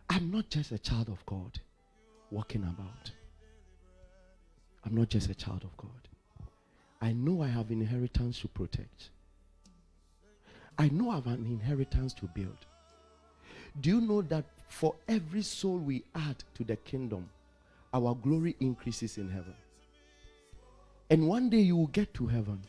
I'm 0.09 0.31
not 0.31 0.49
just 0.49 0.71
a 0.71 0.79
child 0.79 1.09
of 1.09 1.25
God 1.25 1.59
walking 2.31 2.63
about. 2.63 3.11
I'm 4.85 4.95
not 4.95 5.09
just 5.09 5.29
a 5.29 5.35
child 5.35 5.63
of 5.63 5.75
God. 5.77 5.89
I 7.01 7.13
know 7.13 7.41
I 7.41 7.47
have 7.47 7.71
inheritance 7.71 8.39
to 8.41 8.47
protect. 8.47 9.09
I 10.77 10.89
know 10.89 11.11
I 11.11 11.15
have 11.15 11.27
an 11.27 11.45
inheritance 11.45 12.13
to 12.15 12.25
build. 12.27 12.65
Do 13.81 13.89
you 13.89 14.01
know 14.01 14.21
that 14.23 14.45
for 14.67 14.95
every 15.07 15.41
soul 15.41 15.77
we 15.77 16.03
add 16.15 16.43
to 16.55 16.63
the 16.63 16.75
kingdom, 16.77 17.29
our 17.93 18.15
glory 18.15 18.55
increases 18.59 19.17
in 19.17 19.29
heaven? 19.29 19.55
And 21.09 21.27
one 21.27 21.49
day 21.49 21.59
you 21.59 21.75
will 21.75 21.87
get 21.87 22.13
to 22.15 22.27
heaven, 22.27 22.61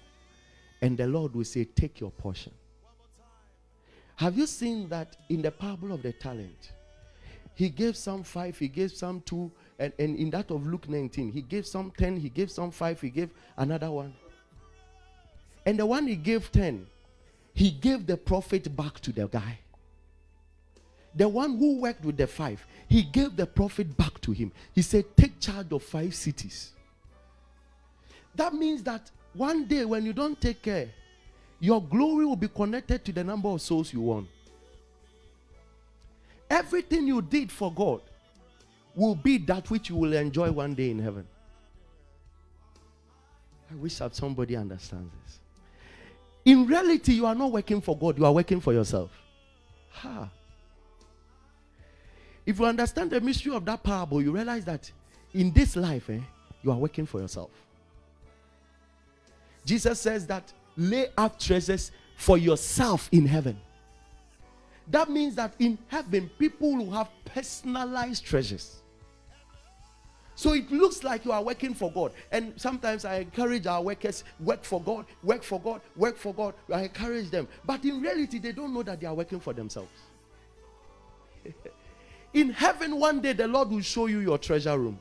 and 0.81 0.97
the 0.97 1.07
Lord 1.07 1.35
will 1.35 1.45
say, 1.45 1.65
Take 1.65 2.01
your 2.01 2.11
portion. 2.11 2.53
Have 4.17 4.37
you 4.37 4.47
seen 4.47 4.89
that 4.89 5.17
in 5.29 5.43
the 5.43 5.51
parable 5.51 5.93
of 5.93 6.03
the 6.03 6.13
talent? 6.13 6.73
He 7.61 7.69
gave 7.69 7.95
some 7.95 8.23
five, 8.23 8.59
he 8.59 8.69
gave 8.69 8.91
some 8.91 9.21
two, 9.21 9.53
and, 9.79 9.93
and 9.99 10.17
in 10.17 10.31
that 10.31 10.51
of 10.51 10.67
Luke 10.67 10.89
19, 10.89 11.31
he 11.31 11.43
gave 11.43 11.67
some 11.67 11.91
10, 11.91 12.17
he 12.17 12.31
gave 12.31 12.51
some 12.51 12.71
five, 12.71 12.99
he 12.99 13.11
gave 13.11 13.29
another 13.55 13.91
one. 13.91 14.15
And 15.67 15.79
the 15.79 15.85
one 15.85 16.07
he 16.07 16.17
gave 16.17 16.51
10, 16.51 16.87
he 17.53 17.71
gave 17.71 18.07
the 18.07 18.17
profit 18.17 18.75
back 18.75 18.99
to 19.01 19.13
the 19.13 19.27
guy. 19.27 19.59
The 21.15 21.29
one 21.29 21.59
who 21.59 21.83
worked 21.83 22.03
with 22.03 22.17
the 22.17 22.27
five, 22.27 22.67
he 22.89 23.03
gave 23.03 23.37
the 23.37 23.45
profit 23.45 23.95
back 23.95 24.19
to 24.23 24.33
him. 24.33 24.53
He 24.75 24.81
said, 24.81 25.15
Take 25.15 25.39
charge 25.39 25.71
of 25.71 25.83
five 25.83 26.15
cities. 26.15 26.73
That 28.37 28.55
means 28.55 28.83
that 28.85 29.11
one 29.35 29.67
day 29.67 29.85
when 29.85 30.07
you 30.07 30.15
don't 30.15 30.41
take 30.41 30.63
care, 30.63 30.89
your 31.59 31.83
glory 31.83 32.25
will 32.25 32.37
be 32.37 32.49
connected 32.49 33.05
to 33.05 33.13
the 33.13 33.23
number 33.23 33.51
of 33.51 33.61
souls 33.61 33.93
you 33.93 34.01
won. 34.01 34.29
Everything 36.51 37.07
you 37.07 37.23
did 37.23 37.51
for 37.51 37.73
God 37.73 38.03
will 38.95 39.15
be 39.15 39.39
that 39.39 39.71
which 39.71 39.89
you 39.89 39.97
will 39.97 40.13
enjoy 40.13 40.51
one 40.51 40.75
day 40.75 40.91
in 40.91 40.99
heaven. 40.99 41.27
I 43.71 43.77
wish 43.77 43.97
that 43.97 44.17
somebody 44.17 44.57
understands 44.57 45.13
this. 45.25 45.39
In 46.45 46.67
reality, 46.67 47.13
you 47.13 47.27
are 47.27 47.35
not 47.35 47.53
working 47.53 47.81
for 47.81 47.97
God, 47.97 48.19
you 48.19 48.27
are 48.27 48.33
working 48.33 48.61
for 48.61 48.73
yourself. 48.73 49.11
Ha. 49.91 50.29
If 52.45 52.59
you 52.59 52.65
understand 52.65 53.11
the 53.11 53.21
mystery 53.21 53.55
of 53.55 53.65
that 53.67 53.83
parable, 53.83 54.21
you 54.21 54.33
realize 54.33 54.65
that 54.65 54.91
in 55.33 55.53
this 55.53 55.77
life, 55.77 56.11
eh, 56.11 56.19
you 56.63 56.73
are 56.73 56.77
working 56.77 57.07
for 57.07 57.21
yourself. 57.21 57.51
Jesus 59.65 60.01
says 60.01 60.27
that 60.27 60.53
lay 60.77 61.09
up 61.17 61.39
treasures 61.39 61.93
for 62.17 62.39
yourself 62.39 63.09
in 63.13 63.27
heaven. 63.27 63.61
That 64.91 65.09
means 65.09 65.37
that 65.37 65.55
in 65.59 65.79
heaven, 65.89 66.31
people 66.39 66.77
will 66.77 66.91
have 66.91 67.09
personalized 67.25 68.25
treasures. 68.25 68.81
So 70.35 70.55
it 70.55 70.71
looks 70.73 71.05
like 71.05 71.25
you 71.25 71.33
are 71.33 71.43
working 71.43 71.75
for 71.75 71.93
God. 71.93 72.13
And 72.33 72.59
sometimes 72.59 73.05
I 73.05 73.17
encourage 73.17 73.67
our 73.67 73.83
workers, 73.83 74.25
work 74.41 74.65
for 74.65 74.81
God, 74.81 75.05
work 75.23 75.43
for 75.43 75.61
God, 75.61 75.83
work 75.97 76.17
for 76.17 76.33
God. 76.33 76.55
I 76.73 76.85
encourage 76.85 77.31
them. 77.31 77.47
But 77.65 77.85
in 77.85 78.01
reality, 78.01 78.39
they 78.39 78.53
don't 78.53 78.73
know 78.73 78.83
that 78.83 79.01
they 79.01 79.07
are 79.07 79.15
working 79.15 79.39
for 79.39 79.53
themselves. 79.53 79.91
in 82.33 82.51
heaven, 82.51 82.99
one 82.99 83.21
day, 83.21 83.35
the 83.35 83.47
Lord 83.47 83.71
will 83.71 83.83
show 83.83 84.07
you 84.07 84.21
your 84.21 84.39
treasure 84.39 84.79
room 84.79 84.99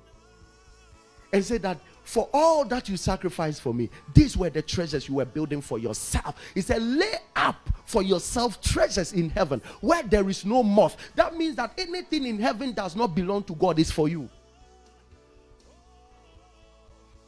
and 1.31 1.43
say 1.43 1.57
that 1.59 1.79
for 2.09 2.27
all 2.33 2.65
that 2.65 2.89
you 2.89 2.97
sacrificed 2.97 3.61
for 3.61 3.71
me, 3.71 3.87
these 4.15 4.35
were 4.35 4.49
the 4.49 4.63
treasures 4.63 5.07
you 5.07 5.13
were 5.13 5.25
building 5.25 5.61
for 5.61 5.77
yourself. 5.77 6.41
He 6.55 6.61
said, 6.61 6.81
lay 6.81 7.13
up 7.35 7.69
for 7.85 8.01
yourself 8.01 8.59
treasures 8.61 9.13
in 9.13 9.29
heaven 9.29 9.61
where 9.79 10.01
there 10.01 10.27
is 10.27 10.43
no 10.43 10.63
moth. 10.63 10.97
That 11.13 11.35
means 11.35 11.55
that 11.57 11.71
anything 11.77 12.25
in 12.25 12.39
heaven 12.39 12.73
does 12.73 12.95
not 12.95 13.13
belong 13.13 13.43
to 13.43 13.53
God, 13.53 13.77
is 13.77 13.91
for 13.91 14.09
you. 14.09 14.27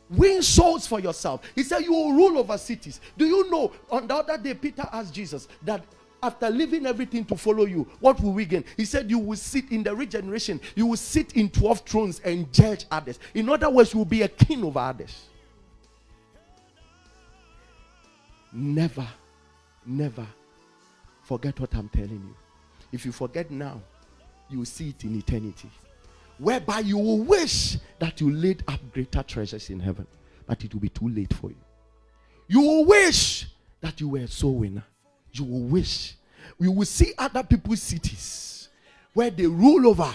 Win 0.10 0.42
souls 0.42 0.88
for 0.88 1.00
yourself. 1.00 1.44
He 1.54 1.62
said, 1.62 1.82
You 1.82 1.94
will 1.94 2.14
rule 2.14 2.40
over 2.40 2.58
cities. 2.58 3.02
Do 3.16 3.26
you 3.28 3.52
know? 3.52 3.72
On 3.92 4.08
the 4.08 4.16
other 4.16 4.38
day, 4.40 4.56
Peter 4.56 4.90
asked 4.92 5.14
Jesus 5.14 5.48
that 5.62 5.84
after 6.24 6.50
leaving 6.50 6.86
everything 6.86 7.26
to 7.26 7.36
follow 7.36 7.66
you, 7.66 7.88
what 8.00 8.20
will 8.22 8.34
we 8.34 8.46
gain? 8.46 8.64
He 8.78 8.86
said, 8.86 9.10
You 9.10 9.20
will 9.20 9.38
sit 9.38 9.72
in 9.72 9.84
the 9.84 9.96
regeneration, 9.96 10.60
you 10.76 10.88
will 10.88 10.98
sit 10.98 11.34
in 11.34 11.50
12 11.50 11.80
thrones 11.82 12.22
and 12.24 12.52
judge 12.54 12.86
others. 12.92 13.20
In 13.34 13.50
other 13.50 13.70
words, 13.70 13.94
you 13.94 14.00
will 14.00 14.06
be 14.06 14.22
a 14.22 14.28
king 14.28 14.64
over 14.64 14.80
others. 14.80 15.26
Never, 18.54 19.08
never 19.86 20.28
forget 21.24 21.60
what 21.60 21.74
I'm 21.74 21.90
telling 21.90 22.12
you. 22.12 22.36
If 22.92 23.06
you 23.06 23.12
forget 23.12 23.50
now, 23.50 23.82
you 24.50 24.60
will 24.60 24.66
see 24.66 24.90
it 24.90 25.04
in 25.04 25.18
eternity. 25.18 25.70
Whereby 26.38 26.80
you 26.80 26.98
will 26.98 27.20
wish 27.20 27.78
that 28.00 28.20
you 28.20 28.32
laid 28.32 28.64
up 28.68 28.80
greater 28.92 29.24
treasures 29.24 29.70
in 29.70 29.80
heaven, 29.80 30.06
but 30.46 30.64
it 30.64 30.74
will 30.74 30.82
be 30.82 30.90
too 30.90 31.08
late 31.08 31.34
for 31.34 31.50
you. 31.50 31.56
You 32.48 32.62
will 32.62 32.86
wish 32.86 33.48
that 33.80 34.02
you 34.02 34.10
were 34.10 34.20
a 34.20 34.28
soul 34.28 34.56
winner. 34.56 34.84
You 35.34 35.46
will 35.46 35.64
wish. 35.64 36.16
You 36.60 36.72
will 36.72 36.86
see 36.86 37.14
other 37.18 37.44
people's 37.44 37.82
cities 37.82 38.70
where 39.14 39.30
they 39.30 39.48
rule 39.48 39.88
over. 39.88 40.14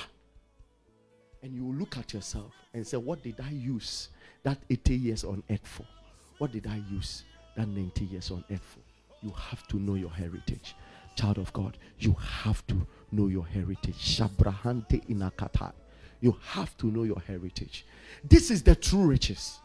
And 1.43 1.55
you 1.55 1.65
will 1.65 1.75
look 1.75 1.97
at 1.97 2.13
yourself 2.13 2.53
and 2.75 2.87
say, 2.87 2.97
What 2.97 3.23
did 3.23 3.41
I 3.41 3.51
use 3.51 4.09
that 4.43 4.59
80 4.69 4.95
years 4.95 5.25
on 5.25 5.43
earth 5.51 5.67
for? 5.67 5.87
What 6.39 6.53
did 6.53 6.67
I 6.67 6.83
use 6.91 7.25
that 7.57 7.69
90 7.69 8.05
years 8.05 8.31
on 8.31 8.45
earth 8.51 8.61
for? 8.63 8.81
You 9.27 9.33
have 9.33 9.67
to 9.69 9.79
know 9.79 9.95
your 9.95 10.11
heritage. 10.11 10.75
Child 11.17 11.39
of 11.39 11.53
God, 11.53 11.79
you 11.99 12.15
have 12.15 12.67
to 12.67 12.87
know 13.11 13.29
your 13.29 13.47
heritage. 13.47 13.97
Shabrahante 13.97 15.07
inakata. 15.09 15.73
You 16.21 16.37
have 16.49 16.77
to 16.79 16.87
know 16.87 17.05
your 17.05 17.21
heritage. 17.27 17.87
This 18.23 18.51
is 18.51 18.63
the 18.63 18.75
true 18.75 19.07
riches. 19.07 19.61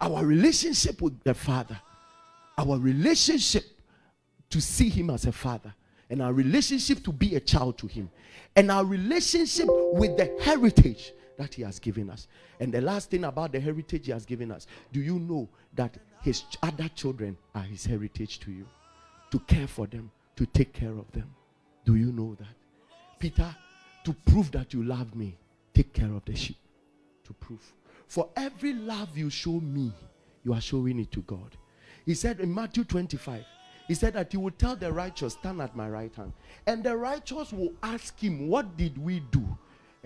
Our 0.00 0.24
relationship 0.24 1.00
with 1.00 1.22
the 1.22 1.34
Father, 1.34 1.78
our 2.58 2.78
relationship 2.78 3.64
to 4.56 4.62
see 4.62 4.88
Him 4.88 5.10
as 5.10 5.26
a 5.26 5.32
Father, 5.32 5.74
and 6.08 6.22
our 6.22 6.32
relationship 6.32 7.04
to 7.04 7.12
be 7.12 7.34
a 7.34 7.40
child 7.40 7.76
to 7.76 7.86
Him, 7.86 8.08
and 8.56 8.70
our 8.70 8.86
relationship 8.86 9.66
with 9.92 10.16
the 10.16 10.34
heritage 10.40 11.12
that 11.36 11.52
He 11.52 11.60
has 11.60 11.78
given 11.78 12.08
us. 12.08 12.26
And 12.58 12.72
the 12.72 12.80
last 12.80 13.10
thing 13.10 13.24
about 13.24 13.52
the 13.52 13.60
heritage 13.60 14.06
He 14.06 14.12
has 14.12 14.24
given 14.24 14.50
us 14.50 14.66
do 14.94 15.00
you 15.00 15.18
know 15.18 15.46
that 15.74 15.98
His 16.22 16.44
other 16.62 16.88
children 16.94 17.36
are 17.54 17.64
His 17.64 17.84
heritage 17.84 18.40
to 18.40 18.50
you? 18.50 18.66
To 19.30 19.38
care 19.40 19.66
for 19.66 19.86
them, 19.86 20.10
to 20.36 20.46
take 20.46 20.72
care 20.72 20.96
of 20.96 21.12
them. 21.12 21.30
Do 21.84 21.96
you 21.96 22.10
know 22.10 22.34
that? 22.36 22.56
Peter, 23.18 23.54
to 24.04 24.16
prove 24.24 24.50
that 24.52 24.72
you 24.72 24.84
love 24.84 25.14
me, 25.14 25.36
take 25.74 25.92
care 25.92 26.14
of 26.14 26.24
the 26.24 26.34
sheep. 26.34 26.56
To 27.24 27.34
prove. 27.34 27.74
For 28.06 28.30
every 28.34 28.72
love 28.72 29.18
you 29.18 29.28
show 29.28 29.60
me, 29.60 29.92
you 30.44 30.54
are 30.54 30.62
showing 30.62 30.98
it 30.98 31.12
to 31.12 31.20
God. 31.20 31.58
He 32.06 32.14
said 32.14 32.40
in 32.40 32.54
Matthew 32.54 32.84
25, 32.84 33.44
he 33.88 33.94
said 33.94 34.14
that 34.14 34.32
he 34.32 34.36
will 34.38 34.50
tell 34.50 34.76
the 34.76 34.92
righteous, 34.92 35.34
Stand 35.34 35.60
at 35.60 35.76
my 35.76 35.88
right 35.88 36.14
hand. 36.14 36.32
And 36.66 36.82
the 36.82 36.96
righteous 36.96 37.52
will 37.52 37.72
ask 37.82 38.18
him, 38.18 38.48
What 38.48 38.76
did 38.76 38.98
we 38.98 39.20
do? 39.30 39.56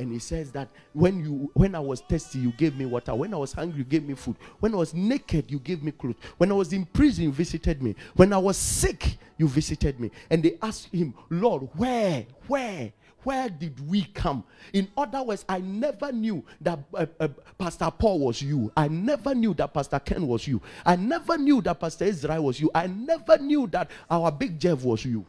And 0.00 0.10
he 0.10 0.18
says 0.18 0.50
that 0.52 0.68
when 0.94 1.20
you 1.20 1.50
when 1.52 1.74
I 1.74 1.80
was 1.80 2.00
thirsty, 2.00 2.38
you 2.38 2.52
gave 2.52 2.74
me 2.74 2.86
water. 2.86 3.14
When 3.14 3.34
I 3.34 3.36
was 3.36 3.52
hungry, 3.52 3.80
you 3.80 3.84
gave 3.84 4.02
me 4.02 4.14
food. 4.14 4.36
When 4.58 4.72
I 4.72 4.78
was 4.78 4.94
naked, 4.94 5.50
you 5.50 5.58
gave 5.58 5.82
me 5.82 5.92
clothes. 5.92 6.16
When 6.38 6.50
I 6.50 6.54
was 6.54 6.72
in 6.72 6.86
prison, 6.86 7.24
you 7.24 7.32
visited 7.32 7.82
me. 7.82 7.94
When 8.16 8.32
I 8.32 8.38
was 8.38 8.56
sick, 8.56 9.18
you 9.36 9.46
visited 9.46 10.00
me. 10.00 10.10
And 10.30 10.42
they 10.42 10.56
asked 10.62 10.86
him, 10.86 11.12
Lord, 11.28 11.68
where? 11.74 12.24
Where? 12.46 12.92
Where 13.22 13.48
did 13.48 13.86
we 13.88 14.04
come? 14.04 14.44
In 14.72 14.88
other 14.96 15.22
words, 15.22 15.44
I 15.48 15.58
never 15.58 16.10
knew 16.10 16.44
that 16.60 16.78
uh, 16.94 17.06
uh, 17.18 17.28
Pastor 17.58 17.90
Paul 17.90 18.20
was 18.20 18.40
you. 18.40 18.72
I 18.76 18.88
never 18.88 19.34
knew 19.34 19.52
that 19.54 19.74
Pastor 19.74 19.98
Ken 19.98 20.26
was 20.26 20.46
you. 20.46 20.62
I 20.86 20.96
never 20.96 21.36
knew 21.36 21.60
that 21.62 21.78
Pastor 21.78 22.06
Israel 22.06 22.44
was 22.44 22.58
you. 22.60 22.70
I 22.74 22.86
never 22.86 23.36
knew 23.38 23.66
that 23.68 23.90
our 24.10 24.32
big 24.32 24.58
Jeff 24.58 24.82
was 24.82 25.04
you. 25.04 25.26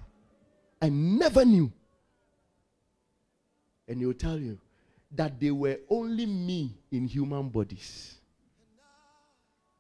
I 0.82 0.90
never 0.90 1.44
knew. 1.44 1.72
And 3.88 4.00
he'll 4.00 4.14
tell 4.14 4.40
you 4.40 4.58
that 5.12 5.40
they 5.40 5.52
were 5.52 5.78
only 5.90 6.26
me 6.26 6.72
in 6.92 7.06
human 7.06 7.50
bodies. 7.50 8.16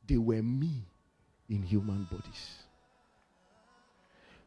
They 0.05 0.17
were 0.17 0.41
me 0.41 0.83
in 1.49 1.63
human 1.63 2.03
bodies. 2.11 2.60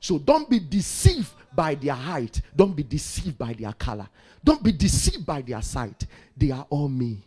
So 0.05 0.19
don't 0.19 0.51
be 0.51 0.59
deceived 0.59 1.33
by 1.55 1.77
their 1.77 1.95
height. 1.95 2.43
Don't 2.55 2.77
be 2.77 2.83
deceived 2.83 3.39
by 3.39 3.55
their 3.55 3.73
color. 3.73 4.07
Don't 4.45 4.63
be 4.63 4.71
deceived 4.71 5.25
by 5.25 5.41
their 5.41 5.63
sight. 5.63 6.05
They 6.37 6.51
are 6.51 6.67
all 6.69 6.91
me. 6.91 7.23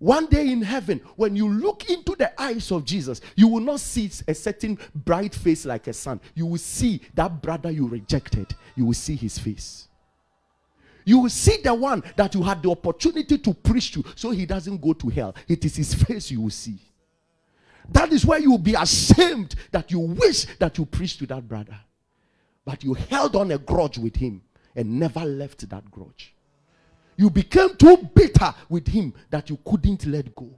One 0.00 0.26
day 0.26 0.50
in 0.50 0.62
heaven, 0.62 1.00
when 1.14 1.36
you 1.36 1.48
look 1.48 1.88
into 1.88 2.16
the 2.16 2.32
eyes 2.42 2.72
of 2.72 2.84
Jesus, 2.84 3.20
you 3.36 3.46
will 3.46 3.60
not 3.60 3.78
see 3.78 4.10
a 4.26 4.34
certain 4.34 4.80
bright 4.92 5.32
face 5.32 5.64
like 5.64 5.86
a 5.86 5.92
sun. 5.92 6.20
You 6.34 6.46
will 6.46 6.58
see 6.58 7.02
that 7.14 7.40
brother 7.40 7.70
you 7.70 7.86
rejected. 7.86 8.52
You 8.74 8.86
will 8.86 8.94
see 8.94 9.14
his 9.14 9.38
face. 9.38 9.86
You 11.04 11.20
will 11.20 11.30
see 11.30 11.58
the 11.62 11.72
one 11.72 12.02
that 12.16 12.34
you 12.34 12.42
had 12.42 12.64
the 12.64 12.70
opportunity 12.72 13.38
to 13.38 13.54
preach 13.54 13.92
to 13.92 14.02
so 14.16 14.32
he 14.32 14.44
doesn't 14.44 14.80
go 14.80 14.92
to 14.92 15.08
hell. 15.08 15.36
It 15.46 15.64
is 15.64 15.76
his 15.76 15.94
face 15.94 16.32
you 16.32 16.40
will 16.40 16.50
see. 16.50 16.80
That 17.90 18.12
is 18.12 18.24
where 18.24 18.38
you 18.38 18.52
will 18.52 18.58
be 18.58 18.74
ashamed 18.74 19.54
that 19.72 19.90
you 19.90 19.98
wish 19.98 20.46
that 20.58 20.78
you 20.78 20.86
preached 20.86 21.18
to 21.20 21.26
that 21.26 21.46
brother. 21.46 21.78
But 22.64 22.84
you 22.84 22.94
held 22.94 23.36
on 23.36 23.50
a 23.50 23.58
grudge 23.58 23.98
with 23.98 24.16
him 24.16 24.42
and 24.76 24.98
never 24.98 25.20
left 25.20 25.68
that 25.68 25.90
grudge. 25.90 26.34
You 27.16 27.30
became 27.30 27.76
too 27.76 27.96
bitter 28.14 28.54
with 28.68 28.88
him 28.88 29.12
that 29.30 29.50
you 29.50 29.58
couldn't 29.64 30.06
let 30.06 30.34
go. 30.34 30.50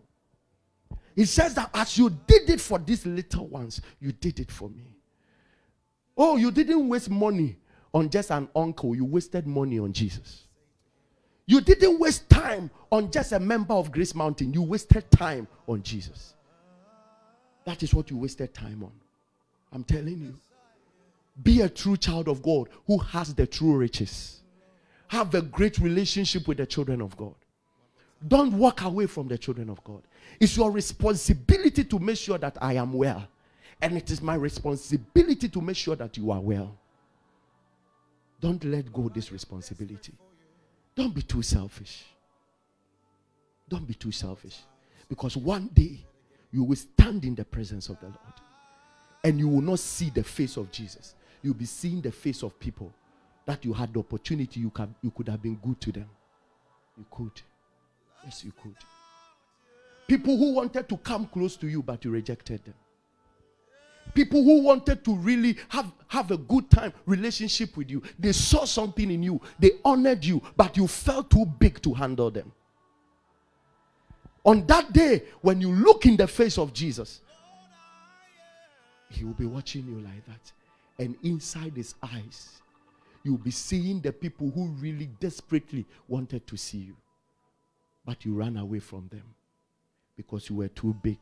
He 1.16 1.24
says 1.24 1.54
that 1.54 1.70
as 1.74 1.98
you 1.98 2.10
did 2.26 2.50
it 2.50 2.60
for 2.60 2.78
these 2.78 3.04
little 3.06 3.48
ones, 3.48 3.80
you 4.00 4.12
did 4.12 4.38
it 4.40 4.50
for 4.50 4.68
me. 4.68 4.96
Oh, 6.16 6.36
you 6.36 6.50
didn't 6.50 6.88
waste 6.88 7.10
money 7.10 7.56
on 7.94 8.08
just 8.10 8.30
an 8.30 8.48
uncle, 8.54 8.94
you 8.94 9.04
wasted 9.04 9.46
money 9.46 9.78
on 9.78 9.92
Jesus. 9.92 10.44
You 11.46 11.60
didn't 11.60 11.98
waste 11.98 12.28
time 12.30 12.70
on 12.90 13.10
just 13.10 13.32
a 13.32 13.40
member 13.40 13.74
of 13.74 13.90
Grace 13.90 14.14
Mountain, 14.14 14.52
you 14.52 14.62
wasted 14.62 15.10
time 15.10 15.48
on 15.66 15.82
Jesus. 15.82 16.34
That 17.64 17.82
is 17.82 17.94
what 17.94 18.10
you 18.10 18.16
wasted 18.16 18.54
time 18.54 18.82
on. 18.82 18.92
I'm 19.72 19.84
telling 19.84 20.20
you. 20.20 20.34
Be 21.42 21.62
a 21.62 21.68
true 21.68 21.96
child 21.96 22.28
of 22.28 22.42
God 22.42 22.68
who 22.86 22.98
has 22.98 23.34
the 23.34 23.46
true 23.46 23.76
riches. 23.76 24.40
Have 25.08 25.34
a 25.34 25.42
great 25.42 25.78
relationship 25.78 26.46
with 26.46 26.58
the 26.58 26.66
children 26.66 27.00
of 27.00 27.16
God. 27.16 27.34
Don't 28.26 28.52
walk 28.58 28.82
away 28.82 29.06
from 29.06 29.28
the 29.28 29.38
children 29.38 29.70
of 29.70 29.82
God. 29.82 30.02
It's 30.38 30.56
your 30.56 30.70
responsibility 30.70 31.84
to 31.84 31.98
make 31.98 32.18
sure 32.18 32.38
that 32.38 32.56
I 32.60 32.74
am 32.74 32.92
well. 32.92 33.26
And 33.80 33.96
it 33.96 34.10
is 34.10 34.22
my 34.22 34.34
responsibility 34.34 35.48
to 35.48 35.60
make 35.60 35.76
sure 35.76 35.96
that 35.96 36.16
you 36.16 36.30
are 36.30 36.40
well. 36.40 36.76
Don't 38.40 38.62
let 38.64 38.92
go 38.92 39.08
this 39.08 39.32
responsibility. 39.32 40.12
Don't 40.94 41.14
be 41.14 41.22
too 41.22 41.42
selfish. 41.42 42.04
Don't 43.68 43.86
be 43.86 43.94
too 43.94 44.12
selfish. 44.12 44.58
Because 45.08 45.36
one 45.36 45.70
day 45.72 46.04
you 46.52 46.64
will 46.64 46.76
stand 46.76 47.24
in 47.24 47.34
the 47.34 47.44
presence 47.44 47.88
of 47.88 47.98
the 48.00 48.06
Lord 48.06 48.18
and 49.24 49.38
you 49.38 49.48
will 49.48 49.62
not 49.62 49.78
see 49.78 50.10
the 50.10 50.22
face 50.22 50.56
of 50.56 50.70
Jesus. 50.70 51.14
You'll 51.42 51.54
be 51.54 51.64
seeing 51.64 52.00
the 52.00 52.12
face 52.12 52.42
of 52.42 52.58
people 52.60 52.92
that 53.46 53.64
you 53.64 53.72
had 53.72 53.92
the 53.92 54.00
opportunity, 54.00 54.60
you, 54.60 54.70
can, 54.70 54.94
you 55.02 55.10
could 55.10 55.28
have 55.28 55.42
been 55.42 55.56
good 55.56 55.80
to 55.80 55.92
them. 55.92 56.08
You 56.96 57.04
could. 57.10 57.40
Yes, 58.24 58.44
you 58.44 58.52
could. 58.62 58.76
People 60.06 60.36
who 60.36 60.54
wanted 60.54 60.88
to 60.88 60.96
come 60.98 61.26
close 61.26 61.56
to 61.56 61.66
you, 61.66 61.82
but 61.82 62.04
you 62.04 62.10
rejected 62.10 62.64
them. 62.64 62.74
People 64.14 64.42
who 64.44 64.62
wanted 64.62 65.04
to 65.04 65.16
really 65.16 65.56
have, 65.68 65.90
have 66.08 66.30
a 66.30 66.36
good 66.36 66.70
time 66.70 66.92
relationship 67.06 67.76
with 67.76 67.90
you. 67.90 68.02
They 68.18 68.32
saw 68.32 68.64
something 68.64 69.10
in 69.10 69.22
you. 69.22 69.40
They 69.58 69.72
honored 69.84 70.24
you, 70.24 70.42
but 70.56 70.76
you 70.76 70.86
felt 70.86 71.30
too 71.30 71.46
big 71.46 71.80
to 71.82 71.94
handle 71.94 72.30
them. 72.30 72.52
On 74.44 74.66
that 74.66 74.92
day, 74.92 75.22
when 75.40 75.60
you 75.60 75.72
look 75.72 76.06
in 76.06 76.16
the 76.16 76.26
face 76.26 76.58
of 76.58 76.72
Jesus, 76.72 77.20
he 79.08 79.24
will 79.24 79.34
be 79.34 79.46
watching 79.46 79.86
you 79.86 80.00
like 80.00 80.24
that. 80.26 80.52
And 80.98 81.16
inside 81.22 81.76
his 81.76 81.94
eyes, 82.02 82.60
you'll 83.22 83.38
be 83.38 83.50
seeing 83.50 84.00
the 84.00 84.12
people 84.12 84.50
who 84.50 84.68
really 84.80 85.08
desperately 85.20 85.86
wanted 86.08 86.46
to 86.46 86.56
see 86.56 86.78
you. 86.78 86.96
But 88.04 88.24
you 88.24 88.34
ran 88.34 88.56
away 88.56 88.80
from 88.80 89.08
them 89.08 89.34
because 90.16 90.50
you 90.50 90.56
were 90.56 90.68
too 90.68 90.94
big, 91.02 91.18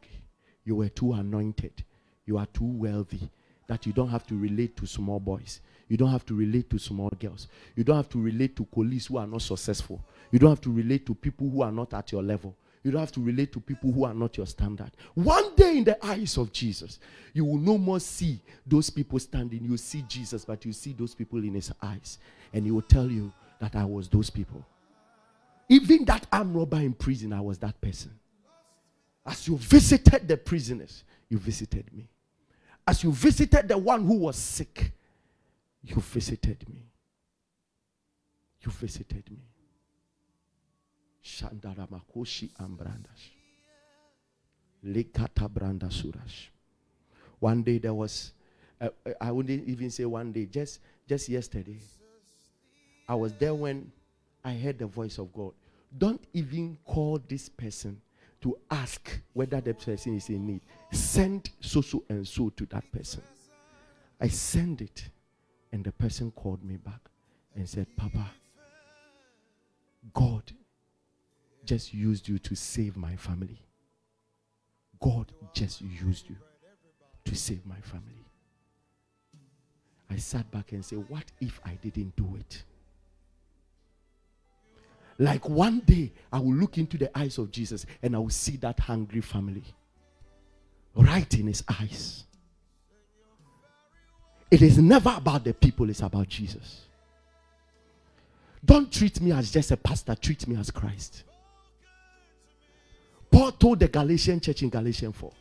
you 0.64 0.76
were 0.76 0.88
too 0.88 1.12
anointed, 1.12 1.84
you 2.24 2.38
are 2.38 2.46
too 2.46 2.64
wealthy 2.64 3.30
that 3.66 3.86
you 3.86 3.92
don't 3.92 4.08
have 4.08 4.26
to 4.26 4.34
relate 4.36 4.76
to 4.76 4.86
small 4.86 5.20
boys. 5.20 5.60
You 5.88 5.96
don't 5.96 6.10
have 6.10 6.24
to 6.26 6.34
relate 6.34 6.70
to 6.70 6.78
small 6.78 7.10
girls. 7.20 7.48
You 7.76 7.84
don't 7.84 7.96
have 7.96 8.08
to 8.10 8.20
relate 8.20 8.56
to 8.56 8.64
colleagues 8.72 9.06
who 9.06 9.18
are 9.18 9.26
not 9.26 9.42
successful. 9.42 10.00
You 10.30 10.38
don't 10.38 10.50
have 10.50 10.60
to 10.62 10.72
relate 10.72 11.04
to 11.06 11.14
people 11.14 11.50
who 11.50 11.62
are 11.62 11.72
not 11.72 11.92
at 11.94 12.12
your 12.12 12.22
level. 12.22 12.54
You 12.82 12.90
don't 12.90 13.00
have 13.00 13.12
to 13.12 13.20
relate 13.20 13.52
to 13.52 13.60
people 13.60 13.92
who 13.92 14.04
are 14.04 14.14
not 14.14 14.36
your 14.36 14.46
standard. 14.46 14.90
One 15.14 15.54
day 15.54 15.78
in 15.78 15.84
the 15.84 16.04
eyes 16.04 16.38
of 16.38 16.50
Jesus, 16.52 16.98
you 17.34 17.44
will 17.44 17.58
no 17.58 17.76
more 17.76 18.00
see 18.00 18.40
those 18.66 18.88
people 18.88 19.18
standing. 19.18 19.64
You 19.64 19.76
see 19.76 20.02
Jesus, 20.08 20.44
but 20.46 20.64
you 20.64 20.72
see 20.72 20.94
those 20.94 21.14
people 21.14 21.44
in 21.44 21.54
his 21.54 21.70
eyes. 21.82 22.18
And 22.52 22.64
he 22.64 22.70
will 22.70 22.82
tell 22.82 23.10
you 23.10 23.32
that 23.60 23.76
I 23.76 23.84
was 23.84 24.08
those 24.08 24.30
people. 24.30 24.64
Even 25.68 26.04
that 26.06 26.26
arm 26.32 26.54
robber 26.54 26.78
in 26.78 26.94
prison, 26.94 27.32
I 27.32 27.40
was 27.40 27.58
that 27.58 27.78
person. 27.80 28.12
As 29.26 29.46
you 29.46 29.58
visited 29.58 30.26
the 30.26 30.38
prisoners, 30.38 31.04
you 31.28 31.38
visited 31.38 31.92
me. 31.92 32.08
As 32.88 33.04
you 33.04 33.12
visited 33.12 33.68
the 33.68 33.76
one 33.76 34.06
who 34.06 34.14
was 34.14 34.36
sick, 34.36 34.92
you 35.82 35.96
visited 35.96 36.66
me. 36.68 36.80
You 38.62 38.72
visited 38.72 39.30
me. 39.30 39.38
Shandaramakoshi 41.24 42.50
ambrandash. 42.60 43.30
Lekata 44.84 45.48
branda 45.48 45.90
surash. 45.90 46.48
One 47.38 47.62
day 47.62 47.78
there 47.78 47.94
was, 47.94 48.32
uh, 48.80 48.88
uh, 49.06 49.10
I 49.20 49.30
wouldn't 49.30 49.66
even 49.68 49.90
say 49.90 50.04
one 50.04 50.32
day, 50.32 50.46
just 50.46 50.80
just 51.08 51.28
yesterday. 51.28 51.78
I 53.08 53.14
was 53.14 53.32
there 53.34 53.54
when 53.54 53.90
I 54.44 54.54
heard 54.54 54.78
the 54.78 54.86
voice 54.86 55.18
of 55.18 55.32
God. 55.32 55.52
Don't 55.96 56.22
even 56.32 56.78
call 56.84 57.18
this 57.28 57.48
person 57.48 58.00
to 58.40 58.56
ask 58.70 59.20
whether 59.32 59.60
the 59.60 59.74
person 59.74 60.16
is 60.16 60.28
in 60.28 60.46
need. 60.46 60.60
Send 60.92 61.50
so 61.60 61.80
so 61.80 62.04
and 62.08 62.26
so 62.26 62.48
to 62.50 62.64
that 62.66 62.90
person. 62.92 63.22
I 64.20 64.28
send 64.28 64.80
it, 64.80 65.08
and 65.72 65.84
the 65.84 65.92
person 65.92 66.30
called 66.30 66.62
me 66.64 66.76
back 66.76 67.00
and 67.54 67.68
said, 67.68 67.86
Papa, 67.96 68.30
God 70.14 70.52
just 71.64 71.94
used 71.94 72.28
you 72.28 72.38
to 72.38 72.54
save 72.54 72.96
my 72.96 73.16
family. 73.16 73.62
God 75.00 75.32
just 75.54 75.80
used 75.80 76.28
you 76.28 76.36
to 77.24 77.34
save 77.34 77.64
my 77.66 77.80
family. 77.80 78.24
I 80.10 80.16
sat 80.16 80.50
back 80.50 80.72
and 80.72 80.84
said, 80.84 81.08
What 81.08 81.24
if 81.40 81.60
I 81.64 81.74
didn't 81.82 82.16
do 82.16 82.36
it? 82.38 82.64
Like 85.18 85.48
one 85.48 85.80
day, 85.80 86.12
I 86.32 86.38
will 86.38 86.54
look 86.54 86.78
into 86.78 86.96
the 86.96 87.16
eyes 87.16 87.36
of 87.38 87.50
Jesus 87.52 87.84
and 88.02 88.16
I 88.16 88.18
will 88.18 88.30
see 88.30 88.56
that 88.56 88.80
hungry 88.80 89.20
family 89.20 89.62
right 90.94 91.32
in 91.34 91.46
his 91.46 91.62
eyes. 91.68 92.24
It 94.50 94.62
is 94.62 94.78
never 94.78 95.14
about 95.16 95.44
the 95.44 95.54
people, 95.54 95.88
it's 95.90 96.00
about 96.00 96.28
Jesus. 96.28 96.86
Don't 98.64 98.92
treat 98.92 99.20
me 99.20 99.32
as 99.32 99.50
just 99.50 99.70
a 99.70 99.76
pastor, 99.76 100.14
treat 100.14 100.48
me 100.48 100.56
as 100.56 100.70
Christ. 100.70 101.24
Paul 103.40 103.52
told 103.52 103.80
the 103.80 103.88
Galatian 103.88 104.38
church 104.38 104.62
in 104.64 104.68
Galatians 104.68 105.16
4. 105.16 105.32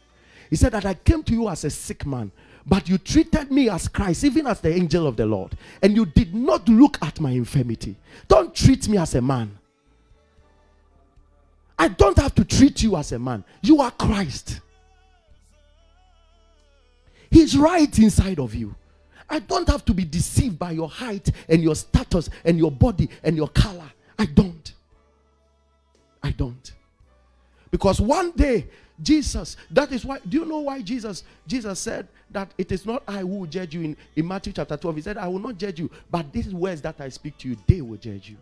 He 0.49 0.55
said 0.55 0.71
that 0.71 0.85
I 0.85 0.93
came 0.93 1.21
to 1.21 1.33
you 1.33 1.49
as 1.49 1.65
a 1.65 1.69
sick 1.69 2.05
man, 2.05 2.31
but 2.65 2.87
you 2.87 2.97
treated 2.97 3.51
me 3.51 3.67
as 3.67 3.89
Christ, 3.89 4.23
even 4.23 4.47
as 4.47 4.61
the 4.61 4.73
angel 4.73 5.05
of 5.05 5.17
the 5.17 5.25
Lord, 5.25 5.57
and 5.81 5.93
you 5.93 6.05
did 6.05 6.33
not 6.33 6.69
look 6.69 6.97
at 7.01 7.19
my 7.19 7.31
infirmity. 7.31 7.97
Don't 8.29 8.55
treat 8.55 8.87
me 8.87 8.97
as 8.97 9.15
a 9.15 9.21
man. 9.21 9.51
I 11.77 11.89
don't 11.89 12.17
have 12.17 12.33
to 12.35 12.45
treat 12.45 12.81
you 12.83 12.95
as 12.95 13.11
a 13.11 13.19
man. 13.19 13.43
You 13.61 13.81
are 13.81 13.91
Christ. 13.91 14.61
He's 17.29 17.57
right 17.57 17.99
inside 17.99 18.39
of 18.39 18.55
you. 18.55 18.75
I 19.29 19.39
don't 19.39 19.67
have 19.67 19.83
to 19.83 19.93
be 19.93 20.05
deceived 20.05 20.57
by 20.57 20.71
your 20.71 20.87
height 20.87 21.29
and 21.49 21.61
your 21.61 21.75
status 21.75 22.29
and 22.45 22.57
your 22.57 22.71
body 22.71 23.09
and 23.23 23.35
your 23.35 23.49
color. 23.49 23.91
I 24.17 24.25
don't. 24.25 24.73
I 26.23 26.31
don't. 26.31 26.78
Because 27.71 28.01
one 28.01 28.31
day, 28.31 28.67
Jesus, 29.01 29.55
that 29.71 29.91
is 29.91 30.03
why, 30.03 30.19
do 30.27 30.39
you 30.39 30.45
know 30.45 30.59
why 30.59 30.81
Jesus, 30.81 31.23
Jesus 31.47 31.79
said 31.79 32.07
that 32.31 32.51
it 32.57 32.71
is 32.71 32.85
not 32.85 33.03
I 33.07 33.19
who 33.19 33.27
will 33.27 33.45
judge 33.45 33.73
you 33.73 33.81
in, 33.81 33.97
in 34.15 34.27
Matthew 34.27 34.53
chapter 34.53 34.75
12. 34.75 34.95
He 34.95 35.01
said, 35.01 35.17
I 35.17 35.27
will 35.27 35.39
not 35.39 35.57
judge 35.57 35.79
you, 35.79 35.89
but 36.09 36.31
these 36.33 36.53
words 36.53 36.81
that 36.81 36.99
I 36.99 37.09
speak 37.09 37.37
to 37.39 37.49
you, 37.49 37.57
they 37.67 37.81
will 37.81 37.97
judge 37.97 38.29
you. 38.29 38.37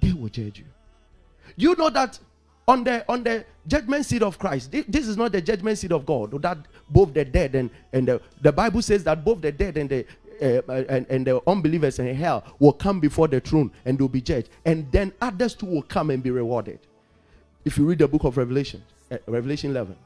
They 0.00 0.12
will 0.12 0.28
judge 0.28 0.58
you. 0.58 0.64
You 1.56 1.76
know 1.76 1.90
that 1.90 2.18
on 2.66 2.84
the 2.84 3.04
on 3.08 3.22
the 3.22 3.44
judgment 3.66 4.06
seat 4.06 4.22
of 4.22 4.38
Christ, 4.38 4.72
this 4.72 5.06
is 5.06 5.16
not 5.16 5.32
the 5.32 5.40
judgment 5.40 5.78
seat 5.78 5.92
of 5.92 6.06
God. 6.06 6.40
That 6.42 6.58
both 6.88 7.12
the 7.14 7.24
dead 7.24 7.54
and 7.54 7.70
and 7.92 8.08
the, 8.08 8.20
the 8.40 8.52
Bible 8.52 8.82
says 8.82 9.04
that 9.04 9.24
both 9.24 9.40
the 9.40 9.52
dead 9.52 9.76
and 9.76 9.88
the 9.90 10.06
uh, 10.40 10.72
and, 10.88 11.06
and 11.08 11.26
the 11.26 11.40
unbelievers 11.46 11.98
in 11.98 12.14
hell 12.14 12.44
will 12.58 12.72
come 12.72 12.98
before 12.98 13.28
the 13.28 13.40
throne 13.40 13.70
and 13.84 13.98
they'll 13.98 14.08
be 14.08 14.20
judged, 14.20 14.48
and 14.64 14.90
then 14.90 15.12
others 15.20 15.54
too 15.54 15.66
will 15.66 15.82
come 15.82 16.10
and 16.10 16.22
be 16.22 16.30
rewarded. 16.30 16.80
If 17.64 17.78
you 17.78 17.86
read 17.86 17.98
the 17.98 18.08
book 18.08 18.24
of 18.24 18.36
Revelation, 18.36 18.82
uh, 19.10 19.18
Revelation 19.26 19.70
11. 19.70 19.96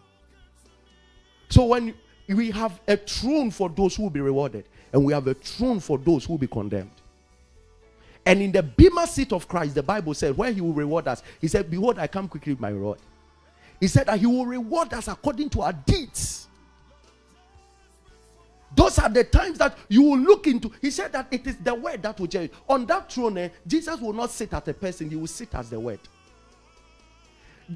So 1.49 1.65
when 1.67 1.95
we 2.29 2.51
have 2.51 2.81
a 2.87 2.97
throne 2.97 3.51
for 3.51 3.69
those 3.69 3.97
who 3.97 4.05
will 4.05 4.11
be 4.11 4.21
rewarded, 4.21 4.65
and 4.93 5.05
we 5.05 5.13
have 5.13 5.27
a 5.27 5.35
throne 5.35 5.81
for 5.81 5.99
those 5.99 6.25
who 6.25 6.35
will 6.35 6.39
be 6.39 6.47
condemned. 6.47 6.91
And 8.25 8.43
in 8.43 8.51
the 8.51 8.63
bema 8.63 9.07
seat 9.07 9.33
of 9.33 9.47
Christ, 9.47 9.75
the 9.77 9.83
Bible 9.83 10.13
said, 10.13 10.37
where 10.37 10.51
he 10.53 10.61
will 10.61 10.73
reward 10.73 11.07
us, 11.07 11.23
he 11.41 11.47
said, 11.47 11.71
Behold, 11.71 11.99
I 11.99 12.09
come 12.09 12.27
quickly 12.29 12.53
with 12.55 12.61
my 12.61 12.71
reward. 12.71 12.99
He 13.79 13.87
said 13.87 14.07
that 14.07 14.19
he 14.19 14.27
will 14.27 14.47
reward 14.47 14.93
us 14.95 15.07
according 15.07 15.51
to 15.51 15.63
our 15.63 15.73
deeds. 15.73 16.49
Those 18.75 18.99
are 18.99 19.09
the 19.09 19.25
times 19.25 19.59
that 19.59 19.79
you 19.89 20.03
will 20.03 20.19
look 20.19 20.47
into. 20.47 20.73
He 20.81 20.91
said 20.91 21.13
that 21.13 21.29
it 21.31 21.47
is 21.47 21.57
the 21.57 21.75
word 21.75 22.03
that 22.03 22.19
will 22.19 22.27
judge. 22.27 22.51
On 22.69 22.85
that 22.87 23.11
throne, 23.11 23.39
eh, 23.39 23.49
Jesus 23.67 24.01
will 24.01 24.13
not 24.13 24.31
sit 24.31 24.53
as 24.53 24.67
a 24.67 24.75
person, 24.75 25.09
he 25.09 25.17
will 25.17 25.27
sit 25.27 25.55
as 25.55 25.71
the 25.71 25.79
word. 25.79 26.01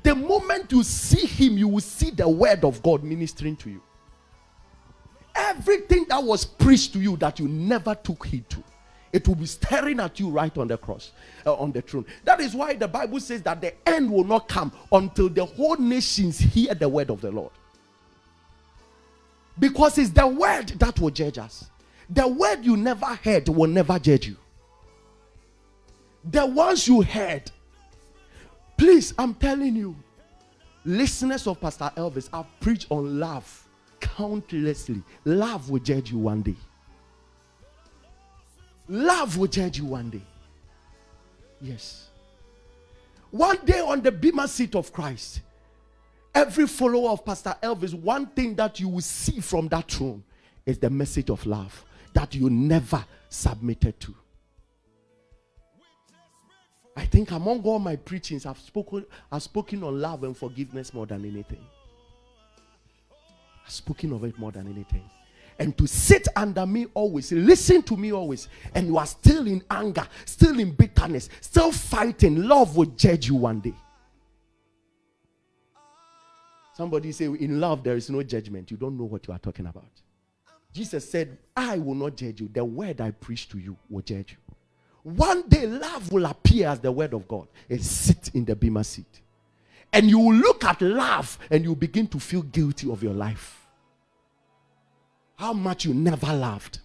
The 0.02 0.14
moment 0.14 0.70
you 0.72 0.82
see 0.82 1.26
him, 1.26 1.58
you 1.58 1.68
will 1.68 1.80
see 1.80 2.10
the 2.10 2.28
word 2.28 2.64
of 2.64 2.82
God 2.82 3.02
ministering 3.02 3.56
to 3.56 3.70
you. 3.70 3.82
Everything 5.34 6.06
that 6.08 6.22
was 6.22 6.44
preached 6.44 6.92
to 6.92 7.00
you 7.00 7.16
that 7.16 7.38
you 7.38 7.48
never 7.48 7.94
took 7.94 8.26
heed 8.26 8.48
to 8.50 8.62
it 9.12 9.26
will 9.26 9.34
be 9.34 9.46
staring 9.46 9.98
at 10.00 10.20
you 10.20 10.28
right 10.28 10.56
on 10.56 10.68
the 10.68 10.78
cross, 10.78 11.12
uh, 11.44 11.54
on 11.54 11.72
the 11.72 11.82
throne. 11.82 12.06
That 12.24 12.40
is 12.40 12.54
why 12.54 12.74
the 12.74 12.86
Bible 12.86 13.18
says 13.20 13.42
that 13.42 13.60
the 13.60 13.74
end 13.88 14.10
will 14.10 14.24
not 14.24 14.48
come 14.48 14.72
until 14.92 15.28
the 15.28 15.44
whole 15.44 15.76
nations 15.76 16.38
hear 16.38 16.74
the 16.74 16.88
word 16.88 17.10
of 17.10 17.20
the 17.20 17.30
Lord. 17.30 17.50
Because 19.58 19.98
it's 19.98 20.10
the 20.10 20.26
word 20.26 20.68
that 20.78 20.98
will 21.00 21.10
judge 21.10 21.38
us. 21.38 21.68
The 22.08 22.26
word 22.26 22.64
you 22.64 22.76
never 22.76 23.06
heard 23.06 23.48
will 23.48 23.68
never 23.68 23.98
judge 23.98 24.28
you. 24.28 24.36
The 26.24 26.46
ones 26.46 26.86
you 26.86 27.02
heard, 27.02 27.50
please, 28.80 29.12
I'm 29.18 29.34
telling 29.34 29.76
you, 29.76 29.94
listeners 30.86 31.46
of 31.46 31.60
Pastor 31.60 31.92
Elvis, 31.98 32.30
I've 32.32 32.46
preached 32.60 32.86
on 32.88 33.20
love 33.20 33.68
countlessly. 34.00 35.02
Love 35.26 35.68
will 35.68 35.80
judge 35.80 36.10
you 36.10 36.16
one 36.16 36.40
day. 36.40 36.56
Love 38.88 39.36
will 39.36 39.48
judge 39.48 39.76
you 39.76 39.84
one 39.84 40.08
day. 40.08 40.22
Yes. 41.60 42.08
One 43.30 43.58
day 43.66 43.80
on 43.80 44.00
the 44.00 44.10
bema 44.10 44.48
seat 44.48 44.74
of 44.74 44.90
Christ, 44.94 45.42
every 46.34 46.66
follower 46.66 47.10
of 47.10 47.22
Pastor 47.22 47.54
Elvis, 47.62 47.92
one 47.92 48.28
thing 48.28 48.54
that 48.54 48.80
you 48.80 48.88
will 48.88 49.02
see 49.02 49.40
from 49.40 49.68
that 49.68 49.90
throne 49.90 50.24
is 50.64 50.78
the 50.78 50.88
message 50.88 51.28
of 51.28 51.44
love 51.44 51.84
that 52.14 52.34
you 52.34 52.48
never 52.48 53.04
submitted 53.28 54.00
to. 54.00 54.14
I 57.00 57.06
think 57.06 57.30
among 57.30 57.62
all 57.62 57.78
my 57.78 57.96
preachings, 57.96 58.44
I've 58.46 58.58
spoken, 58.58 59.06
I've 59.32 59.42
spoken 59.42 59.82
on 59.82 60.00
love 60.00 60.22
and 60.24 60.36
forgiveness 60.36 60.92
more 60.92 61.06
than 61.06 61.24
anything. 61.24 61.64
I've 63.64 63.72
spoken 63.72 64.12
of 64.12 64.24
it 64.24 64.38
more 64.38 64.52
than 64.52 64.66
anything 64.66 65.08
and 65.60 65.76
to 65.76 65.86
sit 65.86 66.26
under 66.34 66.64
me 66.64 66.86
always, 66.94 67.30
listen 67.32 67.82
to 67.82 67.94
me 67.94 68.12
always, 68.12 68.48
and 68.74 68.86
you 68.86 68.96
are 68.96 69.06
still 69.06 69.46
in 69.46 69.62
anger, 69.70 70.08
still 70.24 70.58
in 70.58 70.72
bitterness, 70.72 71.28
still 71.42 71.70
fighting, 71.70 72.44
love 72.44 72.76
will 72.76 72.86
judge 72.86 73.28
you 73.28 73.34
one 73.34 73.60
day. 73.60 73.74
Somebody 76.72 77.12
say, 77.12 77.26
In 77.26 77.60
love, 77.60 77.84
there 77.84 77.94
is 77.94 78.08
no 78.08 78.22
judgment. 78.22 78.70
You 78.70 78.78
don't 78.78 78.96
know 78.96 79.04
what 79.04 79.28
you 79.28 79.34
are 79.34 79.38
talking 79.38 79.66
about. 79.66 79.90
Jesus 80.72 81.10
said, 81.10 81.36
I 81.54 81.76
will 81.76 81.94
not 81.94 82.16
judge 82.16 82.40
you. 82.40 82.48
The 82.50 82.64
word 82.64 83.02
I 83.02 83.10
preach 83.10 83.50
to 83.50 83.58
you 83.58 83.76
will 83.90 84.00
judge 84.00 84.32
you. 84.32 84.49
One 85.02 85.48
day, 85.48 85.66
love 85.66 86.12
will 86.12 86.26
appear 86.26 86.68
as 86.68 86.80
the 86.80 86.92
word 86.92 87.14
of 87.14 87.26
God 87.26 87.48
and 87.68 87.82
sit 87.82 88.30
in 88.34 88.44
the 88.44 88.54
bema 88.54 88.84
seat. 88.84 89.20
And 89.92 90.08
you 90.08 90.18
will 90.18 90.34
look 90.34 90.64
at 90.64 90.80
love 90.82 91.38
and 91.50 91.64
you 91.64 91.74
begin 91.74 92.06
to 92.08 92.20
feel 92.20 92.42
guilty 92.42 92.90
of 92.90 93.02
your 93.02 93.14
life. 93.14 93.66
How 95.36 95.52
much 95.52 95.86
you 95.86 95.94
never 95.94 96.32
loved. 96.34 96.80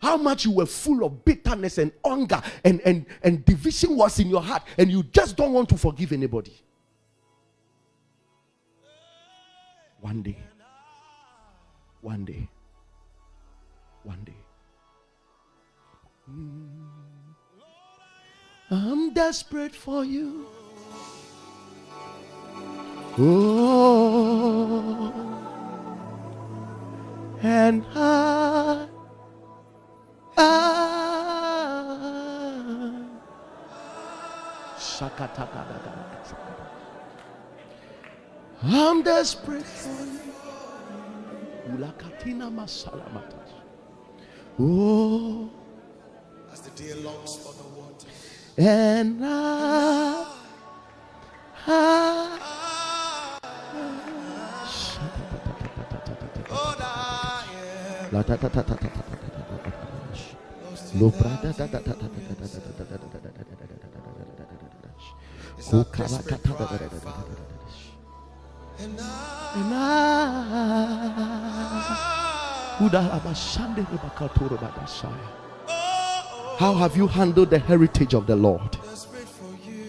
How 0.00 0.16
much 0.16 0.44
you 0.44 0.52
were 0.52 0.66
full 0.66 1.04
of 1.04 1.24
bitterness 1.24 1.78
and 1.78 1.92
anger 2.06 2.40
and, 2.64 2.80
and, 2.82 3.06
and 3.22 3.44
division 3.44 3.96
was 3.96 4.18
in 4.18 4.28
your 4.28 4.42
heart 4.42 4.62
and 4.78 4.90
you 4.90 5.02
just 5.04 5.36
don't 5.36 5.52
want 5.52 5.68
to 5.70 5.78
forgive 5.78 6.12
anybody. 6.12 6.54
One 10.00 10.22
day. 10.22 10.38
One 12.00 12.24
day. 12.24 12.48
One 14.02 14.24
day 14.24 14.39
Mm. 16.30 16.68
i'm 18.70 19.12
desperate 19.12 19.74
for 19.74 20.04
you. 20.04 20.46
Oh. 23.18 24.10
And 27.42 27.84
I, 27.94 28.86
I 30.36 30.90
I'm 38.62 39.02
desperate 39.02 39.64
for 39.66 40.04
you. 40.04 40.20
Oh, 44.58 45.50
as 46.52 46.60
the 46.60 46.70
deer 46.70 46.96
longs 46.96 47.36
for 47.36 47.52
the 47.54 47.66
water. 47.78 48.08
And 48.58 49.24
I, 49.24 50.26
I, 51.66 52.36
Udah 72.80 73.04
lama 73.12 73.36
sandiri 73.36 74.00
bakal. 74.00 74.32
How 76.60 76.74
have 76.74 76.94
you 76.94 77.06
handled 77.06 77.48
the 77.48 77.58
heritage 77.58 78.12
of 78.12 78.26
the 78.26 78.36
Lord? 78.36 78.76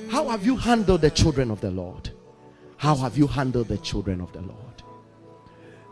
How 0.10 0.30
have 0.30 0.46
you 0.46 0.56
handled 0.56 1.02
the 1.02 1.10
children 1.10 1.52
of 1.52 1.60
the 1.60 1.70
Lord? 1.70 2.12
How 2.78 2.96
have 2.96 3.18
you 3.18 3.28
handled 3.28 3.68
the 3.68 3.78
children 3.80 4.22
of 4.22 4.32
the 4.32 4.40
Lord? 4.40 4.82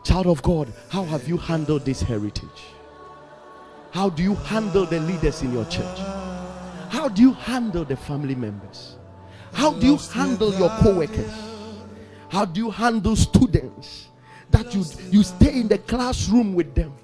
Child 0.04 0.26
of 0.28 0.40
God, 0.40 0.72
how 0.88 1.04
have 1.04 1.28
you 1.28 1.36
handled 1.36 1.84
this 1.84 2.00
heritage? 2.00 2.62
How 3.90 4.08
do 4.08 4.22
you 4.22 4.34
handle 4.36 4.86
the 4.86 5.00
leaders 5.00 5.42
in 5.42 5.52
your 5.52 5.66
church? 5.66 5.98
How 6.88 7.10
do 7.10 7.20
you 7.20 7.34
handle 7.34 7.84
the 7.84 7.96
family 7.96 8.34
members? 8.34 8.96
How 9.52 9.74
do 9.74 9.86
you 9.86 9.98
handle 10.14 10.54
your 10.54 10.70
co 10.80 10.96
workers? 10.96 11.30
How 12.30 12.46
do 12.46 12.58
you 12.58 12.70
handle 12.70 13.16
students 13.16 14.08
that 14.50 14.74
you, 14.74 14.86
you 15.10 15.24
stay 15.24 15.60
in 15.60 15.68
the 15.68 15.76
classroom 15.76 16.54
with 16.54 16.74
them? 16.74 16.94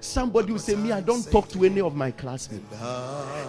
Somebody 0.00 0.52
will 0.52 0.58
say, 0.58 0.74
Me, 0.74 0.92
I 0.92 1.00
don't 1.00 1.28
talk 1.30 1.48
to 1.50 1.64
any 1.64 1.80
of 1.80 1.94
my 1.94 2.10
classmates. 2.10 2.68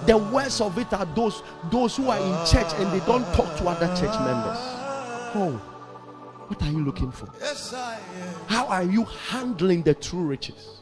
The 0.05 0.17
worst 0.33 0.61
of 0.61 0.77
it 0.77 0.91
are 0.93 1.05
those 1.05 1.43
those 1.71 1.95
who 1.97 2.09
are 2.09 2.19
in 2.19 2.45
church 2.45 2.73
and 2.77 2.91
they 2.91 3.05
don't 3.05 3.25
talk 3.33 3.55
to 3.57 3.67
other 3.67 3.87
church 3.95 4.17
members. 4.19 4.57
Oh, 5.35 5.61
what 6.47 6.61
are 6.63 6.71
you 6.71 6.83
looking 6.83 7.11
for? 7.11 7.29
Yes, 7.39 7.73
I 7.73 7.95
am. 7.95 7.99
How 8.47 8.67
are 8.67 8.83
you 8.83 9.03
handling 9.03 9.83
the 9.83 9.93
true 9.93 10.21
riches? 10.23 10.81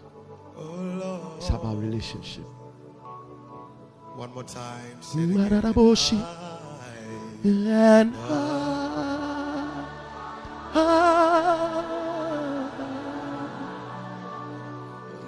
Oh, 0.55 0.61
Lord. 0.61 1.37
It's 1.37 1.49
about 1.49 1.77
relationship. 1.77 2.45
One 4.15 4.33
more 4.33 4.43
time. 4.43 5.01
Say 5.01 5.19
it 5.21 5.31
again. 5.31 5.53
I, 7.43 8.31
I, 10.73 12.04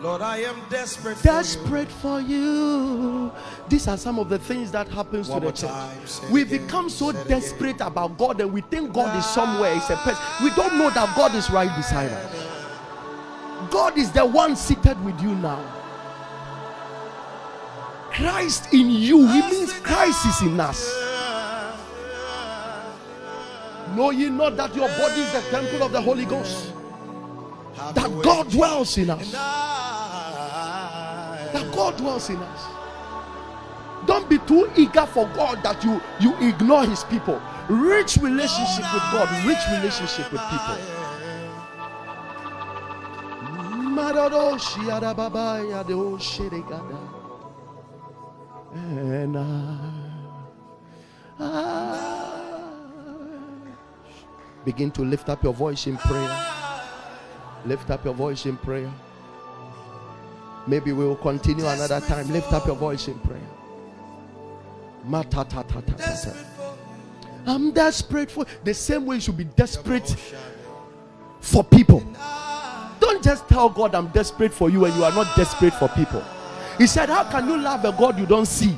Lord, 0.02 0.22
I 0.22 0.38
am 0.44 0.56
desperate 0.69 1.18
for 1.18 1.24
desperate 1.24 1.91
for 1.91 2.22
you. 2.22 3.32
These 3.68 3.88
are 3.88 3.98
some 3.98 4.19
of 4.19 4.30
the 4.30 4.38
things 4.38 4.72
that 4.72 4.88
happens 4.88 5.28
One 5.28 5.41
to 5.41 5.48
the 5.48 5.52
church. 5.52 5.69
time, 5.72 6.32
We 6.32 6.44
again, 6.44 6.61
become 6.65 6.90
so 6.90 7.10
it 7.10 7.15
again. 7.15 7.28
desperate 7.40 7.82
about 7.82 8.15
God 8.18 8.40
and 8.40 8.53
we 8.53 8.61
think 8.61 8.94
God 8.94 9.18
is 9.18 9.26
somewhere. 9.26 9.74
It's 9.76 9.90
a 9.90 9.95
person. 9.98 10.22
We 10.44 10.52
don't 10.52 10.78
know 10.78 10.91
that 10.91 11.15
God 11.15 11.34
is 11.34 11.49
right 11.49 11.76
beside 11.76 12.11
us. 12.11 12.48
God 13.72 13.98
is 13.98 14.11
the 14.11 14.24
one 14.26 14.56
seated 14.56 15.03
with 15.03 15.19
you 15.19 15.34
now. 15.34 15.64
Christ 18.11 18.72
in 18.74 18.90
you. 18.91 19.28
It 19.28 19.52
means 19.52 19.74
Christ 19.74 20.26
is 20.28 20.41
in 20.44 20.60
us. 20.60 20.94
Know 23.95 24.11
ye 24.11 24.30
not 24.30 24.56
that 24.57 24.76
your 24.76 24.88
body 24.90 25.22
is 25.22 25.32
the 25.34 25.41
temple 25.49 25.84
of 25.84 25.91
the 25.91 26.02
Holy 26.02 26.26
Ghost? 26.26 26.72
That. 27.94 28.22
God 28.22 28.49
dwells 28.52 28.98
in 28.98 29.10
us. 29.10 29.34
That 31.57 31.73
God 31.73 31.97
dwells 31.97 32.29
in 32.29 32.38
us. 32.38 32.65
Don't 34.05 34.29
be 34.29 34.38
too 34.38 34.69
eager 34.77 35.07
for 35.07 35.27
God 35.29 35.63
that 35.63 35.84
you, 35.84 35.99
you 36.19 36.35
ignore 36.47 36.85
his 36.85 37.03
people. 37.05 37.41
Rich 37.67 38.17
relationship 38.17 38.85
with 38.93 39.01
God, 39.11 39.27
rich 39.43 39.57
relationship 39.71 40.31
with 40.31 40.41
people. 40.51 40.77
Begin 54.63 54.91
to 54.91 55.01
lift 55.01 55.29
up 55.29 55.43
your 55.43 55.53
voice 55.53 55.88
in 55.88 55.97
prayer. 55.97 56.45
Lift 57.65 57.89
up 57.89 58.05
your 58.05 58.13
voice 58.13 58.45
in 58.45 58.57
prayer. 58.57 58.93
Maybe 60.68 60.91
we 60.91 61.06
will 61.06 61.15
continue 61.15 61.65
another 61.65 62.02
time. 62.02 62.31
Lift 62.31 62.52
up 62.52 62.68
your 62.68 62.76
voice 62.76 63.07
in 63.07 63.18
prayer. 63.19 63.39
I'm 67.45 67.72
desperate 67.72 68.30
for 68.30 68.45
the 68.65 68.73
same 68.73 69.06
way 69.06 69.15
you 69.15 69.22
should 69.22 69.38
be 69.38 69.45
desperate 69.45 70.15
for 71.39 71.64
people. 71.64 72.03
Don't 72.99 73.23
just 73.23 73.48
tell 73.48 73.69
God 73.69 73.95
I'm 73.95 74.07
desperate 74.10 74.53
for 74.53 74.69
you 74.69 74.84
and 74.84 74.94
you 74.95 75.06
are 75.06 75.14
not 75.14 75.34
desperate 75.38 75.73
for 75.73 75.88
people. 75.89 76.23
He 76.77 76.88
said, 76.88 77.07
How 77.07 77.23
can 77.23 77.48
you 77.48 77.57
love 77.57 77.85
a 77.85 77.94
God 77.94 78.19
you 78.19 78.26
don't 78.26 78.45
see 78.45 78.77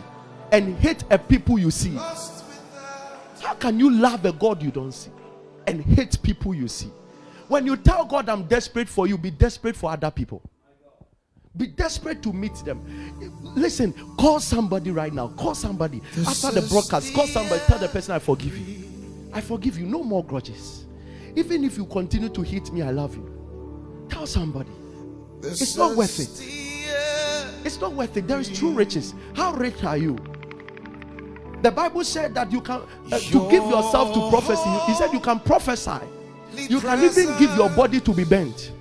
and 0.52 0.78
hate 0.78 1.03
a 1.10 1.18
people 1.18 1.57
you 1.57 1.72
see? 1.72 1.95
How 3.41 3.56
can 3.60 3.80
you 3.80 3.90
love 3.90 4.24
a 4.26 4.32
God 4.32 4.61
you 4.61 4.70
don't 4.70 4.91
see 4.91 5.11
and 5.66 5.84
hate 5.84 6.22
people 6.22 6.53
you 6.53 6.68
see? 6.68 6.91
When 7.48 7.66
you 7.66 7.76
tell 7.76 8.06
God 8.06 8.30
I'm 8.30 8.44
desperate 8.44 8.88
for 8.88 9.07
you, 9.07 9.18
be 9.18 9.32
desperate 9.32 9.76
for 9.76 9.91
other 9.91 10.11
people. 10.11 10.44
Be 11.57 11.67
desperate 11.67 12.21
to 12.23 12.31
meet 12.31 12.55
them. 12.63 12.81
Listen, 13.55 13.93
call 14.17 14.39
somebody 14.39 14.91
right 14.91 15.13
now. 15.13 15.30
Call 15.30 15.55
somebody 15.55 16.01
after 16.27 16.51
the 16.51 16.61
broadcast. 16.69 17.13
Call 17.13 17.27
somebody. 17.27 17.61
Tell 17.65 17.80
the 17.80 17.88
person 17.88 18.15
I 18.15 18.19
forgive 18.19 18.57
you. 18.57 18.85
I 19.34 19.41
forgive 19.41 19.77
you. 19.77 19.85
No 19.85 20.03
more 20.03 20.23
grudges. 20.23 20.85
Even 21.35 21.63
if 21.63 21.77
you 21.77 21.85
continue 21.85 22.30
to 22.30 22.41
hate 22.41 22.71
me, 22.71 22.81
I 22.81 22.91
love 22.91 23.15
you. 23.15 24.07
Tell 24.09 24.27
somebody. 24.27 24.71
It's 25.41 25.76
not 25.76 25.95
worth 25.95 26.19
it. 26.19 27.65
It's 27.65 27.80
not 27.80 27.93
worth 27.93 28.15
it. 28.15 28.27
There 28.27 28.39
is 28.39 28.49
true 28.49 28.71
riches. 28.71 29.13
How 29.35 29.53
rich 29.53 29.84
are 29.84 29.97
you? 29.97 30.17
The 31.61 31.71
Bible 31.71 32.03
said 32.03 32.34
that 32.35 32.51
you 32.51 32.61
can 32.61 32.81
uh, 33.11 33.19
to 33.19 33.49
give 33.51 33.63
yourself 33.65 34.13
to 34.13 34.30
prophecy. 34.30 34.69
He 34.88 34.93
said 34.93 35.11
you 35.11 35.19
can 35.19 35.39
prophesy. 35.39 35.99
You 36.55 36.80
can 36.80 37.03
even 37.03 37.38
give 37.38 37.53
your 37.55 37.69
body 37.69 37.99
to 37.99 38.13
be 38.13 38.23
bent. 38.23 38.71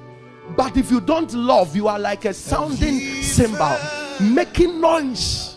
But 0.56 0.76
if 0.76 0.90
you 0.90 1.00
don't 1.00 1.32
love, 1.34 1.76
you 1.76 1.88
are 1.88 1.98
like 1.98 2.24
a 2.24 2.34
sounding 2.34 3.00
cymbal, 3.22 3.76
making 4.20 4.80
noise. 4.80 5.56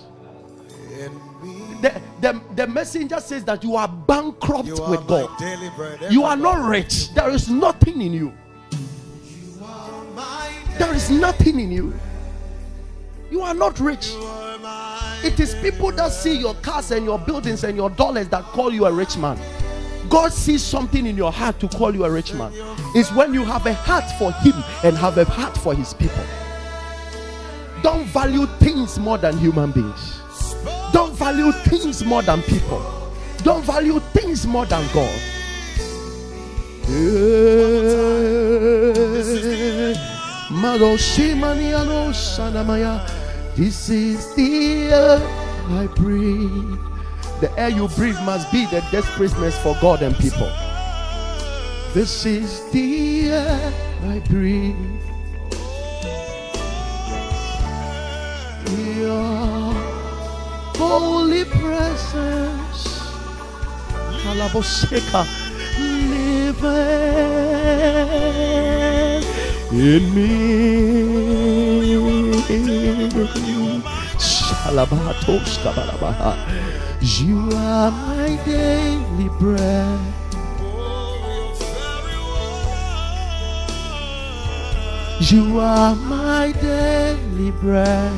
The, 1.82 2.00
the, 2.20 2.42
the 2.56 2.68
messenger 2.68 3.20
says 3.20 3.44
that 3.46 3.64
you 3.64 3.76
are 3.76 3.88
bankrupt 3.88 4.68
You 4.68 4.76
are 4.78 4.92
with 4.92 5.08
God. 5.08 5.38
bread. 5.76 6.12
You 6.12 6.24
are 6.24 6.38
not 6.38 6.64
rich. 6.70 7.12
There 7.16 7.32
is 7.32 7.50
nothing 7.50 8.02
in 8.02 8.14
you. 8.14 8.34
You 8.72 9.66
There 10.78 10.94
is 10.94 11.10
nothing 11.10 11.60
in 11.60 11.72
you. 11.72 11.94
You 13.32 13.42
are 13.42 13.56
not 13.56 13.80
rich. 13.80 14.14
Are 14.14 15.26
It 15.26 15.40
is 15.40 15.56
people 15.56 15.92
that 15.94 16.12
see 16.12 16.38
your 16.38 16.54
cars 16.56 16.92
and 16.92 17.06
your 17.06 17.18
buildings 17.18 17.64
and 17.64 17.76
your 17.76 17.90
dollars 17.90 18.28
that 18.30 18.44
call 18.44 18.72
you 18.72 18.86
a 18.86 18.92
rich 18.92 19.18
man. 19.18 19.40
God 20.12 20.34
sees 20.34 20.62
something 20.62 21.06
in 21.06 21.16
your 21.16 21.32
heart 21.32 21.58
to 21.62 21.70
call 21.70 21.96
you 21.96 22.04
a 22.04 22.12
rich 22.12 22.34
man. 22.34 22.52
It's 22.94 23.14
when 23.14 23.34
you 23.34 23.46
have 23.46 23.66
a 23.66 23.74
heart 23.74 24.04
for 24.20 24.34
Him 24.34 24.62
and 24.84 24.98
have 24.98 25.18
a 25.18 25.24
heart 25.24 25.58
for 25.58 25.74
His 25.74 25.94
people. 25.94 26.26
Don't 27.82 28.04
value 28.08 28.46
things 28.60 29.00
more 29.00 29.18
than 29.18 29.38
human 29.38 29.72
beings. 29.72 30.22
Don't 30.92 31.14
value 31.14 31.54
things 31.54 32.04
more 32.04 32.22
than 32.22 32.42
people. 32.44 32.84
Don't 33.38 33.64
value 33.64 34.02
things 34.12 34.46
more 34.46 34.66
than 34.66 34.86
God. 34.94 35.20
This 43.56 43.90
is 43.90 44.36
the 44.36 44.90
air 44.92 45.20
I 45.70 45.88
breathe. 45.96 46.91
The 47.42 47.52
air 47.58 47.70
you 47.70 47.88
breathe 47.98 48.22
must 48.22 48.52
be 48.52 48.68
the 48.68 48.82
desperateness 48.92 49.58
for 49.64 49.76
God 49.82 50.04
and 50.04 50.16
people. 50.16 50.52
This 51.92 52.24
is 52.24 52.70
the 52.72 53.32
air 53.32 53.74
I 54.06 54.20
breathe. 54.20 54.76
Your 58.78 59.74
holy 60.78 61.46
presence. 61.46 63.02
Alaboseka 64.30 65.26
living 65.80 66.72
in 69.74 70.04
me. 70.14 70.62
Shalabatos 74.22 75.58
kabalabaha. 75.64 76.38
You 77.04 77.50
are 77.56 77.90
my 77.90 78.40
daily 78.46 79.30
bread. 79.40 80.00
You 85.20 85.60
are 85.60 85.96
my 85.96 86.52
daily 86.62 87.50
bread. 87.60 88.14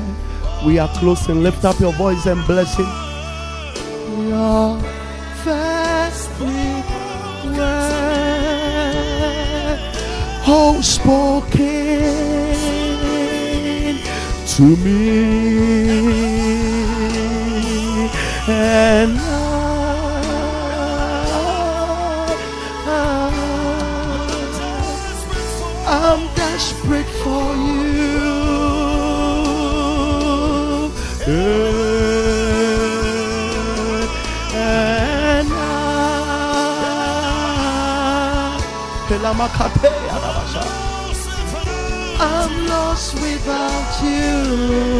We 0.65 0.79
are 0.79 0.89
close 0.97 1.29
and 1.29 1.43
lift 1.43 1.63
up 1.63 1.79
your 1.79 1.93
voice 1.93 2.25
and 2.25 2.45
bless 2.45 2.75
Him. 2.75 2.85
Your 4.27 4.77
fasting 5.45 6.83
word, 7.55 8.19
oh, 10.45 10.81
spoken 10.81 11.61
to 14.47 14.75
me 14.83 16.62
and 18.47 19.17
I, 19.19 19.21
I'm 25.87 26.27
desperate 26.35 27.07
for 27.23 27.55
you. 27.55 28.19
And 34.53 35.47
I, 35.49 35.57
I'm 42.19 42.67
lost 42.67 43.13
without 43.21 44.03
you. 44.03 44.93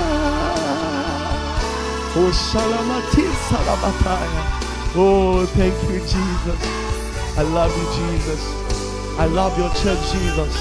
Oh, 4.96 5.46
thank 5.56 5.74
you, 5.90 5.98
Jesus. 6.00 6.60
I 7.38 7.42
love 7.42 7.72
you, 7.76 7.86
Jesus. 7.98 8.40
I 9.18 9.26
love 9.26 9.58
your 9.58 9.70
church, 9.70 10.00
Jesus. 10.12 10.54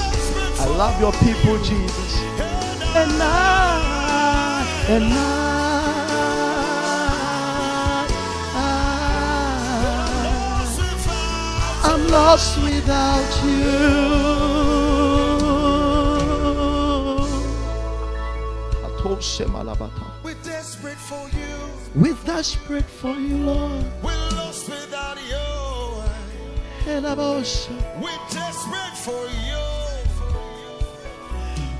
I 0.59 0.65
love 0.77 0.99
your 0.99 1.11
people, 1.13 1.57
Jesus. 1.63 2.17
And 2.95 3.21
I, 3.21 4.65
and 4.89 5.13
I, 5.13 5.17
I'm 11.83 12.07
lost 12.09 12.57
without 12.63 13.43
you. 13.45 14.52
We're 20.23 20.33
desperate 20.43 20.97
for 20.97 21.27
you. 21.35 21.57
We're 21.93 22.17
desperate 22.25 22.85
for 22.85 23.13
you, 23.13 23.35
Lord. 23.35 23.85
We're 24.01 24.29
lost 24.31 24.69
without 24.69 25.17
you. 25.27 26.03
We're 26.85 27.01
desperate 28.31 28.95
for 28.95 29.27
you. 29.27 29.63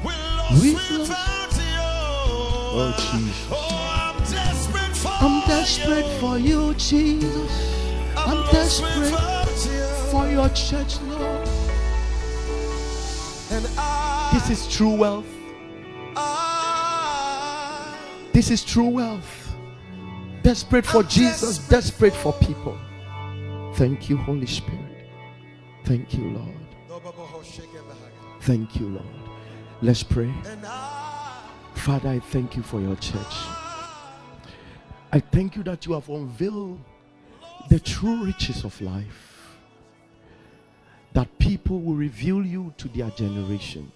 We're 0.04 0.36
lost 0.36 0.62
We're 0.62 1.00
without 1.00 1.54
you. 1.56 1.80
Oh, 2.76 2.94
Jesus. 2.98 3.48
Oh, 3.52 3.56
I'm 4.04 4.20
desperate 4.24 4.95
for 4.98 5.12
I'm 5.22 5.48
desperate 5.48 6.06
you. 6.06 6.20
for 6.20 6.38
you, 6.38 6.74
Jesus. 6.74 7.52
I'm 8.18 8.52
desperate 8.52 9.12
you. 9.72 10.12
for 10.12 10.28
your 10.28 10.50
church, 10.50 11.00
Lord. 11.04 11.48
And 13.52 13.66
I, 13.78 14.30
This 14.34 14.50
is 14.50 14.76
true 14.76 14.94
wealth. 14.95 15.32
This 18.44 18.60
is 18.60 18.65
true 18.65 18.90
wealth. 18.90 19.56
Desperate 20.41 20.86
for 20.86 20.98
I'm 20.98 21.07
Jesus, 21.07 21.60
desperate 21.60 22.11
desperate 22.11 22.14
for 22.14 22.34
people. 22.45 22.78
Thank 23.76 24.10
you, 24.10 24.18
Holy 24.18 24.48
Spirit. 24.48 25.07
Thank 25.86 26.14
you, 26.14 26.32
Lord. 26.32 27.03
Thank 28.41 28.76
you, 28.76 28.88
Lord. 28.90 29.06
Let's 29.82 30.03
pray. 30.03 30.30
Father, 31.76 32.10
I 32.10 32.20
thank 32.20 32.57
you 32.57 32.64
for 32.64 32.82
your 32.82 32.98
church. 32.98 33.34
I 35.14 35.22
thank 35.32 35.56
you 35.56 35.64
that 35.64 35.86
you 35.86 35.94
have 35.94 36.10
unveiled 36.10 36.82
the 37.70 37.80
true 37.80 38.26
riches 38.26 38.65
of 38.65 38.82
life. 38.82 39.56
That 41.14 41.30
people 41.40 41.80
will 41.80 41.95
reveal 41.95 42.45
you 42.45 42.74
to 42.76 42.90
their 42.90 43.10
generation. 43.11 43.90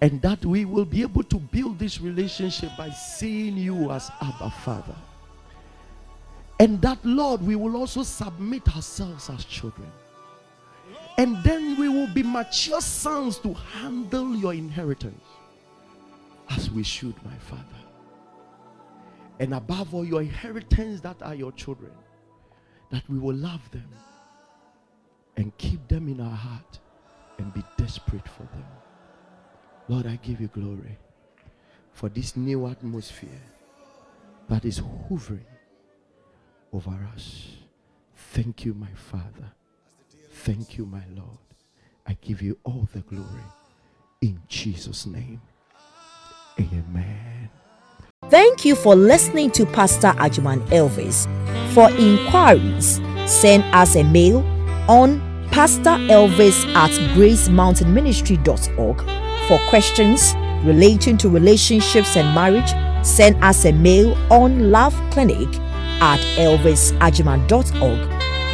And 0.00 0.20
that 0.22 0.44
we 0.44 0.64
will 0.64 0.84
be 0.84 1.02
able 1.02 1.24
to 1.24 1.36
build 1.36 1.78
this 1.78 2.00
relationship 2.00 2.70
by 2.76 2.90
seeing 2.90 3.56
you 3.56 3.90
as 3.90 4.10
Abba 4.20 4.50
Father. 4.50 4.96
And 6.58 6.80
that, 6.82 6.98
Lord, 7.04 7.42
we 7.42 7.56
will 7.56 7.76
also 7.76 8.02
submit 8.02 8.74
ourselves 8.74 9.30
as 9.30 9.44
children. 9.44 9.90
And 11.18 11.42
then 11.42 11.78
we 11.78 11.88
will 11.88 12.12
be 12.12 12.22
mature 12.22 12.80
sons 12.80 13.38
to 13.38 13.54
handle 13.54 14.36
your 14.36 14.52
inheritance 14.52 15.24
as 16.50 16.70
we 16.70 16.82
should, 16.82 17.14
my 17.24 17.36
Father. 17.38 17.62
And 19.40 19.54
above 19.54 19.94
all, 19.94 20.04
your 20.04 20.22
inheritance 20.22 21.00
that 21.00 21.22
are 21.22 21.34
your 21.34 21.52
children, 21.52 21.92
that 22.90 23.02
we 23.08 23.18
will 23.18 23.34
love 23.34 23.62
them 23.70 23.88
and 25.36 25.56
keep 25.58 25.86
them 25.88 26.08
in 26.08 26.20
our 26.20 26.36
heart 26.36 26.78
and 27.38 27.52
be 27.52 27.62
desperate 27.76 28.26
for 28.28 28.42
them. 28.42 28.64
Lord, 29.88 30.06
I 30.06 30.16
give 30.16 30.40
you 30.40 30.48
glory 30.48 30.98
for 31.92 32.08
this 32.08 32.36
new 32.36 32.66
atmosphere 32.66 33.42
that 34.48 34.64
is 34.64 34.82
hovering 35.08 35.46
over 36.72 37.08
us. 37.14 37.48
Thank 38.16 38.64
you, 38.64 38.74
my 38.74 38.92
Father. 38.94 39.52
Thank 40.30 40.76
you, 40.76 40.86
my 40.86 41.04
Lord. 41.14 41.38
I 42.06 42.16
give 42.20 42.42
you 42.42 42.58
all 42.64 42.88
the 42.92 43.00
glory 43.00 43.44
in 44.20 44.40
Jesus' 44.48 45.06
name. 45.06 45.40
Amen. 46.58 47.48
Thank 48.28 48.64
you 48.64 48.74
for 48.74 48.96
listening 48.96 49.50
to 49.52 49.64
Pastor 49.66 50.08
Agyemang 50.08 50.66
Elvis. 50.68 51.26
For 51.74 51.90
inquiries, 51.90 53.00
send 53.30 53.62
us 53.74 53.94
a 53.96 54.02
mail 54.04 54.38
on 54.88 55.20
pastorelvis 55.50 56.64
at 56.74 56.90
gracemountainministry.org. 57.14 59.25
For 59.48 59.58
questions 59.68 60.34
relating 60.64 61.16
to 61.18 61.28
relationships 61.28 62.16
and 62.16 62.34
marriage, 62.34 62.72
send 63.04 63.36
us 63.44 63.64
a 63.64 63.72
mail 63.72 64.14
on 64.30 64.70
loveclinic 64.72 65.54
at 66.00 66.18
elvisagyemang.org. 66.36 67.98